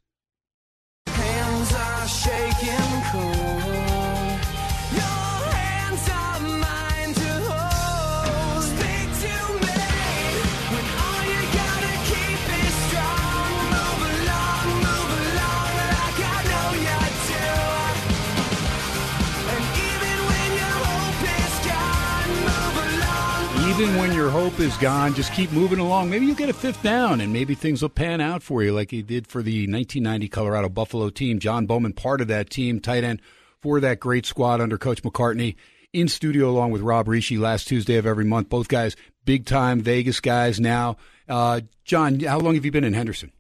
Even 23.78 23.98
when 23.98 24.14
your 24.14 24.30
hope 24.30 24.58
is 24.62 24.76
gone, 24.78 25.14
just 25.14 25.34
keep 25.34 25.52
moving 25.52 25.80
along. 25.80 26.10
Maybe 26.10 26.26
you'll 26.26 26.36
get 26.36 26.48
a 26.48 26.54
fifth 26.54 26.82
down 26.82 27.20
and 27.20 27.34
maybe 27.34 27.56
things 27.56 27.82
will 27.82 27.90
pan 27.90 28.22
out 28.22 28.42
for 28.42 28.64
you 28.64 28.74
like 28.74 28.90
he 28.92 29.02
did 29.02 29.28
for 29.28 29.42
the 29.44 29.64
1990 29.68 30.30
Colorado 30.30 30.70
Buffalo 30.70 31.10
team. 31.10 31.40
Jon 31.40 31.66
Bowman, 31.66 31.92
part 31.92 32.22
of 32.22 32.30
that 32.30 32.50
team, 32.50 32.80
tight 32.80 33.04
end 33.04 33.22
for 33.62 33.82
that 33.82 34.00
great 34.00 34.26
squad 34.26 34.62
under 34.62 34.78
Coach 34.78 35.04
McCartney. 35.04 35.56
In 35.92 36.08
studio 36.08 36.50
along 36.50 36.72
with 36.72 36.82
Rob 36.84 37.08
Rische 37.08 37.38
last 37.38 37.68
Tuesday 37.68 37.96
of 37.98 38.06
every 38.06 38.24
month. 38.24 38.48
Both 38.50 38.70
guys, 38.70 38.96
big 39.26 39.46
time 39.46 39.82
Vegas 39.82 40.22
guys 40.22 40.58
now. 40.60 40.96
Uh, 41.28 41.60
Jon, 41.84 42.20
how 42.22 42.40
long 42.40 42.56
have 42.56 42.64
you 42.64 42.72
been 42.72 42.84
in 42.86 42.94
Henderson? 42.94 43.32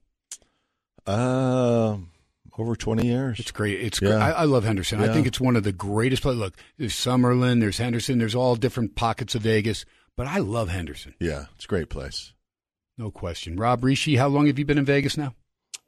Uh, 1.08 1.98
over 2.58 2.76
20 2.76 3.06
years. 3.08 3.40
It's 3.40 3.52
great. 3.52 3.80
It's 3.82 4.02
Yeah. 4.02 4.10
great. 4.10 4.22
I, 4.22 4.32
I 4.32 4.44
love 4.46 4.66
Henderson. 4.66 5.00
I 5.02 5.14
think 5.14 5.28
it's 5.28 5.40
one 5.40 5.56
of 5.56 5.64
the 5.64 5.72
greatest 5.72 6.22
places. 6.24 6.40
Look, 6.40 6.56
there's 6.78 6.94
Summerlin, 6.94 7.62
there's 7.62 7.78
Henderson, 7.78 8.20
there's 8.20 8.36
all 8.36 8.56
different 8.56 8.96
pockets 8.96 9.36
of 9.36 9.42
Vegas, 9.44 9.86
but 10.18 10.28
I 10.28 10.40
love 10.40 10.70
Henderson. 10.70 11.14
yeah, 11.20 11.46
it's 11.56 11.66
a 11.66 11.68
great 11.68 11.90
place. 11.90 12.34
No 12.98 13.12
question. 13.12 13.58
Rob 13.58 13.82
Rische, 13.82 14.18
how 14.18 14.28
long 14.30 14.48
have 14.48 14.58
you 14.58 14.64
been 14.66 14.78
in 14.78 14.86
Vegas 14.86 15.18
now? 15.18 15.36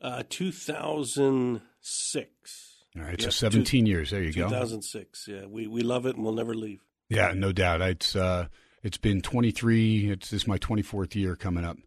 Uh, 0.02 0.24
2006. 0.30 2.74
All 2.98 3.04
right, 3.04 3.20
so 3.22 3.26
Yep, 3.28 3.34
17 3.34 3.86
years. 3.86 4.12
There 4.12 4.24
you 4.24 4.34
go. 4.34 4.48
2006. 4.50 5.28
Yeah, 5.28 5.46
we, 5.46 5.68
we 5.68 5.82
love 5.82 6.06
it 6.06 6.16
and 6.16 6.24
we'll 6.24 6.34
never 6.34 6.56
leave. 6.56 6.82
Yeah, 7.10 7.34
no 7.36 7.52
doubt. 7.52 7.82
It's 7.82 8.16
uh, 8.16 8.48
it's 8.84 8.98
been 8.98 9.22
23. 9.22 10.12
It's 10.12 10.30
this 10.30 10.44
is 10.44 10.48
my 10.48 10.58
24th 10.58 11.16
year 11.16 11.36
coming 11.36 11.64
up, 11.64 11.78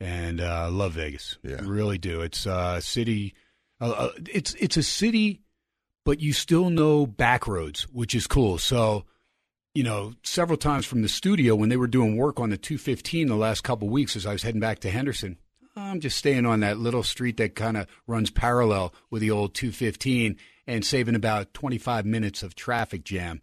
and 0.00 0.40
uh, 0.40 0.64
I 0.64 0.66
love 0.66 0.92
Vegas. 0.92 1.38
Yeah. 1.42 1.60
really 1.64 1.98
do. 1.98 2.20
It's 2.20 2.44
a 2.46 2.80
city. 2.82 3.34
Uh, 3.80 3.90
uh, 3.90 4.10
it's 4.30 4.54
it's 4.54 4.76
a 4.76 4.82
city, 4.82 5.40
but 6.04 6.20
you 6.20 6.32
still 6.34 6.68
know 6.68 7.06
back 7.06 7.46
roads, 7.46 7.82
which 7.84 8.14
is 8.14 8.26
cool. 8.26 8.58
So, 8.58 9.04
you 9.78 9.84
know, 9.84 10.12
several 10.24 10.58
times 10.58 10.86
from 10.86 11.02
the 11.02 11.08
studio 11.08 11.54
when 11.54 11.68
they 11.68 11.76
were 11.76 11.86
doing 11.86 12.16
work 12.16 12.40
on 12.40 12.50
the 12.50 12.56
215 12.56 13.28
the 13.28 13.36
last 13.36 13.62
couple 13.62 13.88
weeks, 13.88 14.16
as 14.16 14.26
I 14.26 14.32
was 14.32 14.42
heading 14.42 14.60
back 14.60 14.80
to 14.80 14.90
Henderson, 14.90 15.38
I'm 15.76 16.00
just 16.00 16.16
staying 16.16 16.46
on 16.46 16.58
that 16.60 16.80
little 16.80 17.04
street 17.04 17.36
that 17.36 17.54
kind 17.54 17.76
of 17.76 17.86
runs 18.04 18.28
parallel 18.28 18.92
with 19.08 19.22
the 19.22 19.30
old 19.30 19.54
215 19.54 20.36
and 20.66 20.84
saving 20.84 21.14
about 21.14 21.54
25 21.54 22.06
minutes 22.06 22.42
of 22.42 22.56
traffic 22.56 23.04
jam 23.04 23.40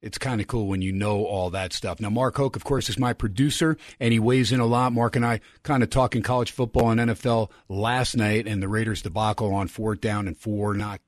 it's 0.00 0.16
kind 0.16 0.40
of 0.40 0.46
cool 0.46 0.66
when 0.66 0.80
you 0.82 0.92
know 0.92 1.24
all 1.24 1.50
that 1.50 1.72
stuff. 1.72 2.00
Now, 2.00 2.10
Mark 2.10 2.36
Hoke, 2.36 2.54
of 2.54 2.62
course, 2.64 2.88
is 2.88 2.98
my 2.98 3.12
producer, 3.12 3.76
and 3.98 4.12
he 4.12 4.20
weighs 4.20 4.52
in 4.52 4.60
a 4.60 4.66
lot. 4.66 4.92
Mark 4.92 5.16
and 5.16 5.26
I 5.26 5.40
kind 5.62 5.82
of 5.82 5.90
talking 5.90 6.22
college 6.22 6.52
football 6.52 6.90
and 6.90 7.00
NFL 7.00 7.50
last 7.68 8.16
night, 8.16 8.46
and 8.46 8.62
the 8.62 8.68
Raiders 8.68 9.02
debacle 9.02 9.52
on 9.52 9.68
fourth 9.68 10.00
down 10.00 10.28
and 10.28 10.36
four, 10.36 10.74
not 10.74 11.00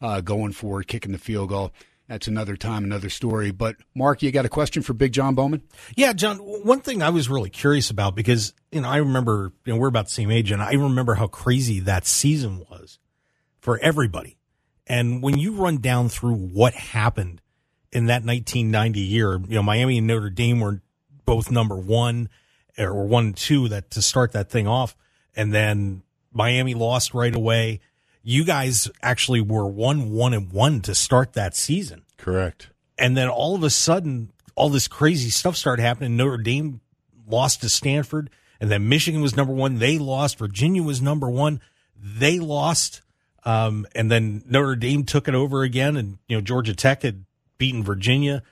uh, 0.00 0.20
going 0.22 0.52
for 0.52 0.80
it, 0.80 0.86
kicking 0.86 1.12
the 1.12 1.18
field 1.18 1.50
goal. 1.50 1.72
That's 2.08 2.28
another 2.28 2.56
time, 2.56 2.84
another 2.84 3.10
story. 3.10 3.50
But 3.50 3.76
Mark, 3.94 4.22
you 4.22 4.30
got 4.30 4.44
a 4.44 4.48
question 4.48 4.82
for 4.82 4.92
Big 4.92 5.12
Jon 5.12 5.34
Bowman? 5.34 5.62
Yeah, 5.96 6.12
Jon, 6.12 6.38
one 6.38 6.80
thing 6.80 7.02
I 7.02 7.10
was 7.10 7.28
really 7.28 7.50
curious 7.50 7.90
about 7.90 8.14
because, 8.14 8.54
you 8.70 8.80
know, 8.80 8.88
I 8.88 8.98
remember, 8.98 9.52
you 9.64 9.72
know, 9.72 9.78
we're 9.78 9.88
about 9.88 10.06
the 10.06 10.12
same 10.12 10.30
age 10.30 10.52
and 10.52 10.62
I 10.62 10.72
remember 10.74 11.14
how 11.14 11.26
crazy 11.26 11.80
that 11.80 12.06
season 12.06 12.64
was 12.70 12.98
for 13.58 13.78
everybody. 13.78 14.36
And 14.86 15.20
when 15.20 15.36
you 15.36 15.54
run 15.54 15.78
down 15.78 16.08
through 16.08 16.36
what 16.36 16.74
happened 16.74 17.42
in 17.90 18.06
that 18.06 18.24
1990 18.24 19.00
year, 19.00 19.40
you 19.48 19.56
know, 19.56 19.62
Miami 19.62 19.98
and 19.98 20.06
Notre 20.06 20.30
Dame 20.30 20.60
were 20.60 20.82
both 21.24 21.50
number 21.50 21.74
one 21.74 22.28
or 22.78 23.04
one 23.06 23.32
two 23.32 23.68
that 23.68 23.90
to 23.90 24.02
start 24.02 24.32
that 24.32 24.48
thing 24.48 24.68
off. 24.68 24.96
And 25.34 25.52
then 25.52 26.02
Miami 26.32 26.74
lost 26.74 27.14
right 27.14 27.34
away. 27.34 27.80
You 28.28 28.44
guys 28.44 28.90
actually 29.04 29.40
were 29.40 29.68
one, 29.68 30.10
one 30.10 30.34
and 30.34 30.50
one 30.50 30.80
to 30.80 30.96
start 30.96 31.34
that 31.34 31.54
season. 31.56 32.02
Correct. 32.18 32.70
and 32.98 33.16
then 33.16 33.28
all 33.28 33.54
of 33.54 33.62
a 33.62 33.70
sudden 33.70 34.32
all 34.56 34.68
this 34.68 34.88
crazy 34.88 35.30
stuff 35.30 35.54
started 35.56 35.82
happening. 35.82 36.16
Notre 36.16 36.36
dame 36.38 36.80
lost 37.28 37.60
to 37.60 37.68
stanford 37.68 38.28
and 38.60 38.68
then 38.68 38.88
michigan 38.88 39.20
was 39.20 39.36
number 39.36 39.52
one. 39.52 39.78
They 39.78 39.96
lost. 39.98 40.38
Virginia 40.38 40.82
was 40.82 41.00
number 41.00 41.30
one. 41.30 41.60
They 41.94 42.40
lost 42.40 43.02
um, 43.44 43.86
and 43.94 44.10
then 44.10 44.42
notre 44.48 44.74
dame 44.74 45.04
took 45.04 45.28
it 45.28 45.34
over 45.34 45.62
again 45.62 45.96
and 45.96 46.18
you 46.26 46.36
know 46.36 46.40
georgia 46.40 46.74
tech 46.74 47.02
had 47.02 47.24
beaten 47.58 47.84
virginia. 47.84 48.42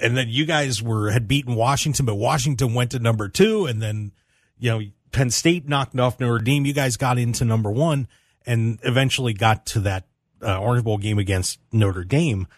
And 0.00 0.16
then 0.16 0.28
you 0.30 0.46
guys 0.46 0.82
were 0.82 1.10
had 1.10 1.28
beaten 1.28 1.54
washington 1.54 2.06
but 2.06 2.14
washington 2.14 2.72
went 2.72 2.92
to 2.92 2.98
number 2.98 3.28
two 3.28 3.66
and 3.66 3.82
then 3.82 4.12
you 4.58 4.70
know 4.70 4.80
penn 5.12 5.30
state 5.30 5.68
knocked 5.68 5.98
off 5.98 6.18
notre 6.18 6.42
dame. 6.42 6.64
You 6.64 6.72
guys 6.72 6.96
got 6.96 7.18
into 7.18 7.44
number 7.44 7.70
one 7.70 8.08
and 8.48 8.80
eventually 8.82 9.32
got 9.32 9.66
to 9.66 9.80
that 9.80 10.08
uh, 10.42 10.58
orange 10.58 10.84
bowl 10.84 10.98
game 10.98 11.18
against 11.18 11.60
notre 11.72 12.04
dame 12.04 12.48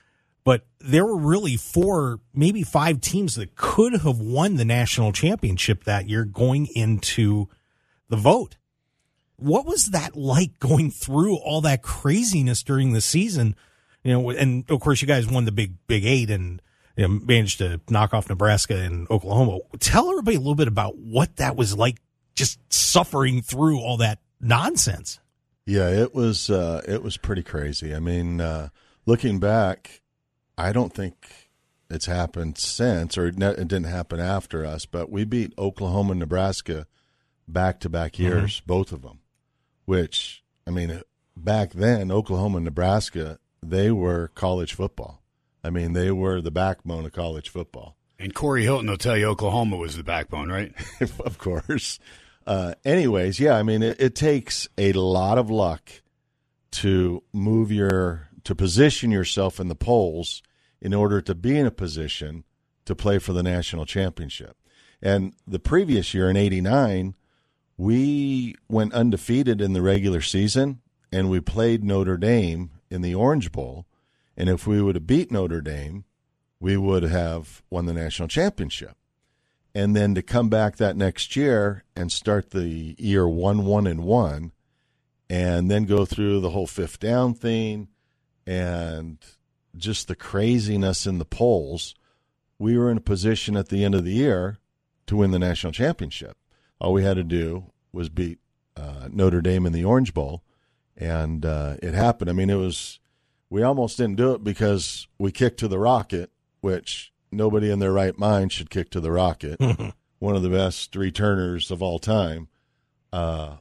but 0.44 0.64
there 0.80 1.04
were 1.04 1.16
really 1.16 1.56
four, 1.56 2.20
maybe 2.34 2.62
five 2.62 3.00
teams 3.00 3.34
that 3.34 3.56
could 3.56 3.92
have 3.92 4.18
won 4.18 4.56
the 4.56 4.64
national 4.64 5.12
championship 5.12 5.84
that 5.84 6.08
year 6.08 6.24
going 6.24 6.66
into 6.74 7.48
the 8.08 8.16
vote. 8.16 8.56
What 9.36 9.66
was 9.66 9.86
that 9.86 10.16
like 10.16 10.58
going 10.58 10.90
through 10.90 11.36
all 11.36 11.60
that 11.62 11.82
craziness 11.82 12.62
during 12.62 12.92
the 12.92 13.00
season? 13.00 13.54
You 14.02 14.12
know, 14.12 14.30
and 14.30 14.68
of 14.70 14.80
course 14.80 15.02
you 15.02 15.08
guys 15.08 15.28
won 15.28 15.44
the 15.44 15.52
big, 15.52 15.74
big 15.86 16.04
eight 16.04 16.30
and 16.30 16.60
you 16.96 17.06
know, 17.06 17.20
managed 17.24 17.58
to 17.58 17.80
knock 17.88 18.14
off 18.14 18.28
Nebraska 18.28 18.76
and 18.76 19.10
Oklahoma. 19.10 19.60
Tell 19.78 20.10
everybody 20.10 20.36
a 20.36 20.40
little 20.40 20.54
bit 20.54 20.68
about 20.68 20.96
what 20.96 21.36
that 21.36 21.56
was 21.56 21.76
like 21.76 21.98
just 22.34 22.58
suffering 22.72 23.42
through 23.42 23.78
all 23.78 23.98
that 23.98 24.18
nonsense. 24.40 25.20
Yeah, 25.70 25.88
it 25.88 26.16
was 26.16 26.50
uh, 26.50 26.82
it 26.88 27.00
was 27.00 27.16
pretty 27.16 27.44
crazy. 27.44 27.94
I 27.94 28.00
mean, 28.00 28.40
uh, 28.40 28.70
looking 29.06 29.38
back, 29.38 30.00
I 30.58 30.72
don't 30.72 30.92
think 30.92 31.50
it's 31.88 32.06
happened 32.06 32.58
since, 32.58 33.16
or 33.16 33.28
it, 33.28 33.36
didn't 33.38 33.84
happen 33.84 34.18
after 34.18 34.66
us. 34.66 34.84
But 34.84 35.10
we 35.10 35.24
beat 35.24 35.54
Oklahoma 35.56 36.10
and 36.10 36.18
Nebraska 36.18 36.88
back 37.46 37.78
to 37.80 37.88
back 37.88 38.18
years, 38.18 38.58
both 38.66 38.90
of 38.90 39.02
them. 39.02 39.20
Which 39.84 40.42
I 40.66 40.72
mean, 40.72 41.02
back 41.36 41.70
then, 41.70 42.10
Oklahoma 42.10 42.56
and 42.56 42.64
Nebraska 42.64 43.38
they 43.62 43.92
were 43.92 44.32
college 44.34 44.74
football. 44.74 45.22
I 45.62 45.70
mean, 45.70 45.92
they 45.92 46.10
were 46.10 46.40
the 46.40 46.50
backbone 46.50 47.06
of 47.06 47.12
college 47.12 47.48
football. 47.48 47.96
And 48.18 48.34
Corey 48.34 48.64
Hilton 48.64 48.90
will 48.90 48.96
tell 48.96 49.16
you 49.16 49.26
Oklahoma 49.26 49.76
was 49.76 49.96
the 49.96 50.02
backbone, 50.02 50.48
right? 50.48 50.74
of 51.24 51.38
course. 51.38 52.00
Uh, 52.46 52.74
anyways, 52.84 53.38
yeah, 53.38 53.54
I 53.54 53.62
mean, 53.62 53.82
it, 53.82 54.00
it 54.00 54.14
takes 54.14 54.68
a 54.78 54.92
lot 54.92 55.38
of 55.38 55.50
luck 55.50 55.90
to 56.72 57.22
move 57.32 57.70
your 57.70 58.28
to 58.44 58.54
position 58.54 59.10
yourself 59.10 59.60
in 59.60 59.68
the 59.68 59.74
polls 59.74 60.42
in 60.80 60.94
order 60.94 61.20
to 61.20 61.34
be 61.34 61.58
in 61.58 61.66
a 61.66 61.70
position 61.70 62.44
to 62.86 62.96
play 62.96 63.18
for 63.18 63.32
the 63.32 63.42
national 63.42 63.84
championship. 63.84 64.56
And 65.02 65.34
the 65.46 65.58
previous 65.58 66.14
year 66.14 66.30
in 66.30 66.36
'89, 66.36 67.14
we 67.76 68.54
went 68.68 68.94
undefeated 68.94 69.60
in 69.60 69.72
the 69.72 69.82
regular 69.82 70.20
season, 70.20 70.80
and 71.12 71.28
we 71.28 71.40
played 71.40 71.84
Notre 71.84 72.16
Dame 72.16 72.70
in 72.90 73.02
the 73.02 73.14
Orange 73.14 73.52
Bowl. 73.52 73.86
And 74.36 74.48
if 74.48 74.66
we 74.66 74.80
would 74.80 74.94
have 74.94 75.06
beat 75.06 75.30
Notre 75.30 75.60
Dame, 75.60 76.04
we 76.58 76.76
would 76.76 77.02
have 77.02 77.62
won 77.68 77.86
the 77.86 77.92
national 77.92 78.28
championship 78.28 78.96
and 79.74 79.94
then 79.94 80.14
to 80.14 80.22
come 80.22 80.48
back 80.48 80.76
that 80.76 80.96
next 80.96 81.36
year 81.36 81.84
and 81.94 82.10
start 82.10 82.50
the 82.50 82.94
year 82.98 83.28
one 83.28 83.64
one 83.64 83.86
and 83.86 84.02
one 84.02 84.52
and 85.28 85.70
then 85.70 85.84
go 85.84 86.04
through 86.04 86.40
the 86.40 86.50
whole 86.50 86.66
fifth 86.66 86.98
down 86.98 87.34
thing 87.34 87.88
and 88.46 89.18
just 89.76 90.08
the 90.08 90.16
craziness 90.16 91.06
in 91.06 91.18
the 91.18 91.24
polls 91.24 91.94
we 92.58 92.76
were 92.76 92.90
in 92.90 92.98
a 92.98 93.02
position 93.02 93.56
at 93.56 93.68
the 93.68 93.84
end 93.84 93.94
of 93.94 94.04
the 94.04 94.12
year 94.12 94.58
to 95.06 95.16
win 95.16 95.30
the 95.30 95.38
national 95.38 95.72
championship. 95.72 96.36
All 96.80 96.92
we 96.92 97.04
had 97.04 97.16
to 97.16 97.24
do 97.24 97.72
was 97.92 98.08
beat 98.08 98.38
uh, 98.76 99.08
notre 99.10 99.40
dame 99.40 99.66
in 99.66 99.72
the 99.72 99.84
orange 99.84 100.12
bowl 100.12 100.42
and 100.96 101.46
uh, 101.46 101.76
it 101.82 101.94
happened. 101.94 102.28
I 102.28 102.32
mean 102.32 102.50
it 102.50 102.56
was 102.56 102.98
we 103.48 103.62
almost 103.62 103.96
didn't 103.96 104.16
do 104.16 104.32
it 104.32 104.44
because 104.44 105.06
we 105.18 105.32
kicked 105.32 105.58
to 105.60 105.68
the 105.68 105.78
rocket 105.78 106.30
which 106.60 107.12
nobody 107.32 107.70
in 107.70 107.78
their 107.78 107.92
right 107.92 108.16
mind 108.18 108.52
should 108.52 108.70
kick 108.70 108.90
to 108.90 109.00
the 109.00 109.10
rocket. 109.12 109.60
One 110.18 110.36
of 110.36 110.42
the 110.42 110.50
best 110.50 110.94
returners 110.96 111.70
of 111.70 111.82
all 111.82 111.98
time. 111.98 112.48
Uh, 113.12 113.56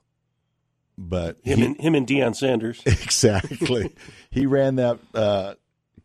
but 0.97 1.37
Him 1.43 1.59
he- 1.59 1.65
and 1.65 1.79
him 1.79 1.95
and 1.95 2.05
Deion 2.07 2.35
Sanders. 2.35 2.81
exactly, 2.85 3.95
he 4.29 4.45
ran 4.45 4.75
that 4.75 4.99
uh, 5.13 5.53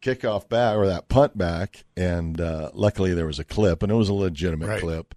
kickoff 0.01 0.49
back 0.49 0.77
or 0.77 0.87
that 0.87 1.09
punt 1.09 1.37
back, 1.37 1.85
and 1.97 2.41
uh, 2.41 2.71
luckily 2.75 3.13
there 3.15 3.27
was 3.27 3.39
a 3.41 3.45
clip, 3.45 3.83
and 3.83 3.91
it 3.91 3.97
was 3.97 4.09
a 4.09 4.15
legitimate 4.15 4.69
Right. 4.69 4.81
clip. 4.81 5.15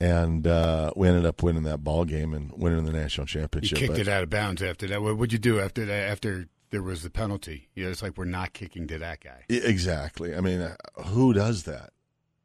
And 0.00 0.48
uh, 0.48 0.90
we 0.96 1.06
ended 1.06 1.24
up 1.26 1.44
winning 1.44 1.62
that 1.62 1.84
ball 1.84 2.04
game 2.04 2.34
and 2.34 2.50
winning 2.56 2.84
the 2.84 2.92
national 2.92 3.26
You 3.26 3.40
championship. 3.40 3.78
kicked 3.78 3.92
But- 3.92 4.00
it 4.00 4.08
out 4.08 4.24
of 4.24 4.30
bounds 4.30 4.60
after 4.60 4.88
that. 4.88 5.00
What 5.00 5.16
would 5.16 5.32
you 5.32 5.38
do 5.38 5.60
after 5.60 5.84
that? 5.86 6.10
After 6.10 6.48
there 6.72 6.82
was 6.82 7.02
the 7.02 7.10
penalty? 7.10 7.68
Yeah, 7.76 7.88
it's 7.88 8.02
like 8.02 8.16
we're 8.16 8.24
not 8.24 8.54
kicking 8.54 8.88
to 8.88 8.98
that 8.98 9.20
guy. 9.20 9.44
Exactly. 9.48 10.34
I 10.34 10.40
mean, 10.40 10.60
uh, 10.60 10.74
who 11.04 11.32
does 11.32 11.62
that? 11.64 11.90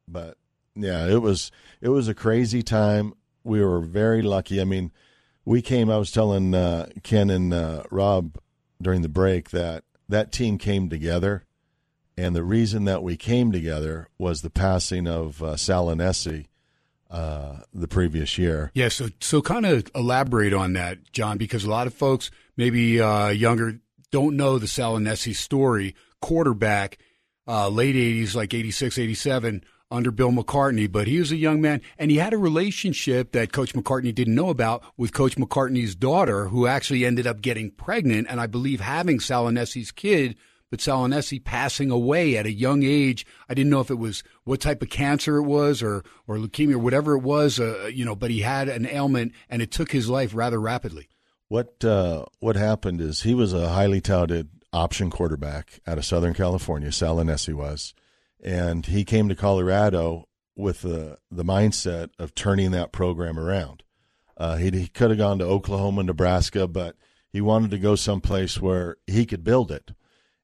But 0.07 0.38
yeah, 0.75 1.07
it 1.07 1.21
was 1.21 1.51
it 1.82 1.89
was 1.89 2.07
a 2.07 2.13
crazy 2.13 2.61
time. 2.61 3.13
We 3.43 3.63
were 3.63 3.80
very 3.80 4.21
lucky. 4.21 4.61
I 4.61 4.65
mean, 4.65 4.91
we 5.45 5.61
came. 5.61 5.89
I 5.89 5.97
was 5.97 6.11
telling 6.11 6.53
uh, 6.53 6.89
Ken 7.03 7.30
and 7.30 7.53
uh, 7.53 7.84
Rob 7.89 8.38
during 8.82 9.01
the 9.01 9.09
break 9.09 9.49
that 9.51 9.86
that 10.09 10.32
team 10.32 10.57
came 10.57 10.89
together, 10.89 11.45
and 12.17 12.36
the 12.36 12.43
reason 12.43 12.84
that 12.84 13.01
we 13.01 13.15
came 13.17 13.51
together 13.51 14.09
was 14.17 14.41
the 14.41 14.49
passing 14.49 15.07
of 15.07 15.41
uh, 15.41 15.55
Sal 15.55 15.88
Aunese 15.88 16.47
uh, 17.09 17.59
the 17.73 17.88
previous 17.88 18.38
year. 18.38 18.71
Yeah, 18.73 18.89
so 18.89 19.07
so 19.19 19.41
kind 19.41 19.65
of 19.65 19.89
elaborate 19.95 20.53
on 20.53 20.73
that, 20.73 21.11
Jon, 21.13 21.38
because 21.38 21.63
a 21.63 21.69
lot 21.69 21.88
of 21.88 21.93
folks, 21.93 22.30
maybe 22.57 22.99
uh, 22.99 23.30
younger, 23.30 23.80
don't 24.11 24.35
know 24.35 24.57
the 24.57 24.67
Sal 24.67 24.95
Aunese 24.95 25.35
story. 25.35 25.95
Quarterback, 26.21 26.97
uh, 27.47 27.69
late 27.69 27.95
80s, 27.95 28.35
like 28.35 28.53
86, 28.53 28.97
87, 28.97 29.63
under 29.89 30.11
Bill 30.11 30.31
McCartney, 30.31 30.91
but 30.91 31.07
he 31.07 31.19
was 31.19 31.31
a 31.31 31.37
young 31.37 31.61
man, 31.61 31.81
and 31.97 32.11
he 32.11 32.17
had 32.17 32.33
a 32.33 32.37
relationship 32.37 33.31
that 33.31 33.53
Coach 33.53 33.73
McCartney 33.73 34.13
didn't 34.13 34.35
know 34.35 34.49
about 34.49 34.83
with 34.97 35.13
Coach 35.13 35.35
McCartney's 35.37 35.95
daughter, 35.95 36.47
who 36.47 36.67
actually 36.67 37.05
ended 37.05 37.25
up 37.25 37.41
getting 37.41 37.71
pregnant, 37.71 38.27
and 38.29 38.41
I 38.41 38.47
believe 38.47 38.81
having 38.81 39.19
Sal 39.19 39.45
Aunese's 39.45 39.91
kid. 39.91 40.35
But 40.69 40.81
Sal 40.81 41.07
Aunese 41.07 41.41
passing 41.41 41.91
away 41.91 42.35
at 42.35 42.45
a 42.45 42.51
young 42.51 42.83
age. 42.83 43.25
I 43.47 43.53
didn't 43.53 43.69
know 43.69 43.79
if 43.79 43.89
it 43.89 43.97
was 43.97 44.21
what 44.43 44.59
type 44.59 44.81
of 44.81 44.89
cancer 44.89 45.37
it 45.37 45.43
was, 45.43 45.81
or 45.81 46.03
or 46.27 46.35
leukemia, 46.35 46.73
or 46.73 46.79
whatever 46.79 47.13
it 47.13 47.21
was. 47.21 47.57
Uh, 47.57 47.89
you 47.93 48.03
know, 48.03 48.17
but 48.17 48.31
he 48.31 48.41
had 48.41 48.67
an 48.67 48.85
ailment, 48.85 49.31
and 49.49 49.61
it 49.61 49.71
took 49.71 49.93
his 49.93 50.09
life 50.09 50.35
rather 50.35 50.59
rapidly. 50.59 51.07
What 51.49 51.83
uh, 51.83 52.25
what 52.39 52.55
happened 52.55 52.99
is 52.99 53.21
he 53.21 53.33
was 53.33 53.53
a 53.53 53.69
highly 53.69 54.01
touted 54.01 54.49
option 54.73 55.09
quarterback 55.09 55.79
out 55.87 55.97
of 55.97 56.05
Southern 56.05 56.33
California. 56.33 56.91
Sal 56.91 57.17
Aunese 57.17 57.53
was, 57.53 57.93
and 58.43 58.85
he 58.85 59.05
came 59.05 59.29
to 59.29 59.35
Colorado 59.35 60.27
with 60.55 60.81
the 60.81 61.19
the 61.31 61.45
mindset 61.45 62.09
of 62.19 62.35
turning 62.35 62.71
that 62.71 62.91
program 62.91 63.39
around. 63.39 63.83
Uh, 64.35 64.57
he 64.57 64.69
he 64.71 64.87
could 64.87 65.09
have 65.09 65.19
gone 65.19 65.39
to 65.39 65.45
Oklahoma, 65.45 66.03
Nebraska, 66.03 66.67
but 66.67 66.95
he 67.31 67.39
wanted 67.39 67.71
to 67.71 67.79
go 67.79 67.95
someplace 67.95 68.59
where 68.59 68.97
he 69.05 69.25
could 69.25 69.43
build 69.43 69.71
it, 69.71 69.91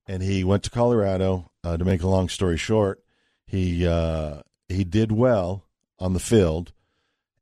and 0.07 0.23
he 0.23 0.43
went 0.43 0.63
to 0.63 0.69
Colorado. 0.69 1.49
Uh, 1.65 1.77
to 1.77 1.85
make 1.85 2.03
a 2.03 2.09
long 2.09 2.27
story 2.27 2.57
short, 2.57 3.01
he 3.45 3.87
uh, 3.87 4.41
he 4.67 4.83
did 4.83 5.11
well 5.11 5.65
on 5.99 6.13
the 6.13 6.19
field, 6.19 6.73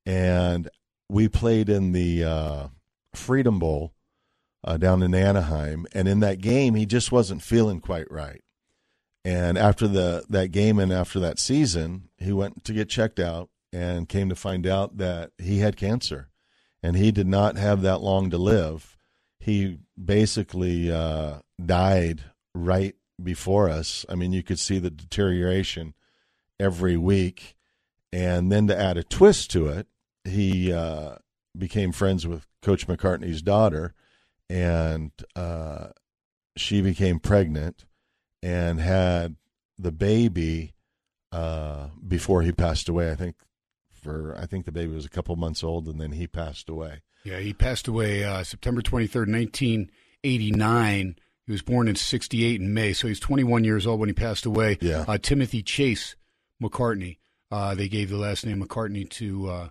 and 0.06 0.70
we 1.10 1.28
played 1.28 1.70
in 1.70 1.92
the 1.92 2.24
uh, 2.24 2.68
Freedom 3.14 3.60
Bowl 3.60 3.94
uh, 4.64 4.78
down 4.78 5.02
in 5.02 5.14
Anaheim, 5.16 5.86
and 5.94 6.08
in 6.08 6.20
that 6.20 6.42
game, 6.42 6.76
he 6.76 6.86
just 6.86 7.12
wasn't 7.12 7.42
feeling 7.42 7.80
quite 7.80 8.10
right. 8.12 8.44
And 9.24 9.58
after 9.58 9.88
the 9.88 10.24
that 10.30 10.52
game 10.52 10.80
and 10.80 10.92
after 10.92 11.20
that 11.20 11.40
season, 11.40 12.10
he 12.18 12.32
went 12.32 12.64
to 12.64 12.74
get 12.74 12.90
checked 12.90 13.20
out 13.20 13.50
and 13.72 14.10
came 14.10 14.30
to 14.30 14.36
find 14.36 14.66
out 14.66 14.98
that 14.98 15.32
he 15.38 15.60
had 15.60 15.78
cancer, 15.78 16.30
and 16.82 16.96
he 16.96 17.12
did 17.12 17.28
not 17.28 17.58
have 17.58 17.82
that 17.82 18.02
long 18.02 18.30
to 18.32 18.38
live. 18.38 18.98
He 19.40 19.80
basically 20.04 20.92
uh, 20.92 21.40
died 21.64 22.24
right 22.54 22.96
before 23.22 23.70
us. 23.70 24.06
I 24.10 24.16
mean, 24.16 24.34
you 24.34 24.44
could 24.44 24.60
see 24.60 24.80
the 24.80 24.90
deterioration 24.90 25.94
every 26.60 26.98
week, 26.98 27.56
and 28.12 28.52
then 28.52 28.68
to 28.68 28.80
add 28.80 28.98
a 28.98 29.04
twist 29.04 29.52
to 29.52 29.68
it, 29.68 29.88
he 30.24 30.72
uh, 30.72 31.16
became 31.58 31.92
friends 31.92 32.28
with 32.28 32.48
Coach 32.62 32.88
McCartney's 32.88 33.42
daughter, 33.42 33.94
and 34.50 35.12
uh, 35.36 35.88
she 36.56 36.82
became 36.82 37.20
pregnant 37.20 37.86
and 38.44 38.80
had 38.80 39.36
the 39.78 39.92
baby 39.92 40.74
uh, 41.32 41.88
before 42.08 42.42
he 42.42 42.52
passed 42.52 42.90
away. 42.90 43.12
I 43.12 43.16
think 43.16 43.36
for 43.92 44.36
I 44.38 44.46
think 44.46 44.66
the 44.66 44.72
baby 44.72 44.94
was 44.94 45.06
a 45.06 45.10
couple 45.10 45.36
months 45.36 45.64
old, 45.64 45.88
and 45.88 46.00
then 46.00 46.12
he 46.12 46.28
passed 46.28 46.70
away. 46.70 47.02
Yeah, 47.24 47.40
he 47.40 47.54
passed 47.54 47.88
away 47.88 48.24
uh, 48.24 48.44
September 48.44 48.82
23rd, 48.82 49.32
1989. 49.32 51.16
He 51.46 51.52
was 51.52 51.62
born 51.62 51.88
in 51.88 51.96
68 51.96 52.62
in 52.62 52.74
May, 52.74 52.94
so 52.94 53.08
he's 53.08 53.20
21 53.20 53.64
years 53.64 53.86
old 53.86 54.00
when 54.00 54.10
he 54.10 54.14
passed 54.14 54.46
away. 54.46 54.78
Yeah. 54.82 55.06
Uh, 55.08 55.18
Timothy 55.18 55.62
Chase 55.62 56.16
McCartney. 56.62 57.18
Uh, 57.52 57.76
they 57.76 57.88
gave 57.88 58.10
the 58.10 58.18
last 58.18 58.46
name 58.46 58.64
McCartney 58.64 59.10
to 59.10 59.50
uh, 59.50 59.70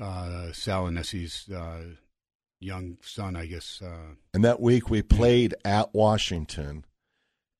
uh, 0.00 0.52
Sal 0.52 0.86
Aunese's 0.86 1.48
uh, 1.48 1.82
young 2.62 2.98
son, 3.02 3.36
I 3.36 3.46
guess. 3.46 3.80
Uh, 3.82 4.14
And 4.34 4.44
that 4.44 4.60
week 4.60 4.88
we 4.90 5.02
played 5.02 5.54
at 5.64 5.92
Washington, 5.94 6.84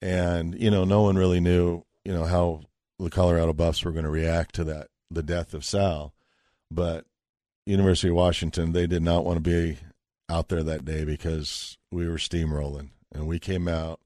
and 0.00 0.58
you 0.60 0.70
know 0.70 0.84
no 0.84 1.02
one 1.02 1.16
really 1.16 1.40
knew 1.40 1.84
you 2.04 2.12
know 2.12 2.24
how 2.24 2.62
the 2.98 3.10
Colorado 3.10 3.52
Buffs 3.52 3.84
were 3.84 3.92
going 3.92 4.04
to 4.04 4.10
react 4.10 4.54
to 4.56 4.64
that 4.64 4.88
the 5.10 5.22
death 5.22 5.54
of 5.54 5.64
Sal, 5.64 6.14
but 6.70 7.04
University 7.66 8.08
of 8.08 8.14
Washington 8.16 8.72
they 8.72 8.86
did 8.86 9.02
not 9.02 9.24
want 9.24 9.36
to 9.36 9.50
be 9.50 9.78
out 10.28 10.48
there 10.48 10.62
that 10.62 10.84
day 10.84 11.04
because 11.04 11.76
we 11.90 12.08
were 12.08 12.16
steamrolling, 12.16 12.90
and 13.12 13.26
we 13.26 13.38
came 13.38 13.68
out 13.68 14.00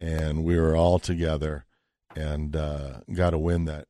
and 0.00 0.44
we 0.44 0.58
were 0.58 0.74
all 0.74 0.98
together 0.98 1.64
and 2.16 2.56
uh, 2.56 3.00
got 3.12 3.30
to 3.30 3.38
win 3.38 3.66
that 3.66 3.86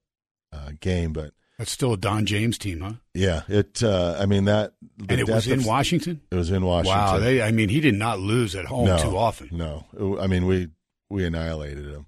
uh, 0.52 0.70
game, 0.80 1.12
but. 1.12 1.32
That's 1.60 1.72
still 1.72 1.92
a 1.92 1.96
Don 1.98 2.24
James 2.24 2.56
team, 2.56 2.80
huh? 2.80 2.92
Yeah, 3.12 3.42
it. 3.46 3.82
Uh, 3.82 4.16
I 4.18 4.24
mean 4.24 4.46
that. 4.46 4.72
And 5.10 5.20
it 5.20 5.28
was 5.28 5.46
in 5.46 5.58
of- 5.58 5.66
Washington? 5.66 6.22
It 6.30 6.34
was 6.34 6.50
in 6.50 6.64
Washington. 6.64 6.98
Wow. 6.98 7.18
They, 7.18 7.42
I 7.42 7.52
mean, 7.52 7.68
he 7.68 7.80
did 7.80 7.96
not 7.96 8.18
lose 8.18 8.56
at 8.56 8.64
home 8.64 8.86
too 8.98 9.14
often. 9.14 9.50
No, 9.52 9.84
I 10.18 10.26
mean 10.26 10.46
we 10.46 10.68
we 11.10 11.26
annihilated 11.26 11.84
him, 11.84 12.06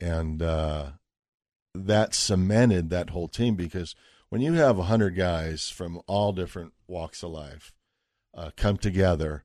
and 0.00 0.42
uh, 0.42 0.86
that 1.72 2.14
cemented 2.14 2.90
that 2.90 3.10
whole 3.10 3.28
team 3.28 3.54
because 3.54 3.94
when 4.28 4.40
you 4.40 4.54
have 4.54 4.76
a 4.76 4.82
hundred 4.82 5.14
guys 5.14 5.68
from 5.68 6.00
all 6.08 6.32
different 6.32 6.72
walks 6.88 7.22
of 7.22 7.30
life 7.30 7.72
uh, 8.36 8.50
come 8.56 8.76
together 8.76 9.44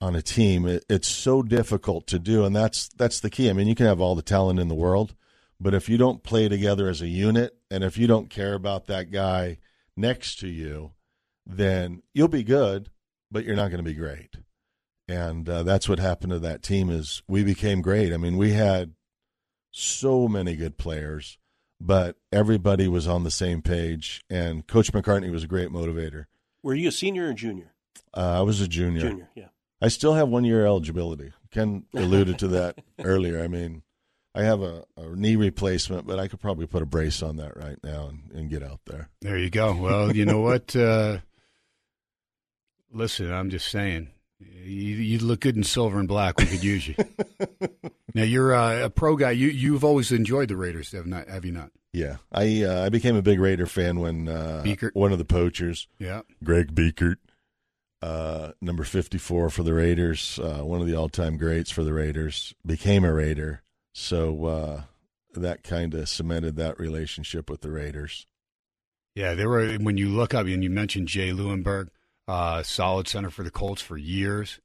on 0.00 0.14
a 0.14 0.22
team, 0.22 0.64
it, 0.64 0.84
it's 0.88 1.08
so 1.08 1.42
difficult 1.42 2.06
to 2.06 2.20
do, 2.20 2.44
and 2.44 2.54
that's 2.54 2.88
that's 2.96 3.18
the 3.18 3.30
key. 3.30 3.50
I 3.50 3.52
mean, 3.52 3.66
you 3.66 3.74
can 3.74 3.86
have 3.86 4.00
all 4.00 4.14
the 4.14 4.22
talent 4.22 4.60
in 4.60 4.68
the 4.68 4.76
world, 4.76 5.16
But 5.58 5.74
if 5.74 5.88
you 5.88 5.96
don't 5.96 6.22
play 6.22 6.48
together 6.48 6.88
as 6.88 7.00
a 7.00 7.08
unit, 7.08 7.56
and 7.70 7.82
if 7.82 7.96
you 7.96 8.06
don't 8.06 8.30
care 8.30 8.54
about 8.54 8.86
that 8.86 9.10
guy 9.10 9.58
next 9.96 10.38
to 10.40 10.48
you, 10.48 10.92
then 11.46 12.02
you'll 12.12 12.28
be 12.28 12.42
good, 12.42 12.90
but 13.30 13.44
you're 13.44 13.56
not 13.56 13.70
going 13.70 13.82
to 13.82 13.90
be 13.90 13.94
great. 13.94 14.36
And 15.08 15.48
uh, 15.48 15.62
that's 15.62 15.88
what 15.88 15.98
happened 15.98 16.32
to 16.32 16.38
that 16.40 16.62
team. 16.62 16.90
Is 16.90 17.22
we 17.28 17.44
became 17.44 17.80
great. 17.80 18.12
I 18.12 18.16
mean, 18.16 18.36
we 18.36 18.52
had 18.52 18.94
so 19.70 20.26
many 20.26 20.56
good 20.56 20.78
players, 20.78 21.38
but 21.80 22.16
everybody 22.32 22.88
was 22.88 23.06
on 23.06 23.24
the 23.24 23.30
same 23.30 23.62
page. 23.62 24.22
And 24.28 24.66
Coach 24.66 24.92
McCartney 24.92 25.30
was 25.30 25.44
a 25.44 25.48
great 25.48 25.70
motivator. 25.70 26.26
Were 26.62 26.74
you 26.74 26.88
a 26.88 26.92
senior 26.92 27.28
or 27.28 27.32
junior? 27.32 27.72
Uh, 28.12 28.38
I 28.38 28.42
was 28.42 28.60
a 28.60 28.68
junior. 28.68 29.02
Junior, 29.02 29.28
yeah. 29.34 29.48
I 29.80 29.88
still 29.88 30.14
have 30.14 30.28
one 30.28 30.44
year 30.44 30.66
eligibility. 30.66 31.32
Ken 31.50 31.84
alluded 31.94 32.38
to 32.40 32.48
that 32.48 32.78
earlier. 32.98 33.42
I 33.42 33.48
mean, 33.48 33.82
I 34.36 34.42
have 34.42 34.60
a, 34.60 34.84
a 34.98 35.06
knee 35.16 35.36
replacement, 35.36 36.06
but 36.06 36.18
I 36.18 36.28
could 36.28 36.40
probably 36.40 36.66
put 36.66 36.82
a 36.82 36.86
brace 36.86 37.22
on 37.22 37.36
that 37.36 37.56
right 37.56 37.78
now 37.82 38.08
and, 38.08 38.30
and 38.32 38.50
get 38.50 38.62
out 38.62 38.80
there. 38.84 39.08
There 39.22 39.38
you 39.38 39.48
go. 39.50 39.74
Well, 39.74 40.14
you 40.14 40.26
know 40.26 40.40
what? 40.42 40.76
Uh, 40.76 41.18
listen, 42.92 43.32
I'm 43.32 43.50
just 43.50 43.68
saying. 43.68 44.08
You, 44.38 44.96
you 44.96 45.18
look 45.20 45.40
good 45.40 45.56
in 45.56 45.64
silver 45.64 45.98
and 45.98 46.06
black. 46.08 46.38
We 46.38 46.46
could 46.46 46.62
use 46.62 46.86
you. 46.86 46.94
now 48.14 48.22
you're 48.24 48.54
uh, 48.54 48.84
a 48.84 48.90
pro 48.90 49.16
guy. 49.16 49.30
You 49.30 49.48
you've 49.48 49.84
always 49.84 50.12
enjoyed 50.12 50.48
the 50.48 50.56
Raiders, 50.56 50.92
have 50.92 51.06
not? 51.06 51.28
Have 51.28 51.44
you 51.46 51.52
not? 51.52 51.70
Yeah, 51.92 52.16
I 52.30 52.62
uh, 52.62 52.84
I 52.84 52.90
became 52.90 53.16
a 53.16 53.22
big 53.22 53.40
Raider 53.40 53.64
fan 53.64 54.00
when 54.00 54.28
uh, 54.28 54.62
one 54.92 55.12
of 55.12 55.18
the 55.18 55.24
poachers, 55.24 55.88
Yeah. 55.98 56.20
Greg 56.44 56.74
Biekert, 56.74 57.16
uh, 58.02 58.52
number 58.60 58.84
fifty 58.84 59.16
four 59.16 59.48
for 59.48 59.62
the 59.62 59.72
Raiders, 59.72 60.38
uh, 60.38 60.58
one 60.62 60.82
of 60.82 60.86
the 60.86 60.94
all 60.94 61.08
time 61.08 61.38
greats 61.38 61.70
for 61.70 61.82
the 61.82 61.94
Raiders, 61.94 62.54
became 62.66 63.02
a 63.06 63.14
Raider. 63.14 63.62
So 63.98 64.44
uh, 64.44 64.82
that 65.32 65.62
kind 65.64 65.94
of 65.94 66.06
cemented 66.06 66.56
that 66.56 66.78
relationship 66.78 67.48
with 67.48 67.62
the 67.62 67.70
Raiders. 67.70 68.26
Yeah, 69.14 69.32
they 69.32 69.46
were 69.46 69.72
when 69.76 69.96
you 69.96 70.10
look 70.10 70.34
up 70.34 70.44
and 70.46 70.62
you 70.62 70.68
mentioned 70.68 71.08
Jay 71.08 71.30
Leeuwenburg, 71.30 71.88
uh, 72.28 72.62
solid 72.62 73.08
center 73.08 73.30
for 73.30 73.42
the 73.42 73.50
Colts 73.50 73.80
for 73.80 73.96
years. 73.96 74.60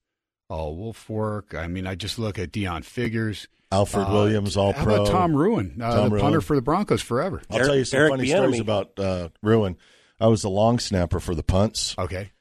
Oh, 0.49 0.73
Wolfwork. 0.73 1.55
I 1.55 1.67
mean, 1.67 1.87
I 1.87 1.95
just 1.95 2.19
look 2.19 2.37
at 2.37 2.51
Deon 2.51 2.83
Figures. 2.83 3.47
Alfred 3.71 4.09
Uh, 4.09 4.11
Williams, 4.11 4.57
all 4.57 4.73
How 4.73 4.83
pro. 4.83 4.95
about 4.95 5.07
Tom 5.07 5.33
Rouen, 5.33 5.81
uh, 5.81 5.95
Tom 5.95 6.09
the 6.09 6.19
punter 6.19 6.41
for 6.41 6.57
the 6.57 6.61
Broncos 6.61 7.01
forever? 7.01 7.41
I'll 7.49 7.55
Eric- 7.55 7.67
tell 7.67 7.75
you 7.77 7.85
some 7.85 7.99
Eric 8.01 8.11
funny 8.11 8.23
Bieniemy. 8.25 8.35
stories 8.35 8.59
about 8.59 8.99
uh, 8.99 9.29
Rouen. 9.41 9.77
I 10.19 10.27
was 10.27 10.41
the 10.41 10.49
long 10.49 10.77
snapper 10.77 11.21
for 11.21 11.35
the 11.35 11.43
punts. 11.43 11.95
Okay. 11.97 12.31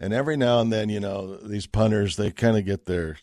And 0.00 0.12
every 0.12 0.36
now 0.36 0.58
and 0.60 0.72
then, 0.72 0.88
you 0.88 0.98
know, 0.98 1.36
these 1.36 1.68
punters 1.68 2.16
they 2.16 2.32
kind 2.32 2.56
of 2.56 2.64
get 2.64 2.86
their 2.86 3.18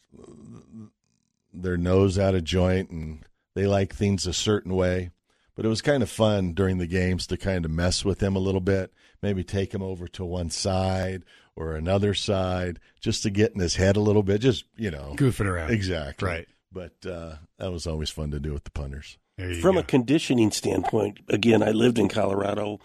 their 1.62 1.78
nose 1.78 2.18
out 2.18 2.36
of 2.36 2.44
joint 2.44 2.90
and 2.90 3.24
they 3.56 3.66
like 3.66 3.94
things 3.94 4.28
a 4.28 4.34
certain 4.34 4.74
way. 4.76 5.12
But 5.56 5.66
it 5.66 5.70
was 5.70 5.82
kind 5.82 6.04
of 6.04 6.10
fun 6.10 6.54
during 6.54 6.78
the 6.78 6.86
games 6.86 7.26
to 7.28 7.38
kind 7.38 7.66
of 7.66 7.72
mess 7.72 8.06
with 8.06 8.22
him 8.22 8.36
a 8.36 8.40
little 8.40 8.62
bit, 8.62 8.94
maybe 9.24 9.44
take 9.44 9.74
him 9.74 9.82
over 9.82 10.08
to 10.10 10.24
one 10.24 10.52
side 10.52 11.24
or 11.56 11.74
another 11.74 12.14
side, 12.14 12.80
just 13.02 13.24
to 13.24 13.32
get 13.32 13.54
in 13.54 13.60
his 13.60 13.76
head 13.76 13.98
a 13.98 14.02
little 14.02 14.22
bit. 14.22 14.42
Just 14.42 14.66
you 14.76 14.92
know, 14.92 15.16
Goofing 15.18 15.48
around. 15.48 15.72
exactly 15.72 16.28
Right. 16.28 16.48
But 16.72 17.10
uh, 17.10 17.38
that 17.58 17.72
was 17.72 17.88
always 17.88 18.12
fun 18.12 18.30
to 18.32 18.40
do 18.40 18.54
with 18.54 18.66
the 18.66 18.72
punters. 18.72 19.18
From 19.62 19.76
go. 19.76 19.80
a 19.80 19.84
conditioning 19.84 20.52
standpoint, 20.52 21.20
again, 21.30 21.64
I 21.64 21.72
lived 21.72 21.98
in 21.98 22.10
Colorado. 22.10 22.80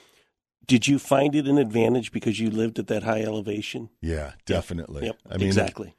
Did 0.67 0.87
you 0.87 0.99
find 0.99 1.35
it 1.35 1.47
an 1.47 1.59
advantage 1.59 2.13
because 2.13 2.39
you 2.39 2.51
lived 2.51 2.79
at 2.79 2.87
that 2.87 3.03
high 3.03 3.23
elevation? 3.23 3.91
Yeah, 4.01 4.33
definitely. 4.47 5.07
Yep, 5.07 5.17
I 5.29 5.37
mean, 5.37 5.47
exactly. 5.47 5.95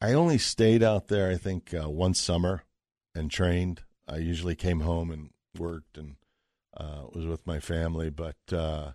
I 0.00 0.12
only 0.12 0.38
stayed 0.38 0.82
out 0.82 1.08
there, 1.08 1.30
I 1.30 1.36
think, 1.36 1.74
uh, 1.74 1.90
one 1.90 2.14
summer 2.14 2.62
and 3.14 3.30
trained. 3.30 3.82
I 4.08 4.16
usually 4.16 4.54
came 4.54 4.80
home 4.80 5.10
and 5.10 5.30
worked 5.58 5.98
and 5.98 6.16
uh, 6.76 7.02
was 7.12 7.26
with 7.26 7.46
my 7.46 7.60
family. 7.60 8.10
But 8.10 8.36
uh, 8.52 8.92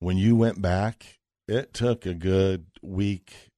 when 0.00 0.18
you 0.18 0.36
went 0.36 0.60
back, 0.60 1.18
it 1.48 1.72
took 1.72 2.04
a 2.06 2.14
good 2.14 2.66
week 2.82 3.50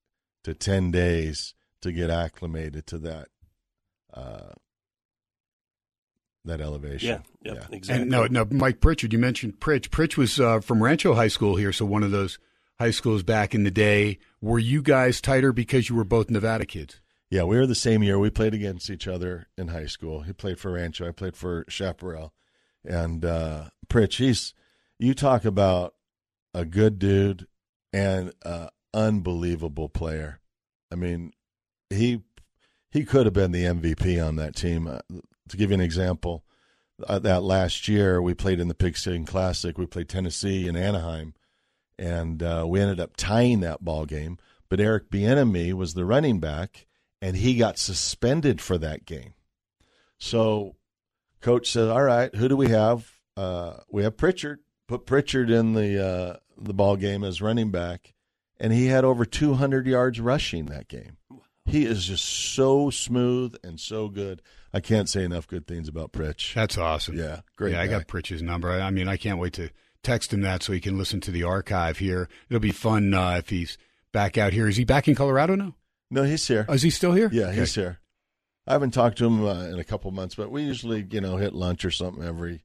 to 0.43 0.53
10 0.53 0.91
days 0.91 1.53
to 1.81 1.91
get 1.91 2.09
acclimated 2.09 2.87
to 2.87 2.97
that. 2.99 3.27
Uh, 4.13 4.53
that 6.45 6.61
elevation. 6.61 7.21
Yeah, 7.41 7.53
yep, 7.53 7.67
exactly. 7.71 8.03
And 8.03 8.11
no, 8.11 8.25
no, 8.25 8.47
Mike 8.49 8.79
Pritchard. 8.79 9.11
You 9.11 9.19
mentioned 9.19 9.59
Pritch. 9.59 9.89
Pritch 9.89 10.15
was 10.15 10.39
uh, 10.39 10.61
from 10.61 10.81
Rancho 10.81 11.13
High 11.13 11.27
School 11.27 11.57
here, 11.57 11.73
so 11.73 11.85
one 11.85 12.03
of 12.03 12.11
those 12.11 12.39
high 12.79 12.91
schools 12.91 13.21
back 13.21 13.53
in 13.53 13.63
the 13.63 13.71
day. 13.71 14.17
Were 14.41 14.59
you 14.59 14.81
guys 14.81 15.21
tighter 15.21 15.51
because 15.51 15.89
you 15.89 15.95
were 15.95 16.03
both 16.03 16.29
Nevada 16.29 16.65
kids? 16.65 16.99
Yeah, 17.29 17.43
we 17.43 17.57
were 17.57 17.67
the 17.67 17.75
same 17.75 18.03
year. 18.03 18.17
We 18.17 18.29
played 18.29 18.53
against 18.53 18.89
each 18.89 19.07
other 19.07 19.47
in 19.57 19.69
high 19.69 19.87
school. 19.87 20.21
He 20.21 20.31
played 20.31 20.59
for 20.59 20.73
Rancho. 20.73 21.07
I 21.07 21.11
played 21.11 21.35
for 21.35 21.65
Chaparral. 21.67 22.33
And 22.85 23.25
uh, 23.25 23.69
Pritch, 23.89 24.17
he's 24.17 24.53
you 24.99 25.13
talk 25.13 25.43
about 25.43 25.95
a 26.53 26.63
good 26.63 26.99
dude 26.99 27.47
and 27.91 28.33
an 28.43 28.69
unbelievable 28.93 29.89
player. 29.89 30.39
I 30.91 30.95
mean, 30.95 31.33
he 31.89 32.21
he 32.91 33.03
could 33.03 33.25
have 33.25 33.33
been 33.33 33.51
the 33.51 33.65
MVP 33.65 34.25
on 34.25 34.37
that 34.37 34.55
team. 34.55 34.87
Uh, 34.87 34.99
to 35.49 35.57
give 35.57 35.69
you 35.69 35.75
an 35.75 35.81
example, 35.81 36.45
uh, 37.07 37.19
that 37.19 37.43
last 37.43 37.87
year 37.87 38.21
we 38.21 38.33
played 38.33 38.59
in 38.59 38.69
the 38.69 38.73
Pigskin 38.73 39.25
Classic. 39.25 39.77
We 39.77 39.85
played 39.85 40.09
Tennessee 40.09 40.67
in 40.67 40.75
Anaheim, 40.75 41.33
and 41.97 42.41
uh, 42.43 42.65
we 42.67 42.79
ended 42.79 42.99
up 42.99 43.15
tying 43.17 43.61
that 43.61 43.83
ball 43.83 44.05
game. 44.05 44.37
But 44.69 44.79
Eric 44.79 45.09
Bieniemy 45.09 45.73
was 45.73 45.93
the 45.93 46.05
running 46.05 46.39
back, 46.39 46.87
and 47.21 47.37
he 47.37 47.55
got 47.55 47.77
suspended 47.77 48.61
for 48.61 48.77
that 48.77 49.05
game. 49.05 49.33
So, 50.17 50.75
coach 51.41 51.71
said, 51.71 51.89
"All 51.89 52.03
right, 52.03 52.33
who 52.35 52.49
do 52.49 52.57
we 52.57 52.69
have? 52.69 53.09
Uh, 53.35 53.77
we 53.89 54.03
have 54.03 54.17
Pritchard. 54.17 54.59
Put 54.87 55.05
Pritchard 55.05 55.49
in 55.49 55.73
the 55.73 56.05
uh, 56.05 56.37
the 56.57 56.73
ball 56.73 56.95
game 56.95 57.23
as 57.23 57.41
running 57.41 57.71
back, 57.71 58.13
and 58.59 58.73
he 58.73 58.87
had 58.87 59.05
over 59.05 59.25
200 59.25 59.87
yards 59.87 60.19
rushing 60.19 60.65
that 60.65 60.87
game. 60.87 61.17
He 61.65 61.85
is 61.85 62.05
just 62.05 62.23
so 62.23 62.89
smooth 62.89 63.55
and 63.61 63.79
so 63.79 64.07
good. 64.07 64.41
I 64.73 64.79
can't 64.79 65.09
say 65.09 65.23
enough 65.23 65.47
good 65.47 65.67
things 65.67 65.89
about 65.89 66.13
Pritch. 66.13 66.53
That's 66.53 66.77
awesome. 66.77 67.17
Yeah, 67.17 67.41
great. 67.57 67.73
Yeah, 67.73 67.81
I 67.81 67.87
got 67.87 68.07
Pritch's 68.07 68.41
number. 68.41 68.71
I, 68.71 68.81
I 68.81 68.89
mean, 68.89 69.09
I 69.09 69.17
can't 69.17 69.39
wait 69.39 69.53
to 69.53 69.69
text 70.07 70.33
him 70.33 70.41
that 70.41 70.63
so 70.63 70.73
he 70.73 70.79
can 70.79 70.97
listen 70.97 71.19
to 71.21 71.31
the 71.31 71.43
archive 71.43 71.97
here. 71.99 72.27
It'll 72.49 72.59
be 72.59 72.71
fun 72.71 73.13
uh, 73.13 73.35
if 73.37 73.49
he's 73.49 73.77
back 74.11 74.37
out 74.37 74.53
here. 74.53 74.67
Is 74.67 74.77
he 74.77 74.85
back 74.85 75.07
in 75.07 75.15
Colorado 75.15 75.55
now? 75.55 75.75
No, 76.09 76.23
he's 76.23 76.47
here. 76.47 76.65
Oh, 76.69 76.73
is 76.73 76.81
he 76.81 76.89
still 76.89 77.11
here? 77.13 77.29
Yeah, 77.31 77.47
Okay. 77.47 77.59
he's 77.59 77.75
here. 77.75 77.99
I 78.65 78.73
haven't 78.73 78.91
talked 78.91 79.17
to 79.19 79.25
him 79.25 79.45
uh, 79.45 79.65
in 79.65 79.79
a 79.79 79.83
couple 79.83 80.09
months, 80.11 80.35
but 80.35 80.51
we 80.51 80.63
usually, 80.63 81.05
you 81.11 81.21
know, 81.21 81.37
hit 81.37 81.53
lunch 81.53 81.85
or 81.85 81.91
something 81.91 82.23
every 82.23 82.63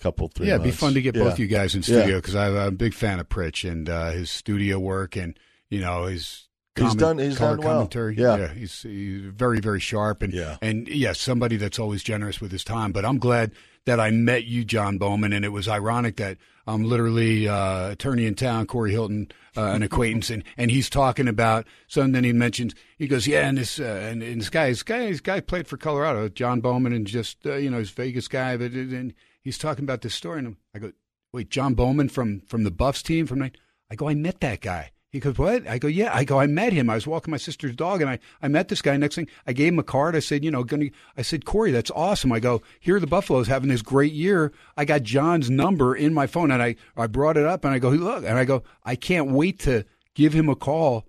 couple, 0.00 0.28
three 0.28 0.46
Yeah, 0.46 0.54
it'd 0.54 0.62
be 0.64 0.68
months. 0.70 0.80
fun 0.80 0.94
to 0.94 1.02
get 1.02 1.14
both 1.14 1.38
Yeah. 1.38 1.42
you 1.42 1.48
guys 1.48 1.74
in 1.74 1.82
studio 1.82 2.16
because 2.18 2.34
I'm 2.34 2.56
a 2.56 2.70
big 2.70 2.94
fan 2.94 3.18
of 3.20 3.28
Pritch 3.28 3.68
and 3.70 3.88
uh, 3.88 4.10
his 4.12 4.30
studio 4.30 4.78
work 4.78 5.16
and 5.16 5.38
you 5.70 5.80
know 5.80 6.04
his. 6.06 6.48
He's 6.76 6.94
done- 6.94 7.18
he's 7.18 7.38
done 7.38 7.58
well. 7.58 7.74
commentary. 7.74 8.16
Yeah. 8.16 8.52
he's, 8.52 8.82
he's 8.82 9.22
very, 9.26 9.60
very 9.60 9.80
sharp 9.80 10.22
and 10.22 10.32
Yeah. 10.32 10.56
and 10.62 10.88
yes, 10.88 11.20
somebody 11.20 11.56
that's 11.56 11.78
always 11.78 12.02
generous 12.02 12.40
with 12.40 12.50
his 12.50 12.64
time. 12.64 12.92
But 12.92 13.04
I'm 13.04 13.18
glad 13.18 13.52
that 13.84 14.00
I 14.00 14.10
met 14.10 14.44
you, 14.44 14.64
Jon 14.64 14.96
Bowman, 14.96 15.32
and 15.32 15.44
it 15.44 15.50
was 15.50 15.68
ironic 15.68 16.16
that 16.16 16.38
I'm 16.66 16.84
literally 16.84 17.48
uh, 17.48 17.90
attorney 17.90 18.24
in 18.26 18.36
town, 18.36 18.66
Corey 18.66 18.92
Hilton, 18.92 19.28
uh, 19.56 19.64
an 19.64 19.82
acquaintance, 19.82 20.30
and, 20.30 20.44
and 20.56 20.70
he's 20.70 20.88
talking 20.88 21.26
about. 21.28 21.66
So 21.88 22.00
and 22.00 22.14
then 22.14 22.22
he 22.24 22.32
mentions 22.32 22.74
he 22.96 23.06
goes, 23.08 23.26
yeah, 23.26 23.46
and 23.48 23.58
this 23.58 23.78
uh, 23.80 24.08
and, 24.10 24.22
and 24.22 24.40
this 24.40 24.48
guy, 24.48 24.68
this 24.70 24.82
guy, 24.84 25.10
this 25.10 25.20
guy 25.20 25.40
played 25.40 25.66
for 25.66 25.76
Colorado, 25.76 26.28
Jon 26.28 26.60
Bowman, 26.60 26.92
and 26.92 27.06
just 27.06 27.44
uh, 27.44 27.56
you 27.56 27.68
know, 27.70 27.78
he's 27.78 27.90
a 27.90 27.94
Vegas 27.94 28.28
guy, 28.28 28.56
but 28.56 28.70
and 28.72 29.12
he's 29.42 29.58
talking 29.58 29.84
about 29.84 30.00
this 30.02 30.14
story, 30.14 30.38
and 30.38 30.56
I 30.74 30.78
go, 30.78 30.92
wait, 31.32 31.50
Jon 31.50 31.74
Bowman 31.74 32.08
from 32.08 32.40
from 32.48 32.62
the 32.64 32.70
Buffs 32.70 33.02
team 33.02 33.26
from 33.26 33.40
night. 33.40 33.56
I 33.90 33.94
go, 33.96 34.08
I 34.08 34.14
met 34.14 34.40
that 34.40 34.60
guy. 34.62 34.92
He 35.12 35.20
goes, 35.20 35.36
what? 35.36 35.68
I 35.68 35.76
go, 35.76 35.88
yeah. 35.88 36.10
I 36.14 36.24
go, 36.24 36.40
I 36.40 36.46
met 36.46 36.72
him. 36.72 36.88
I 36.88 36.94
was 36.94 37.06
walking 37.06 37.30
my 37.30 37.36
sister's 37.36 37.76
dog, 37.76 38.00
and 38.00 38.08
I, 38.08 38.18
I 38.40 38.48
met 38.48 38.68
this 38.68 38.80
guy. 38.80 38.96
Next 38.96 39.16
thing, 39.16 39.28
I 39.46 39.52
gave 39.52 39.74
him 39.74 39.78
a 39.78 39.82
card. 39.82 40.16
I 40.16 40.20
said, 40.20 40.42
you 40.42 40.50
know, 40.50 40.64
gonna. 40.64 40.86
I 41.18 41.22
said, 41.22 41.44
Corey, 41.44 41.70
that's 41.70 41.90
awesome. 41.90 42.32
I 42.32 42.40
go, 42.40 42.62
here 42.80 42.96
are 42.96 43.00
the 43.00 43.06
Buffaloes 43.06 43.46
having 43.46 43.68
this 43.68 43.82
great 43.82 44.14
year. 44.14 44.52
I 44.74 44.86
got 44.86 45.02
Jon's 45.02 45.50
number 45.50 45.94
in 45.94 46.14
my 46.14 46.26
phone, 46.26 46.50
and 46.50 46.62
I 46.62 46.76
I 46.96 47.08
brought 47.08 47.36
it 47.36 47.44
up, 47.44 47.66
and 47.66 47.74
I 47.74 47.78
go, 47.78 47.90
look, 47.90 48.24
and 48.24 48.38
I 48.38 48.46
go, 48.46 48.62
I 48.84 48.96
can't 48.96 49.30
wait 49.30 49.58
to 49.60 49.84
give 50.14 50.32
him 50.32 50.48
a 50.48 50.56
call 50.56 51.06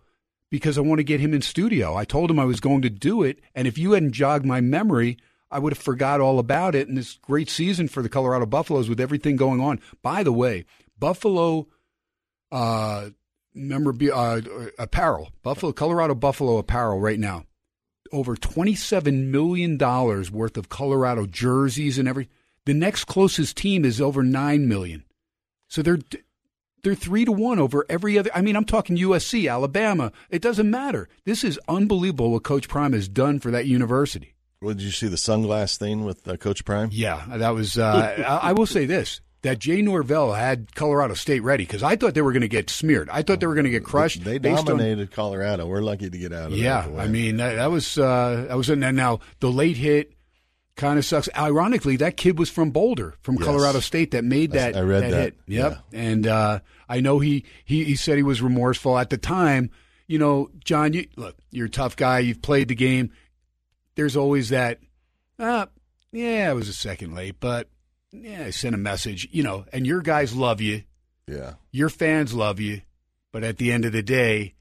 because 0.52 0.78
I 0.78 0.82
want 0.82 1.00
to 1.00 1.06
get 1.06 1.22
him 1.22 1.34
in 1.34 1.42
studio. 1.42 1.96
I 1.96 2.04
told 2.04 2.30
him 2.30 2.40
I 2.40 2.46
was 2.46 2.60
going 2.60 2.82
to 2.82 2.90
do 2.90 3.24
it, 3.24 3.40
and 3.56 3.70
if 3.70 3.78
you 3.78 3.94
hadn't 3.94 4.12
jogged 4.12 4.46
my 4.46 4.60
memory, 4.60 5.18
I 5.50 5.60
would 5.60 5.72
have 5.72 5.82
forgot 5.82 6.20
all 6.20 6.40
about 6.40 6.76
it. 6.76 6.90
And 6.90 6.98
this 6.98 7.20
great 7.22 7.50
season 7.50 7.88
for 7.88 8.04
the 8.04 8.10
Colorado 8.10 8.48
Buffaloes 8.48 8.90
with 8.90 9.00
everything 9.00 9.38
going 9.38 9.62
on. 9.62 9.80
By 10.02 10.24
the 10.24 10.34
way, 10.34 10.66
Buffalo 11.00 11.68
uh, 12.52 13.12
memorabilia, 13.54 14.14
uh, 14.16 14.68
apparel, 14.78 15.32
Buffalo, 15.42 15.72
Colorado 15.72 16.16
Buffalo 16.16 16.58
apparel 16.58 17.00
right 17.00 17.20
now, 17.20 17.46
over 18.12 18.36
$27 18.36 19.28
million 19.28 19.78
worth 19.78 20.58
of 20.58 20.70
Colorado 20.70 21.26
jerseys 21.26 21.98
and 21.98 22.08
every. 22.08 22.30
The 22.66 22.74
next 22.74 23.06
closest 23.06 23.58
team 23.58 23.84
is 23.84 24.00
over 24.00 24.24
9 24.24 24.68
million. 24.68 25.04
So 25.70 25.82
they're. 25.82 26.00
They're 26.84 26.96
three 26.96 27.24
to 27.24 27.32
one 27.32 27.60
over 27.60 27.86
every 27.88 28.20
other. 28.20 28.30
I 28.36 28.42
mean, 28.42 28.58
I'm 28.58 28.66
talking 28.66 28.98
USC, 28.98 29.50
Alabama. 29.50 30.12
It 30.30 30.42
doesn't 30.42 30.70
matter. 30.70 31.08
This 31.24 31.46
is 31.46 31.58
unbelievable 31.70 32.32
what 32.32 32.44
Coach 32.44 32.68
Prime 32.68 32.92
has 32.92 33.08
done 33.08 33.40
for 33.40 33.52
that 33.52 33.68
university. 33.68 34.34
What, 34.60 34.76
did 34.78 34.84
you 34.84 34.92
see 34.92 35.08
the 35.08 35.16
sunglass 35.16 35.78
thing 35.78 36.04
with 36.04 36.28
uh, 36.28 36.38
Coach 36.38 36.66
Prime? 36.66 36.90
Yeah, 36.92 37.24
that 37.28 37.52
was. 37.52 37.78
Uh, 37.78 38.16
I, 38.28 38.50
I 38.50 38.52
will 38.54 38.66
say 38.66 38.86
this: 38.86 39.22
that 39.44 39.60
Jay 39.60 39.82
Norvell 39.82 40.34
had 40.34 40.74
Colorado 40.74 41.14
State 41.14 41.42
ready 41.42 41.66
because 41.66 41.84
I 41.84 41.96
thought 41.96 42.14
they 42.16 42.22
were 42.22 42.32
going 42.32 42.42
to 42.42 42.48
get 42.48 42.70
smeared. 42.70 43.10
I 43.10 43.22
thought 43.22 43.40
they 43.40 43.48
were 43.48 43.54
going 43.56 43.66
to 43.66 43.70
get 43.70 43.84
crushed. 43.84 44.24
They 44.24 44.38
on- 44.38 44.66
dominated 44.66 45.12
Colorado. 45.12 45.68
We're 45.68 45.82
lucky 45.82 46.10
to 46.10 46.18
get 46.18 46.34
out 46.34 46.52
of 46.52 46.58
yeah, 46.58 46.82
that. 46.82 46.92
boy. 46.92 47.00
I 47.00 47.08
mean 47.08 47.38
that, 47.38 47.56
that 47.56 47.70
was 47.72 47.98
uh, 47.98 48.46
that 48.48 48.58
was 48.58 48.70
and 48.70 48.82
now 48.82 49.20
the 49.40 49.52
late 49.52 49.78
hit 49.78 50.14
kind 50.76 50.98
of 50.98 51.06
sucks. 51.06 51.30
Ironically, 51.38 51.98
that 51.98 52.18
kid 52.18 52.40
was 52.40 52.50
from 52.50 52.72
Boulder, 52.72 53.16
from 53.22 53.36
Yes. 53.36 53.46
Colorado 53.46 53.80
State, 53.80 54.12
that 54.12 54.24
made 54.24 54.52
that. 54.54 54.76
I 54.76 54.82
read 54.82 55.04
that, 55.04 55.12
hit. 55.12 55.36
Yep, 55.48 55.78
and 55.92 56.26
uh, 56.26 56.60
I 56.90 57.02
know 57.02 57.20
he, 57.20 57.46
he 57.66 57.84
he 57.84 57.96
said 57.96 58.18
he 58.18 58.24
was 58.24 58.42
remorseful 58.42 58.98
at 58.98 59.10
the 59.10 59.18
time. 59.18 59.70
You 60.08 60.20
know, 60.20 60.50
Jon, 60.64 60.94
you 60.94 61.08
look, 61.16 61.36
you're 61.52 61.68
a 61.68 61.70
tough 61.70 61.96
guy. 61.96 62.20
You've 62.20 62.42
played 62.42 62.70
the 62.70 62.76
game. 62.76 63.12
There's 63.96 64.16
always 64.18 64.50
that. 64.50 64.80
Uh, 65.38 65.66
yeah, 66.12 66.50
I 66.50 66.54
was 66.54 66.70
a 66.70 66.74
second 66.74 67.14
late, 67.14 67.36
but 67.40 67.68
yeah, 68.14 68.46
I 68.46 68.50
sent 68.52 68.76
a 68.76 68.78
message. 68.78 69.28
You 69.32 69.44
know, 69.44 69.66
and 69.74 69.86
your 69.86 70.02
guys 70.02 70.36
love 70.36 70.62
you 70.62 70.84
yeah. 71.28 71.54
your 71.72 71.90
fans 71.90 72.34
love 72.34 72.60
you, 72.60 72.82
but 73.32 73.44
at 73.44 73.58
the 73.58 73.72
end 73.72 73.86
of 73.86 73.92
the 73.92 74.04
day, 74.04 74.56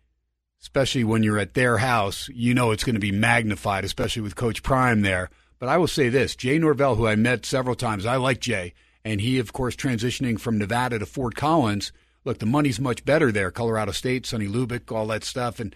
especially 0.61 1.05
when 1.05 1.23
you're 1.23 1.39
at 1.39 1.55
their 1.55 1.79
house, 1.79 2.29
you 2.33 2.55
know 2.55 2.71
it's 2.71 2.85
going 2.85 2.95
to 2.95 3.01
be 3.01 3.13
magnified, 3.13 3.85
especially 3.85 4.23
with 4.23 4.37
Coach 4.37 4.63
Prime 4.63 5.03
there. 5.03 5.29
But 5.59 5.69
I 5.69 5.79
will 5.79 5.89
say 5.89 6.09
this 6.09 6.37
Jay 6.37 6.59
Norvell, 6.59 6.97
who 6.97 7.07
I 7.07 7.17
met 7.17 7.47
several 7.47 7.75
times, 7.75 8.07
I 8.07 8.17
like 8.17 8.41
Jay, 8.41 8.75
and 9.05 9.21
he, 9.21 9.39
of 9.39 9.53
course, 9.53 9.77
transitioning 9.77 10.39
from 10.39 10.59
Nevada 10.59 10.99
to 10.99 11.07
Fort 11.07 11.35
Collins. 11.35 11.93
Look, 12.25 12.39
the 12.39 12.47
money's 12.47 12.79
much 12.79 13.05
better 13.05 13.33
there, 13.33 13.51
Colorado 13.51 13.91
State, 13.91 14.27
Sonny 14.27 14.47
Lubick, 14.47 14.95
all 14.95 15.09
that 15.09 15.25
stuff. 15.25 15.59
And, 15.59 15.75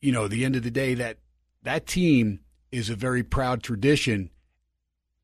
you 0.00 0.10
know, 0.10 0.24
at 0.24 0.32
the 0.32 0.44
end 0.44 0.56
of 0.56 0.64
the 0.64 0.72
day, 0.72 0.94
that, 0.94 1.18
that 1.62 1.86
team 1.86 2.40
is 2.72 2.90
a 2.90 2.96
very 2.96 3.22
proud 3.22 3.62
tradition. 3.62 4.30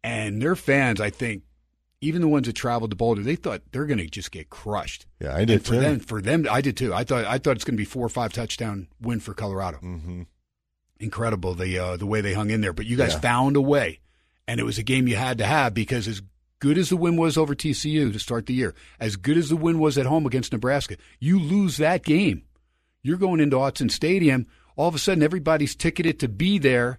And 0.05 0.43
their 0.43 0.57
fans, 0.57 1.01
I 1.01 1.11
think, 1.11 1.43
even 2.01 2.21
the 2.21 2.29
ones 2.29 2.47
that 2.47 2.55
traveled 2.55 2.91
to 2.91 2.97
Boulder, 2.97 3.23
they 3.23 3.37
thought 3.37 3.63
they're 3.71 3.87
going 3.87 3.99
to 3.99 4.07
just 4.09 4.33
get 4.33 4.51
crushed. 4.51 5.07
Yeah, 5.21 5.35
I 5.37 5.45
did 5.45 5.51
And 5.51 5.65
for 5.65 5.75
too. 5.75 5.81
them, 5.81 6.01
for 6.01 6.21
them, 6.21 6.47
I 6.51 6.61
did 6.61 6.77
too. 6.77 6.93
I 6.93 7.05
thought 7.05 7.25
I 7.25 7.39
thought 7.39 7.55
it's 7.57 7.65
going 7.65 7.77
to 7.77 7.81
be 7.81 7.85
four 7.85 8.05
or 8.05 8.09
five 8.09 8.33
touchdown 8.33 8.89
win 9.01 9.21
for 9.21 9.35
Colorado. 9.35 9.79
hmm 9.79 10.23
Incredible 10.99 11.55
the 11.55 11.79
uh, 11.79 11.97
the 11.97 12.07
way 12.07 12.21
they 12.21 12.33
hung 12.35 12.51
in 12.51 12.61
there. 12.61 12.73
But 12.73 12.87
you 12.87 12.97
guys 12.97 13.13
Yeah. 13.15 13.21
found 13.21 13.57
a 13.57 13.61
way, 13.61 14.01
and 14.47 14.61
it 14.61 14.65
was 14.65 14.79
a 14.79 14.85
game 14.85 15.09
you 15.09 15.17
had 15.17 15.39
to 15.39 15.45
have 15.45 15.75
because 15.75 16.07
as 16.07 16.23
good 16.61 16.79
as 16.79 16.91
the 16.91 16.97
win 16.97 17.17
was 17.17 17.37
over 17.37 17.55
TCU 17.57 18.13
to 18.13 18.19
start 18.21 18.47
the 18.47 18.55
year, 18.55 18.73
as 19.01 19.17
good 19.17 19.37
as 19.37 19.49
the 19.49 19.57
win 19.57 19.81
was 19.81 19.99
at 19.99 20.07
home 20.07 20.27
against 20.27 20.53
Nebraska, 20.53 20.97
you 21.19 21.41
lose 21.41 21.77
that 21.79 22.05
game, 22.05 22.43
you're 23.03 23.17
going 23.17 23.41
into 23.41 23.57
Autzen 23.57 23.91
Stadium. 23.91 24.47
All 24.77 24.87
of 24.89 24.95
a 24.95 24.99
sudden, 24.99 25.23
everybody's 25.25 25.75
ticketed 25.75 26.21
to 26.21 26.29
be 26.29 26.59
there. 26.59 26.99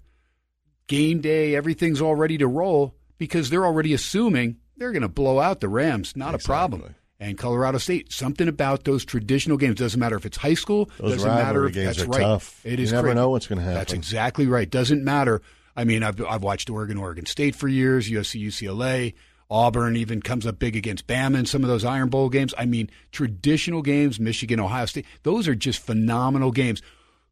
Game 0.87 1.21
day, 1.21 1.55
everything's 1.55 2.01
all 2.01 2.15
ready 2.15 2.37
to 2.37 2.47
roll 2.47 2.93
because 3.17 3.49
they're 3.49 3.65
already 3.65 3.93
assuming 3.93 4.57
they're 4.77 4.91
going 4.91 5.01
to 5.03 5.07
blow 5.09 5.39
out 5.39 5.59
the 5.61 5.69
Rams. 5.69 6.15
Not 6.15 6.35
a 6.35 6.39
problem. 6.39 6.95
And 7.19 7.37
Colorado 7.37 7.77
State, 7.77 8.11
something 8.11 8.49
about 8.49 8.83
those 8.83 9.05
traditional 9.05 9.55
games 9.55 9.75
doesn't 9.79 9.99
matter 9.99 10.17
if 10.17 10.25
it's 10.25 10.35
high 10.35 10.55
school. 10.55 10.89
Those 10.97 11.13
doesn't 11.13 11.29
matter 11.29 11.65
if 11.67 11.73
games 11.73 11.97
that's 11.97 12.07
are 12.07 12.11
right. 12.11 12.21
tough. 12.21 12.65
It 12.65 12.79
You 12.79 12.83
is. 12.83 12.91
never 12.91 13.07
crazy. 13.07 13.15
know 13.15 13.29
what's 13.29 13.47
gonna 13.47 13.61
happen. 13.61 13.75
That's 13.77 13.93
exactly 13.93 14.45
right. 14.47 14.69
Doesn't 14.69 15.03
matter. 15.05 15.41
I 15.75 15.85
mean, 15.85 16.03
I've 16.03 16.21
I've 16.25 16.43
watched 16.43 16.69
Oregon, 16.69 16.97
Oregon 16.97 17.25
State 17.25 17.55
for 17.55 17.69
years. 17.69 18.09
USC, 18.09 18.45
UCLA, 18.47 19.13
Auburn 19.49 19.95
even 19.95 20.21
comes 20.21 20.45
up 20.45 20.59
big 20.59 20.75
against 20.75 21.07
Bama 21.07 21.37
in 21.39 21.45
some 21.45 21.63
of 21.63 21.69
those 21.69 21.85
Iron 21.85 22.09
Bowl 22.09 22.27
games. 22.27 22.53
I 22.57 22.65
mean, 22.65 22.89
traditional 23.13 23.81
games. 23.83 24.19
Michigan, 24.19 24.59
Ohio 24.59 24.85
State. 24.85 25.05
Those 25.21 25.47
are 25.47 25.55
just 25.55 25.79
phenomenal 25.79 26.51
games. 26.51 26.81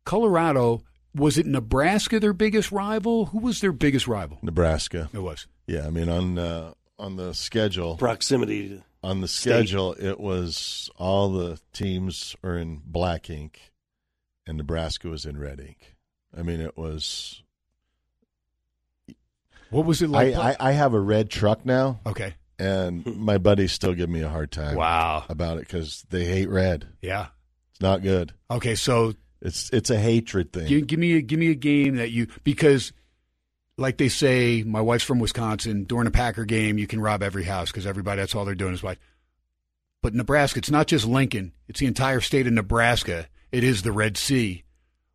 Colorado 0.05 0.83
was 1.15 1.37
it 1.37 1.45
Nebraska 1.45 2.19
their 2.19 2.33
biggest 2.33 2.71
rival? 2.71 3.27
Who 3.27 3.39
was 3.39 3.61
their 3.61 3.71
biggest 3.71 4.07
rival? 4.07 4.39
Nebraska. 4.41 5.09
It 5.13 5.19
was. 5.19 5.47
Yeah, 5.67 5.87
I 5.87 5.89
mean 5.89 6.09
on 6.09 6.37
uh, 6.37 6.73
on 6.97 7.15
the 7.15 7.33
schedule 7.33 7.97
Proximity. 7.97 8.69
To, 8.69 8.83
on 9.03 9.21
the 9.21 9.27
State. 9.27 9.51
schedule 9.51 9.93
it 9.93 10.19
was 10.19 10.89
all 10.97 11.31
the 11.31 11.59
teams 11.73 12.35
are 12.43 12.57
in 12.57 12.81
black 12.85 13.29
ink, 13.29 13.71
and 14.45 14.57
Nebraska 14.57 15.09
was 15.09 15.25
in 15.25 15.37
red 15.39 15.59
ink. 15.59 15.95
I 16.37 16.43
mean 16.43 16.61
it 16.61 16.77
was. 16.77 17.43
What 19.69 19.85
was 19.85 20.01
it 20.01 20.07
I, 20.07 20.09
like? 20.09 20.35
I, 20.35 20.69
I 20.69 20.71
have 20.73 20.93
a 20.93 20.99
red 20.99 21.29
truck 21.29 21.65
now, 21.65 22.01
okay. 22.05 22.33
and 22.59 23.05
my 23.05 23.37
buddies 23.37 23.71
still 23.71 23.93
give 23.93 24.09
me 24.09 24.21
a 24.21 24.27
hard 24.27 24.51
time. 24.51 24.75
Wow. 24.75 25.23
about 25.29 25.57
it 25.57 25.61
because 25.61 26.05
they 26.09 26.25
hate 26.25 26.49
red. 26.49 26.89
Yeah. 27.01 27.27
It's 27.71 27.79
not 27.79 28.03
good. 28.03 28.33
Okay. 28.49 28.75
So 28.75 29.13
It's 29.41 29.69
it's 29.71 29.89
a 29.89 29.99
hatred 29.99 30.53
thing. 30.53 30.67
Give, 30.67 30.85
give 30.85 30.99
me 30.99 31.15
a 31.17 31.21
give 31.21 31.39
me 31.39 31.49
a 31.49 31.55
game 31.55 31.95
that 31.95 32.11
you 32.11 32.27
because, 32.43 32.93
like 33.77 33.97
they 33.97 34.09
say, 34.09 34.63
my 34.63 34.81
wife's 34.81 35.03
from 35.03 35.19
Wisconsin. 35.19 35.85
During 35.85 36.07
a 36.07 36.11
Packer 36.11 36.45
game, 36.45 36.77
you 36.77 36.87
can 36.87 37.01
rob 37.01 37.23
every 37.23 37.43
house 37.43 37.71
because 37.71 37.87
everybody 37.87 38.21
that's 38.21 38.35
all 38.35 38.45
they're 38.45 38.55
doing 38.55 38.73
is 38.73 38.83
white. 38.83 38.99
But 40.03 40.13
Nebraska, 40.13 40.59
it's 40.59 40.69
not 40.69 40.87
just 40.87 41.05
Lincoln; 41.05 41.53
it's 41.67 41.79
the 41.79 41.87
entire 41.87 42.21
state 42.21 42.45
of 42.45 42.53
Nebraska. 42.53 43.27
It 43.51 43.63
is 43.63 43.81
the 43.81 43.91
Red 43.91 44.15
Sea. 44.15 44.63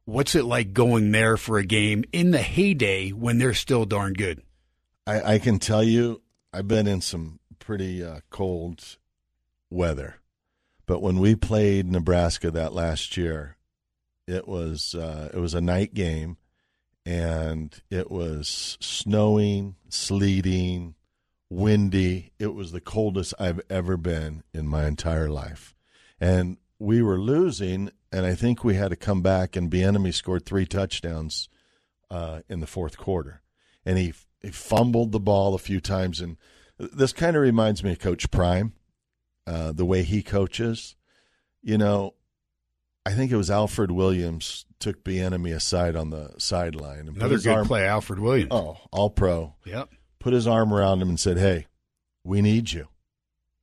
What's 0.05 0.35
it 0.35 0.45
like 0.45 0.73
going 0.73 1.11
there 1.13 1.37
for 1.37 1.59
a 1.59 1.65
game 1.65 2.05
in 2.13 2.31
the 2.31 2.43
heyday 2.43 3.11
when 3.11 3.39
they're 3.39 3.55
still 3.55 3.85
darn 3.85 4.13
good? 4.13 4.43
I, 5.07 5.35
I 5.35 5.39
can 5.39 5.59
tell 5.59 5.83
you, 5.83 6.23
I've 6.53 6.69
been 6.69 6.87
in 6.87 7.01
some 7.01 7.41
pretty 7.59 8.05
uh, 8.05 8.21
cold 8.31 8.99
weather, 9.71 10.17
but 10.85 11.01
when 11.01 11.19
we 11.19 11.35
played 11.35 11.91
Nebraska 11.91 12.51
that 12.53 12.73
last 12.73 13.17
year, 13.17 13.56
it 14.27 14.49
was 14.49 14.95
uh, 14.95 15.31
it 15.33 15.39
was 15.39 15.55
a 15.55 15.61
night 15.61 15.95
game, 15.95 16.37
and 17.05 17.75
it 17.91 18.11
was 18.11 18.77
snowing, 18.81 19.77
sleeting, 19.89 20.95
windy. 21.49 22.33
It 22.39 22.55
was 22.55 22.73
the 22.73 22.81
coldest 22.81 23.35
I've 23.39 23.61
ever 23.71 23.97
been 23.97 24.43
in 24.53 24.67
my 24.67 24.87
entire 24.87 25.29
life, 25.29 25.75
and 26.21 26.57
we 26.79 27.03
were 27.03 27.19
losing, 27.19 27.91
and 28.13 28.27
I 28.27 28.35
think 28.35 28.65
we 28.65 28.75
had 28.75 28.91
to 28.91 28.97
come 28.97 29.23
back, 29.23 29.57
and 29.57 29.73
enemy 29.75 30.13
scored 30.13 30.45
three 30.45 30.67
touchdowns 30.67 31.49
uh, 32.11 32.41
in 32.49 32.61
the 32.61 32.67
fourth 32.67 32.99
quarter, 32.99 33.43
and 33.85 33.99
he 33.99 34.13
he 34.43 34.51
fumbled 34.51 35.13
the 35.13 35.21
ball 35.21 35.55
a 35.55 35.59
few 35.59 35.81
times, 35.81 36.21
and 36.21 36.37
this 36.79 37.13
kind 37.13 37.37
of 37.37 37.43
reminds 37.43 37.83
me 37.83 37.93
of 37.93 37.99
Coach 37.99 38.31
Prime, 38.31 38.73
uh, 39.47 39.73
the 39.73 39.87
way 39.87 40.03
he 40.03 40.23
coaches. 40.23 40.97
You 41.63 41.79
know, 41.79 42.15
I 43.07 43.13
think 43.13 43.31
it 43.31 43.37
was 43.37 43.53
Alfred 43.53 43.93
Williams 43.93 44.67
took 44.81 45.05
the 45.05 45.21
enemy 45.21 45.53
aside 45.53 45.95
on 45.95 46.11
the 46.11 46.35
sideline 46.39 47.07
and 47.07 47.17
Another 47.17 47.39
good 47.39 47.47
arm, 47.47 47.67
play, 47.69 47.87
Alfred 47.87 48.19
Williams. 48.19 48.51
Oh, 48.51 48.79
all 48.91 49.11
pro. 49.11 49.55
Yep. 49.65 49.91
Put 50.19 50.33
his 50.33 50.49
arm 50.49 50.75
around 50.75 51.01
him 51.01 51.09
and 51.09 51.21
said, 51.21 51.39
"Hey, 51.39 51.67
we 52.25 52.43
need 52.43 52.73
you. 52.73 52.89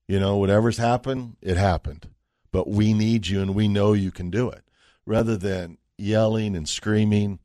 You 0.07 0.22
know, 0.22 0.38
whatever's 0.38 0.78
happened, 0.78 1.36
it 1.41 1.57
happened, 1.57 2.07
but 2.53 2.70
we 2.70 2.94
need 2.94 3.28
you, 3.28 3.41
and 3.41 3.53
we 3.53 3.68
know 3.68 3.91
you 3.91 4.11
can 4.11 4.30
do 4.30 4.49
it." 4.49 4.64
Rather 5.06 5.36
than 5.36 5.78
yelling 5.98 6.56
and 6.56 6.70
screaming, 6.70 7.40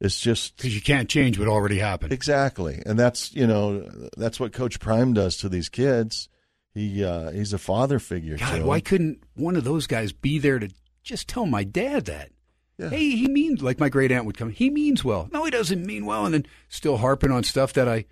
it's 0.00 0.18
just 0.18 0.56
Because 0.56 0.74
you 0.74 0.82
can't 0.82 1.08
change 1.08 1.38
what 1.38 1.46
already 1.46 1.78
happened. 1.78 2.12
Exactly, 2.12 2.82
and 2.84 2.98
that's 2.98 3.32
you 3.36 3.46
know 3.46 3.88
that's 4.16 4.40
what 4.40 4.52
Coach 4.52 4.80
Prime 4.80 5.12
does 5.12 5.36
to 5.36 5.48
these 5.48 5.68
kids. 5.68 6.28
He 6.74 7.04
uh, 7.04 7.30
he's 7.30 7.52
a 7.52 7.58
father 7.58 8.00
figure. 8.00 8.36
God, 8.36 8.62
why 8.64 8.80
couldn't 8.80 9.22
one 9.34 9.54
of 9.54 9.62
those 9.62 9.86
guys 9.86 10.10
be 10.10 10.40
there 10.40 10.58
to 10.58 10.68
just 11.06 11.28
tell 11.28 11.46
my 11.46 11.64
dad 11.64 12.04
that? 12.06 12.30
Yeah. 12.76 12.90
Hey, 12.90 13.16
he 13.16 13.28
means 13.28 13.62
like 13.62 13.80
my 13.80 13.88
great 13.88 14.12
aunt 14.12 14.26
would 14.26 14.36
come. 14.36 14.50
He 14.50 14.68
means 14.68 15.02
well. 15.02 15.30
No, 15.32 15.44
he 15.44 15.50
doesn't 15.50 15.86
mean 15.86 16.04
well, 16.04 16.26
and 16.26 16.34
then 16.34 16.46
still 16.68 16.98
harping 16.98 17.30
on 17.30 17.42
stuff 17.42 17.72
that 17.72 17.88
I 17.88 18.04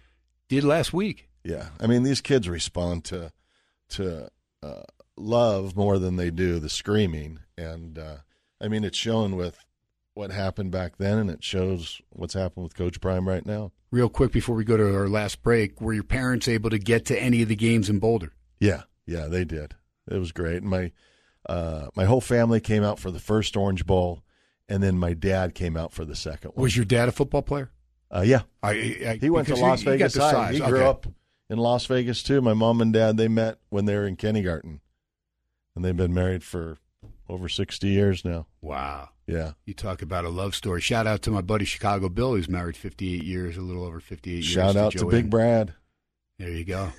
did 0.49 0.65
last 0.65 0.95
week. 0.95 1.29
Yeah, 1.43 1.69
I 1.79 1.87
mean 1.87 2.05
these 2.05 2.23
kids 2.23 2.49
respond 2.49 3.05
to 3.07 3.31
to 3.91 4.31
uh, 4.63 4.83
love 5.17 5.77
more 5.77 5.99
than 5.99 6.17
they 6.17 6.31
do 6.31 6.59
the 6.59 6.71
screaming, 6.71 7.41
and 7.59 7.99
uh, 7.99 8.17
I 8.59 8.69
mean 8.69 8.85
it's 8.85 8.97
shown 8.97 9.37
with 9.37 9.59
what 10.15 10.31
happened 10.31 10.71
back 10.71 10.97
then, 10.97 11.19
and 11.19 11.29
it 11.29 11.45
shows 11.45 12.01
what's 12.11 12.35
happened 12.35 12.65
with 12.65 12.77
Coach 12.77 13.01
Prime 13.03 13.29
right 13.29 13.45
now. 13.45 13.73
Real 13.91 14.09
quick 14.09 14.33
before 14.33 14.57
we 14.57 14.65
go 14.65 14.77
to 14.79 14.97
our 14.97 15.09
last 15.09 15.43
break, 15.43 15.81
were 15.81 15.93
your 15.93 16.05
parents 16.05 16.49
able 16.49 16.71
to 16.71 16.79
get 16.79 17.05
to 17.07 17.21
any 17.21 17.43
of 17.43 17.49
the 17.49 17.57
games 17.57 17.91
in 17.91 17.99
Boulder? 17.99 18.33
Yeah, 18.59 18.85
yeah, 19.07 19.27
they 19.27 19.45
did. 19.45 19.75
It 20.11 20.19
was 20.19 20.33
great. 20.33 20.63
My 20.63 20.93
uh, 21.49 21.89
my 21.95 22.05
whole 22.05 22.21
family 22.21 22.61
came 22.61 22.83
out 22.83 22.99
for 22.99 23.11
the 23.11 23.19
first 23.21 23.57
Orange 23.57 23.85
Bowl, 23.87 24.23
and 24.69 24.83
then 24.83 24.99
my 24.99 25.13
dad 25.15 25.55
came 25.55 25.77
out 25.77 25.93
for 25.93 26.05
the 26.05 26.17
second 26.17 26.53
one. 26.55 26.63
Was 26.63 26.77
your 26.77 26.85
dad 26.87 27.09
a 27.09 27.13
football 27.13 27.43
player? 27.43 27.71
Uh, 28.15 28.23
yeah, 28.25 28.43
I, 28.63 28.71
I, 28.71 29.19
He 29.21 29.29
went 29.31 29.49
to 29.49 29.57
Las 29.57 29.81
he 29.81 29.87
Vegas 29.87 30.17
High. 30.17 30.53
He 30.53 30.61
grew 30.61 30.79
Okay. 30.79 30.87
up 30.87 31.07
in 31.51 31.59
Las 31.59 31.87
Vegas 31.87 32.23
too. 32.23 32.41
My 32.41 32.55
mom 32.55 32.81
and 32.81 32.93
dad 32.93 33.17
they 33.17 33.29
met 33.29 33.59
when 33.71 33.85
they 33.87 33.95
were 33.97 34.07
in 34.07 34.17
kindergarten, 34.17 34.81
and 35.75 35.85
they've 35.85 35.97
been 35.97 36.15
married 36.15 36.45
for 36.45 36.79
over 37.29 37.49
sixty 37.49 37.89
years 37.89 38.25
now. 38.25 38.47
Wow. 38.61 39.09
Yeah, 39.27 39.53
You 39.65 39.73
talk 39.73 40.03
about 40.03 40.27
a 40.27 40.29
love 40.29 40.55
story. 40.55 40.83
Shout 40.83 41.07
out 41.07 41.23
to 41.23 41.31
my 41.31 41.41
buddy 41.41 41.65
Chicago 41.65 42.11
Bill, 42.11 42.35
who's 42.35 42.47
married 42.47 42.77
58 42.77 43.23
years, 43.25 43.57
a 43.57 43.63
little 43.63 43.83
over 43.83 43.99
58 43.99 44.31
years. 44.35 44.45
shout 44.45 44.77
out 44.77 44.93
to 44.93 44.99
Joanne. 44.99 45.11
Big 45.11 45.31
Brad. 45.31 45.73
There 46.39 46.51
you 46.51 46.65
go. 46.65 46.91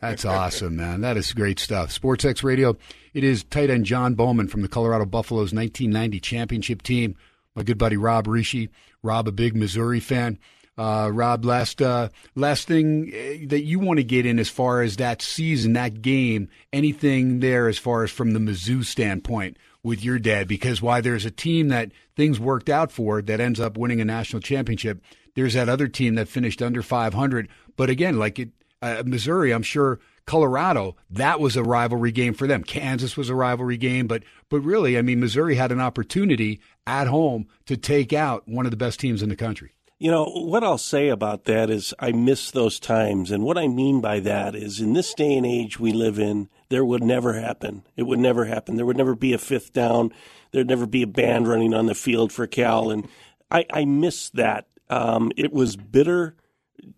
That's 0.00 0.24
awesome, 0.24 0.76
man. 0.76 1.02
That 1.02 1.18
is 1.18 1.32
great 1.32 1.58
stuff. 1.58 1.92
Sports 1.92 2.24
X 2.24 2.42
Radio. 2.42 2.76
It 3.12 3.22
is 3.22 3.44
tight 3.44 3.68
end 3.68 3.84
Jon 3.84 4.14
Bowman 4.14 4.48
from 4.48 4.62
the 4.62 4.68
Colorado 4.68 5.04
Buffaloes 5.04 5.52
1990 5.52 6.20
championship 6.20 6.82
team. 6.82 7.16
My 7.54 7.64
good 7.64 7.76
buddy 7.76 7.98
Rob 7.98 8.26
Rische. 8.26 8.70
Rob, 9.02 9.28
a 9.28 9.32
big 9.32 9.54
Missouri 9.54 10.00
fan. 10.00 10.38
Uh, 10.78 11.10
Rob, 11.12 11.44
last 11.44 11.82
uh, 11.82 12.08
last 12.34 12.66
thing 12.66 13.12
uh, 13.14 13.46
that 13.48 13.62
you 13.62 13.78
want 13.78 13.98
to 13.98 14.04
get 14.04 14.24
in 14.24 14.38
as 14.38 14.48
far 14.48 14.80
as 14.80 14.96
that 14.96 15.20
season, 15.20 15.74
that 15.74 16.00
game, 16.00 16.48
anything 16.72 17.40
there 17.40 17.68
as 17.68 17.76
far 17.76 18.04
as 18.04 18.10
from 18.10 18.32
the 18.32 18.38
Mizzou 18.38 18.82
standpoint 18.82 19.58
with 19.82 20.02
your 20.02 20.18
dad? 20.18 20.48
Because 20.48 20.80
why 20.80 21.02
there's 21.02 21.26
a 21.26 21.30
team 21.30 21.68
that 21.68 21.92
things 22.16 22.40
worked 22.40 22.70
out 22.70 22.90
for 22.90 23.20
that 23.20 23.38
ends 23.38 23.60
up 23.60 23.76
winning 23.76 24.00
a 24.00 24.04
national 24.06 24.40
championship. 24.40 25.02
There's 25.34 25.54
that 25.54 25.68
other 25.68 25.88
team 25.88 26.14
that 26.14 26.28
finished 26.28 26.62
under 26.62 26.82
500. 26.82 27.48
But 27.76 27.90
again, 27.90 28.18
like 28.18 28.38
it, 28.38 28.50
uh, 28.82 29.02
Missouri, 29.06 29.52
I'm 29.52 29.62
sure 29.62 30.00
Colorado, 30.26 30.96
that 31.10 31.40
was 31.40 31.56
a 31.56 31.62
rivalry 31.62 32.12
game 32.12 32.34
for 32.34 32.46
them. 32.46 32.62
Kansas 32.62 33.16
was 33.16 33.28
a 33.28 33.34
rivalry 33.34 33.76
game, 33.76 34.06
but 34.06 34.22
but 34.48 34.60
really, 34.60 34.98
I 34.98 35.02
mean, 35.02 35.20
Missouri 35.20 35.54
had 35.54 35.72
an 35.72 35.80
opportunity 35.80 36.60
at 36.86 37.06
home 37.06 37.46
to 37.66 37.76
take 37.76 38.12
out 38.12 38.46
one 38.46 38.66
of 38.66 38.70
the 38.70 38.76
best 38.76 39.00
teams 39.00 39.22
in 39.22 39.28
the 39.28 39.36
country. 39.36 39.72
You 39.98 40.10
know, 40.10 40.24
what 40.24 40.64
I'll 40.64 40.78
say 40.78 41.10
about 41.10 41.44
that 41.44 41.70
is 41.70 41.94
I 42.00 42.10
miss 42.10 42.50
those 42.50 42.80
times. 42.80 43.30
And 43.30 43.44
what 43.44 43.56
I 43.56 43.68
mean 43.68 44.00
by 44.00 44.18
that 44.18 44.56
is 44.56 44.80
in 44.80 44.94
this 44.94 45.14
day 45.14 45.36
and 45.36 45.46
age 45.46 45.78
we 45.78 45.92
live 45.92 46.18
in, 46.18 46.48
there 46.70 46.84
would 46.84 47.04
never 47.04 47.34
happen. 47.34 47.84
It 47.96 48.02
would 48.02 48.18
never 48.18 48.46
happen. 48.46 48.74
There 48.74 48.84
would 48.84 48.96
never 48.96 49.14
be 49.14 49.32
a 49.32 49.38
fifth 49.38 49.72
down. 49.72 50.12
There'd 50.50 50.68
never 50.68 50.86
be 50.86 51.02
a 51.02 51.06
band 51.06 51.46
running 51.46 51.72
on 51.72 51.86
the 51.86 51.94
field 51.94 52.32
for 52.32 52.48
Cal. 52.48 52.90
And 52.90 53.06
I, 53.48 53.64
I 53.72 53.84
miss 53.84 54.30
that. 54.30 54.66
Um, 54.90 55.30
it 55.36 55.52
was 55.52 55.76
bitter, 55.76 56.34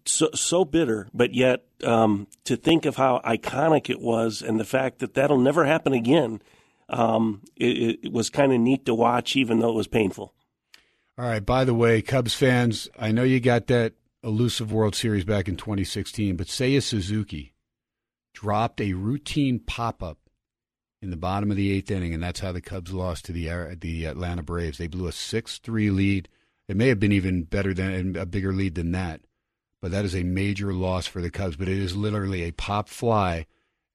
so, 0.05 0.31
so 0.35 0.65
bitter, 0.65 1.09
but 1.12 1.35
yet 1.35 1.65
um, 1.85 2.27
to 2.44 2.56
think 2.56 2.86
of 2.86 2.97
how 2.97 3.20
iconic 3.24 3.90
it 3.90 4.01
was 4.01 4.43
and 4.43 4.59
the 4.59 4.65
fact 4.65 4.98
that 5.01 5.15
that'll 5.15 5.39
never 5.39 5.65
happen 5.65 5.93
again, 5.93 6.40
um, 6.89 7.43
it, 7.56 8.01
it 8.05 8.12
was 8.12 8.31
kind 8.31 8.52
of 8.52 8.61
neat 8.61 8.86
to 8.86 8.94
watch, 8.94 9.36
even 9.36 9.61
though 9.61 9.70
it 9.70 9.77
was 9.77 9.86
painful. 9.86 10.35
All 11.16 11.24
right. 11.24 11.44
By 11.44 11.65
the 11.65 11.74
way, 11.74 12.02
Cubs 12.02 12.35
fans, 12.35 12.89
I 12.98 13.12
know 13.12 13.23
you 13.23 13.40
got 13.40 13.69
that 13.69 13.94
elusive 14.23 14.73
World 14.73 14.97
Series 14.97 15.24
back 15.24 15.48
in 15.48 15.56
2016, 15.56 16.36
but 16.36 16.48
Seiya 16.48 16.82
Suzuki 16.82 17.55
dropped 18.32 18.81
a 18.81 18.94
routine 18.94 19.61
pop 19.61 20.02
up 20.02 20.19
in 21.01 21.11
the 21.11 21.16
bottom 21.16 21.51
of 21.51 21.56
the 21.56 21.70
eighth 21.70 21.90
inning, 21.90 22.15
and 22.15 22.23
that's 22.23 22.40
how 22.40 22.51
the 22.51 22.61
Cubs 22.61 22.93
lost 22.93 23.27
to 23.27 23.32
the 23.32 23.77
the 23.78 24.06
Atlanta 24.06 24.43
Braves. 24.43 24.78
They 24.78 24.86
blew 24.86 25.06
a 25.06 25.12
six 25.12 25.59
three 25.59 25.90
lead. 25.90 26.28
It 26.66 26.77
may 26.77 26.89
have 26.89 26.98
been 26.98 27.12
even 27.12 27.44
better 27.44 27.74
than 27.74 28.16
a 28.16 28.24
bigger 28.24 28.52
lead 28.52 28.74
than 28.74 28.93
that, 28.93 29.20
but 29.85 29.90
that 29.90 30.06
is 30.06 30.16
a 30.16 30.23
major 30.23 30.73
loss 30.73 31.06
for 31.06 31.20
the 31.20 31.28
Cubs. 31.28 31.56
But 31.56 31.69
it 31.69 31.77
is 31.77 31.94
literally 31.94 32.44
a 32.44 32.52
pop 32.52 32.89
fly, 32.89 33.44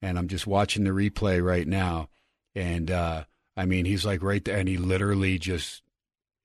and 0.03 0.19
I'm 0.19 0.27
just 0.27 0.45
watching 0.45 0.83
the 0.83 0.91
replay 0.91 1.43
right 1.43 1.67
now, 1.67 2.09
and 2.53 2.91
uh, 2.91 3.23
I 3.57 3.65
mean 3.65 3.85
he's 3.85 4.05
like 4.05 4.21
right 4.21 4.45
there, 4.45 4.55
and 4.55 4.69
he 4.69 4.77
literally 4.77 5.39
just 5.39 5.81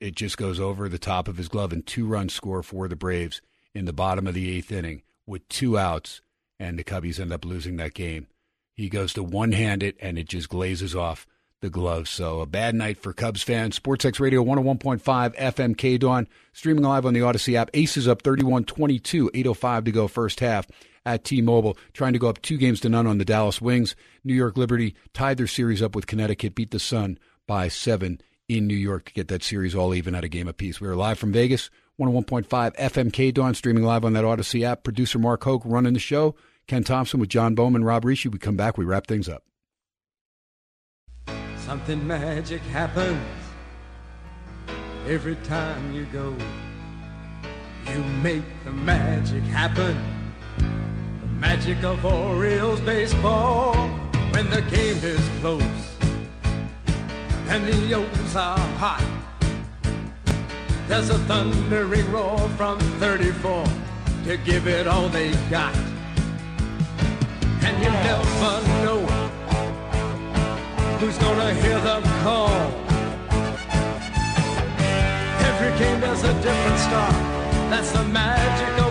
it 0.00 0.14
just 0.14 0.38
goes 0.38 0.58
over 0.58 0.88
the 0.88 0.98
top 0.98 1.28
of 1.28 1.36
his 1.36 1.48
glove 1.48 1.74
and 1.74 1.86
two 1.86 2.06
run 2.06 2.30
score 2.30 2.62
for 2.62 2.88
the 2.88 2.96
Braves 2.96 3.42
in 3.74 3.84
the 3.84 3.92
bottom 3.92 4.26
of 4.26 4.32
the 4.32 4.50
eighth 4.50 4.72
inning 4.72 5.02
with 5.26 5.46
two 5.50 5.76
outs, 5.76 6.22
and 6.58 6.78
the 6.78 6.82
Cubbies 6.82 7.20
end 7.20 7.30
up 7.30 7.44
losing 7.44 7.76
that 7.76 7.92
game. 7.92 8.28
He 8.72 8.88
goes 8.88 9.12
to 9.12 9.22
one 9.22 9.52
hand 9.52 9.82
it, 9.82 9.98
and 10.00 10.18
it 10.18 10.26
just 10.26 10.48
glazes 10.48 10.96
off 10.96 11.26
the 11.64 11.70
glove. 11.70 12.06
So 12.06 12.40
a 12.40 12.46
bad 12.46 12.74
night 12.74 12.98
for 12.98 13.12
Cubs 13.14 13.42
fans. 13.42 13.80
SportsX 13.80 14.20
Radio 14.20 14.44
101.5 14.44 15.34
FM 15.34 15.76
K 15.76 15.96
Dawn, 15.96 16.28
streaming 16.52 16.84
live 16.84 17.06
on 17.06 17.14
the 17.14 17.20
Audacy 17.20 17.54
app. 17.54 17.70
Aces 17.72 18.06
up 18.06 18.20
31 18.22 18.64
22, 18.64 19.30
8.05 19.34 19.84
to 19.86 19.90
go 19.90 20.06
first 20.06 20.40
half 20.40 20.68
at 21.06 21.24
T 21.24 21.40
Mobile, 21.40 21.76
trying 21.94 22.12
to 22.12 22.18
go 22.18 22.28
up 22.28 22.40
two 22.42 22.58
games 22.58 22.80
to 22.80 22.90
none 22.90 23.06
on 23.06 23.16
the 23.16 23.24
Dallas 23.24 23.62
Wings. 23.62 23.96
New 24.22 24.34
York 24.34 24.58
Liberty 24.58 24.94
tied 25.14 25.38
their 25.38 25.46
series 25.46 25.82
up 25.82 25.94
with 25.94 26.06
Connecticut, 26.06 26.54
beat 26.54 26.70
the 26.70 26.78
Sun 26.78 27.18
by 27.46 27.68
seven 27.68 28.20
in 28.46 28.66
New 28.66 28.76
York 28.76 29.06
to 29.06 29.14
get 29.14 29.28
that 29.28 29.42
series 29.42 29.74
all 29.74 29.94
even 29.94 30.14
at 30.14 30.22
a 30.22 30.28
game 30.28 30.48
apiece. 30.48 30.82
We 30.82 30.88
are 30.88 30.94
live 30.94 31.18
from 31.18 31.32
Vegas, 31.32 31.70
101.5 31.98 32.76
FM 32.76 33.10
K 33.10 33.30
Dawn, 33.30 33.54
streaming 33.54 33.84
live 33.84 34.04
on 34.04 34.12
that 34.12 34.24
Audacy 34.24 34.64
app. 34.64 34.84
Producer 34.84 35.18
Mark 35.18 35.42
Hoke 35.42 35.62
running 35.64 35.94
the 35.94 35.98
show. 35.98 36.34
Ken 36.66 36.84
Thomson 36.84 37.20
with 37.20 37.30
Jon 37.30 37.54
Bowman, 37.54 37.84
Rob 37.84 38.04
Rische. 38.04 38.30
We 38.30 38.38
come 38.38 38.56
back, 38.56 38.76
we 38.76 38.84
wrap 38.84 39.06
things 39.06 39.30
up. 39.30 39.44
Something 41.74 42.06
magic 42.06 42.62
happens 42.62 43.18
every 45.08 45.34
time 45.42 45.92
you 45.92 46.04
go. 46.12 46.32
You 47.90 47.98
make 48.22 48.44
the 48.62 48.70
magic 48.70 49.42
happen. 49.42 49.98
The 50.56 51.26
magic 51.26 51.82
of 51.82 52.04
Orioles 52.04 52.80
baseball 52.82 53.74
when 54.30 54.48
the 54.50 54.62
game 54.62 54.98
is 55.02 55.20
close 55.40 55.96
and 57.48 57.66
the 57.66 57.94
O's 57.94 58.36
are 58.36 58.56
hot. 58.78 59.04
There's 60.86 61.10
a 61.10 61.18
thundering 61.26 62.12
roar 62.12 62.38
from 62.50 62.78
34 63.00 63.64
to 64.26 64.36
give 64.36 64.68
it 64.68 64.86
all 64.86 65.08
they 65.08 65.32
got. 65.50 65.74
And 67.64 67.82
you 67.82 67.90
never 67.90 68.84
know 68.84 69.03
who's 71.04 71.18
gonna 71.18 71.52
hear 71.52 71.78
the 71.80 72.00
call. 72.22 72.48
Every 75.48 75.78
game 75.78 76.00
there's 76.00 76.24
a 76.24 76.32
different 76.40 76.78
star. 76.78 77.12
That's 77.68 77.90
the 77.92 78.04
magic 78.04 78.83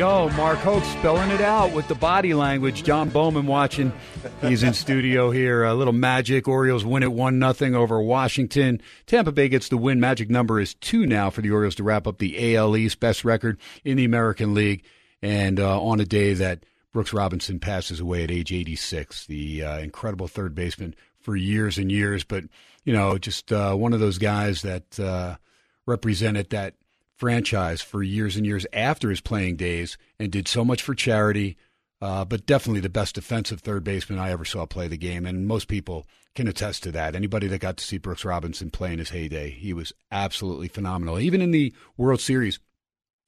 go. 0.00 0.30
Mark 0.30 0.58
Hoke 0.60 0.82
spelling 0.84 1.30
it 1.30 1.42
out 1.42 1.74
with 1.74 1.86
the 1.86 1.94
body 1.94 2.32
language. 2.32 2.84
Jon 2.84 3.10
Bowman 3.10 3.46
watching. 3.46 3.92
He's 4.40 4.62
in 4.62 4.72
studio 4.72 5.30
here. 5.30 5.62
A 5.62 5.74
little 5.74 5.92
magic. 5.92 6.48
Orioles 6.48 6.86
win 6.86 7.02
it 7.02 7.12
1 7.12 7.38
nothing 7.38 7.74
over 7.74 8.00
Washington. 8.00 8.80
Tampa 9.04 9.30
Bay 9.30 9.50
gets 9.50 9.68
the 9.68 9.76
win. 9.76 10.00
Magic 10.00 10.30
number 10.30 10.58
is 10.58 10.72
two 10.72 11.04
now 11.04 11.28
for 11.28 11.42
the 11.42 11.50
Orioles 11.50 11.74
to 11.74 11.82
wrap 11.82 12.06
up 12.06 12.16
the 12.16 12.56
AL 12.56 12.78
East. 12.78 12.98
Best 12.98 13.26
record 13.26 13.58
in 13.84 13.98
the 13.98 14.06
American 14.06 14.54
League. 14.54 14.84
And 15.20 15.60
uh, 15.60 15.78
on 15.82 16.00
a 16.00 16.06
day 16.06 16.32
that 16.32 16.64
Brooks 16.94 17.12
Robinson 17.12 17.60
passes 17.60 18.00
away 18.00 18.24
at 18.24 18.30
age 18.30 18.54
86, 18.54 19.26
the 19.26 19.64
uh, 19.64 19.78
incredible 19.80 20.28
third 20.28 20.54
baseman 20.54 20.94
for 21.18 21.36
years 21.36 21.76
and 21.76 21.92
years. 21.92 22.24
But, 22.24 22.44
you 22.84 22.94
know, 22.94 23.18
just 23.18 23.52
uh, 23.52 23.74
one 23.74 23.92
of 23.92 24.00
those 24.00 24.16
guys 24.16 24.62
that 24.62 24.98
uh, 24.98 25.36
represented 25.84 26.48
that 26.50 26.76
franchise 27.20 27.82
for 27.82 28.02
years 28.02 28.34
and 28.34 28.46
years 28.46 28.66
after 28.72 29.10
his 29.10 29.20
playing 29.20 29.56
days 29.56 29.98
and 30.18 30.32
did 30.32 30.48
so 30.48 30.64
much 30.64 30.80
for 30.80 30.94
charity. 30.94 31.58
Uh, 32.00 32.24
but 32.24 32.46
definitely 32.46 32.80
the 32.80 32.88
best 32.88 33.14
defensive 33.14 33.60
third 33.60 33.84
baseman 33.84 34.18
I 34.18 34.30
ever 34.30 34.46
saw 34.46 34.64
play 34.64 34.88
the 34.88 34.96
game, 34.96 35.26
and 35.26 35.46
most 35.46 35.68
people 35.68 36.06
can 36.34 36.48
attest 36.48 36.82
to 36.84 36.92
that. 36.92 37.14
Anybody 37.14 37.46
that 37.48 37.60
got 37.60 37.76
to 37.76 37.84
see 37.84 37.98
Brooks 37.98 38.24
Robinson 38.24 38.70
play 38.70 38.94
in 38.94 38.98
his 38.98 39.10
heyday, 39.10 39.50
he 39.50 39.74
was 39.74 39.92
absolutely 40.10 40.68
phenomenal. 40.68 41.18
Even 41.18 41.42
in 41.42 41.50
the 41.50 41.74
World 41.98 42.22
Series, 42.22 42.58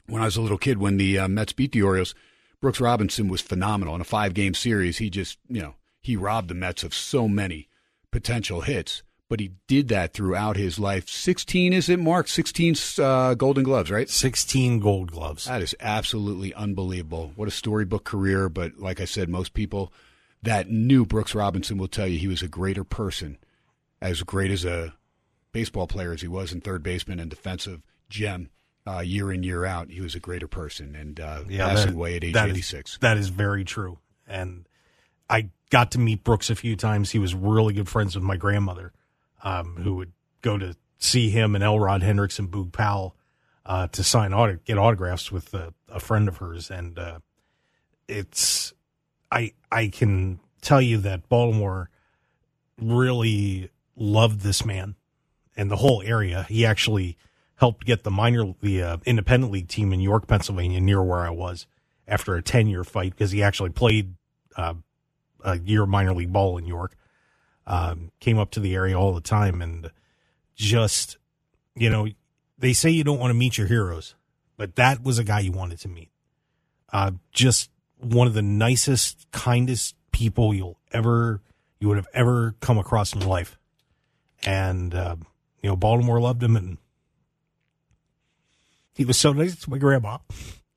when 0.07 0.23
I 0.23 0.25
was 0.25 0.39
a 0.39 0.41
little 0.41 0.57
kid, 0.57 0.79
when 0.79 0.97
the 0.97 1.19
uh, 1.19 1.29
Mets 1.29 1.53
beat 1.53 1.73
the 1.73 1.83
Orioles, 1.83 2.15
Brooks 2.63 2.81
Robinson 2.81 3.29
was 3.29 3.43
phenomenal 3.43 3.95
in 3.95 4.01
a 4.01 4.05
five-game 4.05 4.55
series. 4.55 4.97
He 4.97 5.11
just, 5.11 5.37
you 5.51 5.61
know, 5.61 5.75
he 6.01 6.17
robbed 6.17 6.49
the 6.49 6.55
Mets 6.55 6.83
of 6.83 6.95
so 6.95 7.29
many 7.29 7.69
potential 8.11 8.63
hits 8.63 9.03
but 9.33 9.41
he 9.41 9.53
did 9.67 9.89
that 9.89 10.13
throughout 10.13 10.59
his 10.59 10.79
life. 10.79 11.09
16, 11.09 11.73
is 11.73 11.89
it, 11.89 11.99
Mark? 11.99 12.29
16 12.29 12.75
uh, 12.99 13.33
Golden 13.33 13.65
Gloves, 13.65 13.91
right? 13.91 14.11
16 14.11 14.79
gold 14.79 15.11
gloves. 15.11 15.47
That 15.47 15.63
is 15.63 15.75
absolutely 15.81 16.53
unbelievable. 16.53 17.33
What 17.35 17.49
a 17.49 17.51
storybook 17.51 18.05
career. 18.05 18.51
But 18.51 18.77
like 18.77 19.01
I 19.01 19.07
said, 19.07 19.31
most 19.31 19.55
people 19.55 19.91
that 20.43 20.69
knew 20.69 21.07
Brooks 21.07 21.35
Robinson 21.35 21.79
will 21.79 21.89
tell 21.89 22.07
you 22.07 22.19
he 22.19 22.29
was 22.29 22.43
a 22.43 22.47
greater 22.47 22.85
person, 22.85 23.39
as 24.03 24.23
great 24.23 24.51
as 24.51 24.67
a 24.67 24.93
baseball 25.53 25.87
player 25.87 26.13
as 26.13 26.21
he 26.21 26.29
was 26.29 26.53
in 26.53 26.61
third 26.61 26.83
baseman 26.83 27.19
and 27.19 27.31
defensive 27.31 27.81
gem 28.11 28.51
uh, 28.87 28.99
year 28.99 29.33
in, 29.33 29.43
year 29.43 29.65
out. 29.65 29.89
He 29.89 30.03
was 30.03 30.15
a 30.15 30.21
greater 30.21 30.47
person 30.47 30.95
and 30.95 31.19
uh, 31.19 31.45
passing 31.45 31.87
that- 31.87 31.95
away 31.95 32.17
at 32.17 32.25
age 32.25 32.37
is- 32.37 32.43
86. 32.43 32.99
that 32.99 33.17
is 33.17 33.31
very 33.31 33.65
true. 33.65 33.99
And 34.29 34.67
I 35.31 35.49
got 35.71 35.93
to 35.93 35.99
meet 35.99 36.23
Brooks 36.23 36.51
a 36.51 36.55
few 36.55 36.77
times. 36.77 37.13
He 37.13 37.19
was 37.19 37.35
really 37.35 37.73
good 37.73 37.89
friends 37.89 38.15
with 38.15 38.25
my 38.25 38.37
grandmother, 38.37 38.93
um, 39.43 39.77
who 39.77 39.95
would 39.97 40.13
go 40.41 40.59
to 40.59 40.77
see 40.99 41.31
him 41.31 41.55
and 41.55 41.65
Elrod 41.65 42.03
Hendricks 42.03 42.39
and 42.39 42.51
Boog 42.51 42.73
Powell 42.73 43.17
uh, 43.67 43.89
to 43.89 44.05
sign 44.05 44.33
auto- 44.33 44.59
get 44.65 44.79
autographs 44.79 45.33
with 45.33 45.53
a, 45.55 45.75
a 45.89 46.01
friend 46.01 46.29
of 46.29 46.39
hers. 46.39 46.71
And 46.71 46.99
uh, 46.99 47.19
it's 48.09 48.73
I 49.31 49.53
I 49.71 49.89
can 49.89 50.41
tell 50.61 50.81
you 50.81 50.99
that 50.99 51.29
Baltimore 51.29 51.91
really 52.81 53.71
loved 53.97 54.41
this 54.41 54.65
man 54.65 54.97
and 55.57 55.71
the 55.71 55.77
whole 55.77 56.03
area. 56.03 56.47
He 56.49 56.65
actually 56.65 57.17
helped 57.57 57.85
get 57.85 58.05
the 58.05 58.11
minor 58.11 58.55
the 58.61 58.83
uh, 58.83 58.97
independent 59.05 59.53
league 59.53 59.69
team 59.69 59.93
in 59.93 60.01
York, 60.01 60.27
Pennsylvania, 60.27 60.81
near 60.81 61.03
where 61.03 61.21
I 61.21 61.31
was 61.31 61.67
after 62.07 62.35
a 62.35 62.43
ten 62.43 62.67
year 62.67 62.85
fight 62.85 63.13
because 63.13 63.31
he 63.31 63.43
actually 63.43 63.71
played 63.71 64.15
uh, 64.57 64.75
a 65.45 65.59
year 65.59 65.87
minor 65.87 66.15
league 66.15 66.33
ball 66.33 66.59
in 66.59 66.67
York. 66.67 66.97
Um, 67.67 68.11
came 68.19 68.39
up 68.39 68.51
to 68.53 68.61
the 68.61 68.75
area 68.75 68.99
all 68.99 69.15
the 69.15 69.21
time 69.21 69.63
and 69.63 69.93
just 70.57 71.17
you 71.77 71.89
know 71.89 72.09
they 72.59 72.73
say 72.73 72.91
you 72.91 73.05
don't 73.05 73.19
want 73.19 73.31
to 73.31 73.35
meet 73.35 73.57
your 73.57 73.67
heroes, 73.67 74.15
but 74.57 74.77
that 74.77 75.03
was 75.03 75.19
a 75.19 75.25
guy 75.25 75.41
you 75.41 75.53
wanted 75.53 75.79
to 75.81 75.89
meet. 75.89 76.11
Uh, 76.93 77.13
just 77.33 77.71
one 77.99 78.27
of 78.27 78.35
the 78.35 78.43
nicest, 78.43 79.31
kindest 79.31 79.95
people 80.11 80.53
you'll 80.53 80.79
ever 80.93 81.41
you 81.83 81.89
would 81.89 81.97
have 81.97 82.09
ever 82.15 82.55
come 82.61 82.79
across 82.79 83.13
in 83.13 83.21
your 83.21 83.29
life. 83.29 83.59
And 84.45 84.95
uh, 84.95 85.17
you 85.63 85.69
know, 85.69 85.77
Baltimore 85.77 86.21
loved 86.21 86.43
him, 86.43 86.57
and 86.57 86.79
he 88.95 89.05
was 89.05 89.17
so 89.17 89.33
nice 89.33 89.57
to 89.57 89.71
my 89.71 89.79
grandma. 89.79 90.19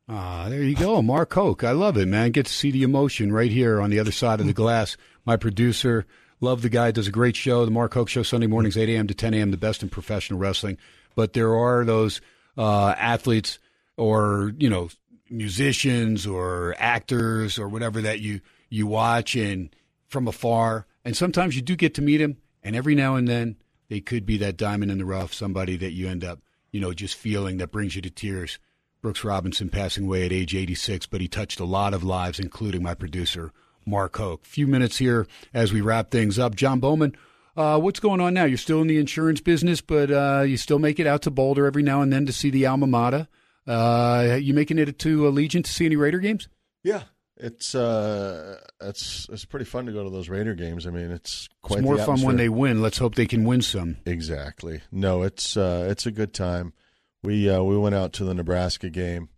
Ah, 0.07 0.47
there 0.49 0.63
you 0.63 0.75
go, 0.75 1.01
Mark 1.01 1.33
Hoke. 1.33 1.63
I 1.63 1.71
love 1.71 1.97
it, 1.97 2.07
man. 2.07 2.31
Get 2.31 2.45
to 2.45 2.53
see 2.53 2.71
the 2.71 2.83
emotion 2.83 3.31
right 3.31 3.51
here 3.51 3.81
on 3.81 3.89
the 3.89 3.99
other 3.99 4.11
side 4.11 4.39
of 4.39 4.47
the 4.47 4.53
glass. 4.53 4.97
My 5.25 5.35
producer, 5.35 6.05
love 6.41 6.61
the 6.61 6.69
guy, 6.69 6.91
does 6.91 7.07
a 7.07 7.11
great 7.11 7.35
show. 7.35 7.65
The 7.65 7.71
Mark 7.71 7.93
Hoke 7.93 8.09
Show, 8.09 8.23
Sunday 8.23 8.47
mornings, 8.47 8.77
8 8.77 8.89
a.m. 8.89 9.07
to 9.07 9.13
10 9.13 9.33
a.m., 9.33 9.51
the 9.51 9.57
best 9.57 9.83
in 9.83 9.89
professional 9.89 10.39
wrestling. 10.39 10.77
But 11.15 11.33
there 11.33 11.55
are 11.55 11.85
those 11.85 12.21
uh, 12.57 12.95
athletes 12.97 13.59
or, 13.97 14.53
you 14.57 14.69
know, 14.69 14.89
musicians 15.29 16.27
or 16.27 16.75
actors 16.77 17.57
or 17.57 17.67
whatever 17.67 18.01
that 18.01 18.19
you, 18.19 18.41
you 18.69 18.87
watch 18.87 19.35
and 19.35 19.73
from 20.07 20.27
afar. 20.27 20.85
And 21.03 21.15
sometimes 21.15 21.55
you 21.55 21.61
do 21.61 21.75
get 21.75 21.93
to 21.95 22.01
meet 22.01 22.17
them. 22.17 22.37
And 22.63 22.75
every 22.75 22.95
now 22.95 23.15
and 23.15 23.27
then, 23.27 23.57
they 23.89 24.01
could 24.01 24.25
be 24.25 24.37
that 24.37 24.57
diamond 24.57 24.91
in 24.91 24.97
the 24.97 25.05
rough, 25.05 25.33
somebody 25.33 25.77
that 25.77 25.91
you 25.91 26.07
end 26.07 26.23
up, 26.23 26.39
you 26.71 26.81
know, 26.81 26.93
just 26.93 27.15
feeling 27.15 27.57
that 27.57 27.71
brings 27.71 27.95
you 27.95 28.01
to 28.01 28.09
tears. 28.09 28.57
Brooks 29.01 29.23
Robinson 29.23 29.69
passing 29.69 30.05
away 30.05 30.25
at 30.25 30.33
age 30.33 30.55
86, 30.55 31.05
but 31.05 31.21
he 31.21 31.27
touched 31.27 31.59
a 31.59 31.65
lot 31.65 31.93
of 31.93 32.03
lives, 32.03 32.39
including 32.39 32.81
my 32.81 32.95
producer, 32.95 33.51
Mark 33.85 34.17
Hoke. 34.17 34.45
Few 34.45 34.67
minutes 34.67 34.97
here 34.97 35.27
as 35.53 35.71
we 35.71 35.81
wrap 35.81 36.11
things 36.11 36.39
up. 36.39 36.55
Jon 36.55 36.79
Bowman, 36.79 37.15
uh, 37.55 37.79
what's 37.79 37.99
going 37.99 38.19
on 38.21 38.33
now? 38.33 38.45
You're 38.45 38.57
still 38.57 38.81
in 38.81 38.87
the 38.87 38.97
insurance 38.97 39.41
business, 39.41 39.81
but 39.81 40.11
uh, 40.11 40.43
you 40.45 40.57
still 40.57 40.79
make 40.79 40.99
it 40.99 41.07
out 41.07 41.21
to 41.23 41.31
Boulder 41.31 41.65
every 41.65 41.83
now 41.83 42.01
and 42.01 42.11
then 42.11 42.25
to 42.25 42.33
see 42.33 42.49
the 42.49 42.65
alma 42.65 42.87
mater. 42.87 43.27
Uh, 43.67 44.37
you 44.39 44.53
making 44.53 44.77
it 44.77 44.99
to 44.99 45.23
Allegiant 45.23 45.65
to 45.65 45.71
see 45.71 45.85
any 45.85 45.95
Raider 45.95 46.19
games? 46.19 46.47
Yeah, 46.83 47.03
it's 47.37 47.73
uh, 47.73 48.59
it's 48.81 49.27
it's 49.31 49.45
pretty 49.45 49.65
fun 49.65 49.85
to 49.87 49.91
go 49.91 50.03
to 50.03 50.09
those 50.09 50.29
Raider 50.29 50.53
games. 50.53 50.85
I 50.85 50.91
mean, 50.91 51.11
it's 51.11 51.49
quite 51.61 51.79
It's 51.79 51.85
more 51.85 51.97
fun 51.97 52.21
when 52.21 52.37
they 52.37 52.49
win. 52.49 52.81
Let's 52.81 52.97
hope 52.97 53.15
they 53.15 53.25
can 53.25 53.43
win 53.43 53.61
some. 53.61 53.97
Exactly. 54.05 54.81
No, 54.91 55.23
it's 55.23 55.57
uh, 55.57 55.87
it's 55.89 56.05
a 56.05 56.11
good 56.11 56.33
time. 56.33 56.73
We 57.23 57.49
uh, 57.49 57.63
we 57.63 57.77
went 57.77 57.95
out 57.95 58.13
to 58.13 58.23
the 58.23 58.33
Nebraska 58.33 58.89
game. 58.89 59.29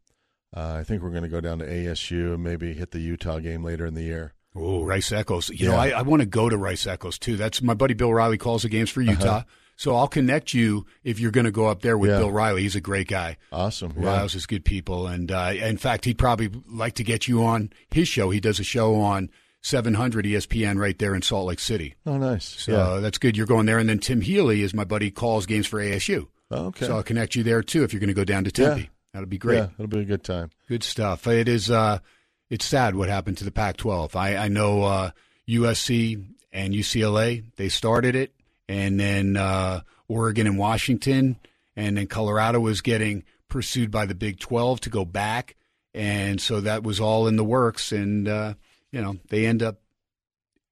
Uh, 0.55 0.75
I 0.79 0.83
think 0.83 1.01
we're 1.01 1.11
going 1.11 1.23
to 1.23 1.29
go 1.29 1.41
down 1.41 1.59
to 1.59 1.65
ASU 1.65 2.33
and 2.33 2.43
maybe 2.43 2.73
hit 2.73 2.91
the 2.91 2.99
Utah 2.99 3.39
game 3.39 3.63
later 3.63 3.85
in 3.85 3.93
the 3.93 4.03
year. 4.03 4.33
Oh, 4.59 4.83
Rice 4.83 5.11
Eccles. 5.11 5.49
You 5.49 5.67
know, 5.67 5.73
Yeah. 5.83 5.95
I, 5.95 5.99
I 5.99 6.01
want 6.01 6.21
to 6.21 6.25
go 6.25 6.49
to 6.49 6.57
Rice 6.57 6.87
Eccles 6.87 7.19
too. 7.19 7.37
That's 7.37 7.61
my 7.61 7.73
buddy 7.73 7.93
Bill 7.93 8.13
Riley 8.13 8.37
calls 8.37 8.63
the 8.63 8.69
games 8.69 8.89
for 8.89 9.01
Utah. 9.01 9.27
Uh-huh. 9.27 9.43
So 9.79 9.95
I'll 9.95 10.07
connect 10.07 10.55
you 10.55 10.87
if 11.03 11.19
you're 11.19 11.29
going 11.29 11.45
to 11.45 11.51
go 11.51 11.67
up 11.67 11.83
there 11.83 11.97
with 11.99 12.09
Yeah. 12.09 12.17
Bill 12.17 12.31
Riley. 12.31 12.63
He's 12.63 12.75
a 12.75 12.81
great 12.81 13.07
guy. 13.07 13.37
Awesome. 13.51 13.93
Yeah. 13.95 14.07
Riles 14.07 14.33
is 14.33 14.47
good 14.47 14.65
people, 14.65 15.05
and 15.05 15.31
uh, 15.31 15.53
in 15.55 15.77
fact, 15.77 16.05
he'd 16.05 16.17
probably 16.17 16.49
like 16.67 16.95
to 16.95 17.03
get 17.03 17.27
you 17.27 17.43
on 17.45 17.71
his 17.91 18.07
show. 18.07 18.31
He 18.31 18.39
does 18.39 18.59
a 18.59 18.63
show 18.63 18.95
on 18.95 19.29
700 19.61 20.25
ESPN 20.25 20.79
right 20.79 20.97
there 20.97 21.13
in 21.13 21.21
Salt 21.21 21.45
Lake 21.47 21.59
City. 21.59 21.93
Oh, 22.07 22.17
nice. 22.17 22.45
So 22.45 22.71
yeah. 22.95 22.99
that's 23.01 23.19
good. 23.19 23.37
You're 23.37 23.45
going 23.45 23.67
there, 23.67 23.77
and 23.77 23.87
then 23.87 23.99
Tim 23.99 24.21
Healy 24.21 24.63
is 24.63 24.73
my 24.73 24.83
buddy. 24.83 25.11
Calls 25.11 25.45
games 25.45 25.67
for 25.67 25.79
ASU. 25.79 26.27
Oh, 26.49 26.67
okay. 26.67 26.87
So 26.87 26.95
I'll 26.95 27.03
connect 27.03 27.35
you 27.35 27.43
there 27.43 27.61
too 27.61 27.83
if 27.83 27.93
you're 27.93 27.99
going 27.99 28.07
to 28.07 28.13
go 28.15 28.23
down 28.23 28.45
to 28.45 28.51
Tempe. 28.51 28.89
That'll 29.13 29.27
be 29.29 29.37
great. 29.37 29.57
Yeah, 29.57 29.67
it'll 29.77 29.87
be 29.87 29.99
a 29.99 30.05
good 30.05 30.23
time. 30.23 30.49
Good 30.67 30.83
stuff. 30.83 31.27
It 31.27 31.47
is. 31.47 31.69
Uh, 31.69 31.99
it's 32.49 32.65
sad 32.65 32.95
what 32.95 33.09
happened 33.09 33.37
to 33.37 33.43
the 33.43 33.51
Pac-12. 33.51 34.15
I, 34.15 34.37
I 34.37 34.47
know 34.47 34.83
uh, 34.83 35.11
USC 35.47 36.23
and 36.51 36.73
UCLA. 36.73 37.43
They 37.55 37.69
started 37.69 38.15
it, 38.15 38.33
and 38.67 38.99
then 38.99 39.37
uh, 39.37 39.81
Oregon 40.07 40.47
and 40.47 40.57
Washington, 40.57 41.37
and 41.75 41.97
then 41.97 42.07
Colorado 42.07 42.59
was 42.59 42.81
getting 42.81 43.23
pursued 43.49 43.91
by 43.91 44.05
the 44.05 44.15
Big 44.15 44.39
12 44.39 44.81
to 44.81 44.89
go 44.89 45.05
back, 45.05 45.55
and 45.93 46.41
so 46.41 46.61
that 46.61 46.83
was 46.83 46.99
all 46.99 47.27
in 47.27 47.35
the 47.35 47.43
works. 47.43 47.91
And 47.91 48.27
uh, 48.27 48.53
you 48.91 49.01
know 49.01 49.17
they 49.29 49.45
end 49.45 49.61
up. 49.61 49.79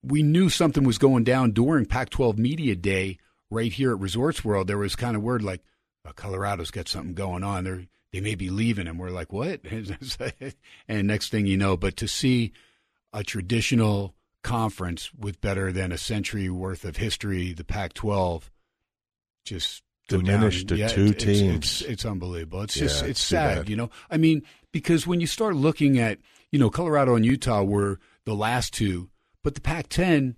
We 0.03 0.21
knew 0.21 0.49
something 0.49 0.83
was 0.83 0.99
going 0.99 1.23
down 1.23 1.51
during 1.51 1.87
Pac-12 1.87 2.37
Media 2.37 2.75
Day 2.75 3.17
right 3.49 3.73
here 3.73 3.91
at 3.91 3.99
Resorts 3.99 4.45
World. 4.45 4.67
There 4.67 4.77
was 4.77 4.95
kind 4.95 5.15
of 5.15 5.23
word 5.23 5.41
like, 5.41 5.63
oh, 6.07 6.11
Colorado's 6.15 6.69
got 6.69 6.87
something 6.87 7.15
going 7.15 7.43
on. 7.43 7.63
They're 7.63 7.87
they 8.15 8.21
may 8.21 8.35
be 8.35 8.49
leaving, 8.49 8.87
and 8.87 8.97
we're 8.97 9.09
like, 9.09 9.33
what? 9.33 9.59
and 10.87 11.07
next 11.07 11.29
thing 11.29 11.45
you 11.45 11.57
know, 11.57 11.75
but 11.75 11.97
to 11.97 12.07
see 12.07 12.53
a 13.11 13.25
traditional 13.25 14.15
conference 14.41 15.13
with 15.13 15.41
better 15.41 15.73
than 15.73 15.91
a 15.91 15.97
century 15.97 16.49
worth 16.49 16.85
of 16.85 16.95
history, 16.95 17.51
the 17.51 17.65
Pac-12, 17.65 18.43
just 19.43 19.83
Diminished 20.07 20.67
to 20.69 20.77
Yeah, 20.77 20.87
two 20.87 21.07
it's, 21.07 21.23
it's- 21.23 21.39
teams. 21.39 21.55
It's, 21.55 21.81
it's 21.81 22.05
unbelievable. 22.05 22.61
It's 22.61 22.75
just 22.75 23.01
Yeah, 23.03 23.09
it's 23.09 23.19
it's 23.19 23.27
sad, 23.27 23.67
you 23.69 23.75
know. 23.75 23.89
I 24.09 24.17
mean, 24.17 24.43
because 24.71 25.05
when 25.07 25.19
you 25.19 25.25
start 25.27 25.55
looking 25.55 25.97
at 25.99 26.19
you 26.51 26.59
know 26.59 26.69
Colorado 26.69 27.15
and 27.15 27.25
Utah 27.25 27.63
were 27.63 27.99
the 28.23 28.35
last 28.35 28.71
two, 28.71 29.09
but 29.43 29.55
the 29.55 29.61
Pac-10 29.61 30.35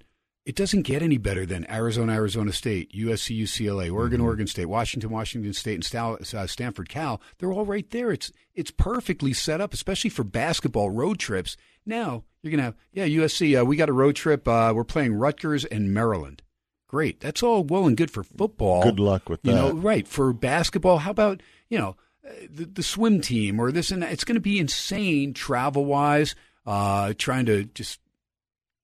it 0.47 0.55
doesn't 0.55 0.83
get 0.83 1.01
any 1.01 1.17
better 1.17 1.45
than 1.45 1.69
Arizona, 1.69 2.13
Arizona 2.13 2.53
State, 2.53 2.93
USC, 2.93 3.37
UCLA, 3.41 3.91
Oregon, 3.91 4.19
Mm-hmm. 4.19 4.25
Oregon 4.27 4.47
State, 4.47 4.65
Washington, 4.65 5.09
Washington 5.09 5.51
State, 5.53 5.75
and 5.75 5.83
Stal- 5.83 6.33
uh, 6.33 6.47
Stanford, 6.47 6.87
Cal. 6.89 7.21
They're 7.37 7.51
all 7.51 7.65
right 7.65 7.89
there. 7.91 8.11
It's 8.11 8.31
it's 8.55 8.71
perfectly 8.71 9.33
set 9.33 9.59
up, 9.61 9.73
especially 9.73 10.09
for 10.09 10.23
basketball 10.23 10.89
road 10.89 11.19
trips. 11.19 11.57
Now 11.85 12.23
you're 12.41 12.51
gonna 12.51 12.63
have 12.63 12.75
yeah 12.93 13.05
USC. 13.05 13.59
Uh, 13.61 13.65
we 13.65 13.75
got 13.75 13.89
a 13.89 13.93
road 13.93 14.15
trip. 14.15 14.47
Uh, 14.47 14.71
we're 14.75 14.83
playing 14.85 15.13
Rutgers 15.15 15.65
and 15.65 15.93
Maryland. 15.93 16.41
Great. 16.87 17.19
That's 17.19 17.43
all 17.43 17.65
well 17.65 17.85
and 17.85 17.97
good 17.97 18.09
for 18.09 18.23
football. 18.23 18.83
Good 18.83 18.99
luck 19.01 19.27
with 19.27 19.41
that. 19.41 19.49
You 19.49 19.55
know, 19.55 19.71
right 19.73 20.07
for 20.07 20.31
basketball. 20.31 20.99
How 20.99 21.11
about 21.11 21.41
you 21.69 21.77
know 21.77 21.97
uh, 22.25 22.31
the, 22.49 22.63
the 22.65 22.83
swim 22.83 23.19
team 23.19 23.59
or 23.59 23.73
this 23.73 23.91
and 23.91 24.01
that? 24.01 24.13
It's 24.13 24.23
going 24.23 24.35
to 24.35 24.41
be 24.41 24.57
insane 24.59 25.33
travel 25.33 25.83
wise. 25.83 26.33
Uh, 26.65 27.13
trying 27.17 27.45
to 27.47 27.65
just 27.65 27.99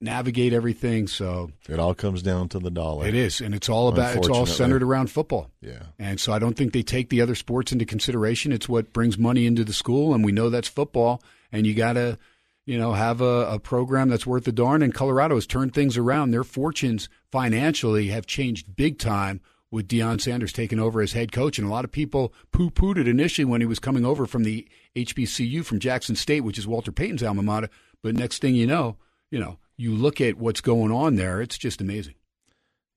navigate 0.04 0.54
everything. 0.54 1.08
So 1.08 1.52
It 1.68 1.80
all 1.80 1.96
comes 1.96 2.22
down 2.22 2.50
to 2.50 2.60
the 2.60 2.70
dollar. 2.70 3.08
it 3.08 3.16
is, 3.16 3.42
and 3.42 3.56
it's 3.56 3.70
all 3.70 3.88
about 3.88 4.16
it's 4.18 4.28
all 4.28 4.46
centered 4.46 4.84
around 4.84 5.10
football. 5.10 5.50
Yeah. 5.62 5.84
And 5.98 6.20
so 6.20 6.34
I 6.34 6.40
don't 6.40 6.56
think 6.56 6.74
they 6.74 6.84
take 6.84 7.10
the 7.10 7.22
other 7.22 7.36
sports 7.36 7.72
into 7.72 7.86
consideration. 7.86 8.52
It's 8.52 8.70
what 8.70 8.94
brings 8.94 9.18
money 9.18 9.46
into 9.46 9.64
the 9.64 9.74
school, 9.74 10.14
and 10.14 10.24
we 10.24 10.32
know 10.32 10.50
that's 10.50 10.68
football. 10.68 11.22
And 11.52 11.66
you 11.66 11.74
got 11.74 11.94
to, 11.94 12.18
you 12.66 12.78
know, 12.78 12.94
have 12.94 13.22
a, 13.22 13.46
a 13.54 13.60
program 13.60 14.10
that's 14.10 14.26
worth 14.26 14.44
the 14.46 14.52
darn. 14.52 14.82
And 14.82 14.94
Colorado 14.94 15.36
has 15.36 15.46
turned 15.48 15.74
things 15.74 15.98
around. 15.98 16.32
Their 16.32 16.44
fortunes 16.44 17.10
financially 17.32 18.08
have 18.08 18.26
changed 18.26 18.76
big 18.76 18.98
time 19.00 19.40
with 19.70 19.88
Deion 19.88 20.20
Sanders 20.22 20.54
taking 20.54 20.80
over 20.80 21.02
as 21.02 21.14
head 21.14 21.32
coach. 21.32 21.58
And 21.58 21.68
a 21.68 21.72
lot 21.72 21.84
of 21.86 21.92
people 21.92 22.34
poo 22.52 22.70
pooed 22.70 22.98
it 22.98 23.08
initially 23.08 23.46
when 23.46 23.62
he 23.62 23.68
was 23.68 23.80
coming 23.80 24.06
over 24.06 24.26
from 24.26 24.44
the 24.44 24.68
HBCU 24.96 25.64
from 25.66 25.80
Jackson 25.80 26.16
State, 26.16 26.42
which 26.42 26.58
is 26.58 26.68
Walter 26.68 26.92
Payton's 26.92 27.24
alma 27.24 27.42
mater. 27.44 27.70
But 28.02 28.16
next 28.16 28.40
thing 28.40 28.56
you 28.56 28.68
know, 28.68 28.98
you 29.32 29.40
know, 29.40 29.58
you 29.84 29.94
look 29.94 30.22
at 30.22 30.38
what's 30.38 30.62
going 30.62 30.92
on 30.92 31.16
there, 31.16 31.42
it's 31.42 31.58
just 31.58 31.82
amazing. 31.82 32.16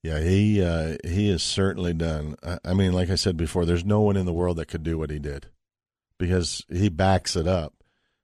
Yeah, 0.03 0.21
he 0.21 0.63
uh, 0.63 0.95
he 1.03 1.29
has 1.31 1.43
certainly 1.43 1.93
done. 1.93 2.35
I, 2.41 2.59
I 2.63 2.73
mean, 2.73 2.93
like 2.93 3.09
I 3.09 3.15
said 3.15 3.35
before, 3.35 3.65
there's 3.65 3.83
no 3.83 3.99
one 3.99 4.15
in 4.15 4.25
the 4.25 4.33
world 4.33 4.57
that 4.57 4.67
could 4.67 4.83
do 4.83 4.97
what 4.97 5.09
he 5.09 5.19
did 5.19 5.47
because 6.17 6.63
he 6.69 6.87
backs 6.87 7.35
it 7.35 7.47
up. 7.47 7.73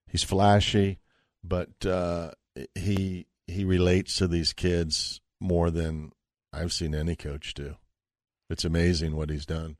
He's 0.07 0.23
flashy, 0.23 0.99
but 1.44 1.85
uh, 1.85 2.31
he 2.73 3.27
he 3.48 3.65
relates 3.65 4.15
to 4.18 4.27
these 4.27 4.53
kids 4.53 5.19
more 5.41 5.69
than 5.69 6.11
I've 6.53 6.72
seen 6.72 6.95
any 6.95 7.18
coach 7.18 7.53
do. 7.53 7.76
It's 8.49 8.64
amazing 8.64 9.15
what 9.15 9.30
he's 9.30 9.45
done. 9.45 9.76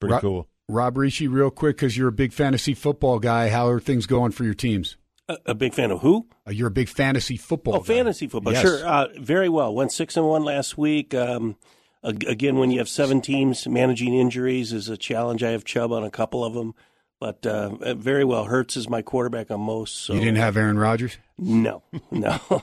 Pretty 0.00 0.14
Ro- 0.14 0.20
cool. 0.20 0.48
Rob 0.68 0.96
Rische, 0.96 1.32
real 1.32 1.50
quick, 1.50 1.76
because 1.76 1.96
you're 1.96 2.08
a 2.08 2.12
big 2.12 2.32
fantasy 2.32 2.74
football 2.74 3.18
guy. 3.18 3.48
How 3.48 3.68
are 3.68 3.80
things 3.80 4.06
going 4.06 4.32
for 4.32 4.44
your 4.44 4.54
teams? 4.54 4.96
A, 5.30 5.50
a 5.50 5.54
big 5.54 5.74
fan 5.74 5.90
of 5.90 6.00
who? 6.00 6.26
Uh, 6.46 6.50
you're 6.50 6.68
a 6.68 6.70
big 6.72 6.88
fantasy 6.88 7.36
football. 7.36 7.76
Oh, 7.76 7.78
guy. 7.80 7.94
fantasy 7.94 8.26
football. 8.26 8.52
Yes. 8.52 8.62
Sure. 8.62 8.86
Uh, 8.86 9.06
very 9.18 9.48
well. 9.48 9.74
Went 9.74 9.92
six 9.92 10.16
and 10.16 10.26
one 10.26 10.44
last 10.44 10.76
week. 10.78 11.14
Um, 11.14 11.56
again, 12.02 12.56
when 12.56 12.70
you 12.70 12.78
have 12.78 12.88
seven 12.88 13.20
teams, 13.20 13.66
managing 13.68 14.14
injuries 14.14 14.72
is 14.72 14.88
a 14.88 14.96
challenge. 14.96 15.42
I 15.42 15.50
have 15.50 15.64
Chubb 15.64 15.92
on 15.92 16.02
a 16.04 16.10
couple 16.10 16.44
of 16.44 16.54
them, 16.54 16.74
but 17.20 17.44
uh, 17.46 17.76
uh, 17.80 17.94
very 17.94 18.24
well. 18.24 18.44
Hurts 18.46 18.76
is 18.76 18.88
my 18.88 19.02
quarterback 19.02 19.50
on 19.50 19.60
most. 19.60 19.96
So 19.96 20.14
You 20.14 20.20
didn't 20.20 20.38
have 20.38 20.56
Aaron 20.56 20.78
Rodgers. 20.78 21.18
no, 21.38 21.82
no. 22.10 22.38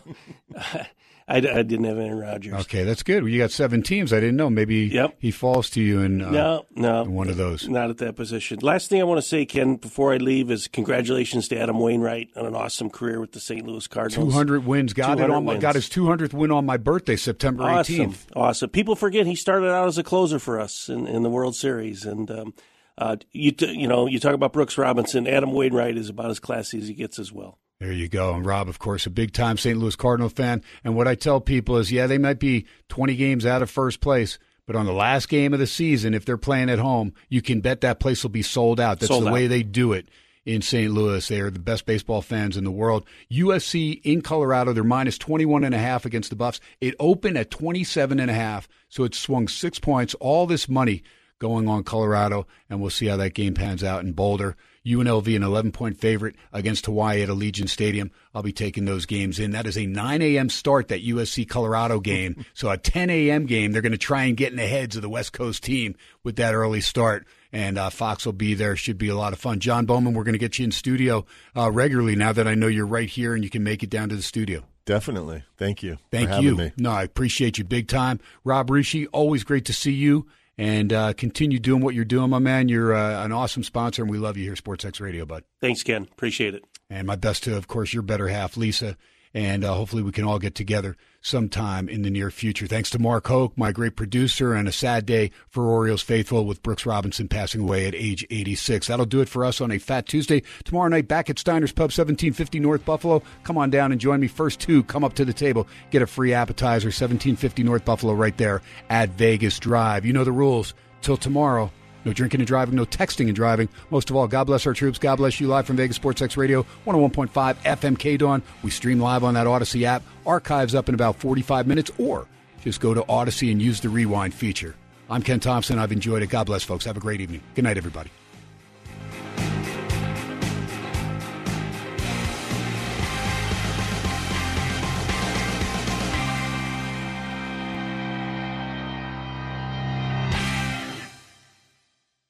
I, 1.30 1.38
I 1.38 1.40
didn't 1.64 1.84
have 1.84 1.98
Aaron 1.98 2.20
Rodgers. 2.20 2.54
Okay, 2.62 2.86
that's 2.86 3.04
good. 3.04 3.22
Well, 3.22 3.30
you 3.30 3.38
got 3.38 3.52
seven 3.52 3.84
teams. 3.84 4.14
I 4.14 4.22
didn't 4.22 4.38
know. 4.38 4.50
Maybe 4.50 4.86
Yep. 4.86 5.16
he 5.20 5.32
falls 5.32 5.70
to 5.72 5.82
you 5.82 6.00
in 6.00 6.22
uh, 6.22 6.32
No, 6.32 6.66
no, 6.74 7.02
in 7.02 7.14
one 7.14 7.28
of 7.28 7.36
those. 7.36 7.68
Not 7.68 7.90
at 7.90 7.98
that 7.98 8.16
position. 8.16 8.60
Last 8.62 8.90
thing 8.90 9.02
I 9.02 9.04
want 9.04 9.18
to 9.18 9.28
say, 9.28 9.46
Ken, 9.46 9.76
before 9.76 10.14
I 10.14 10.18
leave, 10.18 10.50
is 10.50 10.70
congratulations 10.70 11.50
to 11.50 11.60
Adam 11.60 11.80
Wainwright 11.80 12.30
on 12.38 12.46
an 12.46 12.56
awesome 12.56 12.90
career 12.90 13.20
with 13.20 13.34
the 13.34 13.42
St. 13.42 13.68
Louis 13.68 13.86
Cardinals. 13.88 14.32
200 14.32 14.66
wins. 14.66 14.94
Got 14.94 15.20
it 15.20 15.30
on 15.30 15.44
my, 15.44 15.52
wins. 15.54 15.62
got 15.62 15.76
his 15.76 15.90
200th 15.90 16.32
win 16.34 16.50
on 16.52 16.66
my 16.66 16.78
birthday, 16.78 17.18
September 17.18 17.64
18th. 17.64 17.80
Awesome, 17.80 18.16
awesome. 18.34 18.70
People 18.70 18.96
forget 18.96 19.26
he 19.28 19.36
started 19.36 19.70
out 19.70 19.90
as 19.90 19.98
a 19.98 20.04
closer 20.04 20.40
for 20.40 20.62
us 20.62 20.88
in, 20.88 21.08
in 21.08 21.24
the 21.24 21.30
World 21.30 21.58
Series, 21.58 22.06
and 22.06 22.32
um, 22.32 22.54
uh, 22.98 23.18
you 23.34 23.52
t- 23.52 23.74
you 23.74 23.88
know 23.90 24.08
you 24.08 24.18
talk 24.20 24.34
about 24.34 24.54
Brooks 24.54 24.78
Robinson. 24.78 25.28
Adam 25.28 25.52
Wainwright 25.52 25.98
is 25.98 26.08
about 26.08 26.32
as 26.32 26.40
classy 26.40 26.78
as 26.80 26.88
he 26.88 26.94
gets 26.94 27.20
as 27.20 27.34
well. 27.34 27.60
There 27.80 27.92
you 27.92 28.10
go. 28.10 28.34
And 28.34 28.46
Rob, 28.46 28.68
of 28.70 28.80
course, 28.80 29.06
a 29.06 29.10
big 29.12 29.34
time 29.34 29.58
St. 29.58 29.78
Louis 29.78 29.96
Cardinal 29.96 30.30
fan. 30.30 30.64
And 30.84 30.96
what 30.96 31.08
I 31.08 31.14
tell 31.16 31.40
people 31.40 31.78
is, 31.78 31.92
yeah, 31.92 32.08
they 32.08 32.18
might 32.18 32.40
be 32.40 32.66
20 32.90 33.16
games 33.16 33.46
out 33.46 33.62
of 33.62 33.70
first 33.70 34.02
place, 34.02 34.40
but 34.66 34.76
on 34.76 34.86
the 34.88 34.94
last 34.94 35.30
game 35.30 35.54
of 35.54 35.60
the 35.60 35.68
season, 35.68 36.14
if 36.16 36.26
they're 36.26 36.38
playing 36.38 36.70
at 36.72 36.80
home, 36.80 37.14
you 37.30 37.42
can 37.42 37.62
bet 37.62 37.82
that 37.82 38.00
place 38.00 38.24
will 38.24 38.32
be 38.32 38.42
sold 38.42 38.80
out. 38.80 39.00
That's 39.00 39.10
Sold 39.10 39.24
the 39.26 39.28
out. 39.28 39.34
way 39.34 39.46
they 39.48 39.62
do 39.62 39.94
it 39.94 40.08
in 40.44 40.62
St. 40.64 40.92
Louis. 40.92 41.28
They 41.28 41.40
are 41.40 41.52
the 41.52 41.60
best 41.60 41.86
baseball 41.86 42.22
fans 42.24 42.58
in 42.58 42.64
the 42.64 42.72
world. 42.72 43.06
USC 43.32 44.02
in 44.04 44.22
Colorado, 44.22 44.74
they're 44.74 44.84
minus 44.84 45.18
21 45.20 45.64
and 45.64 45.76
a 45.76 45.78
half 45.78 46.06
against 46.06 46.32
the 46.32 46.36
Buffs. 46.36 46.60
It 46.82 46.96
opened 47.00 47.38
at 47.38 47.52
27 47.52 48.20
and 48.20 48.32
a 48.32 48.34
half, 48.34 48.68
so 48.90 49.04
it 49.04 49.14
swung 49.14 49.48
six 49.48 49.78
points. 49.78 50.16
All 50.16 50.48
this 50.48 50.68
money 50.68 51.04
going 51.40 51.68
on 51.68 51.84
Colorado, 51.84 52.48
and 52.70 52.82
we'll 52.82 52.90
see 52.90 53.06
how 53.06 53.18
that 53.18 53.36
game 53.36 53.54
pans 53.54 53.84
out 53.84 54.04
in 54.04 54.14
Boulder. 54.14 54.56
UNLV, 54.88 55.36
an 55.36 55.44
11 55.44 55.72
point 55.72 55.98
favorite 55.98 56.36
against 56.54 56.86
Hawaii 56.86 57.22
at 57.22 57.30
Allegiant 57.30 57.70
Stadium. 57.70 58.12
I'll 58.34 58.44
be 58.44 58.54
taking 58.54 58.86
those 58.86 59.06
games 59.06 59.40
in. 59.40 59.52
That 59.52 59.68
is 59.68 59.78
a 59.78 59.86
9 59.86 60.22
a.m. 60.22 60.50
start, 60.50 60.88
that 60.88 61.06
USC 61.06 61.48
Colorado 61.48 62.00
game. 62.00 62.46
so 62.54 62.70
a 62.70 62.78
10 62.78 63.10
a.m. 63.10 63.46
game. 63.46 63.72
They're 63.72 63.82
going 63.82 63.92
to 63.92 63.98
try 63.98 64.24
and 64.24 64.38
get 64.38 64.52
in 64.52 64.58
the 64.58 64.68
heads 64.68 64.96
of 64.96 65.02
the 65.02 65.10
West 65.10 65.34
Coast 65.34 65.64
team 65.64 65.96
with 66.24 66.38
that 66.38 66.54
early 66.54 66.82
start. 66.82 67.28
And 67.52 67.78
uh, 67.78 67.90
Fox 67.90 68.26
will 68.26 68.34
be 68.34 68.54
there. 68.54 68.76
Should 68.76 68.98
be 68.98 69.10
a 69.10 69.16
lot 69.16 69.34
of 69.34 69.40
fun. 69.40 69.60
Jon 69.60 69.86
Bowman, 69.86 70.14
we're 70.14 70.24
going 70.24 70.34
to 70.34 70.40
get 70.40 70.60
you 70.60 70.66
in 70.66 70.72
studio 70.72 71.26
uh, 71.56 71.72
regularly 71.72 72.16
now 72.16 72.34
that 72.34 72.48
I 72.48 72.56
know 72.56 72.68
you're 72.68 72.86
right 72.86 73.10
here 73.10 73.34
and 73.34 73.44
you 73.44 73.50
can 73.50 73.64
make 73.64 73.84
it 73.84 73.90
down 73.90 74.10
to 74.10 74.16
the 74.16 74.22
studio. 74.22 74.64
Definitely. 74.86 75.44
Thank 75.58 75.84
you. 75.84 75.98
Thank 76.12 76.42
you. 76.42 76.72
No, 76.78 76.92
I 76.92 77.04
appreciate 77.04 77.58
you 77.58 77.66
big 77.66 77.90
time. 77.90 78.20
Rob 78.46 78.70
Rische, 78.70 79.06
always 79.12 79.44
great 79.44 79.66
to 79.66 79.74
see 79.74 79.92
you 79.92 80.28
and 80.58 80.92
uh, 80.92 81.14
continue 81.14 81.60
doing 81.60 81.82
what 81.82 81.94
you're 81.94 82.06
doing, 82.06 82.30
my 82.30 82.40
man. 82.40 82.70
You're 82.70 82.96
uh, 82.96 83.24
an 83.24 83.32
awesome 83.32 83.64
sponsor, 83.64 84.02
and 84.02 84.12
we 84.12 84.18
love 84.18 84.38
you 84.38 84.44
here, 84.44 84.56
Sports 84.56 84.86
X 84.86 85.00
Radio, 85.00 85.26
bud. 85.26 85.44
Thanks, 85.62 85.84
Ken. 85.84 86.08
Appreciate 86.12 86.56
it. 86.56 86.64
And 86.90 87.06
my 87.06 87.16
best 87.16 87.44
to, 87.44 87.56
of 87.56 87.68
course, 87.68 87.94
your 87.94 88.04
better 88.04 88.28
half, 88.28 88.58
Lisa. 88.58 88.98
And 89.38 89.64
uh, 89.64 89.76
hopefully 89.76 90.02
we 90.02 90.12
can 90.12 90.24
all 90.24 90.40
get 90.40 90.56
together 90.56 90.98
sometime 91.22 91.88
in 91.88 92.02
the 92.02 92.10
near 92.10 92.32
future. 92.32 92.66
Thanks 92.66 92.90
to 92.90 92.98
Mark 92.98 93.28
Hoke, 93.28 93.56
my 93.56 93.72
great 93.72 93.96
producer, 93.96 94.56
and 94.56 94.68
a 94.68 94.72
sad 94.72 95.06
day 95.06 95.30
for 95.48 95.68
Orioles 95.68 96.02
faithful 96.02 96.44
with 96.44 96.64
Brooks 96.64 96.88
Robinson 96.88 97.28
passing 97.28 97.62
away 97.62 97.86
at 97.86 97.94
age 97.94 98.26
86. 98.32 98.88
That'll 98.88 99.06
do 99.06 99.22
it 99.22 99.30
for 99.30 99.46
us 99.46 99.62
on 99.62 99.72
a 99.72 99.78
Fat 99.78 100.08
Tuesday. 100.08 100.42
Tomorrow 100.64 100.88
night 100.88 101.08
back 101.08 101.30
at 101.30 101.38
Steiner's 101.38 101.72
Pub, 101.72 101.92
1750 101.92 102.60
North 102.60 102.84
Buffalo. 102.84 103.22
Come 103.44 103.60
on 103.60 103.70
down 103.70 103.92
and 103.92 104.02
join 104.02 104.20
me. 104.20 104.28
First 104.28 104.60
two, 104.60 104.82
come 104.86 105.04
up 105.04 105.14
to 105.14 105.24
the 105.24 105.34
table, 105.34 105.68
get 105.92 106.02
a 106.02 106.08
free 106.08 106.34
appetizer, 106.34 106.88
1750 106.88 107.62
North 107.62 107.86
Buffalo 107.86 108.14
right 108.14 108.36
there 108.38 108.64
at 108.90 109.10
Vegas 109.10 109.60
Drive. 109.60 110.04
You 110.04 110.14
know 110.14 110.24
the 110.24 110.32
rules. 110.32 110.74
Till 111.02 111.16
tomorrow. 111.16 111.72
No 112.08 112.14
drinking 112.14 112.40
and 112.40 112.48
driving, 112.48 112.76
no 112.76 112.86
texting 112.86 113.26
and 113.26 113.36
driving. 113.36 113.68
Most 113.90 114.10
of 114.10 114.16
all, 114.16 114.30
God 114.30 114.46
bless 114.46 114.66
our 114.66 114.74
troops. 114.74 114.98
God 114.98 115.18
bless 115.18 115.42
you 115.42 115.48
live 115.48 115.68
from 115.68 115.76
Vegas 115.76 115.98
Sports 115.98 116.22
X 116.22 116.38
Radio, 116.38 116.66
101.5 116.86 117.58
FM 117.58 118.00
K 118.00 118.16
Dawn. 118.16 118.42
We 118.64 118.72
stream 118.72 119.02
live 119.02 119.26
on 119.26 119.34
that 119.34 119.46
Audacy 119.46 119.84
app. 119.84 120.04
Archives 120.26 120.74
up 120.74 120.88
in 120.88 120.96
about 120.96 121.18
45 121.18 121.68
minutes, 121.68 121.92
or 121.98 122.26
just 122.62 122.80
go 122.80 122.94
to 122.94 123.02
Audacy 123.02 123.52
and 123.52 123.62
use 123.62 123.82
the 123.82 123.90
rewind 123.90 124.34
feature. 124.34 124.74
I'm 125.10 125.22
Ken 125.22 125.42
Thomson. 125.42 125.80
I've 125.80 125.92
enjoyed 125.92 126.24
it. 126.24 126.28
God 126.28 126.46
bless, 126.46 126.64
folks. 126.64 126.86
Have 126.86 126.96
a 126.96 127.02
great 127.02 127.20
evening. 127.20 127.42
Good 127.56 127.66
night, 127.66 127.78
everybody. 127.78 128.10